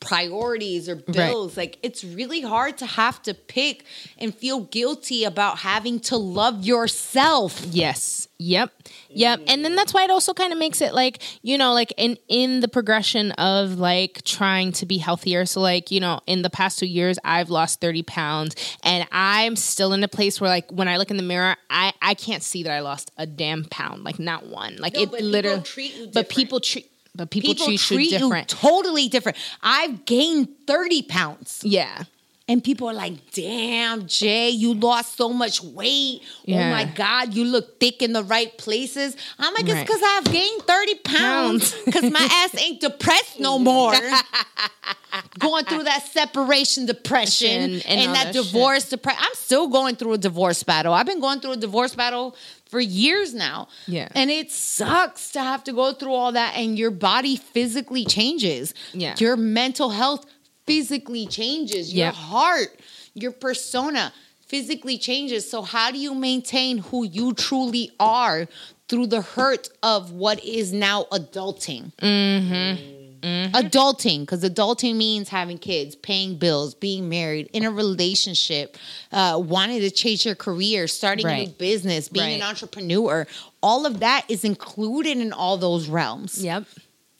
priorities 0.00 0.88
or 0.88 0.96
bills? 0.96 1.56
Like 1.56 1.78
it's 1.82 2.04
really 2.04 2.40
hard 2.40 2.78
to 2.78 2.86
have 2.86 3.22
to 3.22 3.34
pick 3.34 3.84
and 4.18 4.34
feel 4.34 4.60
guilty 4.60 5.24
about 5.24 5.58
having 5.58 6.00
to 6.00 6.16
love 6.16 6.64
yourself. 6.64 7.64
Yes. 7.66 8.28
Yep. 8.40 8.72
Yep. 9.10 9.40
And 9.48 9.64
then 9.64 9.74
that's 9.74 9.92
why 9.92 10.04
it 10.04 10.10
also 10.10 10.32
kind 10.32 10.52
of 10.52 10.58
makes 10.60 10.80
it 10.80 10.94
like, 10.94 11.22
you 11.42 11.58
know, 11.58 11.74
like 11.74 11.92
in 11.96 12.16
in 12.28 12.60
the 12.60 12.68
progression 12.68 13.32
of 13.32 13.78
like 13.78 14.22
trying 14.24 14.70
to 14.72 14.86
be 14.86 14.98
healthier. 14.98 15.44
So 15.44 15.60
like, 15.60 15.90
you 15.90 15.98
know, 15.98 16.20
in 16.26 16.42
the 16.42 16.50
past 16.50 16.78
2 16.78 16.86
years 16.86 17.18
I've 17.24 17.50
lost 17.50 17.80
30 17.80 18.04
pounds 18.04 18.54
and 18.84 19.08
I'm 19.10 19.56
still 19.56 19.92
in 19.92 20.04
a 20.04 20.08
place 20.08 20.40
where 20.40 20.48
like 20.48 20.70
when 20.70 20.86
I 20.86 20.98
look 20.98 21.10
in 21.10 21.16
the 21.16 21.22
mirror, 21.24 21.56
I 21.68 21.92
I 22.00 22.14
can't 22.14 22.42
see 22.42 22.62
that 22.62 22.72
I 22.72 22.80
lost 22.80 23.10
a 23.16 23.26
damn 23.26 23.64
pound, 23.64 24.04
like 24.04 24.20
not 24.20 24.46
one. 24.46 24.76
Like 24.76 24.94
No, 24.94 25.02
it 25.02 25.10
literally 25.24 25.62
treat 25.62 25.94
you 25.96 26.10
But 26.14 26.28
people 26.28 26.60
treat 26.60 26.88
but 27.14 27.30
people, 27.30 27.50
People 27.54 27.66
treat, 27.66 27.80
treat 27.80 28.10
you 28.12 28.34
you 28.34 28.42
totally 28.44 29.08
different. 29.08 29.36
I've 29.62 30.04
gained 30.04 30.48
30 30.66 31.02
pounds. 31.02 31.60
yeah. 31.64 32.04
And 32.50 32.64
people 32.64 32.88
are 32.88 32.94
like, 32.94 33.32
damn, 33.32 34.06
Jay, 34.06 34.48
you 34.48 34.72
lost 34.72 35.18
so 35.18 35.28
much 35.34 35.62
weight. 35.62 36.22
Yeah. 36.46 36.68
Oh 36.68 36.70
my 36.70 36.84
God, 36.86 37.34
you 37.34 37.44
look 37.44 37.78
thick 37.78 38.00
in 38.00 38.14
the 38.14 38.24
right 38.24 38.56
places. 38.56 39.14
I'm 39.38 39.52
like, 39.52 39.64
it's 39.64 39.72
Right. 39.74 39.86
because 39.86 40.00
I've 40.02 40.24
gained 40.32 40.62
30 40.62 40.94
pounds. 40.94 41.72
Pounds. 41.74 41.74
Because 41.84 42.10
my 42.10 42.26
ass 42.32 42.58
ain't 42.62 42.80
depressed 42.80 43.38
no 43.38 43.58
more. 43.58 43.92
going 45.38 45.64
through 45.66 45.84
that 45.84 46.06
separation 46.06 46.86
depression 46.86 47.50
And- 47.50 47.86
and, 47.86 48.00
and 48.00 48.14
that 48.14 48.32
that 48.32 48.32
divorce 48.32 48.88
depression. 48.88 49.20
I'm 49.22 49.34
still 49.34 49.68
going 49.68 49.96
through 49.96 50.14
a 50.14 50.18
divorce 50.18 50.62
battle. 50.62 50.92
I've 50.94 51.06
been 51.06 51.20
going 51.20 51.40
through 51.40 51.52
a 51.52 51.56
divorce 51.56 51.94
battle 51.94 52.34
for 52.68 52.80
years 52.80 53.34
now. 53.34 53.68
Yeah. 53.86 54.08
And 54.14 54.30
it 54.30 54.50
sucks 54.52 55.32
to 55.32 55.40
have 55.40 55.64
to 55.64 55.72
go 55.72 55.92
through 55.92 56.12
all 56.12 56.32
that 56.32 56.54
and 56.56 56.78
your 56.78 56.90
body 56.90 57.36
physically 57.36 58.04
changes. 58.04 58.74
Yeah. 58.92 59.14
Your 59.18 59.36
mental 59.36 59.90
health 59.90 60.26
physically 60.66 61.26
changes. 61.26 61.92
Your 61.94 62.06
Yep. 62.06 62.14
heart, 62.14 62.80
your 63.14 63.32
persona 63.32 64.12
physically 64.46 64.98
changes. 64.98 65.50
So 65.50 65.62
how 65.62 65.90
do 65.90 65.98
you 65.98 66.14
maintain 66.14 66.78
who 66.78 67.04
you 67.04 67.32
truly 67.34 67.90
are 67.98 68.46
through 68.88 69.06
the 69.08 69.20
hurt 69.22 69.68
of 69.82 70.12
what 70.12 70.42
is 70.44 70.72
now 70.72 71.06
adulting? 71.12 71.92
Mm-hmm. 71.96 72.97
Adulting, 73.22 74.20
because 74.20 74.42
adulting 74.42 74.96
means 74.96 75.28
having 75.28 75.58
kids, 75.58 75.96
paying 75.96 76.36
bills, 76.36 76.74
being 76.74 77.08
married, 77.08 77.50
in 77.52 77.64
a 77.64 77.70
relationship, 77.70 78.76
uh, 79.12 79.40
wanting 79.42 79.80
to 79.80 79.90
change 79.90 80.24
your 80.24 80.34
career, 80.34 80.86
starting 80.86 81.26
a 81.26 81.44
new 81.44 81.48
business, 81.52 82.08
being 82.08 82.40
an 82.40 82.42
entrepreneur. 82.42 83.26
All 83.62 83.86
of 83.86 84.00
that 84.00 84.24
is 84.28 84.44
included 84.44 85.18
in 85.18 85.32
all 85.32 85.56
those 85.56 85.88
realms. 85.88 86.42
Yep. 86.42 86.64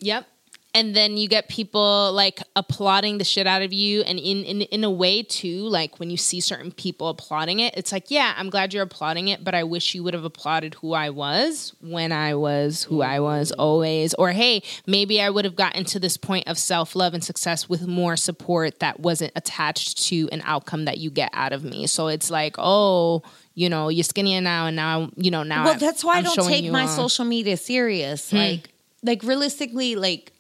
Yep. 0.01 0.27
And 0.75 0.95
then 0.95 1.17
you 1.17 1.29
get 1.29 1.49
people 1.49 2.13
like 2.13 2.41
applauding 2.55 3.19
the 3.19 3.25
shit 3.25 3.47
out 3.47 3.63
of 3.63 3.73
you 3.73 4.03
and 4.03 4.19
in, 4.19 4.45
in 4.45 4.61
in 4.63 4.85
a 4.85 4.91
way 4.91 5.23
too 5.23 5.63
like 5.63 5.99
when 5.99 6.11
you 6.11 6.17
see 6.17 6.41
certain 6.41 6.71
people 6.71 7.09
applauding 7.09 7.59
it 7.59 7.75
it's 7.77 7.91
like 7.91 8.11
yeah 8.11 8.35
i'm 8.37 8.51
glad 8.51 8.75
you're 8.75 8.83
applauding 8.83 9.29
it 9.29 9.43
but 9.43 9.55
i 9.55 9.65
wish 9.65 9.95
you 9.95 10.03
would 10.05 10.13
have 10.15 10.25
applauded 10.25 10.75
who 10.75 10.93
i 10.93 11.09
was 11.09 11.75
when 11.81 12.13
i 12.13 12.35
was 12.35 12.85
who 12.85 13.01
i 13.01 13.19
was 13.19 13.51
always. 13.53 14.13
Or 14.15 14.31
hey 14.33 14.63
maybe 14.87 15.21
i 15.23 15.31
would 15.31 15.45
have 15.47 15.57
gotten 15.57 15.85
to 15.87 15.99
this 15.99 16.17
point 16.17 16.47
of 16.47 16.59
self-love 16.59 17.15
and 17.15 17.25
success 17.25 17.69
with 17.69 17.87
more 17.87 18.17
support 18.17 18.81
that 18.81 19.01
wasn't 19.01 19.33
attached 19.37 20.05
to 20.09 20.29
an 20.33 20.43
outcome 20.45 20.85
that 20.85 20.99
you 20.99 21.11
get 21.11 21.31
out 21.33 21.53
of 21.53 21.65
me. 21.65 21.87
So 21.87 22.09
it's 22.09 22.31
like 22.31 22.57
oh 22.59 23.23
you 23.55 23.69
know 23.69 23.89
you're 23.89 24.05
skinnier 24.05 24.41
now 24.41 24.67
and 24.67 24.77
now 24.77 25.11
you 25.17 25.31
know 25.31 25.43
now 25.43 25.65
well 25.65 25.75
I've- 25.75 25.85
that's 25.85 26.05
why 26.05 26.15
i 26.15 26.19
I'm 26.19 26.25
don't 26.25 26.47
take 26.47 26.71
my 26.71 26.85
uh, 26.85 26.89
social 26.89 27.25
media 27.25 27.57
serious. 27.57 28.33
Like 28.33 28.69
like 29.03 29.23
realistically 29.23 29.95
like 29.97 30.33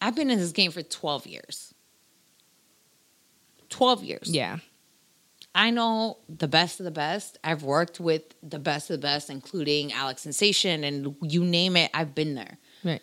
i've 0.00 0.14
been 0.16 0.30
in 0.30 0.38
this 0.38 0.52
game 0.52 0.70
for 0.70 0.82
12 0.82 1.26
years 1.26 1.74
12 3.70 4.04
years 4.04 4.30
yeah 4.30 4.58
I 5.54 5.70
know 5.70 6.18
the 6.28 6.46
best 6.46 6.78
of 6.78 6.84
the 6.84 6.92
best. 6.92 7.36
I've 7.42 7.64
worked 7.64 7.98
with 7.98 8.22
the 8.48 8.60
best 8.60 8.90
of 8.90 9.00
the 9.00 9.04
best, 9.04 9.28
including 9.28 9.92
Alex 9.92 10.22
Sensation, 10.22 10.84
and 10.84 11.16
you 11.22 11.42
name 11.42 11.76
it, 11.76 11.90
I've 11.94 12.14
been 12.14 12.34
there. 12.36 12.58
right 12.84 13.02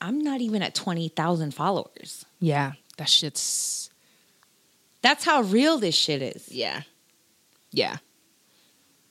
I'm 0.00 0.18
not 0.18 0.40
even 0.40 0.60
at 0.62 0.74
20,000 0.74 1.52
followers. 1.54 2.24
yeah 2.40 2.72
that 2.96 3.08
shit's 3.08 3.90
That's 5.02 5.24
how 5.24 5.42
real 5.42 5.78
this 5.78 5.94
shit 5.94 6.20
is. 6.22 6.50
yeah 6.50 6.82
yeah 7.70 7.98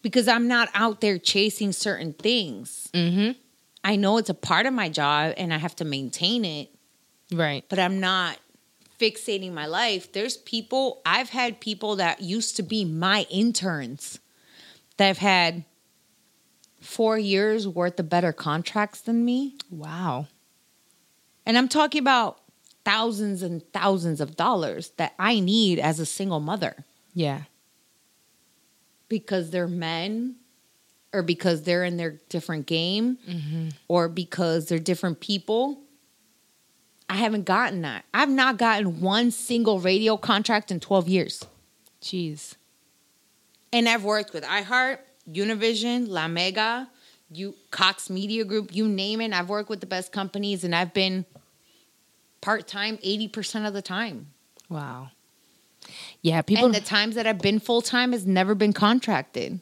Because 0.01 0.28
I'm 0.28 0.47
not 0.49 0.68
out 0.74 0.99
there 0.99 1.20
chasing 1.20 1.72
certain 1.72 2.12
things. 2.14 2.89
mm-hmm 2.93 3.39
I 3.84 3.95
know 3.95 4.17
it's 4.17 4.29
a 4.29 4.36
part 4.36 4.65
of 4.65 4.73
my 4.73 4.89
job 4.89 5.34
and 5.38 5.53
I 5.53 5.57
have 5.57 5.75
to 5.77 5.86
maintain 5.86 6.45
it, 6.45 6.69
right 7.32 7.63
but 7.69 7.79
I'm 7.79 7.99
not 7.99 8.38
fixating 8.99 9.51
my 9.51 9.65
life. 9.65 10.11
There's 10.11 10.38
people, 10.38 11.01
I've 11.05 11.29
had 11.29 11.59
people 11.59 11.95
that 11.95 12.21
used 12.21 12.55
to 12.57 12.63
be 12.63 12.86
my 12.86 13.25
interns 13.32 14.19
that 14.97 15.07
have 15.07 15.17
had 15.17 15.65
four 16.79 17.17
years 17.17 17.67
worth 17.67 17.99
of 17.99 18.09
better 18.09 18.32
contracts 18.32 19.01
than 19.01 19.25
me. 19.25 19.55
wow 19.69 20.27
And 21.45 21.57
I'm 21.57 21.67
talking 21.67 21.99
about 21.99 22.39
thousands 22.86 23.41
and 23.41 23.63
thousands 23.73 24.21
of 24.21 24.36
dollars 24.36 24.91
that 24.97 25.13
I 25.17 25.39
need 25.39 25.79
as 25.79 25.99
a 25.99 26.05
single 26.05 26.39
mother 26.39 26.86
yeah 27.13 27.43
because 29.07 29.49
they're 29.51 29.67
men 29.67 30.36
or 31.14 31.22
because 31.22 31.64
they're 31.64 31.84
in 31.84 31.97
their 31.97 32.20
different 32.30 32.66
game 32.66 33.18
mm-hmm. 33.28 33.70
or 33.88 34.07
because 34.07 34.68
they're 34.68 34.80
different 34.80 35.20
people. 35.20 35.82
I 37.09 37.16
haven't 37.16 37.43
gotten 37.43 37.82
that. 37.82 38.05
I've 38.14 38.30
not 38.30 38.57
gotten 38.57 39.01
one 39.01 39.32
single 39.32 39.80
radio 39.80 40.16
contract 40.16 40.72
in 40.72 40.80
12 40.80 41.09
years. 41.09 41.45
jeez 42.01 42.55
And 43.74 43.89
I've 43.89 44.03
worked 44.03 44.34
with 44.34 44.43
iHeart, 44.43 44.99
Univision, 45.30 46.07
La 46.07 46.28
Mega, 46.28 46.89
you 47.30 47.55
Cox 47.70 48.09
Media 48.09 48.45
Group, 48.45 48.74
you 48.74 48.88
name 48.88 49.22
it. 49.22 49.34
I've 49.34 49.49
worked 49.49 49.70
with 49.70 49.82
the 49.82 49.88
best 49.88 50.12
companies 50.12 50.64
and 50.64 50.74
I've 50.74 50.93
been 50.93 51.26
part-time 52.39 52.97
80% 52.97 53.68
of 53.68 53.74
the 53.74 53.82
time. 53.82 54.28
wow 54.70 55.09
yeah 56.22 56.41
people 56.41 56.66
and 56.66 56.76
the 56.76 56.82
times 56.82 57.16
that 57.16 57.28
I've 57.28 57.39
been 57.39 57.59
full 57.59 57.82
time 57.82 58.14
has 58.14 58.26
never 58.26 58.55
been 58.55 58.74
contracted. 58.74 59.59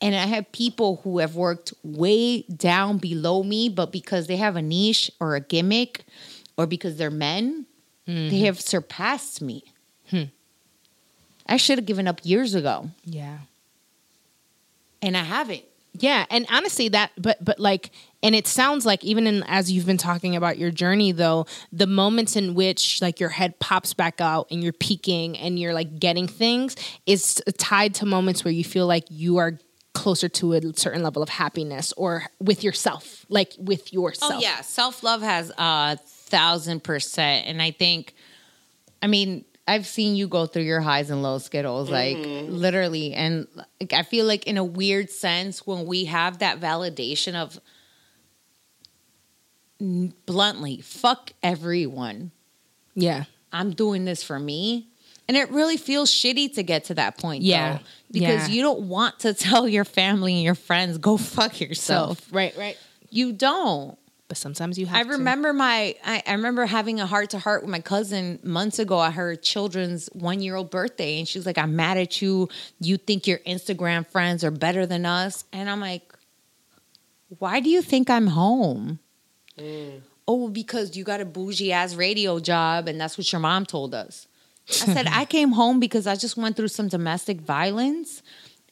And 0.00 0.14
I 0.14 0.26
have 0.26 0.50
people 0.52 1.00
who 1.02 1.18
have 1.18 1.34
worked 1.34 1.72
way 1.82 2.42
down 2.42 2.98
below 2.98 3.42
me, 3.42 3.68
but 3.68 3.92
because 3.92 4.26
they 4.26 4.36
have 4.36 4.56
a 4.56 4.62
niche 4.62 5.10
or 5.20 5.34
a 5.34 5.40
gimmick 5.40 6.04
or 6.56 6.66
because 6.66 6.96
they're 6.96 7.10
men, 7.10 7.66
they 8.06 8.12
mm-hmm. 8.12 8.44
have 8.44 8.60
surpassed 8.60 9.40
me. 9.40 9.64
Hmm. 10.10 10.24
I 11.46 11.56
should 11.56 11.78
have 11.78 11.86
given 11.86 12.06
up 12.06 12.20
years 12.22 12.54
ago, 12.54 12.90
yeah 13.04 13.38
and 15.04 15.16
I 15.16 15.22
haven't. 15.22 15.62
Yeah, 15.96 16.26
and 16.28 16.44
honestly, 16.50 16.88
that 16.88 17.12
but 17.16 17.44
but 17.44 17.60
like, 17.60 17.92
and 18.20 18.34
it 18.34 18.48
sounds 18.48 18.84
like 18.84 19.04
even 19.04 19.28
in 19.28 19.44
as 19.46 19.70
you've 19.70 19.86
been 19.86 19.98
talking 19.98 20.34
about 20.34 20.58
your 20.58 20.72
journey, 20.72 21.12
though, 21.12 21.46
the 21.70 21.86
moments 21.86 22.34
in 22.34 22.54
which 22.54 23.00
like 23.00 23.20
your 23.20 23.28
head 23.28 23.60
pops 23.60 23.94
back 23.94 24.20
out 24.20 24.48
and 24.50 24.64
you're 24.64 24.72
peaking 24.72 25.38
and 25.38 25.56
you're 25.56 25.74
like 25.74 26.00
getting 26.00 26.26
things 26.26 26.74
is 27.06 27.40
tied 27.58 27.94
to 27.96 28.06
moments 28.06 28.44
where 28.44 28.52
you 28.52 28.64
feel 28.64 28.88
like 28.88 29.04
you 29.08 29.36
are 29.36 29.56
closer 29.94 30.28
to 30.28 30.52
a 30.52 30.60
certain 30.74 31.02
level 31.02 31.22
of 31.22 31.28
happiness 31.28 31.92
or 31.96 32.24
with 32.40 32.62
yourself, 32.62 33.24
like 33.28 33.52
with 33.58 33.92
yourself. 33.92 34.34
Oh 34.36 34.40
yeah, 34.40 34.60
self 34.60 35.02
love 35.02 35.22
has 35.22 35.50
a 35.56 35.96
thousand 35.96 36.84
percent, 36.84 37.46
and 37.46 37.62
I 37.62 37.70
think, 37.70 38.14
I 39.00 39.06
mean, 39.06 39.44
I've 39.66 39.86
seen 39.86 40.16
you 40.16 40.28
go 40.28 40.46
through 40.46 40.64
your 40.64 40.80
highs 40.80 41.10
and 41.10 41.22
lows, 41.22 41.44
Skittles, 41.44 41.90
like 41.90 42.16
mm-hmm. 42.16 42.52
literally, 42.52 43.14
and 43.14 43.46
like, 43.54 43.92
I 43.92 44.02
feel 44.02 44.26
like 44.26 44.46
in 44.46 44.58
a 44.58 44.64
weird 44.64 45.10
sense 45.10 45.66
when 45.66 45.86
we 45.86 46.04
have 46.06 46.40
that 46.40 46.60
validation 46.60 47.34
of 47.34 47.58
bluntly, 50.26 50.80
fuck 50.82 51.32
everyone. 51.42 52.32
yeah, 52.94 53.24
I'm 53.52 53.70
doing 53.70 54.04
this 54.04 54.22
for 54.22 54.38
me. 54.38 54.88
And 55.26 55.36
it 55.36 55.50
really 55.50 55.76
feels 55.78 56.10
shitty 56.10 56.54
to 56.54 56.62
get 56.62 56.84
to 56.84 56.94
that 56.94 57.16
point, 57.18 57.42
Yeah. 57.42 57.74
though, 57.78 57.80
because 58.12 58.48
Yeah. 58.48 58.54
you 58.54 58.62
don't 58.62 58.82
want 58.88 59.20
to 59.20 59.32
tell 59.46 59.66
your 59.66 59.84
family 59.84 60.34
and 60.34 60.42
your 60.42 60.54
friends, 60.54 60.98
go 60.98 61.16
fuck 61.16 61.60
yourself. 61.60 62.18
self, 62.20 62.32
right, 62.32 62.54
right. 62.56 62.76
You 63.10 63.32
don't. 63.32 63.96
But 64.28 64.38
sometimes 64.38 64.78
you 64.78 64.86
have. 64.86 64.94
To 64.94 65.00
I 65.00 65.02
to. 65.04 65.18
remember 65.18 65.52
my 65.52 65.94
I, 66.04 66.22
I 66.26 66.32
remember 66.32 66.64
having 66.66 66.98
a 66.98 67.06
heart 67.06 67.30
to 67.30 67.38
heart 67.38 67.62
with 67.62 67.70
my 67.70 67.80
cousin 67.80 68.38
months 68.42 68.78
ago 68.78 69.02
at 69.02 69.12
her 69.14 69.36
children's 69.36 70.08
one 70.14 70.40
year 70.42 70.56
old 70.56 70.70
birthday 70.70 71.18
and 71.18 71.28
she 71.28 71.38
was 71.38 71.44
like, 71.46 71.58
I'm 71.58 71.76
mad 71.76 71.98
at 71.98 72.22
you. 72.22 72.48
You 72.80 72.96
think 72.96 73.26
your 73.26 73.38
Instagram 73.40 74.06
friends 74.06 74.42
are 74.42 74.50
better 74.50 74.86
than 74.86 75.04
us. 75.04 75.44
And 75.52 75.68
I'm 75.70 75.78
like, 75.80 76.10
Why 77.38 77.60
do 77.60 77.68
you 77.68 77.82
think 77.82 78.08
I'm 78.10 78.28
home? 78.28 78.98
Mm. 79.58 80.00
Oh, 80.26 80.48
because 80.48 80.96
you 80.96 81.04
got 81.04 81.20
a 81.20 81.24
bougie 81.26 81.72
ass 81.72 81.94
radio 81.94 82.38
job 82.40 82.88
and 82.88 82.98
that's 83.00 83.18
what 83.18 83.30
your 83.30 83.40
mom 83.40 83.66
told 83.66 83.94
us. 83.94 84.26
I 84.68 84.72
said, 84.94 85.06
I 85.10 85.24
came 85.24 85.52
home 85.52 85.78
because 85.78 86.06
I 86.06 86.16
just 86.16 86.36
went 86.36 86.56
through 86.56 86.68
some 86.68 86.88
domestic 86.88 87.40
violence 87.40 88.22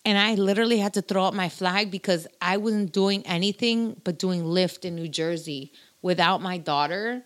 and 0.05 0.19
I 0.19 0.35
literally 0.35 0.79
had 0.79 0.95
to 0.95 1.03
throw 1.03 1.25
up 1.25 1.35
my 1.35 1.49
flag 1.49 1.91
because 1.91 2.27
I 2.41 2.57
wasn't 2.57 2.93
doing 2.93 3.25
anything 3.27 4.01
but 4.05 4.19
doing 4.19 4.43
Lyft 4.43 4.85
in 4.85 4.95
New 4.97 5.09
Jersey 5.09 5.73
without 6.01 6.41
my 6.43 6.59
daughter 6.59 7.23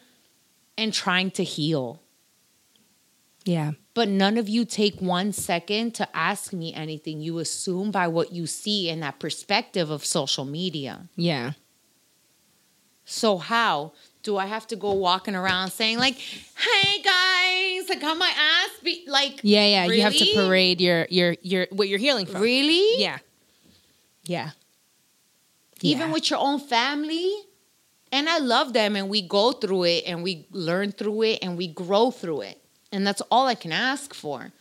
and 0.77 0.93
trying 0.93 1.31
to 1.33 1.45
heal. 1.45 2.03
Yeah, 3.45 3.73
But 3.95 4.09
none 4.09 4.39
of 4.39 4.49
you 4.49 4.65
take 4.65 4.99
one 5.01 5.33
second 5.33 5.95
to 5.95 6.09
ask 6.17 6.53
me 6.53 6.75
anything. 6.75 7.21
You 7.21 7.39
assume 7.39 7.93
by 7.93 8.09
what 8.09 8.33
you 8.33 8.45
see 8.49 8.89
in 8.89 8.99
that 9.01 9.21
perspective 9.21 9.89
of 9.89 10.05
social 10.05 10.45
media. 10.45 11.09
yeah, 11.15 11.53
So 13.05 13.39
how 13.39 13.93
do 14.27 14.37
I 14.37 14.47
have 14.47 14.67
to 14.67 14.77
go 14.77 14.93
walking 14.93 15.37
around 15.37 15.71
saying 15.71 15.99
like, 15.99 16.17
"Hey 16.17 17.01
guys, 17.01 17.89
I 17.89 17.97
got 18.01 18.19
my 18.19 18.29
ass 18.29 18.71
beat"? 18.83 19.07
Like, 19.09 19.39
yeah, 19.45 19.65
yeah. 19.65 19.85
You 19.87 20.03
have 20.03 20.17
to 20.17 20.35
parade 20.35 20.81
your 20.81 21.07
your 21.09 21.37
your 21.43 21.69
what 21.71 21.87
you're 21.89 22.01
healing 22.01 22.27
from. 22.27 22.43
Really? 22.43 23.01
Yeah, 23.01 23.19
yeah. 24.25 24.51
even 25.81 26.09
Yeah. 26.09 26.13
with 26.13 26.29
your 26.31 26.41
own 26.41 26.59
family. 26.59 27.33
And 28.13 28.29
I 28.29 28.39
love 28.39 28.73
them, 28.73 28.95
and 28.97 29.09
we 29.09 29.21
go 29.21 29.53
through 29.53 29.85
it, 29.85 30.05
and 30.07 30.23
we 30.23 30.47
learn 30.51 30.93
through 30.93 31.23
it, 31.23 31.39
and 31.43 31.57
we 31.59 31.67
grow 31.67 32.11
through 32.11 32.43
it. 32.43 32.59
And 32.93 33.07
that's 33.07 33.21
all 33.33 33.47
I 33.47 33.57
can 33.57 33.73
ask 33.73 34.15
for. 34.15 34.53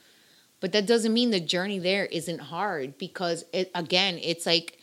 But 0.60 0.72
that 0.74 0.86
doesn't 0.88 1.14
mean 1.14 1.30
the 1.30 1.40
journey 1.40 1.80
there 1.80 2.06
isn't 2.06 2.40
hard 2.40 2.98
because 2.98 3.46
it 3.54 3.72
again, 3.74 4.20
it's 4.22 4.46
like 4.46 4.78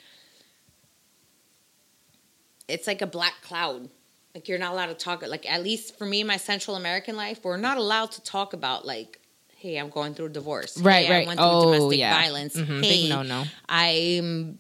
it's 2.69 2.87
like 2.87 3.03
a 3.03 3.07
black 3.07 3.35
cloud. 3.43 3.91
Like 4.35 4.49
you're 4.49 4.59
not 4.59 4.73
allowed 4.73 4.87
to 4.87 4.95
talk 4.95 5.27
like 5.27 5.49
at 5.51 5.63
least 5.63 5.99
for 5.99 6.07
me 6.07 6.21
in 6.23 6.27
my 6.27 6.39
Central 6.39 6.77
American 6.77 7.17
life, 7.17 7.41
we're 7.45 7.57
not 7.59 7.77
allowed 7.77 8.13
to 8.13 8.23
talk 8.23 8.53
about 8.55 8.87
like 8.87 9.19
Hey, 9.57 9.77
I'm 9.77 9.91
going 9.91 10.13
through 10.15 10.27
a 10.27 10.31
divorce. 10.31 10.77
Right, 10.81 11.07
hey, 11.07 11.13
right. 11.13 11.25
I 11.25 11.27
went 11.29 11.39
through 11.39 11.47
Oh, 11.49 11.73
domestic 11.73 11.99
yeah. 12.01 12.21
violence. 12.21 12.57
Mhm, 12.57 12.83
Hey, 12.83 13.03
big 13.03 13.09
no-no. 13.11 13.45
I'm 13.69 14.59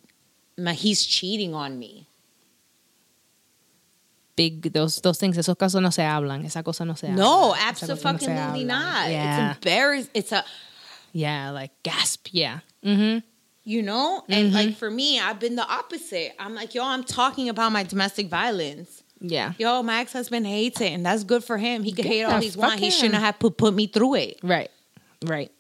my, 0.59 0.75
he's 0.75 1.05
cheating 1.05 1.55
on 1.55 1.77
me. 1.79 2.07
Big 4.37 4.73
those 4.73 5.01
those 5.01 5.19
things. 5.19 5.37
Esos 5.37 5.57
casos 5.57 5.81
no 5.83 5.91
se 5.91 6.03
hablan. 6.03 6.45
Esa 6.45 6.63
cosa 6.63 6.85
no 6.85 6.95
se 6.95 7.09
habla. 7.09 7.17
No, 7.23 7.49
cosa 7.53 7.87
no 7.87 7.93
absolutely 7.93 8.65
not. 8.65 9.11
Yeah, 9.11 9.51
It's 9.51 9.57
embarrassing. 9.59 10.11
It's 10.15 10.33
a 10.33 10.45
yeah. 11.13 11.51
Like 11.51 11.71
gasp. 11.83 12.29
Yeah. 12.31 12.61
Mm-hmm. 12.85 13.19
you 13.65 13.83
know, 13.83 14.25
and 14.29 14.53
like 14.53 14.77
for 14.77 14.91
me, 14.91 15.21
I've 15.21 15.39
been 15.39 15.55
the 15.57 15.67
opposite. 15.69 16.33
I'm 16.39 16.55
like, 16.55 16.75
yo, 16.75 16.85
I'm 16.85 17.05
talking 17.05 17.49
about 17.49 17.71
my 17.73 17.83
domestic 17.85 18.29
violence. 18.29 19.02
Yeah. 19.23 19.53
Yo, 19.57 19.83
my 19.83 20.01
ex 20.01 20.13
husband 20.13 20.47
hates 20.47 20.81
it, 20.81 20.93
and 20.93 21.07
that's 21.07 21.25
good 21.25 21.45
for 21.45 21.57
him. 21.57 21.85
He 21.85 21.93
can 21.93 22.05
hate 22.05 22.25
all 22.25 22.41
he's 22.41 22.57
want. 22.57 22.81
He 22.81 22.91
shouldn't 22.91 23.15
have 23.15 23.39
put 23.39 23.57
put 23.57 23.73
me 23.73 23.87
through 23.87 24.17
it. 24.17 24.41
Right. 24.43 24.71
Right. 25.25 25.53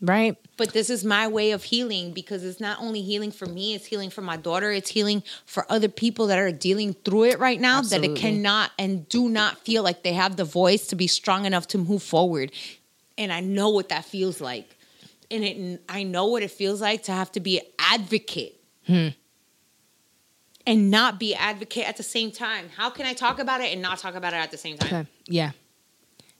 Right. 0.00 0.36
But 0.56 0.72
this 0.72 0.90
is 0.90 1.04
my 1.04 1.26
way 1.26 1.50
of 1.50 1.64
healing 1.64 2.12
because 2.12 2.44
it's 2.44 2.60
not 2.60 2.80
only 2.80 3.02
healing 3.02 3.32
for 3.32 3.46
me, 3.46 3.74
it's 3.74 3.86
healing 3.86 4.10
for 4.10 4.22
my 4.22 4.36
daughter, 4.36 4.70
it's 4.70 4.90
healing 4.90 5.24
for 5.44 5.66
other 5.70 5.88
people 5.88 6.28
that 6.28 6.38
are 6.38 6.52
dealing 6.52 6.94
through 6.94 7.24
it 7.24 7.38
right 7.40 7.60
now 7.60 7.80
that 7.80 8.04
it 8.04 8.14
cannot 8.16 8.70
and 8.78 9.08
do 9.08 9.28
not 9.28 9.58
feel 9.58 9.82
like 9.82 10.04
they 10.04 10.12
have 10.12 10.36
the 10.36 10.44
voice 10.44 10.86
to 10.88 10.96
be 10.96 11.08
strong 11.08 11.46
enough 11.46 11.66
to 11.68 11.78
move 11.78 12.02
forward. 12.02 12.52
And 13.16 13.32
I 13.32 13.40
know 13.40 13.70
what 13.70 13.88
that 13.88 14.04
feels 14.04 14.40
like. 14.40 14.76
And 15.30 15.44
it 15.44 15.82
I 15.88 16.04
know 16.04 16.26
what 16.26 16.42
it 16.44 16.52
feels 16.52 16.80
like 16.80 17.04
to 17.04 17.12
have 17.12 17.32
to 17.32 17.40
be 17.40 17.58
an 17.58 17.64
advocate. 17.78 18.54
And 20.68 20.90
not 20.90 21.18
be 21.18 21.34
advocate 21.34 21.88
at 21.88 21.96
the 21.96 22.02
same 22.02 22.30
time. 22.30 22.68
How 22.76 22.90
can 22.90 23.06
I 23.06 23.14
talk 23.14 23.38
about 23.38 23.62
it 23.62 23.72
and 23.72 23.80
not 23.80 23.98
talk 23.98 24.14
about 24.14 24.34
it 24.34 24.36
at 24.36 24.50
the 24.50 24.58
same 24.58 24.76
time? 24.76 24.86
Okay. 24.86 25.10
Yeah. 25.26 25.52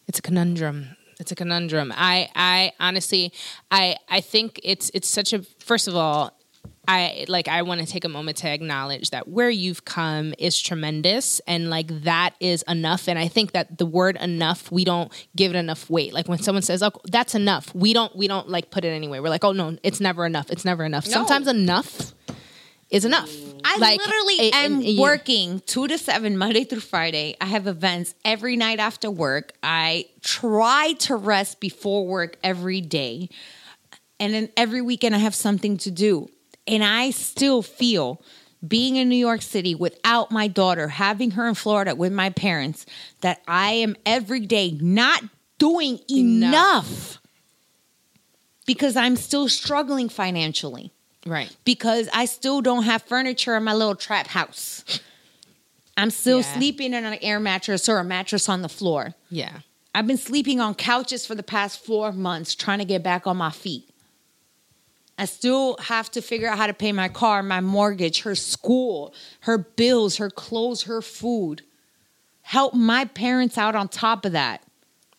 It's 0.07 0.19
a 0.19 0.23
conundrum. 0.23 0.97
It's 1.19 1.33
a 1.33 1.35
conundrum. 1.35 1.93
I 1.97 2.29
I 2.35 2.73
honestly 2.79 3.33
I 3.71 3.97
I 4.09 4.21
think 4.21 4.61
it's 4.63 4.91
it's 4.93 5.09
such 5.09 5.33
a 5.33 5.43
first 5.61 5.89
of 5.89 5.97
all, 5.97 6.39
I 6.87 7.25
like 7.29 7.49
I 7.49 7.63
want 7.63 7.81
to 7.81 7.87
take 7.87 8.05
a 8.05 8.09
moment 8.09 8.37
to 8.39 8.49
acknowledge 8.49 9.11
that 9.11 9.29
where 9.29 9.51
you've 9.51 9.87
come 9.87 10.35
is 10.39 10.61
tremendous 10.61 11.41
and 11.47 11.71
like 11.71 11.89
that 12.03 12.35
is 12.39 12.63
enough 12.69 13.09
and 13.09 13.19
I 13.19 13.29
think 13.29 13.53
that 13.53 13.79
the 13.79 13.87
word 13.87 14.17
enough 14.17 14.71
we 14.71 14.85
don't 14.85 15.11
give 15.37 15.55
it 15.55 15.57
enough 15.57 15.89
weight. 15.89 16.13
Like 16.13 16.29
when 16.29 16.39
someone 16.39 16.63
says, 16.63 16.83
"Oh, 16.83 16.93
that's 17.05 17.35
enough." 17.35 17.75
We 17.75 17.95
don't 17.95 18.15
we 18.15 18.29
don't 18.29 18.49
like 18.49 18.71
put 18.71 18.85
it 18.85 18.91
anyway. 18.91 19.21
We're 19.21 19.31
like, 19.31 19.45
"Oh 19.45 19.53
no, 19.53 19.79
it's 19.83 20.01
never 20.01 20.27
enough. 20.27 20.51
It's 20.51 20.67
never 20.67 20.85
enough." 20.85 21.07
No. 21.07 21.13
Sometimes 21.13 21.49
enough 21.49 22.15
is 22.91 23.05
enough. 23.05 23.31
I 23.65 23.77
Like, 23.79 23.99
literally 24.01 24.49
a- 24.49 24.55
am 24.55 24.75
and- 24.77 24.85
yeah. 24.85 25.01
working 25.01 25.61
two 25.67 25.87
to 25.89 25.99
seven 25.99 26.39
Monday 26.39 26.65
through 26.65 26.81
Friday. 26.81 27.37
I 27.41 27.47
have 27.47 27.67
events 27.67 28.15
every 28.25 28.57
night 28.57 28.79
after 28.79 29.11
work. 29.11 29.53
I 29.63 30.07
try 30.23 30.95
to 31.01 31.17
rest 31.17 31.61
before 31.61 32.07
work 32.07 32.37
every 32.43 32.81
day. 32.81 33.29
And 34.21 34.33
then 34.35 34.49
every 34.57 34.81
weekend 34.81 35.15
I 35.15 35.19
have 35.19 35.35
something 35.35 35.77
to 35.79 35.91
do. 35.91 36.29
And 36.67 36.83
I 36.83 37.11
still 37.11 37.63
feel 37.63 38.23
being 38.67 38.97
in 38.97 39.09
New 39.09 39.17
York 39.17 39.43
City 39.43 39.75
without 39.75 40.33
my 40.33 40.49
daughter, 40.49 40.89
having 40.89 41.33
her 41.33 41.47
in 41.49 41.55
Florida 41.55 41.95
with 41.95 42.13
my 42.13 42.31
parents, 42.31 42.87
that 43.21 43.41
I 43.47 43.73
am 43.73 43.97
every 44.05 44.41
day 44.41 44.77
not 44.81 45.23
doing 45.59 46.01
Enough. 46.11 46.49
enough 46.49 47.19
because 48.67 48.97
I'm 48.97 49.17
still 49.17 49.49
struggling 49.49 50.09
financially 50.09 50.93
Right. 51.29 51.55
because 51.65 52.09
I 52.13 52.25
still 52.25 52.61
don't 52.63 52.85
have 52.85 53.03
furniture 53.03 53.55
in 53.57 53.65
my 53.65 53.75
little 53.75 53.95
trap 53.95 54.29
house. 54.29 54.83
I'm 55.97 56.11
still 56.11 56.39
Yeah. 56.41 56.55
sleeping 56.55 56.95
in 56.95 57.05
an 57.05 57.19
air 57.23 57.39
mattress 57.41 57.89
or 57.89 57.99
a 57.99 58.05
mattress 58.05 58.49
on 58.49 58.63
the 58.63 58.69
floor. 58.69 59.15
Yeah. 59.31 59.61
I've 59.95 60.07
been 60.07 60.17
sleeping 60.19 60.61
on 60.61 60.75
couches 60.75 61.27
for 61.27 61.35
the 61.35 61.43
past 61.43 61.85
four 61.85 62.13
months 62.13 62.55
trying 62.55 62.79
to 62.79 62.85
get 62.85 63.03
back 63.03 63.27
on 63.27 63.37
my 63.37 63.51
feet. 63.51 63.85
I 65.19 65.25
still 65.25 65.77
have 65.81 66.11
to 66.13 66.23
figure 66.23 66.49
out 66.49 66.59
how 66.59 66.69
to 66.69 66.73
pay 66.75 66.93
my 66.93 67.09
car, 67.09 67.43
my 67.43 67.61
mortgage, 67.61 68.23
her 68.23 68.37
school, 68.37 69.13
her 69.41 69.59
bills, 69.59 70.17
her 70.19 70.31
clothes, 70.31 70.85
her 70.85 71.03
food. 71.03 71.63
Help 72.43 72.73
my 72.75 73.05
parents 73.05 73.59
out 73.59 73.75
on 73.75 73.89
top 73.89 74.25
of 74.25 74.33
that. 74.33 74.63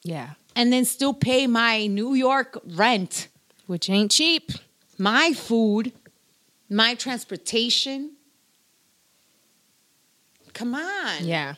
Yeah. 0.04 0.32
And 0.56 0.72
then 0.72 0.86
still 0.86 1.14
pay 1.14 1.46
my 1.48 1.88
New 1.88 2.14
York 2.14 2.58
rent. 2.66 3.28
Which 3.68 3.90
ain't 3.90 4.12
cheap. 4.12 4.52
my 5.02 5.32
food, 5.34 5.94
my 6.70 6.96
transportation. 6.96 8.12
Come 10.54 10.76
on. 10.76 11.26
Yeah. 11.26 11.56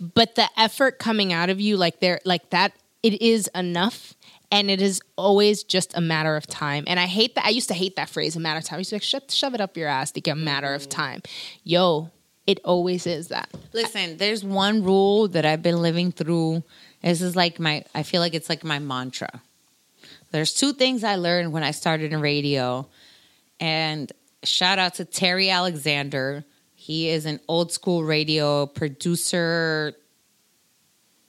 But 0.00 0.34
the 0.34 0.48
effort 0.56 0.98
coming 0.98 1.32
out 1.32 1.50
of 1.50 1.60
you, 1.60 1.76
like 1.76 2.00
there, 2.00 2.20
like 2.24 2.50
that, 2.50 2.72
it 3.02 3.20
is 3.20 3.48
enough. 3.54 4.14
And 4.52 4.70
it 4.70 4.80
is 4.80 5.00
always 5.16 5.64
just 5.64 5.96
a 5.96 6.00
matter 6.00 6.36
of 6.36 6.46
time. 6.46 6.84
And 6.86 7.00
I 7.00 7.06
hate 7.06 7.34
that. 7.34 7.44
I 7.44 7.48
used 7.48 7.66
to 7.68 7.74
hate 7.74 7.96
that 7.96 8.08
phrase, 8.08 8.36
a 8.36 8.40
matter 8.40 8.58
of 8.58 8.64
time. 8.64 8.76
I 8.76 8.78
used 8.78 8.90
to 8.90 8.96
like, 8.96 9.02
shut, 9.02 9.30
shove 9.30 9.54
it 9.54 9.60
up 9.60 9.76
your 9.76 9.88
ass, 9.88 10.12
like 10.14 10.28
a 10.28 10.36
matter 10.36 10.72
of 10.72 10.82
mm-hmm. 10.82 10.90
time. 10.90 11.22
Yo, 11.64 12.10
it 12.46 12.60
always 12.64 13.08
is 13.08 13.28
that. 13.28 13.50
Listen, 13.72 14.18
there's 14.18 14.44
one 14.44 14.84
rule 14.84 15.26
that 15.28 15.44
I've 15.44 15.62
been 15.62 15.82
living 15.82 16.12
through. 16.12 16.62
This 17.02 17.22
is 17.22 17.34
like 17.34 17.58
my, 17.58 17.84
I 17.92 18.04
feel 18.04 18.20
like 18.20 18.34
it's 18.34 18.48
like 18.48 18.62
my 18.62 18.78
mantra. 18.78 19.42
There's 20.30 20.54
two 20.54 20.72
things 20.72 21.02
I 21.02 21.16
learned 21.16 21.52
when 21.52 21.64
I 21.64 21.72
started 21.72 22.12
in 22.12 22.20
radio. 22.20 22.86
And 23.58 24.12
shout 24.44 24.78
out 24.78 24.94
to 24.94 25.04
Terry 25.04 25.50
Alexander. 25.50 26.44
He 26.74 27.08
is 27.08 27.26
an 27.26 27.40
old 27.48 27.72
school 27.72 28.04
radio 28.04 28.66
producer, 28.66 29.94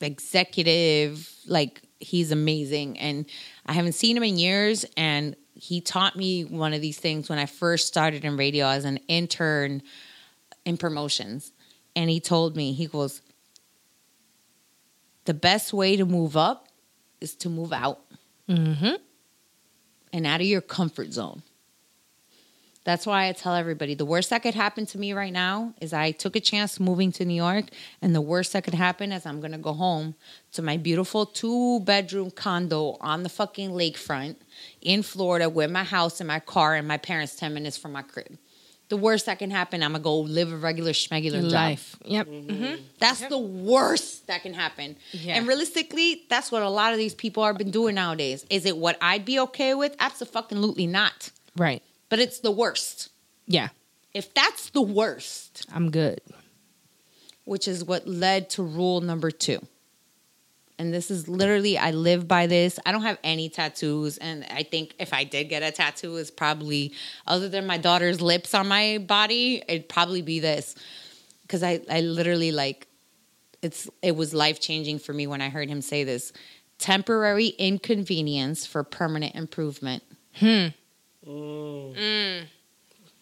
executive. 0.01 1.29
Like, 1.47 1.81
he's 1.99 2.31
amazing. 2.31 2.99
And 2.99 3.25
I 3.65 3.73
haven't 3.73 3.93
seen 3.93 4.15
him 4.17 4.23
in 4.23 4.37
years. 4.37 4.85
And 4.95 5.35
he 5.53 5.81
taught 5.81 6.15
me 6.15 6.43
one 6.43 6.73
of 6.73 6.81
these 6.81 6.99
things 6.99 7.29
when 7.29 7.39
I 7.39 7.45
first 7.47 7.87
started 7.87 8.23
in 8.23 8.37
radio 8.37 8.67
as 8.67 8.85
an 8.85 8.97
intern 9.07 9.81
in 10.65 10.77
promotions. 10.77 11.51
And 11.95 12.09
he 12.09 12.19
told 12.19 12.55
me, 12.55 12.73
he 12.73 12.85
goes, 12.85 13.21
the 15.25 15.33
best 15.33 15.73
way 15.73 15.97
to 15.97 16.05
move 16.05 16.37
up 16.37 16.67
is 17.19 17.35
to 17.37 17.49
move 17.49 17.73
out 17.73 18.01
Mm-hmm. 18.47 18.95
and 20.13 20.25
out 20.25 20.39
of 20.39 20.47
your 20.47 20.61
comfort 20.61 21.11
zone. 21.11 21.43
That's 22.87 23.05
why 23.05 23.27
I 23.27 23.33
tell 23.33 23.53
everybody 23.53 23.95
the 23.95 24.05
worst 24.05 24.29
that 24.29 24.43
could 24.43 24.55
happen 24.55 24.85
to 24.85 24.97
me 24.97 25.11
right 25.11 25.33
now 25.33 25.73
is 25.81 25.91
I 25.91 26.11
took 26.11 26.37
a 26.37 26.39
chance 26.39 26.79
moving 26.79 27.11
to 27.11 27.25
New 27.25 27.33
York, 27.33 27.65
and 28.01 28.15
the 28.15 28.21
worst 28.21 28.53
that 28.53 28.63
could 28.63 28.75
happen 28.75 29.11
is 29.11 29.25
I'm 29.25 29.41
gonna 29.41 29.57
go 29.57 29.73
home 29.73 30.15
to 30.53 30.61
my 30.61 30.77
beautiful 30.77 31.25
two 31.25 31.81
bedroom 31.81 32.31
condo 32.31 32.95
on 33.01 33.23
the 33.23 33.29
fucking 33.29 33.71
lakefront 33.71 34.37
in 34.81 35.03
Florida 35.03 35.49
with 35.49 35.69
my 35.69 35.83
house 35.83 36.21
and 36.21 36.29
my 36.29 36.39
car 36.39 36.75
and 36.75 36.87
my 36.87 36.95
parents 36.95 37.35
10 37.35 37.53
minutes 37.53 37.75
from 37.75 37.91
my 37.91 38.03
crib. 38.03 38.37
The 38.87 38.95
worst 38.95 39.25
that 39.25 39.39
can 39.39 39.51
happen, 39.51 39.83
I'm 39.83 39.91
gonna 39.91 40.01
go 40.01 40.21
live 40.21 40.53
a 40.53 40.55
regular 40.55 40.93
schmegular 40.93 41.41
job. 41.41 41.51
Life. 41.51 41.97
Yep. 42.05 42.27
Mm-hmm. 42.27 42.75
That's 42.99 43.19
the 43.27 43.37
worst 43.37 44.27
that 44.27 44.43
can 44.43 44.53
happen. 44.53 44.95
Yeah. 45.11 45.35
And 45.35 45.45
realistically, 45.45 46.21
that's 46.29 46.53
what 46.53 46.61
a 46.61 46.69
lot 46.69 46.93
of 46.93 46.99
these 46.99 47.13
people 47.13 47.43
have 47.43 47.57
been 47.57 47.71
doing 47.71 47.95
nowadays. 47.95 48.45
Is 48.49 48.65
it 48.65 48.77
what 48.77 48.97
I'd 49.01 49.25
be 49.25 49.39
okay 49.39 49.73
with? 49.73 49.93
Absolutely 49.99 50.87
not. 50.87 51.31
Right. 51.57 51.83
But 52.09 52.19
it's 52.19 52.39
the 52.39 52.51
worst. 52.51 53.09
Yeah. 53.47 53.69
If 54.13 54.33
that's 54.33 54.69
the 54.71 54.81
worst, 54.81 55.65
I'm 55.73 55.91
good. 55.91 56.21
which 57.45 57.67
is 57.67 57.83
what 57.83 58.07
led 58.07 58.49
to 58.51 58.63
rule 58.63 59.01
number 59.01 59.31
two. 59.31 59.59
And 60.79 60.93
this 60.93 61.09
is 61.09 61.27
literally, 61.27 61.77
I 61.77 61.91
live 61.91 62.27
by 62.27 62.45
this. 62.45 62.77
I 62.85 62.91
don't 62.91 63.01
have 63.01 63.17
any 63.23 63.49
tattoos. 63.49 64.17
And 64.17 64.45
I 64.51 64.63
think 64.63 64.93
if 64.99 65.11
I 65.13 65.23
did 65.23 65.45
get 65.45 65.63
a 65.63 65.71
tattoo, 65.71 66.17
it's 66.17 66.29
probably, 66.29 66.93
other 67.25 67.49
than 67.49 67.65
my 67.65 67.77
daughter's 67.77 68.21
lips 68.21 68.53
on 68.53 68.67
my 68.67 68.99
body, 68.99 69.63
it'd 69.67 69.89
probably 69.89 70.21
be 70.21 70.39
this. 70.39 70.75
Because 71.41 71.63
I, 71.63 71.79
I 71.89 72.01
literally 72.01 72.51
like, 72.51 72.87
it's 73.63 73.89
it 74.03 74.15
was 74.15 74.35
life 74.35 74.59
changing 74.59 74.99
for 74.99 75.13
me 75.13 75.25
when 75.25 75.41
I 75.41 75.49
heard 75.49 75.67
him 75.67 75.81
say 75.81 76.03
this. 76.03 76.31
Temporary 76.77 77.47
inconvenience 77.47 78.67
for 78.67 78.83
permanent 78.83 79.33
improvement. 79.33 80.03
Hmm. 80.33 80.67
Mm. 81.27 81.95
Mm. 81.95 82.43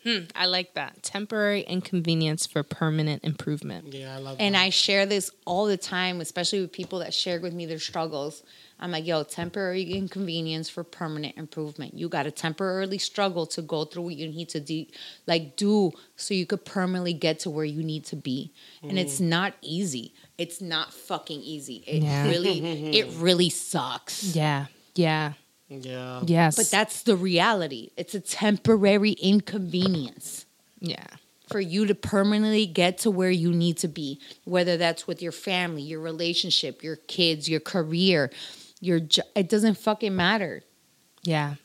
Hmm, 0.05 0.25
I 0.35 0.45
like 0.45 0.75
that. 0.75 1.01
Temporary 1.01 1.61
inconvenience 1.61 2.45
for 2.45 2.61
permanent 2.61 3.23
improvement. 3.23 3.91
Yeah, 3.91 4.13
I 4.15 4.19
love 4.19 4.37
And 4.39 4.53
that. 4.53 4.61
I 4.61 4.69
share 4.69 5.07
this 5.07 5.31
all 5.45 5.65
the 5.65 5.77
time, 5.77 6.21
especially 6.21 6.61
with 6.61 6.71
people 6.71 6.99
that 6.99 7.11
share 7.11 7.39
with 7.39 7.55
me 7.55 7.65
their 7.65 7.79
struggles. 7.79 8.43
I'm 8.79 8.91
like, 8.91 9.07
yo, 9.07 9.23
temporary 9.23 9.81
inconvenience 9.81 10.69
for 10.69 10.83
permanent 10.83 11.37
improvement. 11.37 11.95
You 11.95 12.07
got 12.07 12.23
to 12.23 12.31
temporarily 12.31 12.99
struggle 12.99 13.47
to 13.47 13.63
go 13.63 13.83
through 13.85 14.03
what 14.03 14.15
you 14.15 14.27
need 14.27 14.49
to 14.49 14.59
do, 14.59 14.85
like 15.25 15.55
do, 15.55 15.91
so 16.17 16.35
you 16.35 16.45
could 16.45 16.65
permanently 16.65 17.13
get 17.13 17.39
to 17.39 17.49
where 17.49 17.65
you 17.65 17.81
need 17.81 18.05
to 18.05 18.15
be. 18.15 18.53
And 18.83 18.99
it's 18.99 19.19
mm. 19.19 19.27
not 19.27 19.53
easy. 19.61 20.13
It's 20.37 20.61
not 20.61 20.93
fucking 20.93 21.41
easy. 21.41 21.83
It 21.87 22.03
Yeah. 22.03 22.27
really, 22.27 22.59
it 22.95 23.07
really 23.15 23.49
sucks. 23.49 24.35
Yeah. 24.35 24.67
Yeah. 24.93 25.33
Yeah. 25.67 26.21
Yes. 26.25 26.55
But 26.55 26.69
that's 26.69 27.03
the 27.03 27.15
reality. 27.15 27.91
It's 27.97 28.13
a 28.15 28.19
temporary 28.19 29.11
inconvenience. 29.13 30.45
yeah. 30.79 31.05
for 31.49 31.59
you 31.59 31.85
to 31.85 31.93
permanently 31.95 32.65
get 32.65 32.97
to 32.99 33.11
where 33.11 33.29
you 33.29 33.51
need 33.51 33.77
to 33.77 33.87
be, 33.87 34.19
whether 34.45 34.77
that's 34.77 35.05
with 35.07 35.21
your 35.21 35.31
family, 35.31 35.83
your 35.83 35.99
relationship, 36.01 36.83
your 36.83 36.95
kids, 36.95 37.47
your 37.47 37.59
career, 37.59 38.31
your 38.81 38.99
jo- 38.99 39.21
it 39.35 39.47
doesn't 39.49 39.77
fucking 39.77 40.15
matter. 40.15 40.63
Yeah. 41.23 41.55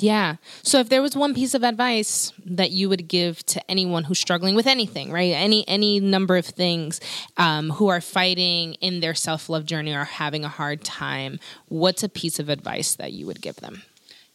Yeah. 0.00 0.36
So 0.62 0.80
if 0.80 0.88
there 0.88 1.02
was 1.02 1.14
one 1.14 1.34
piece 1.34 1.54
of 1.54 1.62
advice 1.62 2.32
that 2.44 2.70
you 2.70 2.88
would 2.88 3.06
give 3.06 3.44
to 3.46 3.70
anyone 3.70 4.04
who's 4.04 4.18
struggling 4.18 4.54
with 4.54 4.66
anything, 4.66 5.12
right? 5.12 5.32
Any 5.32 5.66
any 5.68 6.00
number 6.00 6.36
of 6.36 6.46
things, 6.46 7.00
um, 7.36 7.70
who 7.70 7.88
are 7.88 8.00
fighting 8.00 8.74
in 8.74 9.00
their 9.00 9.14
self 9.14 9.48
love 9.48 9.66
journey 9.66 9.92
or 9.94 10.04
having 10.04 10.44
a 10.44 10.48
hard 10.48 10.82
time, 10.82 11.38
what's 11.68 12.02
a 12.02 12.08
piece 12.08 12.38
of 12.38 12.48
advice 12.48 12.94
that 12.96 13.12
you 13.12 13.26
would 13.26 13.42
give 13.42 13.56
them? 13.56 13.82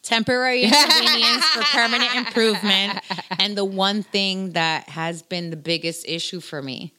Temporary 0.04 0.64
inconvenience 0.66 1.46
for 1.46 1.64
permanent 1.64 2.16
improvement. 2.16 3.00
And 3.40 3.58
the 3.58 3.66
one 3.66 4.04
thing 4.04 4.52
that 4.52 4.88
has 4.90 5.24
been 5.24 5.50
the 5.50 5.58
biggest 5.58 6.08
issue 6.08 6.42
for 6.42 6.62
me, 6.62 6.94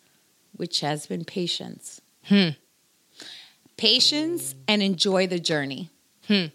which 0.56 0.80
has 0.80 1.06
been 1.06 1.24
patience. 1.24 2.00
Patience 3.76 4.56
and 4.66 4.82
enjoy 4.82 5.28
the 5.28 5.38
journey 5.38 5.90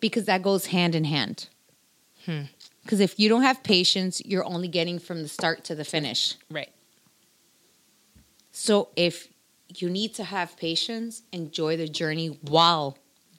because 0.02 0.26
that 0.26 0.44
goes 0.44 0.66
hand 0.66 0.94
in 0.96 1.06
hand. 1.06 1.48
Hmm. 2.26 2.42
Because 2.84 3.00
if 3.00 3.20
you 3.20 3.30
don't 3.30 3.44
have 3.44 3.64
patience, 3.64 4.22
you're 4.26 4.46
only 4.46 4.68
getting 4.68 5.00
from 5.00 5.22
the 5.22 5.28
start 5.28 5.64
to 5.66 5.76
the 5.76 5.86
finish. 5.86 6.36
Right. 6.50 6.72
So 8.52 8.90
if 8.96 9.28
you 9.76 9.90
need 9.90 10.16
to 10.16 10.24
have 10.24 10.58
patience, 10.58 11.22
enjoy 11.32 11.78
the 11.78 11.88
journey 11.88 12.28
while 12.42 12.98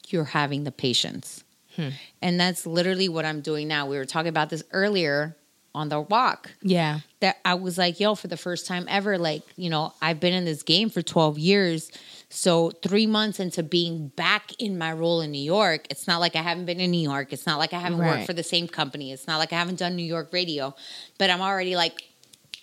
you're 0.09 0.25
having 0.25 0.65
the 0.65 0.73
patience. 0.73 1.45
Hmm. 1.77 1.91
And 2.21 2.39
that's 2.39 2.67
literally 2.67 3.09
what 3.09 3.25
I'm 3.25 3.41
doing 3.41 3.69
now. 3.69 3.87
We 3.87 3.97
were 3.97 4.05
talking 4.05 4.29
about 4.29 4.51
this 4.51 4.63
earlier 4.73 5.37
on 5.75 5.89
the 5.89 6.01
walk. 6.01 6.51
Yeah. 6.63 7.01
That 7.21 7.39
I 7.45 7.55
was 7.55 7.79
like, 7.79 7.99
yo, 7.99 8.15
for 8.15 8.29
the 8.29 8.37
first 8.37 8.67
time 8.67 8.87
ever, 8.89 9.19
like, 9.19 9.43
you 9.57 9.71
know, 9.71 9.93
I've 10.03 10.21
been 10.21 10.35
in 10.35 10.45
this 10.45 10.63
game 10.63 10.91
for 10.91 11.03
12 11.03 11.39
years. 11.39 11.91
So, 12.35 12.71
three 12.71 13.07
months 13.07 13.39
into 13.41 13.63
being 13.63 14.09
back 14.09 14.53
in 14.59 14.79
my 14.79 14.91
role 14.95 15.21
in 15.21 15.31
New 15.33 15.43
York, 15.43 15.87
it's 15.91 16.07
not 16.07 16.19
like 16.19 16.35
I 16.35 16.41
haven't 16.41 16.65
been 16.65 16.81
in 16.81 16.91
New 16.91 17.01
York. 17.07 17.31
It's 17.31 17.45
not 17.47 17.59
like 17.59 17.75
I 17.75 17.79
haven't 17.79 17.99
Right. 17.99 18.15
worked 18.17 18.27
for 18.27 18.33
the 18.33 18.43
same 18.43 18.67
company. 18.69 19.13
It's 19.13 19.27
not 19.27 19.37
like 19.37 19.53
I 19.53 19.57
haven't 19.57 19.79
done 19.79 19.97
New 19.97 20.03
York 20.03 20.31
radio. 20.33 20.75
But 21.19 21.29
I'm 21.29 21.43
already 21.43 21.77
like, 21.77 22.03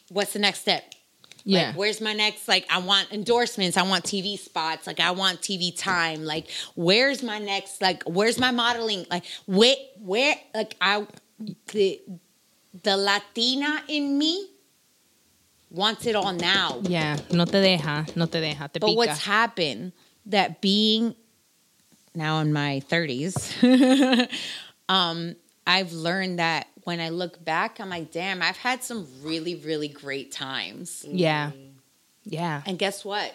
what's 0.09 0.33
the 0.33 0.39
next 0.39 0.61
step? 0.61 0.91
Yeah. 1.43 1.67
Like, 1.67 1.77
where's 1.77 2.01
my 2.01 2.13
next? 2.13 2.47
Like, 2.47 2.65
I 2.71 2.79
want 2.79 3.11
endorsements. 3.13 3.77
I 3.77 3.83
want 3.83 4.03
TV 4.05 4.39
spots. 4.39 4.87
Like, 4.87 4.99
I 4.99 5.11
want 5.11 5.41
TV 5.41 5.71
time. 5.77 6.25
Like, 6.25 6.47
where's 6.73 7.21
my 7.21 7.37
next? 7.37 7.79
Like, 7.79 8.01
where's 8.03 8.39
my 8.39 8.49
modeling? 8.49 9.05
Like, 9.11 9.23
where, 9.45 9.75
where? 9.99 10.35
Like, 10.55 10.77
I, 10.81 11.05
the, 11.71 12.01
the 12.83 12.97
Latina 12.97 13.83
in 13.87 14.17
me 14.17 14.47
wants 15.71 16.05
it 16.05 16.15
all 16.15 16.33
now. 16.33 16.79
yeah. 16.83 17.17
No 17.31 17.45
te 17.45 17.61
deja. 17.61 18.05
No 18.15 18.25
te 18.25 18.39
deja. 18.41 18.67
Te 18.67 18.79
But 18.79 18.87
pica. 18.87 18.97
what's 18.97 19.23
happened 19.23 19.91
that 20.25 20.61
being 20.61 21.15
now 22.15 22.39
in 22.39 22.51
my 22.53 22.81
30s, 22.89 24.29
um, 24.89 25.35
I've 25.67 25.93
learned 25.93 26.39
that 26.39 26.67
when 26.83 26.99
I 26.99 27.09
look 27.09 27.43
back, 27.43 27.79
I'm 27.79 27.89
like, 27.89 28.11
damn, 28.11 28.41
I've 28.41 28.57
had 28.57 28.83
some 28.83 29.07
really, 29.23 29.55
really 29.55 29.87
great 29.87 30.31
times. 30.31 31.05
yeah. 31.07 31.51
Yeah. 32.25 32.61
And 32.65 32.77
guess 32.77 33.03
what? 33.05 33.33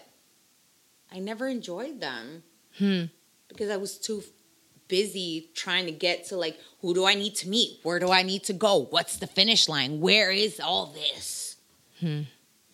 I 1.12 1.18
never 1.18 1.46
enjoyed 1.48 2.00
them 2.00 2.42
Hmm. 2.78 3.04
because 3.48 3.70
I 3.70 3.76
was 3.76 3.98
too 3.98 4.22
busy 4.88 5.48
trying 5.54 5.86
to 5.86 5.92
get 5.92 6.26
to 6.28 6.36
like, 6.36 6.58
who 6.80 6.92
do 6.94 7.04
I 7.04 7.14
need 7.14 7.34
to 7.36 7.48
meet? 7.48 7.78
Where 7.82 7.98
do 7.98 8.10
I 8.10 8.22
need 8.22 8.44
to 8.44 8.52
go? 8.52 8.86
What's 8.90 9.16
the 9.16 9.26
finish 9.26 9.68
line? 9.68 10.00
Where 10.00 10.30
is 10.30 10.60
all 10.60 10.86
this? 10.86 11.43
Hmm. 12.04 12.22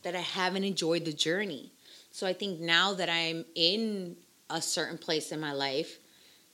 That 0.02 0.16
I 0.16 0.20
haven't 0.20 0.64
enjoyed 0.64 1.04
the 1.04 1.12
journey. 1.12 1.72
So 2.10 2.26
I 2.26 2.32
think 2.32 2.58
now 2.60 2.94
that 2.94 3.08
I'm 3.08 3.44
in 3.54 4.16
a 4.48 4.60
certain 4.60 4.98
place 4.98 5.30
in 5.30 5.40
my 5.40 5.52
life, 5.52 5.98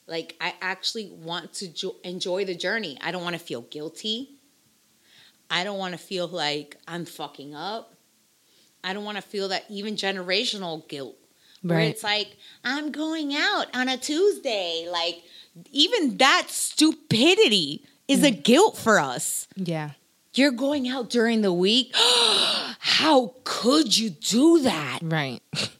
like 0.06 0.36
I 0.40 0.54
actually 0.60 1.10
want 1.10 1.52
to 1.54 1.68
jo- 1.68 1.96
enjoy 2.04 2.44
the 2.44 2.54
journey. 2.54 2.98
I 3.00 3.10
don't 3.12 3.22
want 3.22 3.34
to 3.34 3.38
feel 3.44 3.62
guilty. 3.62 4.30
I 5.50 5.64
don't 5.64 5.78
want 5.78 5.92
to 5.92 5.98
feel 5.98 6.26
like 6.28 6.76
I'm 6.86 7.04
fucking 7.04 7.54
up. 7.54 7.94
I 8.84 8.92
don't 8.92 9.04
want 9.04 9.16
to 9.16 9.22
feel 9.22 9.48
that 9.48 9.64
even 9.70 9.94
generational 9.94 10.86
guilt 10.88 11.16
where 11.62 11.78
Right. 11.78 11.88
it's 11.90 12.02
like 12.04 12.36
I'm 12.64 12.92
going 12.92 13.34
out 13.34 13.66
on 13.74 13.88
a 13.88 13.96
Tuesday. 13.96 14.88
Like 14.90 15.22
even 15.72 16.18
that 16.18 16.46
stupidity 16.50 17.84
is 18.08 18.22
a 18.22 18.30
guilt 18.30 18.76
for 18.76 18.98
us. 19.00 19.48
Yeah. 19.56 19.92
You're 20.36 20.52
going 20.52 20.86
out 20.88 21.08
during 21.10 21.40
the 21.42 21.52
week. 21.52 21.92
How 21.94 23.34
could 23.44 23.96
you 23.96 24.10
do 24.10 24.60
that? 24.62 25.00
Right. 25.02 25.40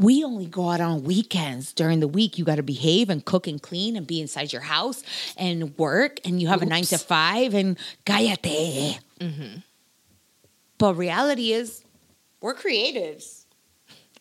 We 0.00 0.22
only 0.22 0.46
go 0.46 0.70
out 0.70 0.80
on 0.80 1.02
weekends. 1.02 1.72
During 1.72 1.98
the 1.98 2.06
week, 2.06 2.38
you 2.38 2.44
got 2.44 2.54
to 2.54 2.62
behave 2.62 3.10
and 3.10 3.24
cook 3.24 3.48
and 3.48 3.60
clean 3.60 3.96
and 3.96 4.06
be 4.06 4.20
inside 4.20 4.52
your 4.52 4.62
house 4.62 5.02
and 5.36 5.76
work, 5.76 6.20
and 6.24 6.40
you 6.40 6.46
have 6.46 6.62
a 6.62 6.66
nine 6.66 6.84
to 6.84 6.98
five 6.98 7.52
and 7.52 7.76
cállate. 8.06 9.00
Mm-hmm. 9.18 9.56
But 10.78 10.94
reality 10.94 11.52
is, 11.52 11.82
we're 12.40 12.54
creatives. 12.54 13.44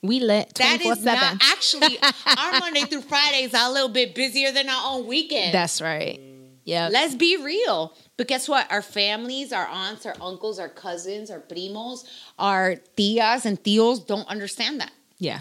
We 0.01 0.19
lit 0.19 0.55
That 0.55 0.77
24 0.81 0.93
is 0.93 1.03
not 1.05 1.19
7. 1.19 1.39
actually 1.43 1.99
our 2.35 2.51
Monday 2.59 2.81
through 2.81 3.01
Fridays 3.03 3.53
are 3.53 3.69
a 3.69 3.71
little 3.71 3.89
bit 3.89 4.15
busier 4.15 4.51
than 4.51 4.69
our 4.69 4.95
own 4.95 5.05
weekend. 5.05 5.53
That's 5.53 5.79
right. 5.79 6.19
Yeah. 6.67 6.89
Let's 6.91 7.15
be 7.15 7.37
real. 7.37 7.93
But 8.17 8.27
guess 8.27 8.49
what? 8.49 8.69
Our 8.69 8.81
families, 8.81 9.53
our 9.53 9.65
aunts, 9.67 10.05
our 10.05 10.15
uncles, 10.19 10.59
our 10.59 10.67
cousins, 10.67 11.31
our 11.31 11.39
primos, 11.39 12.05
our 12.37 12.75
tias 12.97 13.45
and 13.45 13.57
tios 13.63 14.05
don't 14.05 14.27
understand 14.27 14.81
that. 14.81 14.91
Yeah. 15.17 15.39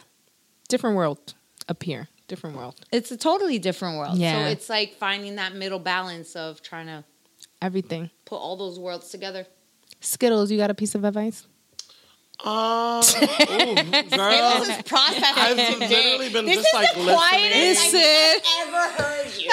Different 0.69 0.95
world 0.97 1.35
up 1.69 1.83
here. 1.83 2.07
Different 2.29 2.57
world. 2.57 2.77
It's 2.93 3.11
a 3.11 3.17
totally 3.17 3.59
different 3.59 3.99
world. 3.99 4.19
Yeah. 4.19 4.45
So 4.45 4.51
it's 4.51 4.69
like 4.69 4.95
finding 4.95 5.35
that 5.35 5.53
middle 5.53 5.81
balance 5.81 6.37
of 6.37 6.63
trying 6.63 6.87
to 6.87 7.05
Everything. 7.61 8.11
put 8.25 8.37
all 8.37 8.57
those 8.57 8.79
worlds 8.79 9.09
together. 9.11 9.47
Skittles, 10.01 10.53
you 10.53 10.59
got 10.59 10.71
a 10.71 10.75
piece 10.75 10.95
of 10.95 11.05
advice? 11.05 11.47
Uh, 12.45 13.03
ooh, 13.03 13.25
girl. 14.17 14.61
This 14.61 14.69
is 14.77 14.83
processing. 14.83 15.23
I've 15.37 15.57
literally 15.81 16.29
been 16.29 16.45
this 16.45 16.57
just 16.57 16.75
like 16.75 16.93
the 16.93 16.99
listening. 17.01 17.17
quietest 17.17 17.93
Listen. 17.93 18.41
I've 18.47 18.69
ever 18.69 18.89
heard 19.03 19.33
you. 19.37 19.51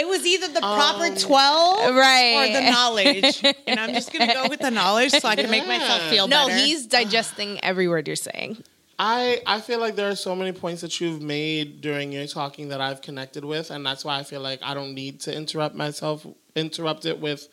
it 0.00 0.06
was 0.08 0.26
either 0.26 0.48
the 0.48 0.60
proper 0.60 1.06
Um, 1.06 1.14
12 1.16 1.94
Right. 1.96 2.36
or 2.36 2.48
the 2.52 2.70
knowledge. 2.70 3.42
And 3.66 3.80
I'm 3.80 3.94
just 3.94 4.12
going 4.12 4.28
to 4.28 4.34
go 4.34 4.46
with 4.48 4.60
the 4.60 4.70
knowledge 4.70 5.12
so 5.12 5.26
I 5.28 5.36
can 5.36 5.50
make 5.50 5.66
myself 5.66 6.02
feel 6.10 6.28
No, 6.28 6.46
better. 6.48 6.58
No, 6.58 6.64
he's 6.64 6.86
digesting 6.86 7.58
every 7.64 7.88
word 7.88 8.06
you're 8.06 8.14
saying. 8.16 8.62
I 8.96 9.42
I 9.44 9.60
feel 9.60 9.80
like 9.80 9.96
there 9.96 10.08
are 10.08 10.14
so 10.14 10.36
many 10.36 10.52
points 10.52 10.80
that 10.82 11.00
you've 11.00 11.20
made 11.20 11.80
during 11.80 12.12
your 12.12 12.28
talking 12.28 12.68
that 12.68 12.80
I've 12.80 13.02
connected 13.02 13.44
with, 13.44 13.72
and 13.72 13.84
that's 13.84 14.04
why 14.04 14.20
I 14.20 14.22
feel 14.22 14.40
like 14.40 14.60
I 14.62 14.72
don't 14.74 14.94
need 14.94 15.18
to 15.22 15.34
interrupt 15.36 15.74
myself, 15.74 16.24
interrupt 16.54 17.04
it 17.04 17.18
with 17.18 17.48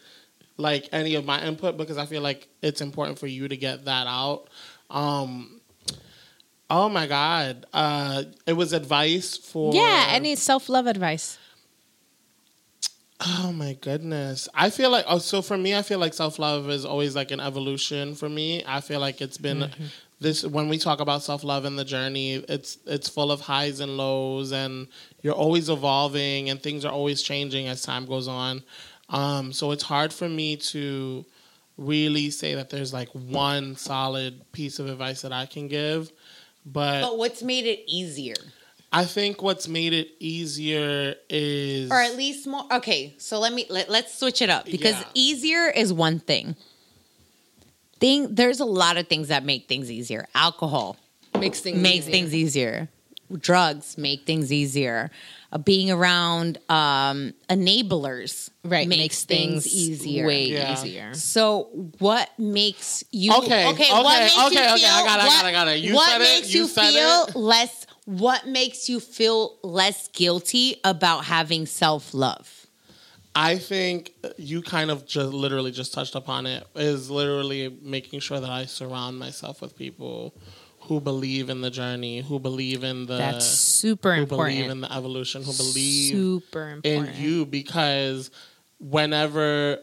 like 0.57 0.89
any 0.91 1.15
of 1.15 1.25
my 1.25 1.43
input 1.45 1.77
because 1.77 1.97
I 1.97 2.05
feel 2.05 2.21
like 2.21 2.47
it's 2.61 2.81
important 2.81 3.19
for 3.19 3.27
you 3.27 3.47
to 3.47 3.57
get 3.57 3.85
that 3.85 4.07
out. 4.07 4.47
Um, 4.89 5.61
oh 6.69 6.89
my 6.89 7.07
God, 7.07 7.65
uh, 7.73 8.23
it 8.45 8.53
was 8.53 8.73
advice 8.73 9.37
for 9.37 9.73
Yeah, 9.73 10.07
any 10.09 10.35
self 10.35 10.69
love 10.69 10.87
advice. 10.87 11.37
Oh 13.23 13.51
my 13.51 13.73
goodness. 13.73 14.49
I 14.55 14.71
feel 14.71 14.89
like 14.89 15.05
oh 15.07 15.19
so 15.19 15.43
for 15.43 15.55
me 15.55 15.75
I 15.75 15.83
feel 15.83 15.99
like 15.99 16.13
self-love 16.13 16.69
is 16.71 16.85
always 16.85 17.15
like 17.15 17.29
an 17.29 17.39
evolution 17.39 18.15
for 18.15 18.27
me. 18.27 18.63
I 18.65 18.81
feel 18.81 18.99
like 18.99 19.21
it's 19.21 19.37
been 19.37 19.69
this 20.19 20.43
when 20.43 20.69
we 20.69 20.79
talk 20.79 20.99
about 20.99 21.21
self-love 21.21 21.65
and 21.65 21.77
the 21.77 21.85
journey, 21.85 22.33
it's 22.33 22.79
it's 22.87 23.07
full 23.07 23.31
of 23.31 23.41
highs 23.41 23.79
and 23.79 23.95
lows 23.95 24.51
and 24.51 24.87
you're 25.21 25.35
always 25.35 25.69
evolving 25.69 26.49
and 26.49 26.63
things 26.63 26.83
are 26.83 26.91
always 26.91 27.21
changing 27.21 27.67
as 27.67 27.83
time 27.83 28.07
goes 28.07 28.27
on. 28.27 28.63
Um 29.11 29.53
so 29.53 29.71
it's 29.71 29.83
hard 29.83 30.11
for 30.13 30.27
me 30.27 30.55
to 30.57 31.25
really 31.77 32.29
say 32.29 32.55
that 32.55 32.69
there's 32.69 32.93
like 32.93 33.09
one 33.09 33.75
solid 33.75 34.51
piece 34.51 34.79
of 34.79 34.87
advice 34.87 35.21
that 35.21 35.31
I 35.33 35.45
can 35.45 35.67
give. 35.67 36.11
But 36.65 37.01
But 37.01 37.17
what's 37.17 37.41
made 37.43 37.65
it 37.65 37.83
easier? 37.87 38.35
I 38.93 39.05
think 39.05 39.41
what's 39.41 39.67
made 39.67 39.93
it 39.93 40.09
easier 40.19 41.15
is 41.29 41.91
Or 41.91 41.97
at 42.01 42.15
least 42.15 42.45
more. 42.45 42.65
Okay, 42.71 43.13
so 43.17 43.39
let 43.39 43.53
me 43.53 43.65
let, 43.69 43.89
let's 43.89 44.17
switch 44.17 44.41
it 44.41 44.49
up 44.49 44.65
because 44.65 44.99
Yeah. 44.99 45.07
easier 45.13 45.69
is 45.69 45.93
one 45.93 46.19
thing. 46.19 46.55
Thing 47.99 48.33
there's 48.33 48.59
a 48.59 48.65
lot 48.65 48.97
of 48.97 49.07
things 49.07 49.27
that 49.27 49.45
make 49.45 49.67
things 49.67 49.91
easier. 49.91 50.27
Alcohol 50.33 50.97
Makes 51.33 51.61
things 51.61 51.81
makes 51.81 52.05
things 52.05 52.35
easier. 52.35 52.89
Drugs 53.39 53.97
make 53.97 54.25
things 54.25 54.51
easier. 54.51 55.11
Uh, 55.53 55.57
being 55.57 55.91
around 55.91 56.57
um, 56.69 57.33
enablers 57.49 58.49
Right. 58.63 58.87
makes, 58.87 59.23
things, 59.25 59.67
easier. 59.67 60.25
Way 60.25 60.47
Yeah. 60.47 60.71
easier. 60.73 61.13
So 61.13 61.63
what 61.99 62.29
makes 62.39 63.03
you 63.11 63.33
Okay, 63.33 63.67
Okay, 63.67 63.67
okay, 63.69 63.91
what 64.03 64.19
makes 64.19 64.35
you 64.37 64.45
okay, 64.45 64.55
feel 64.55 64.75
okay, 64.75 64.85
I 64.87 65.03
got 65.03 65.19
it, 65.19 65.23
I 65.23 65.27
got 65.27 65.45
it, 65.45 65.47
I 65.47 65.51
got 65.51 65.67
it. 65.67 65.79
You 65.79 65.93
what 65.95 66.07
said 66.09 66.21
it, 66.21 66.23
makes 66.23 66.53
you 66.53 66.61
you, 66.61 66.67
said 66.67 66.91
feel 66.91 67.25
it. 67.27 67.35
less 67.35 67.85
what 68.05 68.47
makes 68.47 68.87
you 68.89 68.99
feel 68.99 69.57
less 69.63 70.07
guilty 70.09 70.77
about 70.83 71.25
having 71.25 71.65
self-love? 71.65 72.67
I 73.35 73.57
think 73.57 74.13
you 74.37 74.61
kind 74.61 74.91
of 74.91 75.05
just 75.05 75.31
literally 75.31 75.71
just 75.71 75.93
touched 75.93 76.15
upon 76.15 76.45
it 76.45 76.65
is 76.75 77.09
literally 77.09 77.69
making 77.81 78.19
sure 78.19 78.39
that 78.39 78.49
I 78.49 78.65
surround 78.65 79.17
myself 79.19 79.61
with 79.61 79.77
people 79.77 80.33
who 80.91 80.99
believe 80.99 81.49
in 81.49 81.61
the 81.61 81.69
journey, 81.69 82.19
who 82.19 82.37
believe 82.37 82.83
in 82.83 83.05
the 83.05 83.15
That's 83.15 83.45
super 83.45 84.13
who 84.13 84.23
important. 84.23 84.57
believe 84.57 84.69
in 84.69 84.81
the 84.81 84.93
evolution, 84.93 85.41
who 85.41 85.53
believe 85.53 86.11
super 86.11 86.69
important. 86.69 87.15
in 87.15 87.21
you 87.23 87.45
because 87.45 88.29
whenever 88.77 89.77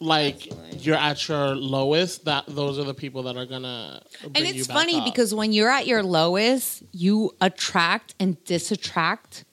like 0.00 0.50
you're 0.78 0.96
at 0.96 1.28
your 1.28 1.54
lowest, 1.54 2.24
that 2.24 2.44
those 2.48 2.78
are 2.78 2.84
the 2.84 2.94
people 2.94 3.24
that 3.24 3.36
are 3.36 3.44
gonna 3.44 4.00
bring 4.22 4.36
And 4.36 4.46
you 4.46 4.60
it's 4.60 4.68
back 4.68 4.76
funny 4.78 4.96
up. 5.00 5.04
because 5.04 5.34
when 5.34 5.52
you're 5.52 5.68
at 5.68 5.86
your 5.86 6.02
lowest, 6.02 6.82
you 6.92 7.32
attract 7.42 8.14
and 8.18 8.42
disattract 8.44 9.44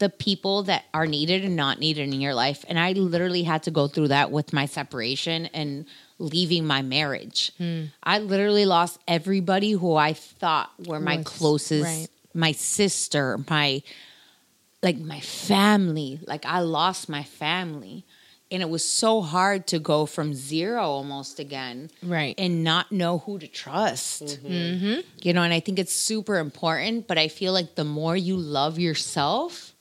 the 0.00 0.10
people 0.10 0.64
that 0.64 0.84
are 0.92 1.06
needed 1.06 1.42
and 1.42 1.56
not 1.56 1.78
needed 1.78 2.12
in 2.12 2.20
your 2.20 2.34
life. 2.34 2.66
And 2.68 2.78
I 2.78 2.92
literally 2.92 3.44
had 3.44 3.62
to 3.62 3.70
go 3.70 3.88
through 3.88 4.08
that 4.08 4.30
with 4.30 4.52
my 4.52 4.66
separation 4.66 5.46
and 5.54 5.86
leaving 6.18 6.64
my 6.66 6.82
marriage. 6.82 7.52
Hmm. 7.58 7.84
I 8.02 8.18
literally 8.18 8.64
lost 8.66 9.00
everybody 9.08 9.72
who 9.72 9.94
I 9.96 10.12
thought 10.12 10.70
were 10.86 11.00
my 11.00 11.16
Was- 11.18 11.26
closest, 11.26 11.84
right. 11.84 12.08
my 12.34 12.52
sister, 12.52 13.38
my 13.50 13.82
like 14.82 14.98
my 14.98 15.20
family. 15.20 16.20
Like 16.26 16.44
I 16.46 16.60
lost 16.60 17.08
my 17.08 17.22
family. 17.22 18.04
And 18.50 18.62
it 18.62 18.68
was 18.68 18.84
so 18.88 19.20
hard 19.22 19.66
to 19.68 19.78
go 19.80 20.06
from 20.06 20.34
zero 20.34 20.82
almost 20.82 21.40
again. 21.40 21.90
Right. 22.02 22.34
And 22.38 22.62
not 22.62 22.92
know 22.92 23.18
who 23.18 23.38
to 23.38 23.48
trust. 23.48 24.22
Mm-hmm. 24.44 25.00
You 25.22 25.32
know, 25.32 25.42
and 25.42 25.52
I 25.52 25.58
think 25.60 25.78
it's 25.78 25.94
super 25.94 26.38
important. 26.38 27.08
But 27.08 27.18
I 27.18 27.28
feel 27.28 27.52
like 27.52 27.74
the 27.74 27.84
more 27.84 28.16
you 28.16 28.36
love 28.36 28.78
yourself, 28.78 29.72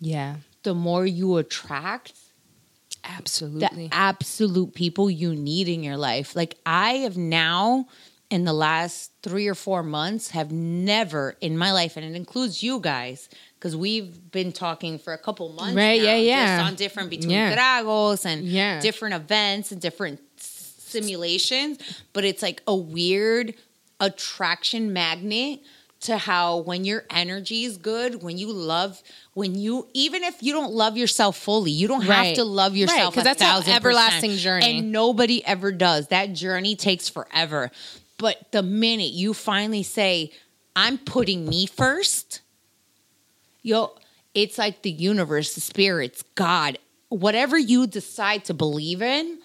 Yeah. 0.00 0.36
the 0.64 0.74
more 0.74 1.06
you 1.06 1.36
attract 1.36 2.14
the 3.06 3.12
Absolutely. 3.16 3.88
absolute 3.92 4.74
people 4.74 5.10
you 5.10 5.34
need 5.34 5.68
in 5.68 5.82
your 5.82 5.96
life. 5.96 6.34
Like 6.36 6.56
I 6.66 6.94
have 6.98 7.16
now 7.16 7.86
in 8.30 8.44
the 8.44 8.52
last 8.52 9.12
3 9.22 9.46
or 9.46 9.54
4 9.54 9.82
months 9.84 10.30
have 10.30 10.50
never 10.52 11.36
in 11.40 11.56
my 11.56 11.72
life 11.72 11.96
and 11.96 12.04
it 12.04 12.16
includes 12.16 12.62
you 12.62 12.80
guys 12.80 13.28
because 13.54 13.76
we've 13.76 14.30
been 14.32 14.50
talking 14.52 14.98
for 14.98 15.12
a 15.12 15.18
couple 15.18 15.48
months 15.50 15.76
Right, 15.76 16.00
now, 16.00 16.06
yeah, 16.08 16.16
yeah. 16.16 16.62
on 16.66 16.74
different 16.74 17.08
between 17.10 17.30
Yeah. 17.30 17.54
tragos 17.56 18.24
and 18.26 18.44
Yeah. 18.44 18.80
different 18.80 19.14
events 19.14 19.70
and 19.70 19.80
different 19.80 20.20
simulations 20.40 21.78
but 22.12 22.24
it's 22.24 22.42
like 22.42 22.62
a 22.66 22.74
weird 22.74 23.54
attraction 24.00 24.92
magnet 24.92 25.60
to 26.06 26.16
how 26.18 26.58
when 26.58 26.84
your 26.84 27.04
energy 27.10 27.64
is 27.64 27.76
good 27.76 28.22
when 28.22 28.38
you 28.38 28.52
love 28.52 29.02
when 29.34 29.56
you 29.56 29.88
even 29.92 30.22
if 30.22 30.40
you 30.40 30.52
don't 30.52 30.72
love 30.72 30.96
yourself 30.96 31.36
fully 31.36 31.72
you 31.72 31.88
don't 31.88 32.02
have 32.02 32.34
to 32.34 32.44
love 32.44 32.76
yourself 32.76 33.12
because 33.12 33.26
a 33.26 33.38
that's 33.38 33.68
an 33.68 33.74
everlasting 33.74 34.30
percent. 34.30 34.62
journey. 34.62 34.78
and 34.78 34.92
nobody 34.92 35.44
ever 35.44 35.72
does. 35.72 36.08
That 36.08 36.32
journey 36.32 36.76
takes 36.76 37.08
forever. 37.08 37.70
But 38.18 38.52
the 38.52 38.62
minute 38.62 39.12
you 39.12 39.34
finally 39.34 39.82
say 39.82 40.30
i'm 40.76 40.96
putting 40.98 41.46
me 41.46 41.66
first 41.66 42.40
yo 43.62 43.92
it's 44.32 44.58
like 44.58 44.82
the 44.82 44.90
universe 44.90 45.54
the 45.54 45.60
spirits 45.60 46.22
god 46.34 46.78
whatever 47.08 47.58
you 47.58 47.86
decide 47.86 48.44
to 48.44 48.54
believe 48.54 49.02
in 49.02 49.38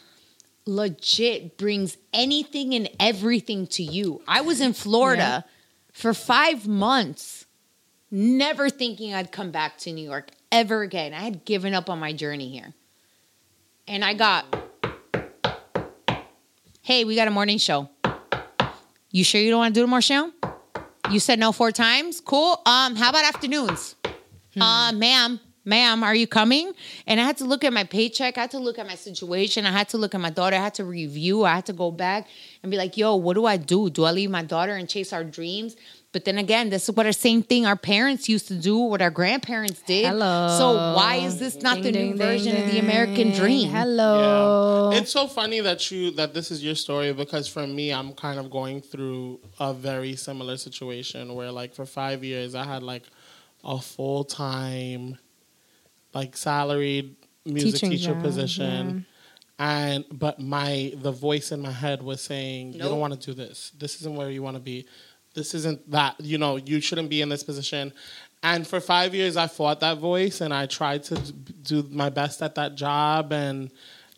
legit 0.65 1.57
brings 1.57 1.97
anything 2.13 2.75
and 2.75 2.87
everything 2.99 3.65
to 3.65 3.81
you. 3.83 4.21
I 4.27 4.41
was 4.41 4.61
in 4.61 4.73
florida 4.73 5.43
for 5.91 6.13
five 6.13 6.67
months 6.67 7.45
never 8.09 8.69
thinking 8.69 9.13
i'd 9.13 9.31
come 9.31 9.51
back 9.51 9.77
to 9.77 9.91
new 9.91 10.03
york 10.03 10.29
ever 10.51 10.81
again. 10.81 11.13
I 11.13 11.19
had 11.21 11.45
given 11.45 11.73
up 11.73 11.89
on 11.89 11.99
my 11.99 12.13
journey 12.13 12.49
here. 12.49 12.73
And 13.87 14.03
i 14.05 14.13
got 14.13 14.45
hey 16.81 17.03
we 17.03 17.15
got 17.15 17.27
a 17.27 17.31
morning 17.31 17.57
show. 17.57 17.89
You 19.11 19.23
sure 19.23 19.41
you 19.41 19.49
don't 19.49 19.59
want 19.59 19.73
to 19.73 19.79
do 19.79 19.83
the 19.83 19.87
more 19.87 20.01
show? 20.01 20.31
You 21.09 21.19
said 21.19 21.39
no 21.39 21.51
four 21.51 21.71
times? 21.71 22.21
Cool. 22.21 22.61
Um 22.65 22.95
how 22.95 23.09
about 23.09 23.25
afternoons? 23.25 23.95
Uh, 24.59 24.91
ma'am, 24.91 25.39
ma'am, 25.65 26.03
are 26.03 26.15
you 26.15 26.27
coming? 26.27 26.73
And 27.07 27.19
I 27.19 27.23
had 27.23 27.37
to 27.37 27.45
look 27.45 27.63
at 27.63 27.73
my 27.73 27.83
paycheck. 27.83 28.37
I 28.37 28.41
had 28.41 28.51
to 28.51 28.59
look 28.59 28.79
at 28.79 28.87
my 28.87 28.95
situation. 28.95 29.65
I 29.65 29.71
had 29.71 29.89
to 29.89 29.97
look 29.97 30.15
at 30.15 30.21
my 30.21 30.29
daughter. 30.29 30.55
I 30.55 30.59
had 30.59 30.73
to 30.75 30.85
review. 30.85 31.43
I 31.43 31.55
had 31.55 31.65
to 31.67 31.73
go 31.73 31.91
back 31.91 32.27
and 32.63 32.71
be 32.71 32.77
like, 32.77 32.97
yo, 32.97 33.15
what 33.15 33.35
do 33.35 33.45
I 33.45 33.57
do? 33.57 33.89
Do 33.89 34.03
I 34.05 34.11
leave 34.11 34.29
my 34.29 34.43
daughter 34.43 34.73
and 34.73 34.87
chase 34.89 35.13
our 35.13 35.23
dreams? 35.23 35.75
But 36.13 36.25
then 36.25 36.37
again, 36.37 36.69
this 36.69 36.89
is 36.89 36.95
what 36.95 37.05
our 37.05 37.13
same 37.13 37.41
thing 37.41 37.65
our 37.65 37.77
parents 37.77 38.27
used 38.27 38.49
to 38.49 38.55
do, 38.55 38.77
what 38.77 39.01
our 39.01 39.09
grandparents 39.09 39.81
did. 39.81 40.05
Hello. 40.05 40.57
So 40.57 40.73
why 40.73 41.15
is 41.15 41.39
this 41.39 41.61
not 41.61 41.75
Ding, 41.75 41.83
the 41.83 41.91
ding, 41.93 42.11
new 42.11 42.17
ding, 42.17 42.27
version 42.27 42.57
of 42.57 42.69
the. 42.69 42.79
American 42.79 43.31
dream? 43.31 43.69
Hello. 43.69 44.91
Yeah. 44.91 44.99
It's 44.99 45.11
so 45.11 45.27
funny 45.27 45.61
that 45.61 45.89
you 45.89 46.11
that 46.11 46.33
this 46.33 46.51
is 46.51 46.61
your 46.61 46.75
story 46.75 47.13
because 47.13 47.47
for 47.47 47.65
me, 47.65 47.93
I'm 47.93 48.11
kind 48.11 48.39
of 48.39 48.51
going 48.51 48.81
through 48.81 49.39
a 49.57 49.73
very 49.73 50.17
similar 50.17 50.57
situation 50.57 51.33
where, 51.33 51.49
like, 51.49 51.73
for 51.73 51.85
five 51.85 52.25
years, 52.25 52.55
I 52.55 52.65
had 52.65 52.83
like 52.83 53.03
a 53.63 53.79
full 53.79 54.25
time, 54.25 55.17
like, 56.13 56.35
salaried 56.37 57.15
music 57.45 57.73
Teaching 57.73 57.91
teacher 57.91 58.13
job, 58.13 58.21
position. 58.21 59.05
And 59.59 60.05
but 60.11 60.39
my 60.39 60.93
the 60.97 61.11
voice 61.11 61.51
in 61.51 61.61
my 61.61 61.71
head 61.71 62.01
was 62.01 62.21
saying, 62.21 62.73
"You 62.73 62.79
don't 62.79 62.99
want 62.99 63.19
to 63.19 63.19
do 63.19 63.33
this. 63.33 63.71
This 63.77 63.95
isn't 64.01 64.15
where 64.15 64.29
you 64.31 64.41
want 64.41 64.55
to 64.55 64.61
be. 64.61 64.87
This 65.35 65.53
isn't 65.53 65.89
that. 65.91 66.19
You 66.19 66.37
know, 66.39 66.55
you 66.57 66.81
shouldn't 66.81 67.09
be 67.09 67.21
in 67.21 67.29
this 67.29 67.43
position." 67.43 67.93
And 68.43 68.65
for 68.65 68.79
five 68.79 69.13
years, 69.13 69.37
I 69.37 69.45
fought 69.45 69.79
that 69.81 69.99
voice, 69.99 70.41
and 70.41 70.51
I 70.51 70.65
tried 70.65 71.03
to 71.03 71.15
do 71.15 71.87
my 71.91 72.09
best 72.09 72.41
at 72.41 72.55
that 72.55 72.73
job, 72.75 73.31
and 73.33 73.69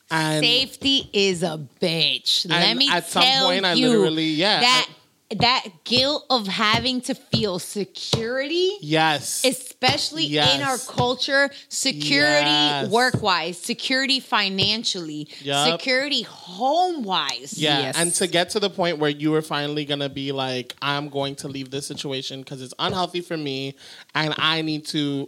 and 0.10 0.46
Safety 0.46 1.10
is 1.12 1.44
a 1.44 1.60
bitch. 1.82 2.50
Let 2.50 2.78
me 2.78 2.90
at 2.90 3.06
some 3.08 3.24
tell 3.24 3.48
point, 3.50 3.66
I 3.66 3.74
you 3.74 3.90
literally- 3.90 4.30
yeah, 4.30 4.62
that 4.62 4.90
that 5.36 5.66
guilt 5.84 6.26
of 6.30 6.48
having 6.48 7.02
to 7.02 7.14
feel 7.16 7.60
security 7.60 8.72
yes, 8.82 9.44
especially 9.46 10.26
Yes. 10.26 10.56
in 10.56 10.62
our 10.62 10.78
culture 10.78 11.50
security 11.70 12.46
Yes. 12.50 12.90
work 12.90 13.22
wise 13.22 13.58
security 13.58 14.20
financially 14.20 15.28
Yup. 15.42 15.72
security 15.80 16.22
home 16.24 17.04
wise 17.04 17.58
Yeah, 17.58 17.80
Yes. 17.80 17.96
and 17.98 18.14
to 18.16 18.28
get 18.28 18.50
to 18.52 18.60
the 18.60 18.70
point 18.70 18.98
where 19.00 19.10
you 19.10 19.32
were 19.32 19.42
finally 19.42 19.86
gonna 19.86 20.10
be 20.10 20.32
like, 20.32 20.76
I'm 20.82 21.10
going 21.10 21.36
to 21.38 21.48
leave 21.48 21.72
this 21.72 21.86
situation 21.88 22.42
because 22.42 22.62
it's 22.62 22.74
unhealthy 22.80 23.22
for 23.22 23.38
me, 23.38 23.76
and 24.16 24.34
I 24.38 24.62
need 24.62 24.86
to 24.88 25.28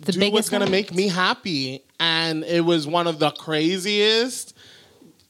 The 0.00 0.12
do 0.12 0.18
biggest 0.20 0.32
what's 0.34 0.48
gonna 0.50 0.70
make 0.70 0.94
me 0.94 1.08
happy. 1.08 1.82
And 1.98 2.44
it 2.44 2.62
was 2.64 2.86
one 2.86 3.06
of 3.06 3.18
the 3.18 3.30
craziest. 3.30 4.54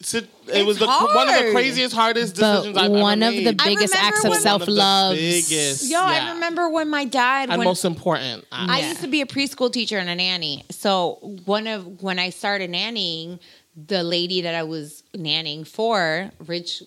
sit- 0.03 0.31
It 0.53 0.67
was 0.67 0.79
the 0.79 0.87
one 0.87 1.29
of 1.29 1.35
the 1.47 1.53
craziest, 1.53 1.95
hardest 1.95 2.37
But 2.39 2.53
decisions 2.57 2.77
I've 2.79 2.91
one 2.91 3.23
ever 3.23 3.37
of 3.39 3.45
the 3.45 3.53
biggest 3.65 3.95
acts 3.95 4.25
of 4.25 4.35
self 4.37 4.67
love. 4.69 5.11
One 5.11 5.17
of 5.17 5.19
the 5.19 5.31
biggest, 5.43 5.85
yo 5.91 5.99
yeah. 6.01 6.29
i 6.29 6.33
remember 6.35 6.69
when 6.69 6.89
my 6.89 7.05
dad 7.05 7.49
and 7.51 7.59
when, 7.59 7.65
most 7.67 7.85
important. 7.85 8.45
I- 8.53 8.77
I 8.77 8.79
Yeah. 8.81 8.89
used 8.91 9.01
to 9.03 9.09
be 9.09 9.21
a 9.21 9.27
preschool 9.27 9.73
teacher 9.73 9.99
and 9.99 10.09
a 10.09 10.15
nanny. 10.15 10.65
So 10.71 11.19
one 11.45 11.67
of 11.67 12.03
when 12.03 12.19
I 12.19 12.31
started 12.31 12.71
nannying, 12.71 13.39
the 13.87 14.03
lady 14.03 14.43
that 14.43 14.55
I 14.55 14.63
was 14.65 15.03
nannying 15.17 15.67
for, 15.67 16.31
rich 16.47 16.83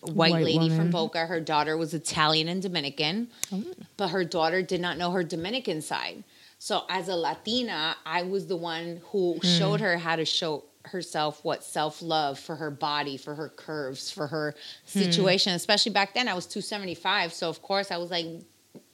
white, 0.00 0.32
White 0.32 0.44
lady 0.44 0.68
from. 0.68 0.90
Boca, 0.90 1.26
her 1.26 1.40
daughter 1.40 1.76
was 1.76 1.94
Italian 1.94 2.48
and 2.48 2.60
Dominican, 2.60 3.28
Oh. 3.52 3.62
but 3.96 4.08
her 4.08 4.24
daughter 4.24 4.60
did 4.60 4.80
not 4.80 4.98
know 4.98 5.10
her 5.12 5.22
Dominican 5.22 5.80
side. 5.80 6.24
So 6.58 6.84
as 6.88 7.08
a 7.08 7.14
Latina, 7.16 7.96
I 8.06 8.22
was 8.22 8.46
the 8.46 8.56
one 8.56 9.00
who 9.10 9.34
Hmm. 9.40 9.58
showed 9.58 9.80
her 9.80 9.98
how 9.98 10.16
to 10.16 10.24
show 10.24 10.64
herself 10.84 11.44
what 11.44 11.62
self-love 11.64 12.38
for 12.38 12.56
her 12.56 12.70
body 12.70 13.16
for 13.16 13.34
her 13.34 13.48
curves 13.48 14.10
for 14.10 14.26
her 14.26 14.54
Hmm. 14.92 14.98
situation 14.98 15.52
especially 15.54 15.92
back 15.92 16.14
then 16.14 16.28
i 16.28 16.34
was 16.34 16.46
275 16.46 17.32
so 17.32 17.48
of 17.48 17.62
course 17.62 17.90
i 17.90 17.96
was 17.98 18.10
like 18.10 18.26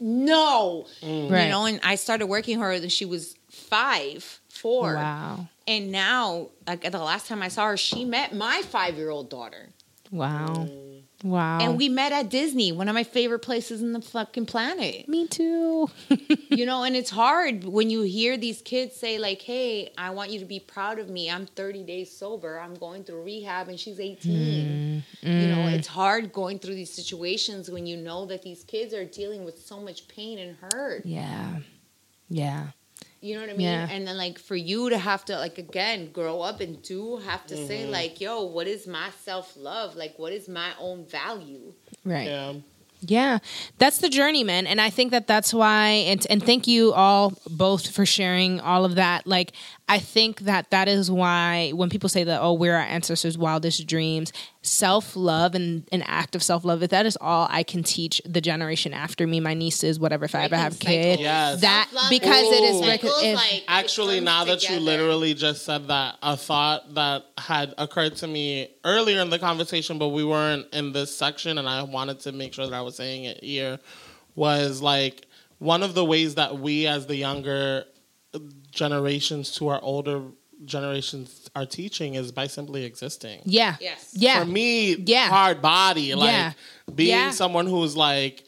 no 0.01 0.86
Right. 1.02 1.44
you 1.44 1.48
know 1.51 1.65
and 1.66 1.81
i 1.82 1.94
started 1.94 2.27
working 2.27 2.59
her 2.60 2.70
when 2.70 2.89
she 2.89 3.05
was 3.05 3.36
five 3.51 4.40
four 4.48 4.94
Wow. 4.94 5.48
and 5.66 5.90
now 5.93 6.48
like 6.66 6.82
the 6.90 6.98
last 6.98 7.27
time 7.27 7.43
i 7.43 7.48
saw 7.48 7.66
her 7.69 7.77
she 7.77 8.05
met 8.05 8.35
my 8.35 8.62
five-year-old 8.66 9.31
daughter 9.31 9.70
Wow. 10.10 10.66
Mm. 10.68 10.89
Wow. 11.24 11.59
and 11.60 11.76
we 11.76 11.89
met 11.89 12.12
at 12.12 12.28
disney 12.30 12.70
one 12.70 12.89
of 12.89 12.94
my 12.94 13.02
favorite 13.02 13.40
places 13.40 13.82
in 13.82 13.93
the 13.93 14.01
fucking 14.01 14.47
planet 14.47 15.09
Me 15.09 15.26
too. 15.26 15.90
you 16.48 16.64
know 16.64 16.85
and 16.85 16.94
it's 16.94 17.10
hard 17.10 17.64
when 17.64 17.90
you 17.90 18.02
hear 18.02 18.36
these 18.36 18.62
kids 18.62 18.94
say 18.94 19.18
like 19.18 19.43
hey 19.43 19.93
i 19.98 20.10
want 20.10 20.30
you 20.30 20.39
to 20.39 20.44
be 20.44 20.60
proud 20.60 21.01
of 21.01 21.10
me 21.10 21.28
i'm 21.28 21.44
30 21.44 21.82
days 21.82 22.16
sober 22.16 22.60
i'm 22.60 22.74
going 22.74 23.02
through 23.02 23.24
rehab 23.24 23.68
and 23.68 23.80
she's 23.80 23.98
18 23.98 24.32
mm, 24.32 25.02
you 25.22 25.48
know 25.48 25.56
mm. 25.56 25.72
it's 25.72 25.89
hard 25.89 26.32
going 26.32 26.60
through 26.60 26.76
these 26.76 26.93
situations 26.93 27.68
when 27.68 27.85
you 27.85 27.97
know 27.97 28.24
that 28.24 28.43
these 28.43 28.62
kids 28.62 28.94
are 28.94 29.05
dealing 29.05 29.44
with 29.44 29.59
so 29.59 29.80
much 29.80 30.06
pain 30.06 30.39
and 30.39 30.56
hurt 30.72 31.05
yeah. 31.05 31.59
Yeah. 32.30 32.68
You 33.20 33.35
know 33.35 33.40
what 33.40 33.51
i 33.51 33.53
mean 33.53 33.66
Yeah. 33.66 33.89
and 33.90 34.07
then 34.07 34.16
like 34.16 34.39
for 34.39 34.57
you 34.57 34.90
to 34.90 34.99
have 34.99 35.24
to 35.27 35.36
like 35.36 35.59
again 35.59 36.12
grow 36.12 36.40
up 36.40 36.61
and 36.61 36.81
do 36.82 37.16
have 37.19 37.47
to 37.49 37.57
say 37.66 37.82
mm-hmm. 37.82 37.93
like 37.93 38.20
yo 38.20 38.45
what 38.45 38.66
is 38.66 38.86
my 38.86 39.11
self-love 39.24 39.97
like 39.97 40.19
what 40.19 40.32
is 40.32 40.49
my 40.49 40.70
own 40.78 41.05
value 41.07 41.73
Right. 42.05 42.27
yeah. 42.28 42.55
Yeah, 43.01 43.39
that's 43.78 43.99
the 43.99 44.09
journey, 44.09 44.43
man. 44.43 44.66
And 44.66 44.81
I 44.81 44.90
think 44.90 45.12
that 45.12 45.28
that's 45.28 45.55
why, 45.55 45.86
and, 46.11 46.27
and 46.28 46.43
thank 46.43 46.66
you 46.66 46.93
all 46.95 47.32
both 47.49 47.90
for 47.90 48.05
sharing 48.05 48.59
all 48.59 48.85
of 48.85 48.97
that. 48.97 49.24
Like, 49.24 49.53
I 49.90 49.98
think 49.98 50.40
that 50.40 50.70
that 50.70 50.86
is 50.86 51.10
why 51.10 51.70
when 51.70 51.89
people 51.89 52.10
say 52.10 52.23
that, 52.24 52.43
oh, 52.43 52.52
we're 52.52 52.74
our 52.74 52.82
ancestors' 52.82 53.39
wildest 53.39 53.86
dreams, 53.86 54.32
self 54.60 55.16
love 55.16 55.55
and 55.55 55.89
an 55.93 56.02
act 56.02 56.35
of 56.35 56.43
self 56.43 56.62
love, 56.65 56.82
if 56.82 56.90
that 56.90 57.06
is 57.06 57.16
all 57.20 57.47
I 57.51 57.62
can 57.62 57.82
teach 57.82 58.20
the 58.27 58.43
generation 58.43 58.93
after 58.93 59.27
me, 59.27 59.40
my 59.40 59.55
nieces, 59.55 59.98
whatever, 59.98 60.27
if 60.27 60.35
I 60.35 60.43
ever 60.44 60.56
have 60.56 60.78
Breaking 60.78 61.02
kids, 61.16 61.23
Yes. 61.23 61.60
that 61.62 61.89
because 62.10 62.43
it 62.52 62.62
is 62.65 62.77
Ooh. 62.77 62.81
rec- 62.86 63.01
cycles, 63.01 63.23
if- 63.23 63.36
like, 63.36 63.52
it 63.55 63.65
Actually, 63.66 64.16
comes 64.16 64.24
now 64.27 64.44
that 64.44 64.69
you 64.69 64.78
literally 64.78 65.32
just 65.32 65.65
said 65.65 65.89
that, 65.89 66.16
a 66.23 66.36
thought 66.36 66.94
that 66.94 67.24
had 67.39 67.73
occurred 67.78 68.16
to 68.16 68.27
me 68.27 68.69
earlier 68.85 69.23
in 69.23 69.31
the 69.31 69.39
conversation, 69.39 69.98
but 69.98 70.09
we 70.09 70.23
weren't 70.24 70.66
in 70.74 70.93
this 70.93 71.16
section, 71.16 71.56
and 71.56 71.66
I 71.66 71.82
wanted 71.82 72.20
to 72.20 72.32
make 72.32 72.52
sure 72.52 72.66
that 72.66 72.74
I 72.74 72.82
was 72.82 72.94
saying 72.97 73.24
it 73.24 73.43
here, 73.43 73.78
was 74.35 74.82
like 74.82 75.27
one 75.59 75.82
of 75.82 75.94
the 75.94 76.05
ways 76.05 76.35
that 76.35 76.59
we, 76.59 76.86
as 76.86 77.06
the 77.06 77.16
younger 77.16 77.85
generations 78.78 79.50
to 79.56 79.68
our 79.68 79.80
older 79.82 80.22
generations, 80.64 81.48
are 81.55 81.66
teaching 81.66 82.14
is 82.14 82.32
by 82.32 82.46
simply 82.48 82.84
existing. 82.84 83.40
yeah, 83.44 83.76
Yes. 83.80 84.10
yeah, 84.12 84.40
For 84.40 84.46
me, 84.46 84.94
Yeah. 85.14 85.28
hard 85.28 85.60
body, 85.62 86.14
like 86.14 86.30
Yeah. 86.30 86.52
being 86.94 87.10
Yeah. 87.10 87.30
someone 87.30 87.66
who's 87.66 87.94
like, 87.96 88.44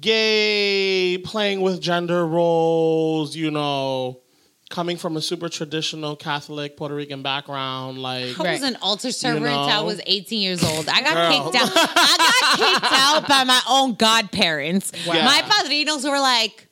gay, 0.00 1.18
playing 1.18 1.60
with 1.62 1.80
gender 1.80 2.26
roles, 2.26 3.34
you 3.34 3.50
know, 3.50 4.20
coming 4.68 4.96
from 4.96 5.16
a 5.16 5.22
super 5.22 5.48
traditional 5.48 6.14
Catholic 6.14 6.76
Puerto 6.76 6.94
Rican 6.94 7.22
background, 7.22 7.98
like 7.98 8.38
I 8.38 8.52
was 8.52 8.62
an 8.62 8.76
altar 8.82 9.10
server 9.10 9.40
know? 9.40 9.62
until 9.64 9.78
I 9.80 9.82
was 9.82 10.00
18 10.06 10.40
years 10.40 10.62
old. 10.62 10.88
I 10.88 11.00
got 11.02 11.14
Girl. 11.14 11.32
kicked 11.50 11.56
out. 11.62 11.72
I 11.74 12.16
got 12.28 12.58
kicked 12.82 12.92
out 12.92 13.28
by 13.28 13.44
my 13.44 13.60
own 13.68 13.94
godparents. 13.94 14.92
Wow. 15.06 15.14
My 15.24 15.42
padrinos 15.42 16.08
were 16.08 16.20
like, 16.20 16.68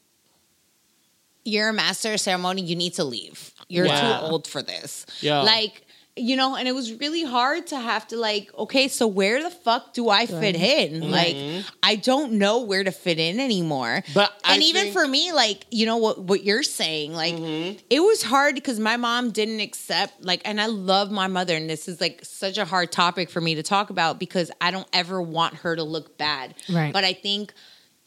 "You're 1.49 1.70
a 1.70 1.73
master 1.73 2.12
of 2.12 2.20
ceremony. 2.20 2.62
You 2.62 2.77
need 2.77 2.95
to 2.95 3.05
leave. 3.05 3.53
You're 3.69 3.87
Yeah. 3.87 4.01
too 4.20 4.27
old 4.27 4.47
for 4.47 4.62
this." 4.62 5.07
Yeah. 5.20 5.43
Like, 5.43 5.83
you 6.20 6.35
know, 6.35 6.57
and 6.57 6.66
it 6.66 6.73
was 6.75 6.93
really 6.95 7.23
hard 7.23 7.69
to 7.69 7.79
have 7.79 8.05
to 8.09 8.16
like, 8.16 8.51
okay, 8.59 8.89
so 8.89 9.07
where 9.07 9.41
the 9.41 9.51
fuck 9.51 9.95
do 9.95 10.09
I 10.09 10.27
fit 10.27 10.57
in? 10.57 11.12
Like, 11.12 11.37
I 11.81 11.95
don't 11.95 12.33
know 12.33 12.62
where 12.62 12.83
to 12.83 12.91
fit 12.91 13.20
in 13.20 13.39
anymore. 13.39 14.03
Mm-hmm. 14.03 14.12
But 14.15 14.33
I 14.45 14.55
and 14.55 14.62
even 14.65 14.83
think- 14.83 14.95
for 14.95 15.07
me, 15.07 15.31
like, 15.31 15.65
you 15.70 15.87
know 15.87 15.99
what 15.99 16.19
what 16.23 16.43
you're 16.43 16.65
saying, 16.65 17.12
like, 17.15 17.35
Mm-hmm. 17.37 17.79
it 17.89 18.01
was 18.01 18.23
hard 18.25 18.57
because 18.57 18.81
my 18.81 18.97
mom 18.97 19.31
didn't 19.31 19.61
accept, 19.61 20.25
like, 20.25 20.43
and 20.45 20.61
I 20.61 20.66
love 20.66 21.12
my 21.12 21.29
mother, 21.29 21.55
and 21.55 21.70
this 21.70 21.87
is 21.87 22.01
like 22.01 22.25
such 22.25 22.59
a 22.59 22.65
hard 22.65 22.91
topic 22.91 23.31
for 23.31 23.41
me 23.41 23.55
to 23.55 23.62
talk 23.62 23.89
about 23.91 24.19
because 24.19 24.51
I 24.61 24.73
don't 24.73 24.89
ever 24.93 25.23
want 25.23 25.55
her 25.62 25.77
to 25.77 25.85
look 25.85 26.19
bad. 26.19 26.55
Right. 26.69 26.93
But 26.93 27.05
I 27.05 27.12
think, 27.12 27.53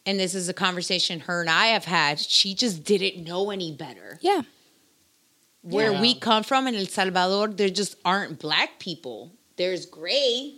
and 0.05 0.19
this 0.19 0.33
is 0.35 0.49
a 0.49 0.53
conversation 0.53 1.19
her 1.21 1.41
and 1.41 1.49
I 1.49 1.67
have 1.67 1.85
had, 1.85 2.19
she 2.19 2.53
just 2.53 2.83
didn't 2.83 3.23
know 3.23 3.51
any 3.51 3.71
better 3.71 4.17
Yeah. 4.21 4.41
where 5.61 5.91
Yeah. 5.93 6.01
we 6.01 6.15
come 6.15 6.43
from 6.43 6.67
in 6.67 6.75
El 6.75 6.85
Salvador, 6.87 7.47
there 7.49 7.69
just 7.69 7.95
aren't 8.03 8.39
black 8.39 8.79
people. 8.79 9.31
There's 9.57 9.85
gray, 9.85 10.55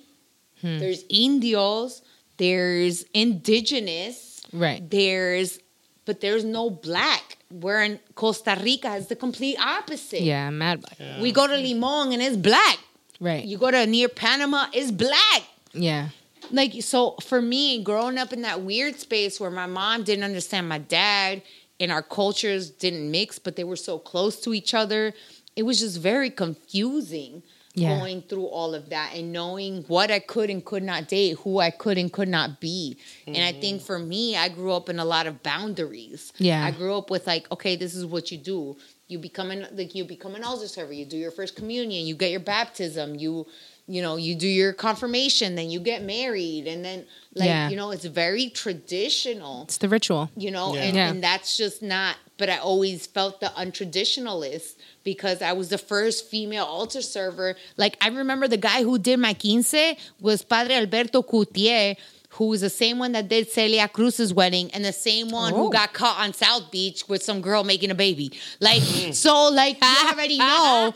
Hmm. 0.62 0.80
there's 0.80 1.04
indios, 1.10 2.02
there's 2.38 3.04
indigenous, 3.14 4.42
Right. 4.54 4.88
there's, 4.90 5.60
but 6.06 6.22
there's 6.22 6.44
no 6.44 6.70
black. 6.70 7.38
Where 7.50 7.84
in 7.84 8.00
Costa 8.16 8.58
Rica 8.64 8.96
it's 8.98 9.08
the 9.08 9.16
complete 9.16 9.58
opposite. 9.60 10.22
Yeah, 10.22 10.48
I'm 10.48 10.58
mad 10.58 10.82
black. 10.82 10.98
We 11.22 11.32
go 11.32 11.46
to 11.48 11.56
Limon 11.56 12.12
and 12.14 12.22
it's 12.22 12.36
black. 12.38 12.80
Right. 13.20 13.46
You 13.46 13.58
go 13.58 13.70
to 13.72 13.86
near 13.86 14.10
Panama, 14.10 14.68
it's 14.74 14.90
black. 14.92 15.44
yeah. 15.74 16.10
Like 16.52 16.82
so 16.82 17.16
for 17.22 17.42
me, 17.42 17.84
growing 17.84 18.18
up 18.18 18.34
in 18.34 18.42
that 18.44 18.62
weird 18.62 19.00
space 19.00 19.40
where 19.40 19.52
my 19.52 19.66
mom 19.66 20.04
didn't 20.04 20.24
understand 20.24 20.68
my 20.70 20.80
dad 20.80 21.42
and 21.80 21.92
our 21.92 22.04
cultures 22.04 22.70
didn't 22.70 23.10
mix, 23.10 23.40
but 23.40 23.56
they 23.56 23.64
were 23.64 23.76
so 23.76 23.98
close 24.00 24.40
to 24.42 24.54
each 24.54 24.74
other, 24.74 25.14
it 25.56 25.64
was 25.64 25.80
just 25.80 26.00
very 26.00 26.30
confusing 26.30 27.44
Yeah. 27.76 27.98
going 27.98 28.22
through 28.22 28.46
all 28.46 28.76
of 28.76 28.90
that 28.90 29.16
and 29.16 29.32
knowing 29.34 29.84
what 29.88 30.12
I 30.12 30.20
could 30.20 30.52
and 30.52 30.64
could 30.64 30.84
not 30.84 31.08
date, 31.08 31.40
who 31.40 31.60
I 31.60 31.72
could 31.72 31.98
and 31.98 32.12
could 32.14 32.30
not 32.30 32.62
be. 32.62 32.98
And 33.26 33.38
I 33.38 33.52
think 33.52 33.78
mm-hmm. 33.78 33.86
for 33.86 33.98
me, 33.98 34.38
I 34.38 34.48
grew 34.50 34.72
up 34.72 34.90
in 34.90 35.00
a 35.00 35.06
lot 35.06 35.26
of 35.26 35.42
boundaries. 35.42 36.32
Yeah. 36.38 36.64
I 36.64 36.70
grew 36.70 36.96
up 36.96 37.10
with 37.10 37.26
like, 37.26 37.52
okay, 37.52 37.76
this 37.76 37.96
is 37.96 38.06
what 38.06 38.32
you 38.32 38.38
do. 38.38 38.78
You 39.08 39.18
become 39.20 39.50
an 39.52 39.68
like 39.74 39.96
you 39.96 40.06
become 40.06 40.36
an 40.36 40.44
altar 40.44 40.68
server. 40.68 40.94
You 40.94 41.06
do 41.06 41.18
your 41.18 41.32
first 41.32 41.56
communion. 41.56 42.06
You 42.06 42.16
get 42.16 42.30
your 42.32 42.40
baptism. 42.40 43.16
You 43.16 43.48
you 43.88 44.02
know 44.02 44.16
you 44.16 44.36
do 44.36 44.48
your 44.48 44.74
confirmation. 44.74 45.56
Then 45.56 45.70
you 45.70 45.80
get 45.80 46.04
married, 46.04 46.68
and 46.68 46.84
then 46.86 47.06
like 47.36 47.48
Yeah. 47.48 47.70
you 47.70 47.76
know 47.76 47.92
it's 47.92 48.06
very 48.06 48.50
traditional. 48.50 49.64
It's 49.64 49.78
the 49.78 49.90
ritual. 49.90 50.30
You 50.38 50.52
know, 50.52 50.74
Yeah. 50.76 50.82
and, 50.84 50.96
Yeah. 50.96 51.10
and 51.10 51.24
that's 51.24 51.58
just 51.58 51.82
not. 51.82 52.16
But 52.38 52.50
I 52.50 52.58
always 52.58 53.06
felt 53.08 53.40
the 53.42 53.52
untraditionalist 53.56 54.76
because 55.04 55.42
I 55.42 55.54
was 55.54 55.70
the 55.70 55.78
first 55.78 56.28
female 56.30 56.66
altar 56.66 57.02
server. 57.02 57.56
Like 57.78 57.98
I 58.02 58.08
remember 58.10 58.48
the 58.48 58.58
guy 58.58 58.84
who 58.84 58.98
did 58.98 59.18
my 59.20 59.34
quince 59.34 59.76
was 60.20 60.44
Padre 60.44 60.76
Alberto 60.76 61.22
Cutié, 61.22 61.96
who 62.34 62.48
was 62.48 62.62
the 62.62 62.70
same 62.70 63.00
one 63.00 63.12
that 63.14 63.28
did 63.28 63.50
Celia 63.50 63.88
Cruz's 63.88 64.34
wedding, 64.34 64.72
and 64.72 64.84
the 64.84 64.94
same 64.94 65.30
one 65.30 65.54
Oh. 65.54 65.58
who 65.58 65.72
got 65.72 65.94
caught 65.94 66.20
on 66.20 66.34
South 66.34 66.72
Beach 66.72 67.08
with 67.08 67.22
some 67.24 67.42
girl 67.42 67.64
making 67.64 67.92
a 67.92 67.96
baby. 67.96 68.32
Like 68.60 68.82
so, 69.14 69.50
like 69.50 69.78
I 69.82 70.12
already 70.14 70.38
know. 70.38 70.94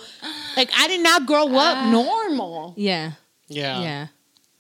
Like 0.56 0.70
I 0.76 0.88
did 0.88 1.02
not 1.02 1.26
grow 1.26 1.46
up 1.56 1.78
uh-huh. 1.78 1.92
normal. 1.92 2.74
Yeah. 2.78 3.14
yeah, 3.48 3.80
Yeah. 3.82 4.08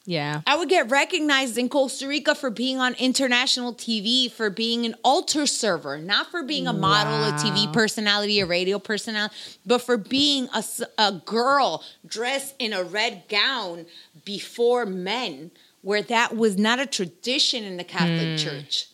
Yeah. 0.10 0.41
I 0.48 0.56
would 0.56 0.70
get 0.70 0.90
recognized 0.90 1.58
in 1.58 1.68
Costa 1.68 2.08
Rica 2.08 2.34
for 2.34 2.49
being 2.49 2.78
on 2.78 2.94
international 2.94 3.74
TV, 3.74 4.32
for 4.32 4.49
being 4.49 4.86
an 4.86 4.95
altar 5.04 5.45
server, 5.45 5.98
not 5.98 6.32
for 6.32 6.44
being 6.44 6.66
a 6.66 6.72
model, 6.72 7.26
a 7.26 7.34
TV 7.34 7.72
personality, 7.74 8.40
a 8.40 8.45
radio 8.45 8.80
personality, 8.80 9.36
but 9.66 9.80
for 9.82 9.98
being 9.98 10.48
a, 10.54 10.64
a 10.98 11.12
girl 11.26 11.84
dressed 12.06 12.56
in 12.58 12.72
a 12.72 12.84
red 12.84 13.24
gown 13.28 13.86
before 14.24 14.86
men, 14.86 15.52
where 15.82 16.02
that 16.02 16.36
was 16.36 16.58
not 16.58 16.80
a 16.80 16.86
tradition 16.86 17.64
in 17.64 17.78
the 17.78 17.84
Catholic 17.84 18.40
hmm. 18.40 18.45
Church. 18.45 18.88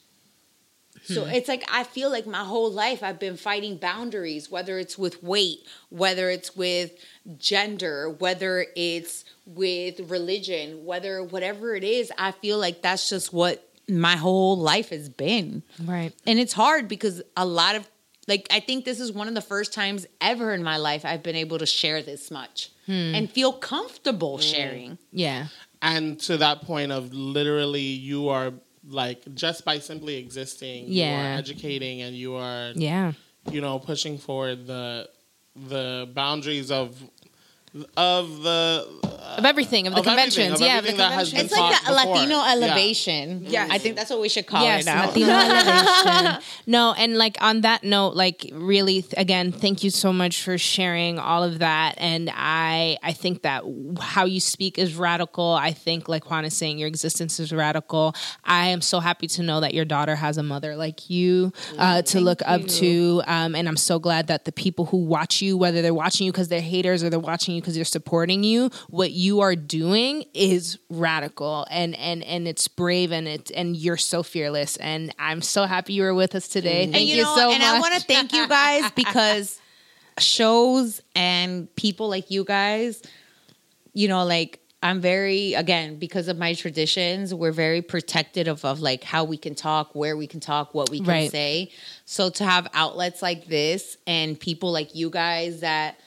So 1.04 1.26
hmm. 1.26 1.32
it's 1.32 1.48
like 1.48 1.64
I 1.72 1.84
feel 1.84 2.10
like 2.10 2.26
my 2.26 2.44
whole 2.44 2.72
life 2.72 3.04
I've 3.04 3.20
been 3.20 3.38
fighting 3.38 3.78
boundaries, 3.78 4.50
whether 4.50 4.78
it's 4.80 4.98
with 4.98 5.22
weight, 5.22 5.60
whether 5.90 6.30
it's 6.30 6.56
with 6.56 6.92
gender, 7.38 8.10
whether 8.10 8.66
it's 8.76 9.26
with 9.46 10.00
religion, 10.10 10.86
whether 10.86 11.24
whatever 11.24 11.76
it 11.76 11.84
is, 11.84 12.12
I 12.18 12.32
feel 12.32 12.58
like 12.58 12.82
that's 12.82 13.10
just 13.10 13.34
what 13.34 13.70
my 13.90 14.16
whole 14.16 14.58
life 14.58 14.90
has 14.90 15.10
been. 15.10 15.64
Right. 15.84 16.14
And 16.26 16.40
it's 16.40 16.54
hard 16.54 16.88
because 16.88 17.22
a 17.36 17.46
lot 17.46 17.76
of 17.76 17.88
like 18.28 18.48
I 18.52 18.62
think 18.62 18.86
this 18.86 19.02
is 19.02 19.12
one 19.12 19.28
of 19.28 19.34
the 19.34 19.42
first 19.42 19.74
times 19.74 20.06
ever 20.22 20.54
in 20.54 20.64
my 20.64 20.78
life 20.78 21.04
I've 21.04 21.24
been 21.24 21.36
able 21.36 21.60
to 21.60 21.66
share 21.66 22.02
this 22.02 22.32
much 22.32 22.72
hmm. 22.86 23.14
and 23.14 23.30
feel 23.30 23.52
comfortable 23.52 24.38
sharing. 24.38 24.98
Yeah. 25.12 25.48
And 25.84 26.20
to 26.22 26.38
that 26.38 26.62
point 26.62 26.92
of 26.92 27.14
literally 27.14 27.82
you 27.82 28.30
are 28.30 28.54
like 28.88 29.22
just 29.36 29.64
by 29.66 29.78
simply 29.80 30.16
existing, 30.16 30.86
you 30.88 31.02
Yeah. 31.04 31.36
are 31.36 31.38
educating 31.38 32.02
and 32.02 32.16
you 32.16 32.34
are 32.36 32.72
Yeah. 32.76 33.12
you 33.52 33.62
know 33.62 33.78
pushing 33.80 34.18
forward 34.18 34.66
the 34.66 35.08
the 35.56 36.10
boundaries 36.16 36.72
of 36.72 36.96
of 37.98 38.44
the 38.44 38.86
Of 39.38 39.46
everything, 39.46 39.88
of 39.88 39.94
the 39.94 40.00
Of 40.02 40.08
everything, 40.08 40.52
conventions. 40.52 40.62
of 40.62 40.68
yeah, 40.68 40.78
of 40.78 40.84
the 40.84 40.90
everything 40.92 40.98
that 40.98 41.12
has 41.14 41.30
conventions. 41.30 41.52
It's 41.52 41.60
like 41.60 41.72
taught 41.74 41.86
the 41.86 42.04
before. 42.04 42.14
Latino 42.14 42.36
Yeah. 42.38 42.52
elevation. 42.52 43.46
Yes. 43.48 43.70
I 43.72 43.78
think 43.80 43.96
that's 43.96 44.10
what 44.12 44.22
we 44.22 44.30
should 44.30 44.46
call 44.46 44.64
yes, 44.64 44.84
it 44.84 44.86
now. 44.86 45.08
Latino 45.08 45.30
elevation. 45.34 46.42
No, 46.68 46.94
and 46.94 47.18
like 47.18 47.38
on 47.42 47.62
that 47.62 47.84
note, 47.84 48.16
like 48.16 48.48
really, 48.54 49.02
th- 49.02 49.14
again, 49.18 49.52
thank 49.52 49.84
you 49.84 49.90
so 49.90 50.14
much 50.14 50.44
for 50.44 50.58
sharing 50.60 51.18
all 51.18 51.44
of 51.44 51.60
that. 51.60 51.96
And 51.98 52.30
I, 52.34 52.98
I 53.02 53.12
think 53.14 53.42
that 53.42 53.64
how 54.00 54.26
you 54.26 54.40
speak 54.40 54.78
is 54.78 54.96
radical. 54.96 55.54
I 55.54 55.72
think, 55.72 56.08
like 56.08 56.30
Juan 56.30 56.46
is 56.46 56.54
saying, 56.54 56.78
your 56.78 56.88
existence 56.88 57.40
is 57.40 57.52
radical. 57.52 58.14
I 58.44 58.68
am 58.68 58.82
so 58.82 59.00
happy 59.00 59.26
to 59.30 59.42
know 59.42 59.62
that 59.62 59.74
your 59.74 59.86
daughter 59.86 60.16
has 60.16 60.38
a 60.38 60.44
mother 60.44 60.76
like 60.76 61.10
you 61.10 61.52
uh, 61.80 62.04
to 62.04 62.22
look 62.22 62.42
up 62.46 62.66
to, 62.68 63.24
um, 63.26 63.56
and 63.56 63.68
I'm 63.68 63.78
so 63.78 63.98
glad 63.98 64.28
that 64.28 64.46
the 64.46 64.52
people 64.52 64.86
who 64.86 64.98
watch 64.98 65.42
you, 65.42 65.58
whether 65.58 65.82
they're 65.82 65.94
watching 65.94 66.26
you 66.26 66.32
because 66.32 66.50
they're 66.50 66.62
haters 66.62 67.04
or 67.04 67.10
they're 67.10 67.20
watching 67.20 67.56
you 67.56 67.63
because 67.64 67.76
they're 67.76 67.86
supporting 67.86 68.44
you, 68.44 68.70
what 68.90 69.12
you 69.12 69.40
are 69.42 69.56
doing 69.56 70.26
is 70.34 70.78
radical 70.90 71.66
and 71.72 71.96
and 71.96 72.24
and 72.24 72.48
it's 72.48 72.68
brave 72.68 73.12
and 73.12 73.28
it's 73.28 73.52
and 73.52 73.76
you're 73.76 73.98
so 73.98 74.22
fearless. 74.24 74.78
And 74.78 75.14
I'm 75.18 75.42
so 75.42 75.66
happy 75.66 75.94
you 75.94 76.04
were 76.04 76.14
with 76.14 76.36
us 76.36 76.48
today. 76.48 76.84
Mm-hmm. 76.84 76.92
Thank 76.92 77.02
and 77.02 77.10
you, 77.10 77.16
you, 77.18 77.24
know, 77.24 77.36
so 77.36 77.52
and 77.52 77.60
much. 77.62 77.70
I 77.70 77.80
want 77.80 77.94
to 77.96 78.02
thank 78.02 78.34
you 78.34 78.48
guys 78.48 78.92
because 78.96 79.60
shows 80.20 81.02
and 81.16 81.74
people 81.76 82.10
like 82.10 82.30
you 82.30 82.44
guys, 82.44 83.02
you 83.94 84.08
know, 84.08 84.24
like 84.26 84.60
I'm 84.82 85.00
very 85.00 85.54
again 85.54 85.98
because 85.98 86.28
of 86.28 86.38
my 86.38 86.54
traditions, 86.54 87.34
we're 87.34 87.54
very 87.54 87.82
protected 87.82 88.48
of, 88.48 88.66
of 88.66 88.82
like 88.82 89.04
how 89.04 89.24
we 89.24 89.38
can 89.38 89.56
talk, 89.56 89.96
where 89.96 90.18
we 90.18 90.28
can 90.28 90.40
talk, 90.42 90.74
what 90.74 90.90
we 90.90 91.00
can 91.00 91.08
Right. 91.08 91.32
say. 91.32 91.72
So 92.06 92.30
to 92.32 92.44
have 92.44 92.68
outlets 92.74 93.22
like 93.22 93.48
this 93.48 93.98
and 94.06 94.38
people 94.38 94.72
like 94.74 94.94
you 94.94 95.10
guys 95.10 95.62
that 95.62 95.98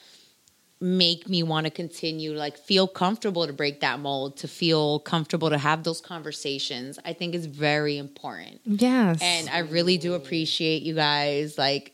make 0.79 1.27
me 1.27 1.41
want 1.41 1.65
to 1.65 1.71
continue 1.71 2.33
like 2.33 2.55
feel 2.55 2.87
comfortable 2.87 3.47
to 3.47 3.53
break 3.53 3.79
that 3.81 3.99
mold 3.99 4.37
to 4.37 4.47
feel 4.47 4.99
comfortable 4.99 5.49
to 5.49 5.57
have 5.57 5.83
those 5.83 5.99
conversations 5.99 6.99
i 7.03 7.13
think 7.13 7.33
is 7.33 7.47
very 7.47 7.97
important 7.97 8.61
yes. 8.63 9.19
and 9.21 9.49
I 9.49 9.59
really 9.59 9.97
do 9.97 10.13
appreciate 10.13 10.83
you 10.83 10.93
guys 10.93 11.57
like, 11.57 11.93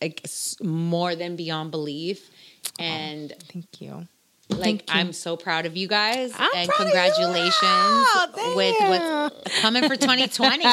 like 0.00 0.26
more 0.60 1.14
than 1.14 1.36
beyond 1.36 1.70
belief. 1.70 2.30
And 2.78 3.32
thank 3.52 3.80
you. 3.80 4.08
Like 4.50 4.60
thank. 4.60 4.84
I'm 4.88 5.12
so 5.12 5.36
proud 5.36 5.64
of 5.66 5.76
you 5.76 5.88
guys 5.88 6.32
I'm 6.38 6.50
and 6.54 6.68
proud 6.68 6.80
of 6.80 6.86
you. 6.86 6.92
congratulations 6.92 7.54
Oh, 7.62 8.52
with 8.56 8.76
damn. 8.78 8.90
what's 8.90 9.60
coming 9.60 9.82
for 9.88 9.96
2020. 9.96 10.64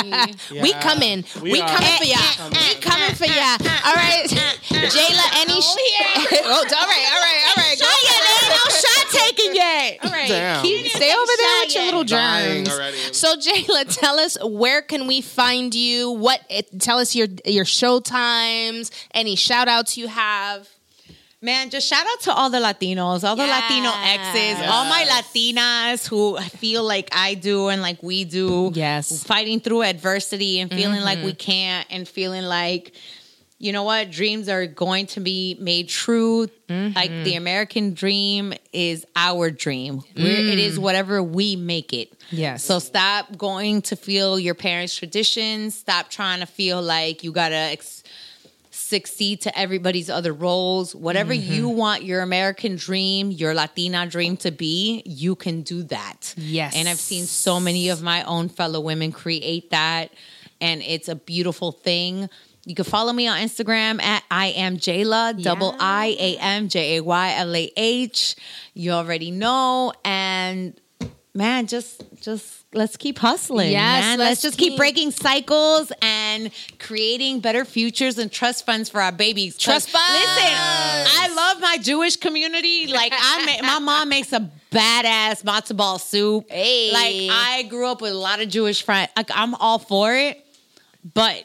We 0.62 0.74
coming. 0.74 1.24
We, 1.42 1.54
We 1.54 1.60
coming 1.62 1.98
for 1.98 2.04
ya. 2.06 2.18
Coming. 2.38 2.60
We 2.60 2.76
coming 2.82 3.16
for 3.16 3.26
ya. 3.26 3.58
All 3.86 3.94
right, 3.96 4.26
Jayla. 4.28 5.26
Any? 5.42 5.54
Oh, 5.54 5.62
sh- 5.62 6.34
oh, 6.44 6.52
all 6.52 6.64
right, 6.64 7.06
all 7.14 7.22
right, 7.22 7.42
all 7.48 7.64
right. 7.64 7.78
Go 7.80 7.86
Shot 7.86 8.10
ahead. 8.10 8.50
no 8.50 8.72
shot 8.76 9.10
taken 9.12 9.56
yet. 9.56 9.98
All 10.04 10.12
right, 10.12 10.28
Damn. 10.28 10.62
keep, 10.64 10.88
stay 10.88 11.14
over 11.14 11.32
there 11.38 11.62
with 11.66 11.76
your 11.76 11.86
little 11.86 12.04
germs. 12.04 13.18
So, 13.18 13.36
Jayla, 13.38 13.98
tell 13.98 14.20
us 14.20 14.38
where 14.44 14.82
can 14.82 15.08
we 15.08 15.22
find 15.22 15.74
you? 15.74 16.12
What? 16.12 16.42
Tell 16.80 16.98
us 17.00 17.16
your 17.16 17.28
your 17.46 17.66
show 17.66 18.00
times. 18.00 18.92
Any 19.14 19.36
shout 19.36 19.68
outs 19.68 19.98
you 19.98 20.08
have? 20.08 20.68
Man, 21.44 21.72
just 21.72 21.88
shout 21.88 22.06
out 22.06 22.22
to 22.22 22.34
all 22.34 22.52
the 22.52 22.60
Latinos, 22.60 23.24
all 23.24 23.36
the 23.36 23.48
Latino 23.48 23.92
exes, 23.96 24.60
Yes. 24.60 24.70
all 24.70 24.86
my 24.86 25.06
Latinas 25.10 26.08
who 26.08 26.38
feel 26.38 26.84
like 26.84 27.10
I 27.12 27.34
do 27.34 27.70
and 27.70 27.82
like 27.82 28.04
we 28.04 28.26
do. 28.26 28.72
Yes. 28.76 29.24
Fighting 29.24 29.60
through 29.60 29.82
adversity 29.82 30.60
and 30.60 30.70
feeling 30.70 31.02
like 31.02 31.18
we 31.20 31.32
mm-hmm. 31.32 31.38
can't 31.38 31.88
and 31.90 32.08
feeling 32.08 32.44
like, 32.44 32.94
you 33.58 33.72
know 33.72 33.82
what, 33.82 34.12
dreams 34.12 34.50
are 34.50 34.68
going 34.68 35.08
to 35.08 35.20
be 35.20 35.58
made 35.60 35.90
true. 35.90 36.48
Mm-hmm. 36.70 36.96
Like 36.96 37.10
the 37.24 37.36
American 37.36 37.96
dream 37.96 38.54
is 38.72 39.04
our 39.16 39.50
dream. 39.50 40.04
We're, 40.16 40.26
it 40.26 40.60
is 40.60 40.78
mm. 40.78 40.82
whatever 40.82 41.24
we 41.24 41.56
make 41.56 41.92
it. 41.92 42.14
Yes. 42.30 42.64
So 42.64 42.78
stop 42.78 43.36
going 43.36 43.82
to 43.84 43.96
feel 43.96 44.40
your 44.40 44.56
parents' 44.56 44.96
traditions. 44.96 45.76
Stop 45.76 46.10
trying 46.10 46.40
to 46.40 46.46
feel 46.46 46.82
like 46.82 47.24
you 47.24 47.32
gotta 47.32 47.56
ex- 47.56 48.01
succeed 48.96 49.36
to 49.46 49.50
everybody's 49.64 50.10
other 50.10 50.34
roles. 50.34 50.94
Whatever 51.08 51.34
Mm-hmm. 51.34 51.54
you 51.54 51.70
want 51.84 52.04
your 52.04 52.22
American 52.22 52.76
dream, 52.76 53.32
your 53.32 53.54
Latina 53.54 54.06
dream 54.06 54.38
to 54.46 54.52
be, 54.52 55.02
you 55.06 55.36
can 55.36 55.62
do 55.74 55.84
that. 55.96 56.34
Yes. 56.38 56.76
And 56.76 56.88
I've 56.90 57.00
seen 57.12 57.26
so 57.26 57.60
many 57.60 57.90
of 57.90 58.00
my 58.04 58.20
own 58.24 58.50
fellow 58.50 58.80
women 58.80 59.12
create 59.12 59.70
that, 59.72 60.12
and 60.60 60.82
it's 60.82 61.08
a 61.10 61.16
beautiful 61.16 61.72
thing. 61.72 62.30
You 62.66 62.76
can 62.76 62.86
follow 62.86 63.12
me 63.14 63.26
on 63.28 63.38
Instagram 63.40 64.00
at 64.04 64.24
I 64.30 64.48
am 64.66 64.78
Jayla, 64.78 65.42
double 65.42 65.74
I 65.80 66.16
A 66.20 66.38
M 66.38 66.68
J 66.68 66.98
A 66.98 67.04
Y 67.04 67.34
L 67.38 67.56
A 67.56 67.72
H. 67.76 68.36
You 68.76 68.92
already 68.92 69.32
know. 69.32 69.94
And 70.06 70.80
man, 71.34 71.66
just 71.66 72.04
just 72.22 72.61
let's 72.74 72.96
keep 72.98 73.18
hustling. 73.20 73.72
Yes, 73.72 74.02
man. 74.04 74.20
let's 74.20 74.30
Let's, 74.30 74.42
just 74.42 74.58
keep- 74.58 74.72
keep 74.72 74.78
breaking 74.78 75.12
cycles 75.12 75.92
and 76.02 76.52
creating 76.80 77.40
better 77.42 77.66
futures 77.66 78.18
and 78.18 78.32
trust 78.32 78.66
funds 78.66 78.90
for 78.90 79.02
our 79.02 79.12
babies. 79.12 79.58
Trust 79.58 79.90
funds. 79.90 80.08
Listen, 80.14 80.54
I 80.54 81.34
love 81.36 81.62
my 81.62 81.78
Jewish 81.82 82.16
community. 82.16 82.88
Like 82.88 83.14
I, 83.16 83.60
ma- 83.62 83.68
my 83.68 83.80
mom 83.80 84.10
makes 84.10 84.32
a 84.34 84.50
badass 84.72 85.44
matzo 85.44 85.76
ball 85.76 86.00
soup. 86.00 86.50
Hey. 86.50 86.92
Like 86.94 87.36
I 87.38 87.64
grew 87.64 87.88
up 87.88 88.02
with 88.02 88.12
a 88.14 88.16
lot 88.18 88.40
of 88.42 88.48
Jewish 88.50 88.84
friends. 88.84 89.12
Like 89.18 89.30
I'm 89.34 89.56
all 89.56 89.80
for 89.80 90.16
it, 90.16 90.44
but. 91.14 91.44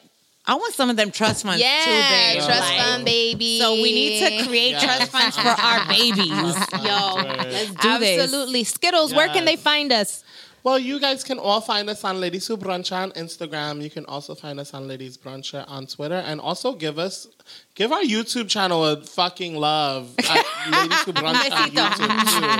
I 0.49 0.55
want 0.55 0.73
some 0.75 0.89
of 0.89 0.95
them 0.95 1.11
trust 1.11 1.43
funds 1.43 1.61
Yeah, 1.61 1.81
too, 1.83 2.35
babe. 2.39 2.45
trust 2.45 2.61
Like, 2.71 2.79
fund 2.79 3.03
baby. 3.03 3.59
So 3.59 3.73
we 3.73 3.91
need 3.91 4.19
to 4.39 4.47
create 4.47 4.71
Yes. 4.71 4.81
trust 4.81 5.11
funds 5.11 5.37
for 5.37 5.49
our 5.49 5.85
babies. 5.89 6.29
Yo, 6.29 7.15
let's 7.51 7.71
do 7.81 7.99
this. 7.99 8.23
Absolutely. 8.23 8.63
Skittles, 8.63 9.13
where 9.13 9.27
can 9.27 9.43
they 9.43 9.57
find 9.57 9.91
us? 9.91 10.23
Well, 10.67 10.77
you 10.77 10.99
guys 10.99 11.23
can 11.23 11.39
all 11.39 11.61
find 11.61 11.89
us 11.89 12.03
on 12.03 12.19
Ladies 12.19 12.45
Who 12.45 12.57
Brunch 12.57 12.91
on 12.91 13.11
Instagram. 13.11 13.81
You 13.81 13.89
can 13.89 14.05
also 14.05 14.35
find 14.35 14.59
us 14.59 14.73
on 14.73 14.85
Ladies 14.85 15.17
Brunch 15.17 15.53
on 15.65 15.87
Twitter, 15.87 16.15
and 16.15 16.41
also 16.41 16.73
give 16.73 16.99
us 16.99 17.25
give 17.77 17.91
our 17.91 18.01
YouTube 18.01 18.49
channel 18.49 18.83
a 18.83 18.97
fucking 19.01 19.55
love 19.55 20.09
Ladies 20.17 21.01
Who 21.03 21.13
Brunch 21.13 21.51
on 21.51 21.69
YouTube 21.69 21.97
too. 22.27 22.57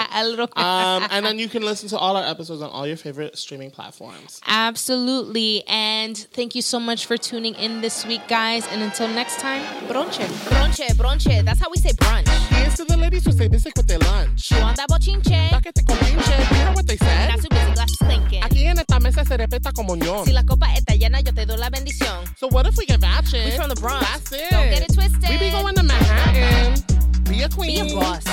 Um, 0.57 1.07
and 1.11 1.25
then 1.25 1.39
you 1.39 1.47
can 1.47 1.63
listen 1.63 1.89
to 1.89 1.97
all 1.97 2.15
our 2.15 2.23
episodes 2.23 2.61
on 2.61 2.69
all 2.69 2.85
your 2.87 2.97
favorite 2.97 3.37
streaming 3.37 3.71
platforms. 3.71 4.41
Absolutely. 4.47 5.63
And 5.67 6.17
thank 6.17 6.55
you 6.55 6.61
so 6.61 6.79
much 6.79 7.05
for 7.05 7.17
tuning 7.17 7.55
in 7.55 7.81
this 7.81 8.05
week, 8.05 8.21
guys. 8.27 8.67
And 8.71 8.81
until 8.81 9.07
next 9.07 9.39
time, 9.39 9.61
bronche. 9.87 10.25
Bronche, 10.49 10.87
bronche. 10.95 11.43
That's 11.45 11.59
how 11.59 11.69
we 11.69 11.77
say 11.77 11.91
brunch. 11.91 12.27
Here's 12.49 12.75
to 12.75 12.85
the 12.85 12.97
ladies 12.97 13.25
who 13.25 13.31
stay 13.31 13.47
busy 13.47 13.71
with 13.75 13.87
their 13.87 13.99
lunch. 13.99 14.51
You 14.51 14.59
want 14.61 14.77
that 14.77 14.89
bochinche? 14.89 15.49
Páquete 15.49 15.85
con 15.85 15.97
pinche. 15.97 16.37
You 16.37 16.55
hear 16.55 16.71
what 16.73 16.87
they 16.87 16.97
said? 16.97 17.29
Not 17.29 17.41
too 17.41 17.49
busy, 17.49 17.71
glasses 17.73 17.97
clinking. 17.97 18.43
Aquí 18.43 18.65
en 18.65 18.77
esta 18.79 18.99
mesa 18.99 19.23
se 19.25 19.37
respeta 19.37 19.71
como 19.73 19.95
ñón. 19.95 20.25
Si 20.25 20.33
la 20.33 20.43
copa 20.43 20.67
está 20.73 20.95
llena, 20.95 21.21
yo 21.21 21.33
te 21.33 21.45
doy 21.45 21.57
la 21.57 21.69
bendición. 21.69 22.25
So 22.37 22.47
what 22.47 22.65
if 22.67 22.77
we 22.77 22.85
get 22.85 23.01
ratchet? 23.01 23.45
We 23.45 23.51
from 23.51 23.69
the 23.69 23.75
Bronx. 23.75 24.05
That's 24.09 24.31
it. 24.31 24.51
Don't 24.51 24.69
get 24.69 24.81
it 24.81 24.93
twisted. 24.93 25.06
We 25.07 25.37
be 25.37 25.51
going 25.51 25.75
to 25.75 25.83
Manhattan. 25.83 26.83
Be 27.23 27.43
a 27.43 27.49
queen. 27.49 27.87
Be 27.87 27.93
a 27.93 27.95
boss. 27.95 28.25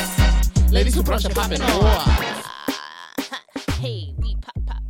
Ladies 0.73 0.95
who 0.95 1.03
brunch 1.03 1.29
are 1.29 1.35
popping 1.35 1.63
off. 1.63 2.41
Hey, 3.81 4.15
we 4.19 4.35
pop. 4.37 4.84